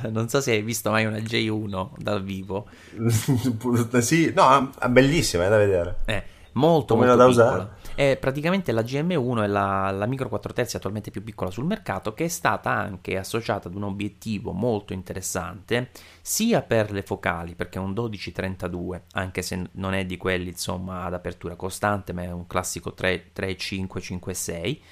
non 0.11 0.29
so 0.29 0.41
se 0.41 0.51
hai 0.51 0.63
visto 0.63 0.91
mai 0.91 1.07
una 1.07 1.19
J1 1.19 1.91
dal 1.97 2.23
vivo. 2.23 2.67
Sì, 4.01 4.33
no, 4.35 4.71
bellissima 4.89 5.47
è 5.47 5.49
da 5.49 5.57
vedere. 5.57 5.99
Eh, 6.07 6.23
molto, 6.53 6.95
Come 6.95 7.07
molto 7.07 7.23
da 7.23 7.29
usare 7.29 7.69
è 8.01 8.17
praticamente 8.17 8.73
la 8.73 8.81
GM1 8.81 9.43
è 9.43 9.47
la, 9.47 9.91
la 9.91 10.07
micro 10.07 10.31
4 10.31 10.55
terzi 10.55 10.75
attualmente 10.75 11.11
più 11.11 11.23
piccola 11.23 11.51
sul 11.51 11.67
mercato 11.67 12.15
che 12.15 12.25
è 12.25 12.29
stata 12.29 12.71
anche 12.71 13.19
associata 13.19 13.69
ad 13.69 13.75
un 13.75 13.83
obiettivo 13.83 14.53
molto 14.53 14.95
interessante 14.95 15.91
sia 16.23 16.63
per 16.63 16.93
le 16.93 17.03
focali 17.03 17.55
perché 17.55 17.79
è 17.79 17.83
un 17.83 17.93
12-32 17.93 19.03
anche 19.13 19.43
se 19.43 19.69
non 19.73 19.93
è 19.93 20.07
di 20.07 20.17
quelli 20.17 20.49
insomma 20.49 21.05
ad 21.05 21.13
apertura 21.13 21.57
costante 21.57 22.15
ma 22.15 22.23
è 22.23 22.31
un 22.31 22.47
classico 22.47 22.95
3, 22.95 23.33
3 23.35 23.57
5 23.59 24.01
5 24.01 24.33
6 24.33 24.83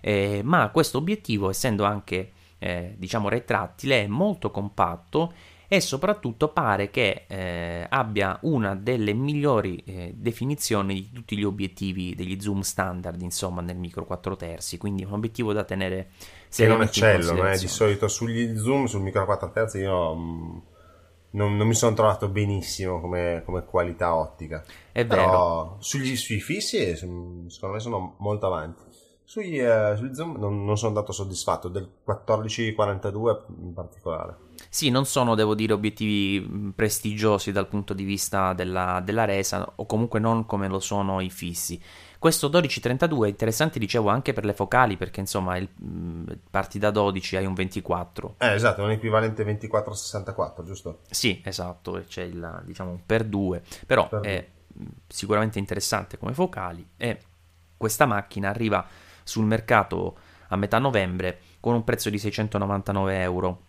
eh, 0.00 0.40
ma 0.42 0.68
questo 0.70 0.98
obiettivo 0.98 1.48
essendo 1.48 1.84
anche 1.84 2.32
eh, 2.58 2.96
diciamo 2.98 3.28
retrattile 3.28 4.02
è 4.02 4.06
molto 4.08 4.50
compatto 4.50 5.32
e 5.68 5.80
soprattutto 5.80 6.48
pare 6.48 6.90
che 6.90 7.24
eh, 7.26 7.86
abbia 7.88 8.38
una 8.42 8.74
delle 8.74 9.12
migliori 9.12 9.82
eh, 9.84 10.12
definizioni 10.14 10.94
di 10.94 11.10
tutti 11.12 11.36
gli 11.36 11.44
obiettivi 11.44 12.14
degli 12.14 12.40
zoom 12.40 12.60
standard 12.60 13.20
insomma 13.20 13.60
nel 13.60 13.76
micro 13.76 14.04
4 14.04 14.36
terzi. 14.36 14.78
Quindi 14.78 15.04
un 15.04 15.12
obiettivo 15.12 15.52
da 15.52 15.64
tenere 15.64 16.10
che 16.48 16.66
non 16.66 16.82
eccello 16.82 17.46
eh? 17.46 17.58
di 17.58 17.68
solito 17.68 18.08
sugli 18.08 18.56
zoom 18.56 18.86
sul 18.86 19.02
micro 19.02 19.24
4 19.24 19.50
terzi 19.50 19.78
io 19.78 20.14
mh, 20.14 20.20
mm, 20.20 20.58
non, 21.30 21.56
non, 21.56 21.66
mi 21.66 21.74
sono 21.74 21.94
trovato 21.94 22.28
benissimo 22.28 23.00
come, 23.00 23.42
come 23.44 23.64
qualità 23.64 24.14
ottica. 24.14 24.64
È 24.92 25.04
Però 25.04 25.24
vero 25.24 25.76
sugli, 25.80 26.16
sui 26.16 26.40
fissi 26.40 26.96
secondo 26.96 27.74
me 27.74 27.80
sono 27.80 28.14
molto 28.18 28.46
avanti 28.46 28.82
sugli, 29.26 29.58
eh, 29.58 29.94
sugli 29.96 30.14
zoom 30.14 30.38
non, 30.38 30.64
non 30.64 30.78
sono 30.78 30.88
andato 30.94 31.12
soddisfatto 31.12 31.68
del 31.68 31.86
14-42 32.06 33.40
in 33.60 33.72
particolare 33.74 34.44
sì, 34.68 34.90
non 34.90 35.04
sono, 35.06 35.34
devo 35.34 35.54
dire, 35.54 35.72
obiettivi 35.72 36.72
prestigiosi 36.74 37.52
dal 37.52 37.68
punto 37.68 37.94
di 37.94 38.04
vista 38.04 38.52
della, 38.52 39.00
della 39.04 39.24
resa, 39.24 39.70
o 39.76 39.86
comunque 39.86 40.18
non 40.18 40.46
come 40.46 40.68
lo 40.68 40.80
sono 40.80 41.20
i 41.20 41.30
fissi. 41.30 41.80
Questo 42.18 42.48
12-32 42.48 43.24
è 43.24 43.28
interessante, 43.28 43.78
dicevo, 43.78 44.08
anche 44.08 44.32
per 44.32 44.44
le 44.44 44.54
focali, 44.54 44.96
perché 44.96 45.20
insomma 45.20 45.56
il, 45.56 45.68
parti 46.50 46.78
da 46.78 46.90
12 46.90 47.36
hai 47.36 47.46
un 47.46 47.54
24. 47.54 48.34
Eh, 48.38 48.52
esatto, 48.52 48.80
è 48.80 48.84
un 48.84 48.90
equivalente 48.90 49.44
24-64, 49.44 50.64
giusto? 50.64 51.00
Sì, 51.10 51.40
esatto, 51.44 52.02
c'è 52.06 52.22
il, 52.22 52.62
diciamo, 52.64 53.00
per 53.04 53.24
2, 53.24 53.62
però 53.86 54.08
per 54.08 54.20
è 54.20 54.48
due. 54.72 54.86
sicuramente 55.06 55.58
interessante 55.58 56.18
come 56.18 56.32
focali 56.32 56.86
e 56.96 57.18
questa 57.76 58.06
macchina 58.06 58.48
arriva 58.48 58.86
sul 59.26 59.44
mercato 59.44 60.16
a 60.48 60.56
metà 60.56 60.78
novembre 60.78 61.40
con 61.60 61.74
un 61.74 61.84
prezzo 61.84 62.08
di 62.08 62.18
699 62.18 63.20
euro 63.20 63.60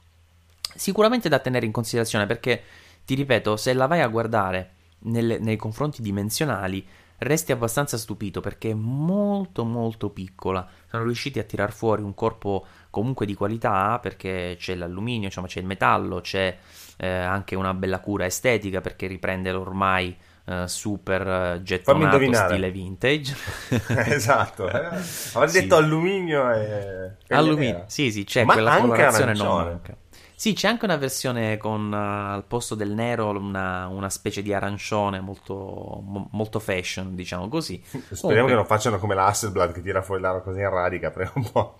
Sicuramente 0.77 1.27
da 1.27 1.39
tenere 1.39 1.65
in 1.65 1.71
considerazione 1.71 2.25
perché, 2.25 2.61
ti 3.03 3.15
ripeto, 3.15 3.57
se 3.57 3.73
la 3.73 3.87
vai 3.87 4.01
a 4.01 4.07
guardare 4.07 4.73
nelle, 4.99 5.39
nei 5.39 5.55
confronti 5.55 6.01
dimensionali, 6.03 6.85
resti 7.19 7.51
abbastanza 7.51 7.97
stupito 7.97 8.41
perché 8.41 8.71
è 8.71 8.75
molto 8.75 9.63
molto 9.63 10.11
piccola. 10.11 10.67
Sono 10.87 11.03
riusciti 11.03 11.39
a 11.39 11.43
tirar 11.43 11.71
fuori 11.71 12.03
un 12.03 12.13
corpo 12.13 12.65
comunque 12.91 13.25
di 13.25 13.33
qualità 13.33 13.97
perché 13.99 14.55
c'è 14.59 14.75
l'alluminio, 14.75 15.25
insomma 15.25 15.47
c'è 15.47 15.61
il 15.61 15.65
metallo, 15.65 16.21
c'è 16.21 16.55
eh, 16.97 17.07
anche 17.07 17.55
una 17.55 17.73
bella 17.73 17.99
cura 17.99 18.25
estetica 18.25 18.81
perché 18.81 19.07
riprende 19.07 19.51
l'ormai 19.51 20.15
eh, 20.49 20.67
super 20.67 21.59
gettonato 21.61 22.33
stile 22.33 22.71
vintage. 22.71 23.35
esatto, 24.07 24.69
eh? 24.69 24.85
avrei 25.33 25.49
sì. 25.49 25.59
detto 25.61 25.75
alluminio 25.75 26.49
e... 26.51 27.17
Alluminio, 27.27 27.83
sì 27.87 28.11
sì, 28.11 28.23
c'è 28.23 28.45
Ma 28.45 28.53
quella 28.53 28.77
colorazione 28.77 29.33
non 29.33 29.47
manca. 29.47 29.95
Sì, 30.39 30.53
c'è 30.53 30.67
anche 30.67 30.85
una 30.85 30.97
versione 30.97 31.57
con 31.57 31.91
uh, 31.91 32.33
al 32.33 32.45
posto 32.45 32.75
del 32.75 32.91
nero 32.91 33.29
una, 33.29 33.87
una 33.87 34.09
specie 34.09 34.43
di 34.43 34.53
arancione 34.53 35.19
molto, 35.19 35.55
mo, 35.55 36.29
molto 36.31 36.59
fashion, 36.59 37.15
diciamo 37.15 37.49
così. 37.49 37.81
Speriamo 37.83 38.15
Comunque... 38.21 38.47
che 38.49 38.53
non 38.53 38.65
facciano 38.65 38.99
come 38.99 39.15
l'Hasselblad 39.15 39.71
che 39.71 39.81
tira 39.81 40.03
fuori 40.03 40.21
l'aro 40.21 40.43
così 40.43 40.59
in 40.59 40.69
radica, 40.69 41.09
prima 41.09 41.31
un 41.33 41.51
po'. 41.51 41.77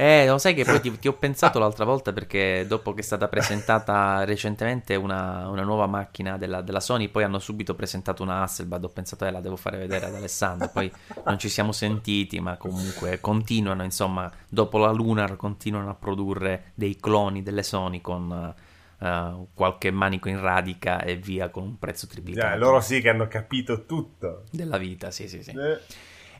Eh, 0.00 0.28
lo 0.28 0.38
sai 0.38 0.54
che 0.54 0.62
poi 0.62 0.80
ti, 0.80 0.94
ti, 1.00 1.08
ho 1.08 1.12
pensato 1.14 1.58
l'altra 1.58 1.84
volta 1.84 2.12
perché 2.12 2.64
dopo 2.68 2.94
che 2.94 3.00
è 3.00 3.02
stata 3.02 3.26
presentata 3.26 4.22
recentemente 4.22 4.94
una, 4.94 5.48
una 5.48 5.64
nuova 5.64 5.88
macchina 5.88 6.38
della, 6.38 6.60
della, 6.60 6.78
Sony, 6.78 7.08
poi 7.08 7.24
hanno 7.24 7.40
subito 7.40 7.74
presentato 7.74 8.22
una 8.22 8.42
Hasselblad, 8.42 8.84
ho 8.84 8.90
pensato 8.90 9.26
eh 9.26 9.32
la 9.32 9.40
devo 9.40 9.56
fare 9.56 9.76
vedere 9.76 10.06
ad 10.06 10.14
Alessandro, 10.14 10.70
poi 10.72 10.88
non 11.24 11.36
ci 11.40 11.48
siamo 11.48 11.72
sentiti, 11.72 12.38
ma 12.38 12.56
comunque 12.56 13.18
continuano, 13.18 13.82
insomma, 13.82 14.30
dopo 14.48 14.78
la 14.78 14.92
Lunar 14.92 15.34
continuano 15.34 15.90
a 15.90 15.94
produrre 15.94 16.70
dei 16.74 16.96
cloni 16.96 17.42
delle 17.42 17.64
Sony 17.64 18.00
con... 18.00 18.54
Uh, 19.00 19.46
qualche 19.54 19.92
manico 19.92 20.28
in 20.28 20.40
radica 20.40 21.04
e 21.04 21.14
via 21.14 21.50
con 21.50 21.62
un 21.62 21.78
prezzo 21.78 22.08
triplicato. 22.08 22.48
Yeah, 22.48 22.56
loro 22.56 22.80
sì 22.80 23.00
che 23.00 23.08
hanno 23.08 23.28
capito 23.28 23.86
tutto. 23.86 24.42
Della 24.50 24.76
vita, 24.76 25.12
sì, 25.12 25.28
sì, 25.28 25.40
sì. 25.40 25.50
Eh. 25.50 25.78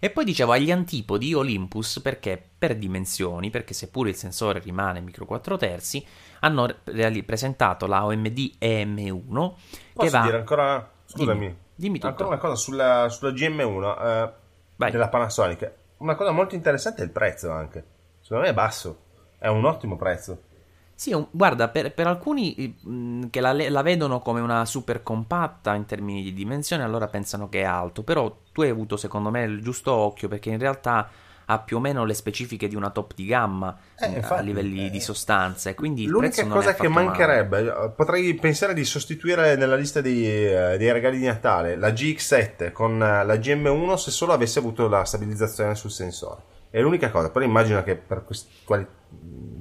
E 0.00 0.10
poi 0.10 0.24
dicevo 0.24 0.52
agli 0.52 0.70
antipodi 0.70 1.34
Olympus 1.34 2.00
perché 2.00 2.42
per 2.58 2.76
dimensioni, 2.76 3.50
perché 3.50 3.74
seppure 3.74 4.10
il 4.10 4.16
sensore 4.16 4.60
rimane 4.60 5.00
micro 5.00 5.24
4 5.24 5.56
terzi, 5.56 6.04
hanno 6.40 6.68
reali- 6.84 7.22
presentato 7.22 7.86
la 7.86 8.04
OMD 8.04 8.52
EM1 8.60 9.32
Posso 9.32 9.56
che 9.94 10.10
va... 10.10 10.22
dire 10.22 10.36
ancora... 10.36 10.90
Scusami. 11.04 11.38
Dimmi, 11.38 11.56
dimmi. 11.74 12.00
Ancora 12.02 12.28
una 12.28 12.38
cosa 12.38 12.54
sulla, 12.54 13.08
sulla 13.08 13.30
GM1 13.32 14.06
eh, 14.06 14.90
della 14.90 15.08
Panasonic. 15.08 15.72
Una 15.98 16.14
cosa 16.14 16.30
molto 16.30 16.54
interessante 16.54 17.02
è 17.02 17.04
il 17.04 17.10
prezzo 17.10 17.50
anche. 17.50 17.84
Secondo 18.20 18.44
me 18.44 18.50
è 18.50 18.54
basso. 18.54 19.02
È 19.38 19.48
un 19.48 19.64
ottimo 19.64 19.96
prezzo. 19.96 20.42
Sì, 20.98 21.12
un, 21.12 21.28
guarda, 21.30 21.68
per, 21.68 21.94
per 21.94 22.08
alcuni 22.08 22.76
mh, 22.82 23.28
che 23.30 23.40
la, 23.40 23.52
la, 23.52 23.82
vedono 23.82 24.18
come 24.18 24.40
una 24.40 24.64
super 24.64 25.04
compatta 25.04 25.76
in 25.76 25.86
termini 25.86 26.24
di 26.24 26.34
dimensione, 26.34 26.82
allora 26.82 27.06
pensano 27.06 27.48
che 27.48 27.60
è 27.60 27.64
alto, 27.64 28.02
però 28.02 28.36
tu 28.50 28.62
hai 28.62 28.70
avuto 28.70 28.96
secondo 28.96 29.30
me 29.30 29.44
il 29.44 29.62
giusto 29.62 29.92
occhio 29.92 30.26
perché 30.26 30.50
in 30.50 30.58
realtà 30.58 31.08
ha 31.44 31.60
più 31.60 31.76
o 31.76 31.80
meno 31.80 32.04
le 32.04 32.14
specifiche 32.14 32.66
di 32.66 32.74
una 32.74 32.90
top 32.90 33.14
di 33.14 33.26
gamma 33.26 33.78
eh, 33.96 34.08
infatti, 34.08 34.40
a 34.40 34.42
livelli 34.42 34.86
eh, 34.86 34.90
di 34.90 34.98
sostanze. 34.98 35.76
Quindi 35.76 36.04
l'unica 36.04 36.44
cosa 36.48 36.74
che 36.74 36.88
mancherebbe, 36.88 37.62
male. 37.62 37.84
Eh, 37.84 37.90
potrei 37.90 38.34
pensare 38.34 38.74
di 38.74 38.84
sostituire 38.84 39.54
nella 39.54 39.76
lista 39.76 40.00
dei, 40.00 40.26
eh, 40.26 40.76
dei, 40.78 40.90
regali 40.90 41.18
di 41.18 41.26
Natale 41.26 41.76
la 41.76 41.90
GX7 41.90 42.72
con 42.72 42.98
la 42.98 43.22
GM1 43.22 43.94
se 43.94 44.10
solo 44.10 44.32
avesse 44.32 44.58
avuto 44.58 44.88
la 44.88 45.04
stabilizzazione 45.04 45.76
sul 45.76 45.92
sensore. 45.92 46.42
È 46.70 46.80
l'unica 46.80 47.08
cosa, 47.12 47.30
però 47.30 47.44
immagino 47.44 47.84
che 47.84 47.94
per 47.94 48.24
questi 48.24 48.52
quali, 48.64 48.84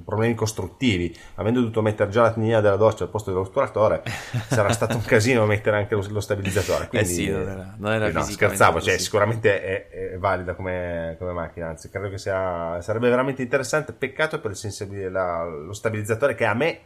problemi 0.07 0.35
costruttivi, 0.35 1.13
avendo 1.35 1.59
dovuto 1.59 1.81
mettere 1.81 2.09
già 2.09 2.21
la 2.21 2.31
tendina 2.31 2.61
della 2.61 2.77
doccia 2.77 3.03
al 3.03 3.09
posto 3.09 3.29
dell'otturatore, 3.29 4.03
sarà 4.47 4.71
stato 4.71 4.95
un 4.95 5.03
casino 5.03 5.45
mettere 5.45 5.75
anche 5.75 5.95
lo, 5.95 6.05
lo 6.07 6.21
stabilizzatore. 6.21 6.85
Eh 6.85 6.87
Quindi, 6.87 7.09
eh 7.09 7.13
sì, 7.13 7.29
non 7.29 7.41
era, 7.41 7.75
non 7.77 7.91
era 7.91 8.11
no, 8.11 8.23
scherzavo, 8.23 8.79
cioè, 8.79 8.97
sicuramente 8.99 9.61
è, 9.61 9.89
è, 10.13 10.17
valida 10.17 10.55
come, 10.55 11.17
come, 11.19 11.33
macchina, 11.33 11.67
anzi 11.67 11.89
credo 11.89 12.07
che 12.07 12.17
sia, 12.17 12.79
sarebbe 12.79 13.09
veramente 13.09 13.41
interessante, 13.41 13.91
peccato 13.91 14.39
per 14.39 14.51
il 14.51 15.11
la, 15.11 15.43
lo 15.43 15.73
stabilizzatore 15.73 16.35
che 16.35 16.45
a 16.45 16.53
me 16.53 16.79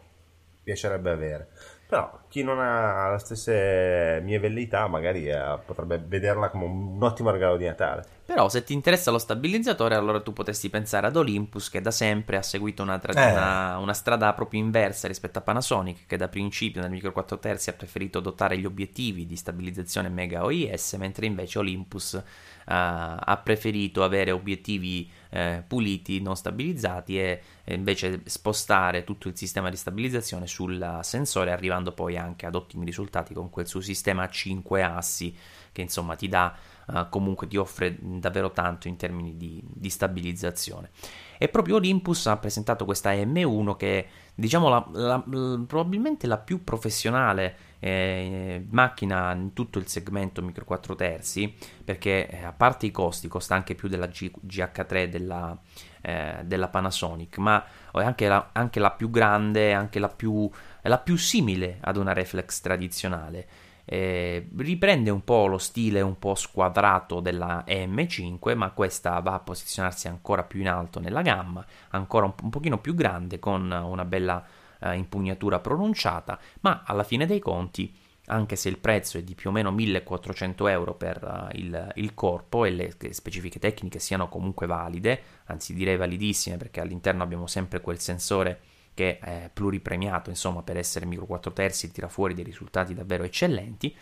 piacerebbe 0.63 1.11
avere. 1.11 1.49
Però 1.91 2.19
chi 2.29 2.41
non 2.41 2.57
ha 2.61 3.11
le 3.11 3.17
stesse 3.17 4.21
mie 4.23 4.39
velleità 4.39 4.87
magari 4.87 5.27
eh, 5.27 5.59
potrebbe 5.65 6.01
vederla 6.01 6.47
come 6.47 6.63
un 6.63 7.03
ottimo 7.03 7.31
regalo 7.31 7.57
di 7.57 7.65
Natale. 7.65 8.05
Però 8.23 8.47
se 8.47 8.63
ti 8.63 8.71
interessa 8.71 9.11
lo 9.11 9.17
stabilizzatore 9.17 9.95
allora 9.95 10.21
tu 10.21 10.31
potresti 10.31 10.69
pensare 10.69 11.07
ad 11.07 11.17
Olympus 11.17 11.69
che 11.69 11.81
da 11.81 11.91
sempre 11.91 12.37
ha 12.37 12.43
seguito 12.43 12.81
una, 12.81 12.97
tra- 12.97 13.11
eh. 13.11 13.33
una, 13.33 13.77
una 13.79 13.93
strada 13.93 14.31
proprio 14.31 14.61
inversa 14.61 15.09
rispetto 15.09 15.39
a 15.39 15.41
Panasonic 15.41 16.05
che 16.07 16.15
da 16.15 16.29
principio 16.29 16.79
nel 16.79 16.91
micro 16.91 17.11
4 17.11 17.39
terzi 17.39 17.71
ha 17.71 17.73
preferito 17.73 18.21
dotare 18.21 18.57
gli 18.57 18.65
obiettivi 18.65 19.25
di 19.25 19.35
stabilizzazione 19.35 20.07
Mega 20.07 20.45
OIS 20.45 20.93
mentre 20.93 21.25
invece 21.25 21.59
Olympus 21.59 22.23
ha 22.65 23.41
preferito 23.43 24.03
avere 24.03 24.31
obiettivi 24.31 25.09
eh, 25.29 25.63
puliti, 25.65 26.21
non 26.21 26.35
stabilizzati 26.35 27.17
e, 27.17 27.41
e, 27.63 27.73
invece 27.73 28.21
spostare 28.25 29.03
tutto 29.03 29.27
il 29.27 29.37
sistema 29.37 29.69
di 29.69 29.77
stabilizzazione 29.77 30.45
sul 30.45 30.99
sensore, 31.01 31.51
arrivando 31.51 31.93
poi 31.93 32.17
anche 32.17 32.45
ad 32.45 32.55
ottimi 32.55 32.85
risultati 32.85 33.33
con 33.33 33.49
quel 33.49 33.67
suo 33.67 33.81
sistema 33.81 34.23
a 34.23 34.29
5 34.29 34.83
assi 34.83 35.35
che 35.71 35.81
insomma 35.81 36.15
ti 36.15 36.27
dà 36.27 36.53
uh, 36.87 37.07
comunque 37.09 37.47
ti 37.47 37.55
offre 37.55 37.97
davvero 37.99 38.51
tanto 38.51 38.89
in 38.89 38.97
termini 38.97 39.37
di, 39.37 39.61
di 39.65 39.89
stabilizzazione. 39.89 40.89
E 41.37 41.47
proprio 41.47 41.75
Olympus 41.77 42.27
ha 42.27 42.37
presentato 42.37 42.83
questa 42.83 43.13
M1 43.13 43.77
che 43.77 43.99
è 43.99 44.07
diciamo 44.35 44.69
la, 44.69 44.87
la, 44.91 45.23
probabilmente 45.65 46.27
la 46.27 46.37
più 46.37 46.63
professionale 46.63 47.55
eh, 47.83 48.63
macchina 48.69 49.33
in 49.33 49.53
tutto 49.53 49.79
il 49.79 49.87
segmento 49.87 50.43
micro 50.43 50.63
4 50.65 50.95
terzi 50.95 51.53
perché 51.83 52.29
eh, 52.29 52.43
a 52.43 52.53
parte 52.53 52.85
i 52.85 52.91
costi 52.91 53.27
costa 53.27 53.55
anche 53.55 53.73
più 53.73 53.89
della 53.89 54.05
G- 54.05 54.31
GH3 54.45 55.05
della, 55.05 55.57
eh, 56.01 56.41
della, 56.43 56.67
Panasonic 56.67 57.39
ma 57.39 57.65
è 57.91 58.03
anche 58.03 58.27
la, 58.27 58.49
anche 58.51 58.79
la 58.79 58.91
più 58.91 59.09
grande 59.09 59.73
anche 59.73 59.97
la 59.97 60.09
più, 60.09 60.47
la 60.83 60.99
più 60.99 61.17
simile 61.17 61.79
ad 61.81 61.97
una 61.97 62.13
reflex 62.13 62.61
tradizionale. 62.61 63.47
Eh, 63.83 64.47
riprende 64.57 65.09
un 65.09 65.23
po' 65.23 65.47
lo 65.47 65.57
stile 65.57 66.01
un 66.01 66.19
po' 66.19 66.35
squadrato 66.35 67.19
della 67.19 67.63
M5, 67.67 68.55
ma 68.55 68.69
questa 68.69 69.19
va 69.19 69.33
a 69.33 69.39
posizionarsi 69.39 70.07
ancora 70.07 70.43
più 70.43 70.61
in 70.61 70.69
alto 70.69 70.99
nella 70.99 71.23
gamma, 71.23 71.65
ancora 71.89 72.27
un, 72.27 72.33
un 72.43 72.49
pochino 72.51 72.77
più 72.77 72.93
grande 72.93 73.39
con 73.39 73.69
una 73.71 74.05
bella 74.05 74.45
eh, 74.81 74.95
impugnatura 74.95 75.59
pronunciata, 75.59 76.39
ma 76.61 76.83
alla 76.85 77.03
fine 77.03 77.25
dei 77.25 77.39
conti 77.39 77.93
anche 78.25 78.55
se 78.55 78.69
il 78.69 78.77
prezzo 78.77 79.17
è 79.17 79.23
di 79.23 79.35
più 79.35 79.49
o 79.49 79.53
meno 79.53 79.71
1400 79.71 80.67
euro 80.67 80.93
per 80.93 81.49
uh, 81.51 81.57
il, 81.57 81.91
il, 81.95 82.13
corpo 82.13 82.65
e 82.65 82.69
le 82.69 82.95
specifiche 83.11 83.59
tecniche 83.59 83.99
siano 83.99 84.29
comunque 84.29 84.67
valide, 84.67 85.21
anzi 85.45 85.73
direi 85.73 85.97
validissime 85.97 86.55
perché 86.55 86.79
all'interno 86.79 87.23
abbiamo 87.23 87.47
sempre 87.47 87.81
quel 87.81 87.99
sensore 87.99 88.59
che 88.93 89.19
è 89.19 89.49
pluripremiato, 89.51 90.29
insomma, 90.29 90.61
per 90.63 90.77
essere 90.77 91.05
micro 91.05 91.25
4 91.25 91.51
terzi 91.53 91.91
tira 91.91 92.07
fuori 92.07 92.33
dei 92.33 92.43
risultati 92.43 92.93
davvero 92.93 93.23
eccellenti, 93.23 93.95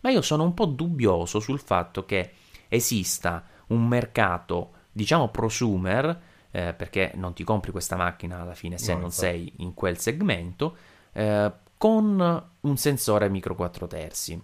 ma 0.00 0.10
io 0.10 0.22
sono 0.22 0.44
un 0.44 0.54
po' 0.54 0.66
dubbioso 0.66 1.40
sul 1.40 1.58
fatto 1.58 2.04
che 2.04 2.32
esista 2.68 3.44
un 3.68 3.86
mercato, 3.86 4.72
diciamo, 4.92 5.28
prosumer, 5.28 6.20
eh, 6.56 6.72
perché 6.72 7.12
non 7.16 7.34
ti 7.34 7.44
compri 7.44 7.70
questa 7.70 7.96
macchina 7.96 8.40
alla 8.40 8.54
fine 8.54 8.78
se 8.78 8.94
no, 8.94 9.00
non 9.00 9.10
sei 9.10 9.52
in 9.58 9.74
quel 9.74 9.98
segmento, 9.98 10.74
eh, 11.12 11.52
con 11.76 12.44
un 12.60 12.76
sensore 12.78 13.28
micro 13.28 13.54
4 13.54 13.86
terzi. 13.86 14.42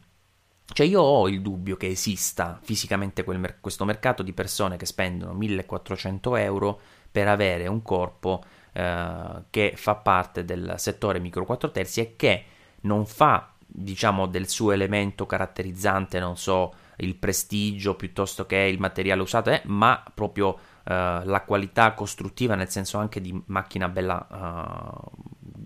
Cioè 0.75 0.87
io 0.87 1.01
ho 1.01 1.27
il 1.27 1.41
dubbio 1.41 1.79
che 1.79 1.87
esista 1.87 2.59
fisicamente 2.63 3.25
mer- 3.27 3.61
questo 3.61 3.87
mercato 3.87 4.23
di 4.23 4.35
persone 4.35 4.77
che 4.77 4.85
spendono 4.85 5.33
1400 5.33 6.37
euro 6.37 6.81
per 7.11 7.29
avere 7.29 7.67
un 7.67 7.81
corpo 7.81 8.45
eh, 8.73 9.45
che 9.49 9.73
fa 9.75 9.95
parte 9.95 10.45
del 10.45 10.75
settore 10.77 11.19
micro 11.19 11.47
4 11.47 11.71
terzi 11.71 12.01
e 12.01 12.17
che 12.17 12.45
non 12.83 13.07
fa 13.07 13.55
diciamo 13.67 14.27
del 14.27 14.49
suo 14.49 14.73
elemento 14.73 15.25
caratterizzante 15.25 16.21
non 16.21 16.37
so 16.37 16.75
il 16.97 17.15
prestigio 17.15 17.95
piuttosto 17.95 18.45
che 18.45 18.57
il 18.57 18.79
materiale 18.79 19.23
usato 19.23 19.51
eh, 19.51 19.63
ma 19.65 20.03
proprio 20.13 20.59
eh, 20.85 21.21
la 21.25 21.43
qualità 21.47 21.93
costruttiva 21.93 22.55
nel 22.55 22.69
senso 22.71 22.99
anche 22.99 23.21
di 23.21 23.41
macchina 23.47 23.89
bella 23.89 24.27
uh, 24.31 25.11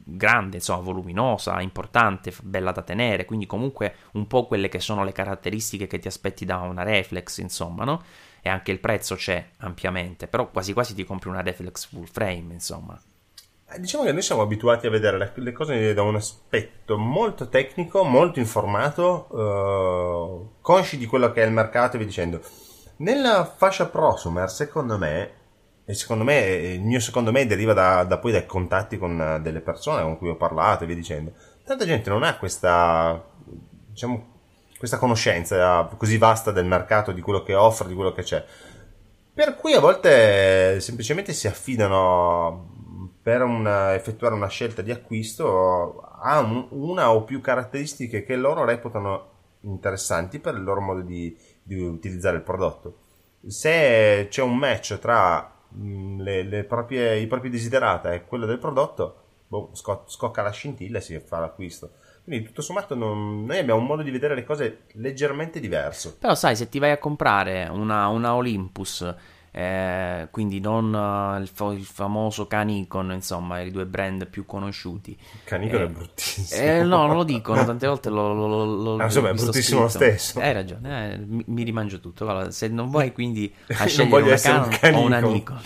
grande 0.08 0.56
insomma 0.56 0.82
voluminosa 0.82 1.60
importante 1.60 2.32
bella 2.42 2.72
da 2.72 2.82
tenere 2.82 3.24
quindi 3.24 3.46
comunque 3.46 3.94
un 4.12 4.26
po' 4.26 4.46
quelle 4.46 4.68
che 4.68 4.80
sono 4.80 5.04
le 5.04 5.12
caratteristiche 5.12 5.86
che 5.86 5.98
ti 5.98 6.08
aspetti 6.08 6.44
da 6.44 6.58
una 6.58 6.82
reflex 6.82 7.38
insomma 7.38 7.84
no 7.84 8.02
e 8.46 8.48
anche 8.48 8.70
il 8.70 8.78
prezzo 8.78 9.16
c'è 9.16 9.44
ampiamente, 9.58 10.28
però 10.28 10.48
quasi 10.48 10.72
quasi 10.72 10.94
ti 10.94 11.04
compri 11.04 11.28
una 11.28 11.42
reflex 11.42 11.88
full 11.88 12.04
frame, 12.04 12.52
insomma. 12.52 12.96
Eh, 13.68 13.80
diciamo 13.80 14.04
che 14.04 14.12
noi 14.12 14.22
siamo 14.22 14.42
abituati 14.42 14.86
a 14.86 14.90
vedere 14.90 15.32
le, 15.34 15.52
cose 15.52 15.92
da 15.92 16.02
un 16.02 16.14
aspetto 16.14 16.96
molto 16.96 17.48
tecnico, 17.48 18.04
molto 18.04 18.38
informato, 18.38 19.26
uh, 19.34 20.60
consci 20.60 20.96
di 20.96 21.06
quello 21.06 21.32
che 21.32 21.42
è 21.42 21.46
il 21.46 21.50
mercato 21.50 21.96
e 21.96 21.98
via 21.98 22.06
dicendo. 22.06 22.40
Nella 22.98 23.44
fascia 23.44 23.86
prosumer, 23.86 24.50
secondo 24.50 24.96
me, 24.96 25.30
e 25.84 25.94
secondo 25.94 26.24
me, 26.24 26.38
il 26.38 26.82
mio 26.82 26.98
secondo 26.98 27.30
me 27.30 27.46
deriva 27.46 27.72
da, 27.72 28.04
da 28.04 28.18
poi 28.18 28.32
dai 28.32 28.46
contatti 28.46 28.96
con 28.96 29.38
delle 29.42 29.60
persone 29.60 30.02
con 30.02 30.16
cui 30.16 30.30
ho 30.30 30.36
parlato 30.36 30.84
e 30.84 30.86
via 30.86 30.96
dicendo. 30.96 31.32
Tanta 31.64 31.84
gente 31.84 32.08
non 32.08 32.22
ha 32.22 32.38
questa, 32.38 33.22
diciamo, 33.88 34.34
questa 34.78 34.98
conoscenza 34.98 35.88
così 35.96 36.16
vasta 36.16 36.52
del 36.52 36.64
mercato, 36.64 37.12
di 37.12 37.20
quello 37.20 37.42
che 37.42 37.54
offre, 37.54 37.88
di 37.88 37.94
quello 37.94 38.12
che 38.12 38.22
c'è. 38.22 38.44
Per 39.34 39.56
cui 39.56 39.74
a 39.74 39.80
volte 39.80 40.80
semplicemente 40.80 41.32
si 41.34 41.46
affidano 41.46 42.74
per 43.22 43.42
una, 43.42 43.94
effettuare 43.94 44.34
una 44.34 44.48
scelta 44.48 44.80
di 44.80 44.90
acquisto 44.90 46.00
a 46.00 46.38
un, 46.40 46.66
una 46.70 47.12
o 47.12 47.24
più 47.24 47.40
caratteristiche 47.40 48.24
che 48.24 48.36
loro 48.36 48.64
reputano 48.64 49.34
interessanti 49.60 50.38
per 50.38 50.54
il 50.54 50.62
loro 50.62 50.80
modo 50.80 51.00
di, 51.00 51.36
di 51.66 51.80
utilizzare 51.80 52.36
il 52.36 52.42
prodotto. 52.42 52.98
Se 53.46 54.26
c'è 54.30 54.42
un 54.42 54.56
match 54.56 54.98
tra 54.98 55.52
mm, 55.76 56.20
le, 56.20 56.42
le 56.44 56.64
proprie, 56.64 57.18
i 57.18 57.26
propri 57.26 57.50
desiderata 57.50 58.12
e 58.12 58.24
quello 58.24 58.46
del 58.46 58.58
prodotto, 58.58 59.22
boh, 59.48 59.70
scocca 59.74 60.42
la 60.42 60.50
scintilla 60.50 60.98
e 60.98 61.00
si 61.00 61.18
fa 61.18 61.40
l'acquisto. 61.40 61.90
Quindi 62.22 62.46
tutto 62.46 62.62
sommato 62.62 62.94
non, 62.94 63.44
noi 63.44 63.58
abbiamo 63.58 63.80
un 63.80 63.86
modo 63.86 64.02
di 64.02 64.10
vedere 64.10 64.34
le 64.34 64.44
cose 64.44 64.86
leggermente 64.94 65.60
diverso. 65.60 66.16
Però 66.18 66.34
sai, 66.34 66.56
se 66.56 66.68
ti 66.68 66.78
vai 66.78 66.90
a 66.90 66.98
comprare 66.98 67.68
una, 67.70 68.08
una 68.08 68.34
Olympus, 68.34 69.14
eh, 69.58 70.28
quindi 70.30 70.60
non 70.60 70.92
uh, 70.92 71.40
il, 71.40 71.48
fa- 71.48 71.72
il, 71.72 71.86
famoso 71.86 72.46
Canicon, 72.46 73.10
insomma, 73.12 73.60
i 73.60 73.70
due 73.70 73.86
brand 73.86 74.26
più 74.26 74.44
conosciuti. 74.44 75.16
Canicon 75.44 75.80
eh, 75.80 75.84
è 75.84 75.88
bruttissimo. 75.88 76.62
Eh, 76.62 76.82
no, 76.82 77.06
non 77.06 77.16
lo 77.16 77.24
dicono, 77.24 77.64
tante 77.64 77.86
volte 77.86 78.10
lo, 78.10 78.34
lo, 78.34 78.64
lo, 78.66 78.96
ah, 78.98 79.04
insomma, 79.04 79.30
è 79.30 79.32
bruttissimo 79.32 79.80
lo 79.80 79.88
stesso. 79.88 80.40
Hai 80.40 80.52
ragione, 80.52 81.14
eh, 81.14 81.16
mi, 81.16 81.42
mi, 81.46 81.62
rimangio 81.62 82.00
tutto. 82.00 82.28
Allora, 82.28 82.50
se 82.50 82.68
non 82.68 82.90
vuoi 82.90 83.14
quindi 83.14 83.50
a 83.78 83.86
scegliere 83.86 84.24
una 84.24 84.68
Canon 84.68 84.68
un 84.82 84.94
o 84.94 85.06
una 85.06 85.18
Nikon, 85.20 85.60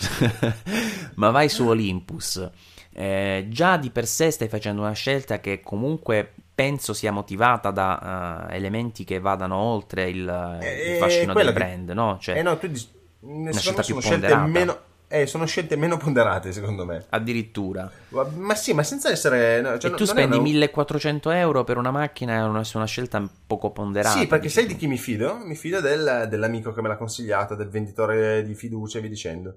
ma 1.15 1.31
vai 1.31 1.49
su 1.49 1.67
Olympus. 1.67 2.49
Eh, 2.93 3.47
già 3.49 3.75
di 3.75 3.89
per 3.89 4.07
sé 4.07 4.31
stai 4.31 4.47
facendo 4.47 4.83
una 4.83 4.93
scelta 4.93 5.41
che 5.41 5.59
comunque 5.59 6.31
penso 6.55 6.93
sia 6.93 7.11
motivata 7.11 7.71
da 7.71 8.47
uh, 8.47 8.53
elementi 8.53 9.03
che 9.03 9.19
vadano 9.19 9.57
oltre 9.57 10.09
il, 10.09 10.59
eh, 10.61 10.93
il 10.93 10.97
fascino 10.97 11.33
del 11.33 11.51
brand, 11.51 11.89
no? 11.89 12.17
Cioè, 12.21 12.37
eh 12.37 12.41
no, 12.41 12.57
tu 12.57 12.67
dici, 12.67 12.99
una 13.21 13.51
scelta 13.51 13.81
più 13.81 13.99
scelte 13.99 14.35
meno, 14.35 14.77
eh, 15.11 15.27
sono 15.27 15.45
scelte 15.45 15.75
meno 15.75 15.97
ponderate 15.97 16.53
secondo 16.53 16.85
me. 16.85 17.05
Addirittura. 17.09 17.91
Ma, 18.35 18.55
sì, 18.55 18.73
ma 18.73 18.81
senza 18.81 19.11
essere... 19.11 19.59
No, 19.59 19.77
cioè, 19.77 19.91
e 19.91 19.95
tu 19.95 20.05
spendi 20.05 20.37
una... 20.37 20.43
1400 20.43 21.31
euro 21.31 21.63
per 21.65 21.77
una 21.77 21.91
macchina, 21.91 22.35
è 22.35 22.43
una, 22.43 22.63
una 22.73 22.85
scelta 22.85 23.21
poco 23.45 23.71
ponderata. 23.71 24.17
Sì, 24.17 24.27
perché 24.27 24.47
sai 24.47 24.65
di 24.65 24.77
chi 24.77 24.87
mi 24.87 24.97
fido? 24.97 25.37
Mi 25.43 25.55
fido 25.55 25.81
del, 25.81 26.27
dell'amico 26.29 26.71
che 26.71 26.81
me 26.81 26.87
l'ha 26.87 26.95
consigliata, 26.95 27.55
del 27.55 27.67
venditore 27.67 28.41
di 28.43 28.55
fiducia 28.55 28.97
e 28.97 29.01
via 29.01 29.09
dicendo. 29.09 29.55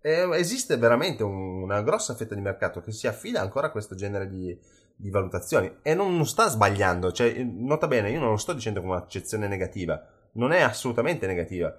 E 0.00 0.28
esiste 0.34 0.76
veramente 0.76 1.24
un, 1.24 1.62
una 1.62 1.82
grossa 1.82 2.14
fetta 2.14 2.36
di 2.36 2.40
mercato 2.40 2.80
che 2.80 2.92
si 2.92 3.08
affida 3.08 3.40
ancora 3.40 3.66
a 3.66 3.70
questo 3.70 3.96
genere 3.96 4.28
di, 4.28 4.56
di 4.94 5.10
valutazioni 5.10 5.78
e 5.82 5.94
non, 5.94 6.14
non, 6.14 6.26
sta 6.26 6.48
sbagliando. 6.48 7.10
Cioè, 7.10 7.42
nota 7.42 7.88
bene, 7.88 8.10
io 8.10 8.20
non 8.20 8.30
lo 8.30 8.36
sto 8.36 8.52
dicendo 8.52 8.80
come 8.80 8.92
un'accezione 8.92 9.48
negativa, 9.48 10.00
non 10.34 10.52
è 10.52 10.60
assolutamente 10.60 11.26
negativa. 11.26 11.74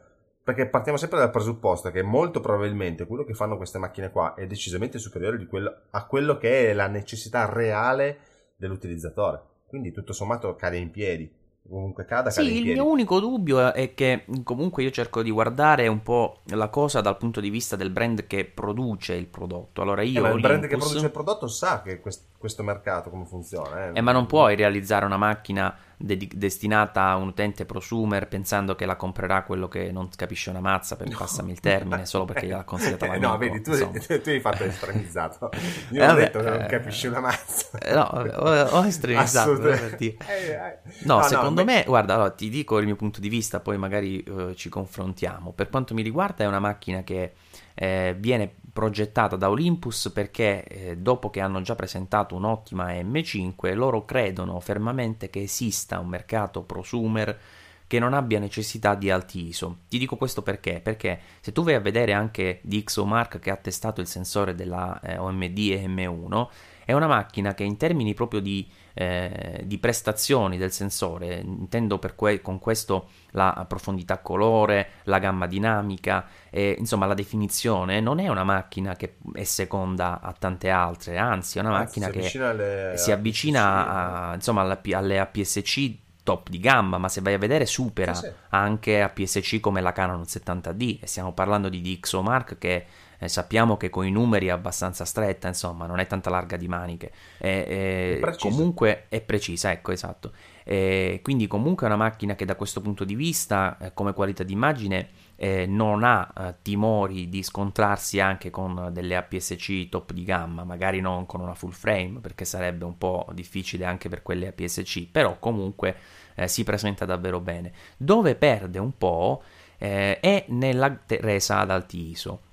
Perché 0.46 0.68
partiamo 0.68 1.00
sempre 1.00 1.18
dal 1.18 1.32
presupposto 1.32 1.90
che 1.90 2.04
molto 2.04 2.40
probabilmente 2.40 3.08
quello 3.08 3.24
che 3.24 3.34
fanno 3.34 3.58
queste 3.58 3.80
macchine 3.80 4.12
qua 4.12 4.36
è 4.36 4.46
decisamente 4.46 5.00
superiore 5.00 5.44
quello, 5.48 5.76
a 5.90 6.06
quello 6.06 6.38
che 6.38 6.70
è 6.70 6.74
la 6.74 6.86
necessità 6.86 7.52
reale 7.52 8.20
dell'utilizzatore. 8.56 9.42
Quindi 9.66 9.92
tutto 9.92 10.14
sommato 10.14 10.56
cade 10.56 10.78
in 10.78 10.92
piedi 10.92 11.44
comunque 11.68 12.06
cada 12.06 12.30
sì, 12.30 12.60
il 12.60 12.74
mio 12.74 12.88
unico 12.88 13.20
dubbio 13.20 13.74
è 13.74 13.94
che 13.94 14.26
comunque 14.44 14.84
io 14.84 14.92
cerco 14.92 15.24
di 15.24 15.32
guardare 15.32 15.88
un 15.88 16.04
po' 16.04 16.42
la 16.50 16.70
cosa 16.70 17.02
dal 17.02 17.18
punto 17.18 17.40
di 17.40 17.50
vista 17.50 17.76
del 17.76 17.90
brand 17.90 18.28
che 18.28 18.46
produce 18.46 19.14
il 19.16 19.28
prodotto. 19.28 19.82
Allora 19.82 20.04
io 20.04 20.26
eh, 20.26 20.34
il 20.34 20.42
brand 20.42 20.68
che 20.68 20.78
produce 20.78 21.06
il 21.06 21.12
prodotto 21.12 21.48
sa 21.48 21.82
che 21.82 22.00
quest- 22.00 22.28
questo 22.38 22.64
mercato 22.64 23.10
come 23.10 23.26
funziona. 23.26 23.88
Eh. 23.88 23.98
eh 23.98 24.02
ma 24.02 24.12
non 24.12 24.28
puoi 24.28 24.56
realizzare 24.56 25.06
una 25.06 25.18
macchina 25.18 25.76
de- 25.98 26.30
destinata 26.34 27.10
a 27.10 27.16
un 27.16 27.28
utente 27.30 27.66
prosumer 27.66 28.28
pensando 28.28 28.76
che 28.76 28.86
la 28.86 28.96
comprerà 28.96 29.44
quello 29.44 29.68
che 29.68 29.92
non 29.92 30.10
capisce 30.16 30.50
una 30.50 30.60
mazza, 30.60 30.96
per 30.96 31.10
no. 31.10 31.18
passami 31.18 31.52
il 31.52 31.60
termine, 31.60 32.06
solo 32.06 32.26
perché 32.26 32.48
gliel'ha 32.48 32.64
consigliata 32.66 33.08
l'amico. 33.08 33.28
no, 33.28 33.38
vedi, 33.38 33.62
tu, 33.62 33.72
tu, 34.22 34.30
hai 34.30 34.40
fatto 34.40 34.64
estremizzato. 34.64 35.50
Io 35.92 36.04
eh, 36.04 36.08
ho 36.08 36.14
detto 36.14 36.40
che 36.40 36.50
non 36.50 36.62
eh, 36.62 36.66
capisci 36.68 37.08
una 37.08 37.20
mazza. 37.20 37.78
Eh, 37.80 37.94
no, 37.94 38.04
ho, 38.04 38.78
ho 38.78 38.86
estremizzato. 38.86 39.60
per 39.60 39.96
dire. 39.98 40.82
No, 41.04 41.18
no, 41.18 41.24
secondo 41.24 41.64
no, 41.64 41.72
me, 41.72 41.84
guarda, 41.86 42.16
allora, 42.16 42.32
ti 42.32 42.50
dico 42.50 42.78
il 42.80 42.86
mio 42.86 42.96
punto 42.96 43.20
di 43.20 43.30
vista, 43.30 43.60
poi 43.60 43.78
magari 43.78 44.24
uh, 44.28 44.54
ci 44.54 44.70
confrontiamo. 44.70 45.52
Per 45.54 45.70
quanto 45.70 45.94
mi 45.94 46.02
riguarda 46.02 46.44
è 46.44 46.48
una 46.48 46.60
macchina 46.60 47.04
che 47.04 47.34
eh, 47.74 48.16
viene 48.18 48.56
progettata 48.76 49.38
da 49.38 49.50
Olympus 49.50 50.12
perché 50.14 50.66
eh, 50.66 50.98
dopo 50.98 51.30
che 51.30 51.40
hanno 51.40 51.62
già 51.62 51.76
presentato 51.76 52.36
un'ottima 52.36 52.92
M5 52.92 53.74
loro 53.74 54.04
credono 54.04 54.60
fermamente 54.60 55.30
che 55.30 55.44
esista 55.44 56.00
un 56.00 56.10
mercato 56.10 56.62
prosumer 56.64 57.40
che 57.88 58.00
non 58.00 58.14
abbia 58.14 58.38
necessità 58.38 58.94
di 58.94 59.10
alti 59.10 59.48
ISO. 59.48 59.78
Ti 59.88 59.98
dico 59.98 60.18
questo 60.18 60.42
perché? 60.42 60.82
Perché 60.84 61.22
se 61.40 61.54
tu 61.54 61.64
vai 61.64 61.76
a 61.76 61.80
vedere 61.80 62.12
anche 62.12 62.60
DxOMark 62.64 63.40
che 63.40 63.50
ha 63.50 63.56
testato 63.56 64.02
il 64.02 64.08
sensore 64.08 64.56
della 64.56 65.00
eh, 65.00 65.18
OMD 65.20 65.58
M1, 65.88 66.48
è 66.84 66.92
una 66.92 67.08
macchina 67.08 67.54
che 67.54 67.64
in 67.64 67.78
termini 67.78 68.14
proprio 68.14 68.42
di 68.42 68.70
eh, 68.98 69.62
di 69.66 69.78
prestazioni 69.78 70.58
del 70.58 70.72
sensore, 70.72 71.42
intendo 71.44 72.00
que- 72.16 72.42
con 72.42 72.60
questo 72.60 73.10
la 73.32 73.66
profondità 73.68 74.20
colore, 74.20 74.92
la 75.04 75.20
gamma 75.20 75.48
dinamica, 75.48 76.26
e, 76.50 76.76
insomma 76.80 77.06
la 77.06 77.14
definizione, 77.14 78.00
non 78.00 78.20
è 78.20 78.30
una 78.30 78.46
macchina 78.46 78.96
che 78.96 79.18
è 79.34 79.44
seconda 79.44 80.22
a 80.22 80.32
tante 80.32 80.70
altre, 80.70 81.18
anzi 81.18 81.58
è 81.58 81.62
una 81.62 81.72
macchina 81.72 82.08
che 82.10 82.32
alle, 82.40 82.94
si 82.96 83.12
avvicina 83.12 84.30
a, 84.30 84.34
insomma, 84.34 84.62
alla, 84.62 84.80
alle 84.94 85.20
APS-C 85.20 86.04
top 86.24 86.50
di 86.50 86.60
gamma, 86.60 86.98
ma 86.98 87.10
se 87.10 87.22
vai 87.22 87.34
a 87.36 87.38
vedere 87.38 87.66
supera 87.66 88.14
sì, 88.14 88.26
sì. 88.26 88.34
anche 88.50 89.02
APS-C 89.02 89.60
come 89.60 89.82
la 89.82 89.92
Canon 89.92 90.22
70D 90.22 91.00
e 91.02 91.06
stiamo 91.06 91.34
parlando 91.34 91.70
di 91.70 91.82
DxOMark 91.82 92.58
che 92.58 92.86
eh, 93.20 93.28
sappiamo 93.28 93.78
che 93.78 93.90
con 93.90 94.06
i 94.06 94.12
numeri 94.12 94.48
è 94.48 94.52
abbastanza 94.52 95.06
stretta, 95.06 95.48
insomma, 95.48 95.86
non 95.86 96.00
è 96.00 96.08
tanta 96.08 96.30
larga 96.30 96.58
di 96.58 96.68
maniche. 96.68 97.12
E, 97.38 98.20
e 98.22 98.36
comunque 98.40 99.06
è 99.10 99.22
precisa, 99.22 99.72
ecco, 99.72 99.92
esatto. 99.92 100.32
E 100.64 101.20
quindi 101.22 101.48
comunque 101.48 101.86
è 101.86 101.90
una 101.90 102.04
macchina 102.04 102.36
che 102.36 102.46
da 102.46 102.56
questo 102.56 102.82
punto 102.82 103.04
di 103.04 103.16
vista, 103.16 103.78
eh, 103.80 103.94
come 103.94 104.14
qualità 104.14 104.44
d'immagine, 104.44 105.10
eh, 105.36 105.66
non 105.68 106.04
ha 106.04 106.34
eh, 106.36 106.56
timori 106.62 107.30
di 107.30 107.44
scontrarsi 107.44 108.20
anche 108.20 108.50
con 108.50 108.90
delle 108.92 109.16
APS-C 109.16 109.90
top 109.90 110.12
di 110.12 110.24
gamma, 110.24 110.64
magari 110.64 111.02
non 111.02 111.26
con 111.26 111.42
una 111.42 111.54
full 111.54 111.72
frame, 111.72 112.20
perché 112.20 112.46
sarebbe 112.46 112.86
un 112.86 112.98
po' 112.98 113.28
difficile 113.34 113.86
anche 113.86 114.10
per 114.10 114.24
quelle 114.24 114.48
APS-C, 114.48 115.08
però 115.12 115.38
comunque 115.40 115.96
eh, 116.36 116.48
si 116.48 116.64
presenta 116.64 117.06
davvero 117.06 117.40
bene. 117.40 117.72
Dove 117.98 118.36
perde 118.36 118.80
un 118.80 118.98
po' 118.98 119.44
eh, 119.78 120.20
è 120.20 120.46
nella 120.50 120.98
resa 121.06 121.60
ad 121.60 121.70
alti 121.70 122.10
ISO 122.10 122.45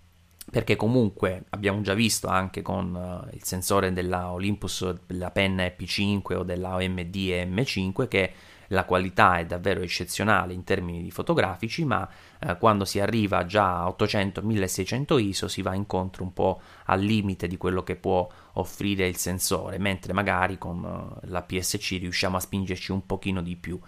perché 0.52 0.76
comunque 0.76 1.44
abbiamo 1.48 1.80
già 1.80 1.94
visto 1.94 2.28
anche 2.28 2.60
con 2.60 2.94
uh, 2.94 3.34
il 3.34 3.42
sensore 3.42 3.90
della 3.94 4.32
Olympus, 4.32 4.96
della 5.06 5.30
penna 5.30 5.64
EP5 5.64 6.34
o 6.34 6.42
della 6.42 6.74
OMD 6.74 7.16
M5 7.16 8.06
che 8.06 8.32
la 8.68 8.84
qualità 8.84 9.38
è 9.38 9.46
davvero 9.46 9.80
eccezionale 9.80 10.52
in 10.52 10.62
termini 10.62 11.10
fotografici, 11.10 11.86
ma 11.86 12.06
eh, 12.38 12.56
quando 12.58 12.84
si 12.84 13.00
arriva 13.00 13.46
già 13.46 13.82
a 13.82 13.94
800-1600 13.98 15.18
ISO 15.18 15.48
si 15.48 15.62
va 15.62 15.74
incontro 15.74 16.22
un 16.22 16.34
po' 16.34 16.60
al 16.86 17.00
limite 17.00 17.46
di 17.46 17.56
quello 17.56 17.82
che 17.82 17.96
può 17.96 18.28
offrire 18.54 19.06
il 19.06 19.16
sensore, 19.16 19.78
mentre 19.78 20.12
magari 20.12 20.58
con 20.58 20.82
uh, 20.84 21.28
la 21.30 21.42
PSC 21.42 21.98
riusciamo 22.00 22.36
a 22.36 22.40
spingerci 22.40 22.92
un 22.92 23.06
pochino 23.06 23.40
di 23.40 23.56
più. 23.56 23.80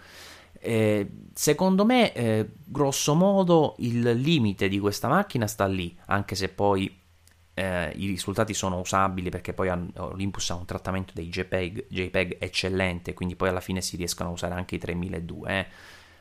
Eh, 0.65 1.07
secondo 1.33 1.85
me, 1.85 2.11
eh, 2.13 2.49
grosso 2.63 3.13
modo, 3.13 3.75
il 3.79 4.01
limite 4.13 4.67
di 4.67 4.79
questa 4.79 5.07
macchina 5.07 5.45
sta 5.45 5.67
lì, 5.67 5.95
anche 6.07 6.33
se 6.33 6.49
poi 6.49 7.03
eh, 7.53 7.91
i 7.95 8.07
risultati 8.07 8.55
sono 8.55 8.79
usabili 8.79 9.29
perché 9.29 9.53
poi 9.53 9.69
Olympus 9.97 10.49
ha 10.49 10.55
un 10.55 10.65
trattamento 10.65 11.13
dei 11.13 11.29
JPEG, 11.29 11.85
JPEG 11.87 12.37
eccellente, 12.39 13.13
quindi 13.13 13.35
poi 13.35 13.49
alla 13.49 13.59
fine 13.59 13.81
si 13.81 13.95
riescono 13.95 14.29
a 14.29 14.31
usare 14.31 14.55
anche 14.55 14.75
i 14.75 14.79
3002. 14.79 15.59
Eh. 15.59 15.67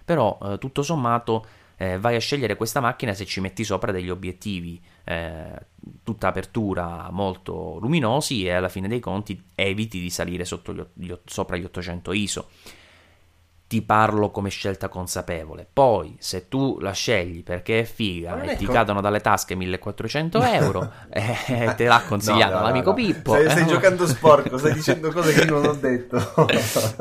Però, 0.05 0.39
eh, 0.43 0.59
tutto 0.59 0.83
sommato, 0.83 1.47
eh, 1.77 1.99
vai 1.99 2.15
a 2.15 2.21
scegliere 2.21 2.55
questa 2.55 2.81
macchina 2.81 3.15
se 3.15 3.25
ci 3.25 3.41
metti 3.41 3.65
sopra 3.65 3.93
degli 3.93 4.11
obiettivi 4.11 4.81
tutta 6.03 6.29
apertura 6.29 7.11
molto 7.11 7.77
luminosi 7.79 8.47
e 8.47 8.53
alla 8.53 8.71
fine 8.71 8.89
dei 8.89 9.01
conti 9.01 9.39
eviti 9.55 10.01
di 10.01 10.09
salire 10.09 10.45
gli, 10.45 10.81
gli, 10.95 11.15
sopra 11.27 11.59
gli 11.59 11.65
800 11.65 12.13
ISO 12.15 12.49
ti 13.67 13.83
parlo 13.83 14.31
come 14.31 14.51
scelta 14.51 14.89
consapevole. 14.89 15.67
Poi, 15.71 16.17
se 16.21 16.49
tu 16.49 16.79
la 16.81 16.93
scegli 16.93 17.43
perché 17.43 17.81
è 17.81 17.85
figa 17.85 18.43
e 18.43 18.57
ti 18.57 18.67
cadono 18.67 19.01
dalle 19.01 19.21
tasche 19.21 19.55
1400 19.55 20.43
euro, 20.43 20.93
eh, 21.11 21.75
te 21.77 21.87
l'ha 21.87 22.03
consigliato 22.07 22.55
no, 22.55 22.61
no, 22.61 22.67
l'amico 22.67 22.91
no, 22.91 22.95
Pippo. 22.97 23.33
Stai, 23.33 23.51
stai 23.51 23.67
giocando 23.67 24.07
sporco, 24.07 24.59
stai 24.59 24.75
dicendo 24.75 25.11
cose 25.11 25.33
che 25.33 25.45
io 25.45 25.51
non 25.51 25.67
ho 25.67 25.73
detto. 25.81 26.35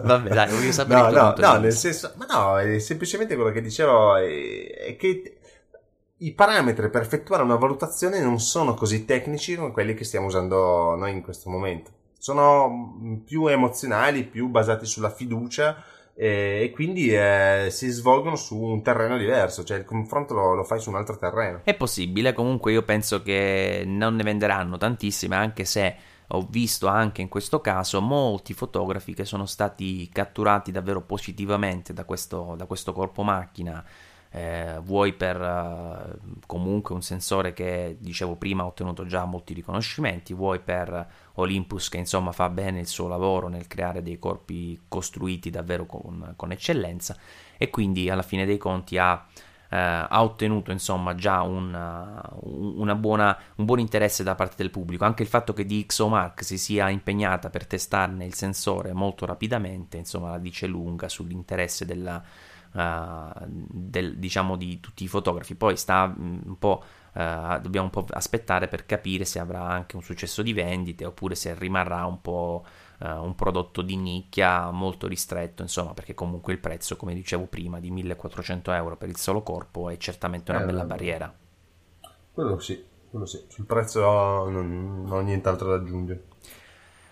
Vabbè, 0.03 0.29
dai, 0.29 0.49
voglio 0.49 0.71
sapere 0.71 1.01
no, 1.01 1.09
no, 1.09 1.35
no, 1.37 1.57
nel 1.57 1.73
senso, 1.73 2.13
ma 2.15 2.25
no, 2.25 2.59
è 2.59 2.79
semplicemente 2.79 3.35
quello 3.35 3.51
che 3.51 3.61
dicevo 3.61 4.15
è, 4.15 4.73
è 4.87 4.95
che 4.95 5.37
i 6.17 6.31
parametri 6.31 6.89
per 6.89 7.01
effettuare 7.01 7.43
una 7.43 7.57
valutazione 7.57 8.21
non 8.21 8.39
sono 8.39 8.73
così 8.73 9.03
tecnici 9.03 9.55
come 9.57 9.71
quelli 9.71 9.93
che 9.93 10.05
stiamo 10.05 10.27
usando 10.27 10.95
noi 10.95 11.11
in 11.11 11.21
questo 11.21 11.49
momento. 11.49 11.91
Sono 12.17 13.21
più 13.25 13.47
emozionali, 13.47 14.23
più 14.23 14.47
basati 14.47 14.85
sulla 14.85 15.09
fiducia 15.09 15.83
e, 16.15 16.71
quindi 16.73 17.13
eh, 17.13 17.67
si 17.69 17.89
svolgono 17.89 18.35
su 18.35 18.59
un 18.59 18.83
terreno 18.83 19.17
diverso, 19.17 19.63
cioè 19.63 19.77
il 19.77 19.85
confronto 19.85 20.33
lo, 20.33 20.53
lo, 20.53 20.63
fai 20.63 20.79
su 20.79 20.89
un 20.89 20.95
altro 20.95 21.17
terreno. 21.17 21.61
È 21.63 21.73
possibile, 21.73 22.33
comunque 22.33 22.71
io 22.71 22.83
penso 22.83 23.23
che 23.23 23.83
non 23.85 24.15
ne 24.15 24.23
venderanno 24.23 24.77
tantissime, 24.77 25.35
anche 25.35 25.65
se 25.65 25.95
ho 26.27 26.47
visto 26.49 26.87
anche 26.87 27.21
in 27.21 27.29
questo 27.29 27.61
caso 27.61 28.01
molti 28.01 28.53
fotografi 28.53 29.13
che 29.13 29.25
sono 29.25 29.45
stati 29.45 30.09
catturati 30.09 30.71
davvero 30.71 31.01
positivamente 31.01 31.93
da 31.93 32.05
questo, 32.05 32.55
da 32.57 32.65
questo 32.65 32.93
corpo 32.93 33.23
macchina. 33.23 33.83
Eh, 34.35 34.79
vuoi 34.81 35.13
per 35.13 35.39
uh, 35.39 36.39
comunque 36.47 36.95
un 36.95 37.03
sensore 37.03 37.53
che 37.53 37.97
dicevo 37.99 38.35
prima 38.35 38.63
ha 38.63 38.65
ottenuto 38.65 39.05
già 39.05 39.25
molti 39.25 39.53
riconoscimenti, 39.53 40.33
vuoi 40.33 40.59
per 40.59 41.07
Olympus 41.33 41.87
che 41.87 41.97
insomma 41.97 42.31
fa 42.31 42.49
bene 42.49 42.79
il 42.79 42.87
suo 42.87 43.07
lavoro 43.07 43.47
nel 43.47 43.67
creare 43.67 44.01
dei 44.01 44.17
corpi 44.17 44.85
costruiti 44.87 45.51
davvero 45.51 45.85
con, 45.85 46.33
con 46.35 46.51
eccellenza 46.51 47.15
e 47.57 47.69
quindi 47.69 48.09
alla 48.09 48.23
fine 48.23 48.45
dei 48.47 48.57
conti 48.57 48.97
ha 48.97 49.23
eh, 49.73 50.05
ha 50.07 50.23
ottenuto 50.23 50.71
insomma 50.71 51.15
già 51.15 51.41
una, 51.41 52.21
una 52.41 52.93
buona, 52.93 53.35
un 53.55 53.65
buon 53.65 53.79
interesse 53.79 54.23
da 54.23 54.35
parte 54.35 54.53
del 54.57 54.69
pubblico. 54.69 55.03
Anche 55.03 55.23
il 55.23 55.27
fatto 55.29 55.51
che 55.53 55.65
DxOMark 55.65 56.43
si 56.43 56.59
sia 56.59 56.89
impegnata 56.89 57.49
per 57.49 57.65
testarne 57.65 58.23
il 58.23 58.35
sensore 58.35 58.93
molto 58.93 59.25
rapidamente, 59.25 59.97
insomma, 59.97 60.29
la 60.29 60.37
dice 60.37 60.67
lunga 60.67 61.09
sull'interesse 61.09 61.85
della, 61.85 62.23
del, 62.73 64.17
diciamo 64.17 64.55
di 64.55 64.79
tutti 64.79 65.03
i 65.03 65.07
fotografi. 65.07 65.55
Poi 65.55 65.77
sta 65.77 66.07
mm, 66.07 66.39
un 66.45 66.57
po'. 66.57 66.83
Uh, 67.13 67.59
dobbiamo 67.59 67.85
un 67.85 67.91
po' 67.91 68.07
aspettare 68.09 68.67
per 68.67 68.87
capire 68.87 69.23
se 69.23 69.37
avrà 69.37 69.67
anche 69.67 69.95
un 69.95 70.01
successo 70.01 70.41
di 70.41 70.51
vendite 70.51 71.05
oppure 71.05 71.35
se 71.35 71.53
rimarrà 71.53 72.05
un 72.05 72.21
po' 72.21 72.65
uh, 73.01 73.05
un 73.23 73.35
prodotto 73.35 73.83
di 73.83 73.95
nicchia 73.95 74.71
molto 74.71 75.05
ristretto, 75.07 75.61
insomma, 75.61 75.93
perché 75.93 76.15
comunque 76.15 76.53
il 76.53 76.59
prezzo, 76.59 76.95
come 76.95 77.13
dicevo 77.13 77.45
prima, 77.45 77.79
di 77.79 77.91
1400 77.91 78.71
euro 78.71 78.97
per 78.97 79.09
il 79.09 79.17
solo 79.17 79.43
corpo 79.43 79.89
è 79.89 79.97
certamente 79.97 80.49
una 80.49 80.63
eh, 80.63 80.65
bella 80.65 80.85
barriera. 80.85 81.31
Quello 82.31 82.57
sì, 82.57 82.83
quello 83.11 83.27
sì. 83.27 83.43
Sul 83.47 83.65
prezzo 83.65 84.01
non, 84.49 85.03
non 85.03 85.11
ho 85.11 85.21
nient'altro 85.21 85.69
da 85.69 85.75
aggiungere. 85.75 86.23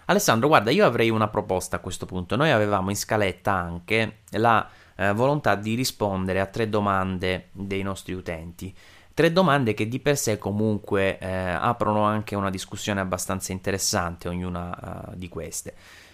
Alessandro, 0.05 0.47
guarda, 0.47 0.71
io 0.71 0.85
avrei 0.85 1.09
una 1.09 1.27
proposta 1.27 1.75
a 1.75 1.79
questo 1.79 2.05
punto. 2.05 2.35
Noi 2.35 2.49
avevamo 2.49 2.89
in 2.89 2.95
scaletta 2.95 3.53
anche 3.53 4.23
la 4.31 4.67
eh, 5.01 5.13
volontà 5.13 5.55
di 5.55 5.73
rispondere 5.73 6.39
a 6.39 6.45
tre 6.45 6.69
domande 6.69 7.49
dei 7.51 7.81
nostri 7.81 8.13
utenti. 8.13 8.73
Tre 9.13 9.33
domande 9.33 9.73
che 9.73 9.87
di 9.87 9.99
per 9.99 10.17
sé 10.17 10.37
comunque 10.37 11.17
eh, 11.17 11.27
aprono 11.27 12.03
anche 12.03 12.35
una 12.35 12.49
discussione 12.49 13.01
abbastanza 13.01 13.51
interessante, 13.51 14.29
ognuna 14.29 15.09
uh, 15.09 15.15
di 15.15 15.27
queste. 15.27 15.73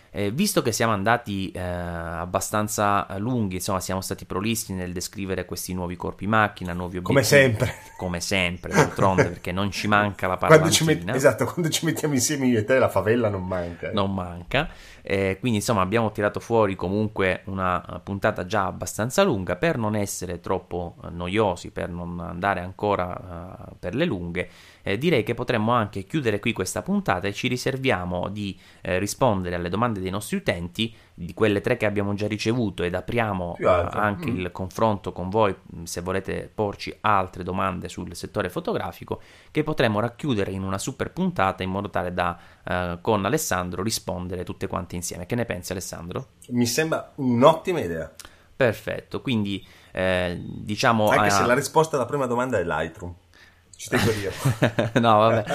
Eh, 0.09 0.31
visto 0.31 0.61
che 0.61 0.71
siamo 0.71 0.93
andati 0.93 1.51
eh, 1.51 1.59
abbastanza 1.59 3.05
lunghi, 3.17 3.55
insomma, 3.55 3.79
siamo 3.79 4.01
stati 4.01 4.25
prolissi 4.25 4.73
nel 4.73 4.93
descrivere 4.93 5.45
questi 5.45 5.73
nuovi 5.73 5.95
corpi 5.95 6.27
macchina, 6.27 6.73
nuovi 6.73 6.97
obiettivi. 6.97 7.13
Come 7.13 7.23
sempre. 7.23 7.75
Come 7.97 8.19
sempre, 8.21 8.73
d'altronde, 8.73 9.25
perché 9.25 9.51
non 9.51 9.71
ci 9.71 9.87
manca 9.87 10.27
la. 10.27 10.37
Quando 10.37 10.69
met- 10.81 11.09
esatto, 11.09 11.45
quando 11.45 11.69
ci 11.69 11.85
mettiamo 11.85 12.13
insieme 12.13 12.47
io 12.47 12.59
e 12.59 12.63
te, 12.63 12.79
la 12.79 12.89
favela 12.89 13.29
non 13.29 13.45
manca. 13.45 13.89
Eh. 13.89 13.93
Non 13.93 14.13
manca. 14.13 14.69
Eh, 15.01 15.37
quindi, 15.39 15.59
insomma, 15.59 15.81
abbiamo 15.81 16.11
tirato 16.11 16.39
fuori 16.39 16.75
comunque 16.75 17.41
una 17.45 18.01
puntata 18.03 18.45
già 18.45 18.65
abbastanza 18.65 19.23
lunga 19.23 19.55
per 19.55 19.77
non 19.77 19.95
essere 19.95 20.39
troppo 20.39 20.95
eh, 21.03 21.09
noiosi, 21.09 21.71
per 21.71 21.89
non 21.89 22.19
andare 22.19 22.59
ancora 22.61 23.75
per 23.79 23.95
le 23.95 24.05
lunghe 24.05 24.49
eh, 24.87 24.97
direi 24.97 25.23
che 25.23 25.33
potremmo 25.33 25.73
anche 25.73 26.05
chiudere 26.05 26.39
qui 26.39 26.53
questa 26.53 26.81
puntata 26.81 27.27
e 27.27 27.33
ci 27.33 27.49
riserviamo 27.49 28.29
di 28.29 28.57
eh, 28.81 28.99
rispondere 28.99 29.55
alle 29.55 29.67
domande 29.67 29.99
dei 29.99 30.09
nostri 30.09 30.37
utenti, 30.37 30.95
di 31.13 31.33
quelle 31.33 31.59
tre 31.59 31.75
che 31.75 31.85
abbiamo 31.85 32.13
già 32.13 32.25
ricevuto 32.25 32.83
ed 32.83 32.95
apriamo 32.95 33.57
eh, 33.59 33.65
anche 33.65 34.31
mm. 34.31 34.39
il 34.39 34.51
confronto 34.53 35.11
con 35.11 35.29
voi 35.29 35.53
mm, 35.53 35.83
se 35.83 35.99
volete 35.99 36.49
porci 36.53 36.95
altre 37.01 37.43
domande 37.43 37.89
sul 37.89 38.15
settore 38.15 38.49
fotografico 38.49 39.21
che 39.51 39.63
potremmo 39.63 39.99
racchiudere 39.99 40.51
in 40.51 40.63
una 40.63 40.77
super 40.77 41.11
puntata 41.11 41.63
in 41.63 41.69
modo 41.69 41.89
tale 41.89 42.13
da 42.13 42.39
eh, 42.63 42.99
con 43.01 43.25
Alessandro 43.25 43.83
rispondere 43.83 44.45
tutte 44.45 44.67
quante 44.67 44.95
insieme. 44.95 45.25
Che 45.25 45.35
ne 45.35 45.43
pensi 45.43 45.73
Alessandro? 45.73 46.27
Mi 46.49 46.65
sembra 46.65 47.11
un'ottima 47.15 47.81
idea. 47.81 48.09
Perfetto, 48.55 49.21
quindi 49.21 49.63
eh, 49.91 50.41
diciamo... 50.41 51.09
Anche 51.09 51.27
a... 51.27 51.29
se 51.29 51.45
la 51.45 51.53
risposta 51.53 51.95
alla 51.95 52.05
prima 52.05 52.25
domanda 52.25 52.57
è 52.57 52.63
Lightroom. 52.63 53.13
Ci 53.77 53.89
tengo 53.89 54.11
io. 54.11 54.31
no, 54.99 55.17
vabbè, 55.19 55.45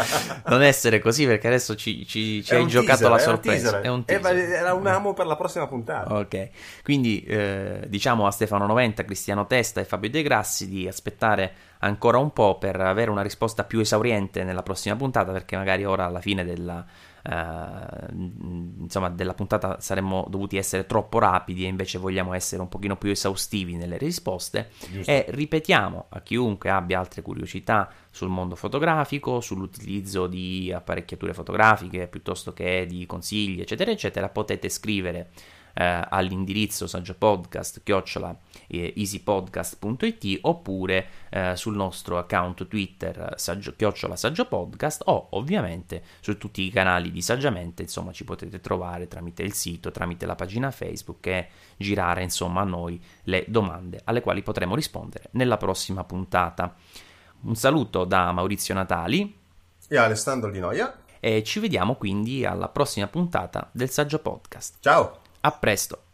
non 0.46 0.62
essere 0.62 1.00
così 1.00 1.26
perché 1.26 1.48
adesso 1.48 1.74
ci, 1.74 2.06
ci, 2.06 2.44
ci 2.44 2.54
hai 2.54 2.68
giocato 2.68 3.08
la 3.08 3.18
sorpresa. 3.18 3.80
È 3.80 3.88
un 3.88 4.04
teaser. 4.04 4.36
Eh, 4.36 4.52
era 4.52 4.74
un 4.74 4.86
amo 4.86 5.12
per 5.12 5.26
la 5.26 5.34
prossima 5.34 5.66
puntata. 5.66 6.14
Ok, 6.14 6.50
quindi 6.84 7.24
eh, 7.24 7.80
diciamo 7.88 8.24
a 8.24 8.30
Stefano 8.30 8.64
Noventa, 8.66 9.04
Cristiano 9.04 9.48
Testa 9.48 9.80
e 9.80 9.84
Fabio 9.84 10.08
De 10.08 10.22
Grassi 10.22 10.68
di 10.68 10.86
aspettare 10.86 11.52
ancora 11.80 12.18
un 12.18 12.32
po' 12.32 12.58
per 12.58 12.80
avere 12.80 13.10
una 13.10 13.22
risposta 13.22 13.64
più 13.64 13.80
esauriente 13.80 14.44
nella 14.44 14.62
prossima 14.62 14.94
puntata 14.94 15.32
perché 15.32 15.56
magari 15.56 15.84
ora 15.84 16.04
alla 16.04 16.20
fine 16.20 16.44
della 16.44 16.86
insomma 17.24 19.08
della 19.08 19.34
puntata 19.34 19.80
saremmo 19.80 20.26
dovuti 20.28 20.56
essere 20.56 20.86
troppo 20.86 21.20
rapidi 21.20 21.64
e 21.64 21.68
invece 21.68 21.98
vogliamo 21.98 22.34
essere 22.34 22.62
un 22.62 22.68
pochino 22.68 22.96
più 22.96 23.10
esaustivi 23.10 23.76
nelle 23.76 23.96
risposte 23.96 24.70
Giusto. 24.90 25.10
e 25.10 25.26
ripetiamo 25.28 26.06
a 26.08 26.20
chiunque 26.20 26.70
abbia 26.70 26.98
altre 26.98 27.22
curiosità 27.22 27.88
sul 28.10 28.28
mondo 28.28 28.56
fotografico, 28.56 29.40
sull'utilizzo 29.40 30.26
di 30.26 30.72
apparecchiature 30.72 31.32
fotografiche 31.32 32.08
piuttosto 32.08 32.52
che 32.52 32.86
di 32.88 33.06
consigli 33.06 33.60
eccetera 33.60 33.92
eccetera 33.92 34.28
potete 34.28 34.68
scrivere 34.68 35.30
eh, 35.74 36.04
all'indirizzo 36.08 36.86
saggiopodcast 36.86 37.82
chiocciola 37.84 38.36
eh, 38.72 38.94
easypodcast.it 38.96 40.38
oppure 40.42 41.06
eh, 41.30 41.56
sul 41.56 41.76
nostro 41.76 42.18
account 42.18 42.66
Twitter 42.66 43.34
saggio, 43.36 43.74
chiocciola 43.76 44.16
saggiopodcast 44.16 45.02
o 45.06 45.28
ovviamente 45.32 46.02
su 46.20 46.38
tutti 46.38 46.62
i 46.62 46.70
canali 46.70 47.10
di 47.10 47.20
Saggiamente 47.22 47.82
insomma 47.82 48.12
ci 48.12 48.24
potete 48.24 48.60
trovare 48.60 49.08
tramite 49.08 49.42
il 49.42 49.52
sito, 49.52 49.90
tramite 49.90 50.26
la 50.26 50.34
pagina 50.34 50.70
Facebook 50.70 51.26
e 51.26 51.48
girare 51.76 52.22
insomma 52.22 52.62
a 52.62 52.64
noi 52.64 53.00
le 53.24 53.44
domande 53.48 54.00
alle 54.04 54.20
quali 54.20 54.42
potremo 54.42 54.74
rispondere 54.74 55.28
nella 55.32 55.56
prossima 55.56 56.04
puntata. 56.04 56.74
Un 57.42 57.54
saluto 57.54 58.04
da 58.04 58.32
Maurizio 58.32 58.74
Natali 58.74 59.38
e 59.88 59.96
Alessandro 59.96 60.50
Di 60.50 60.60
Noia 60.60 61.02
e 61.20 61.42
ci 61.44 61.60
vediamo 61.60 61.94
quindi 61.94 62.44
alla 62.44 62.68
prossima 62.68 63.06
puntata 63.06 63.68
del 63.72 63.90
Saggio 63.90 64.18
Podcast. 64.18 64.78
Ciao! 64.80 65.20
A 65.40 65.52
presto! 65.52 66.02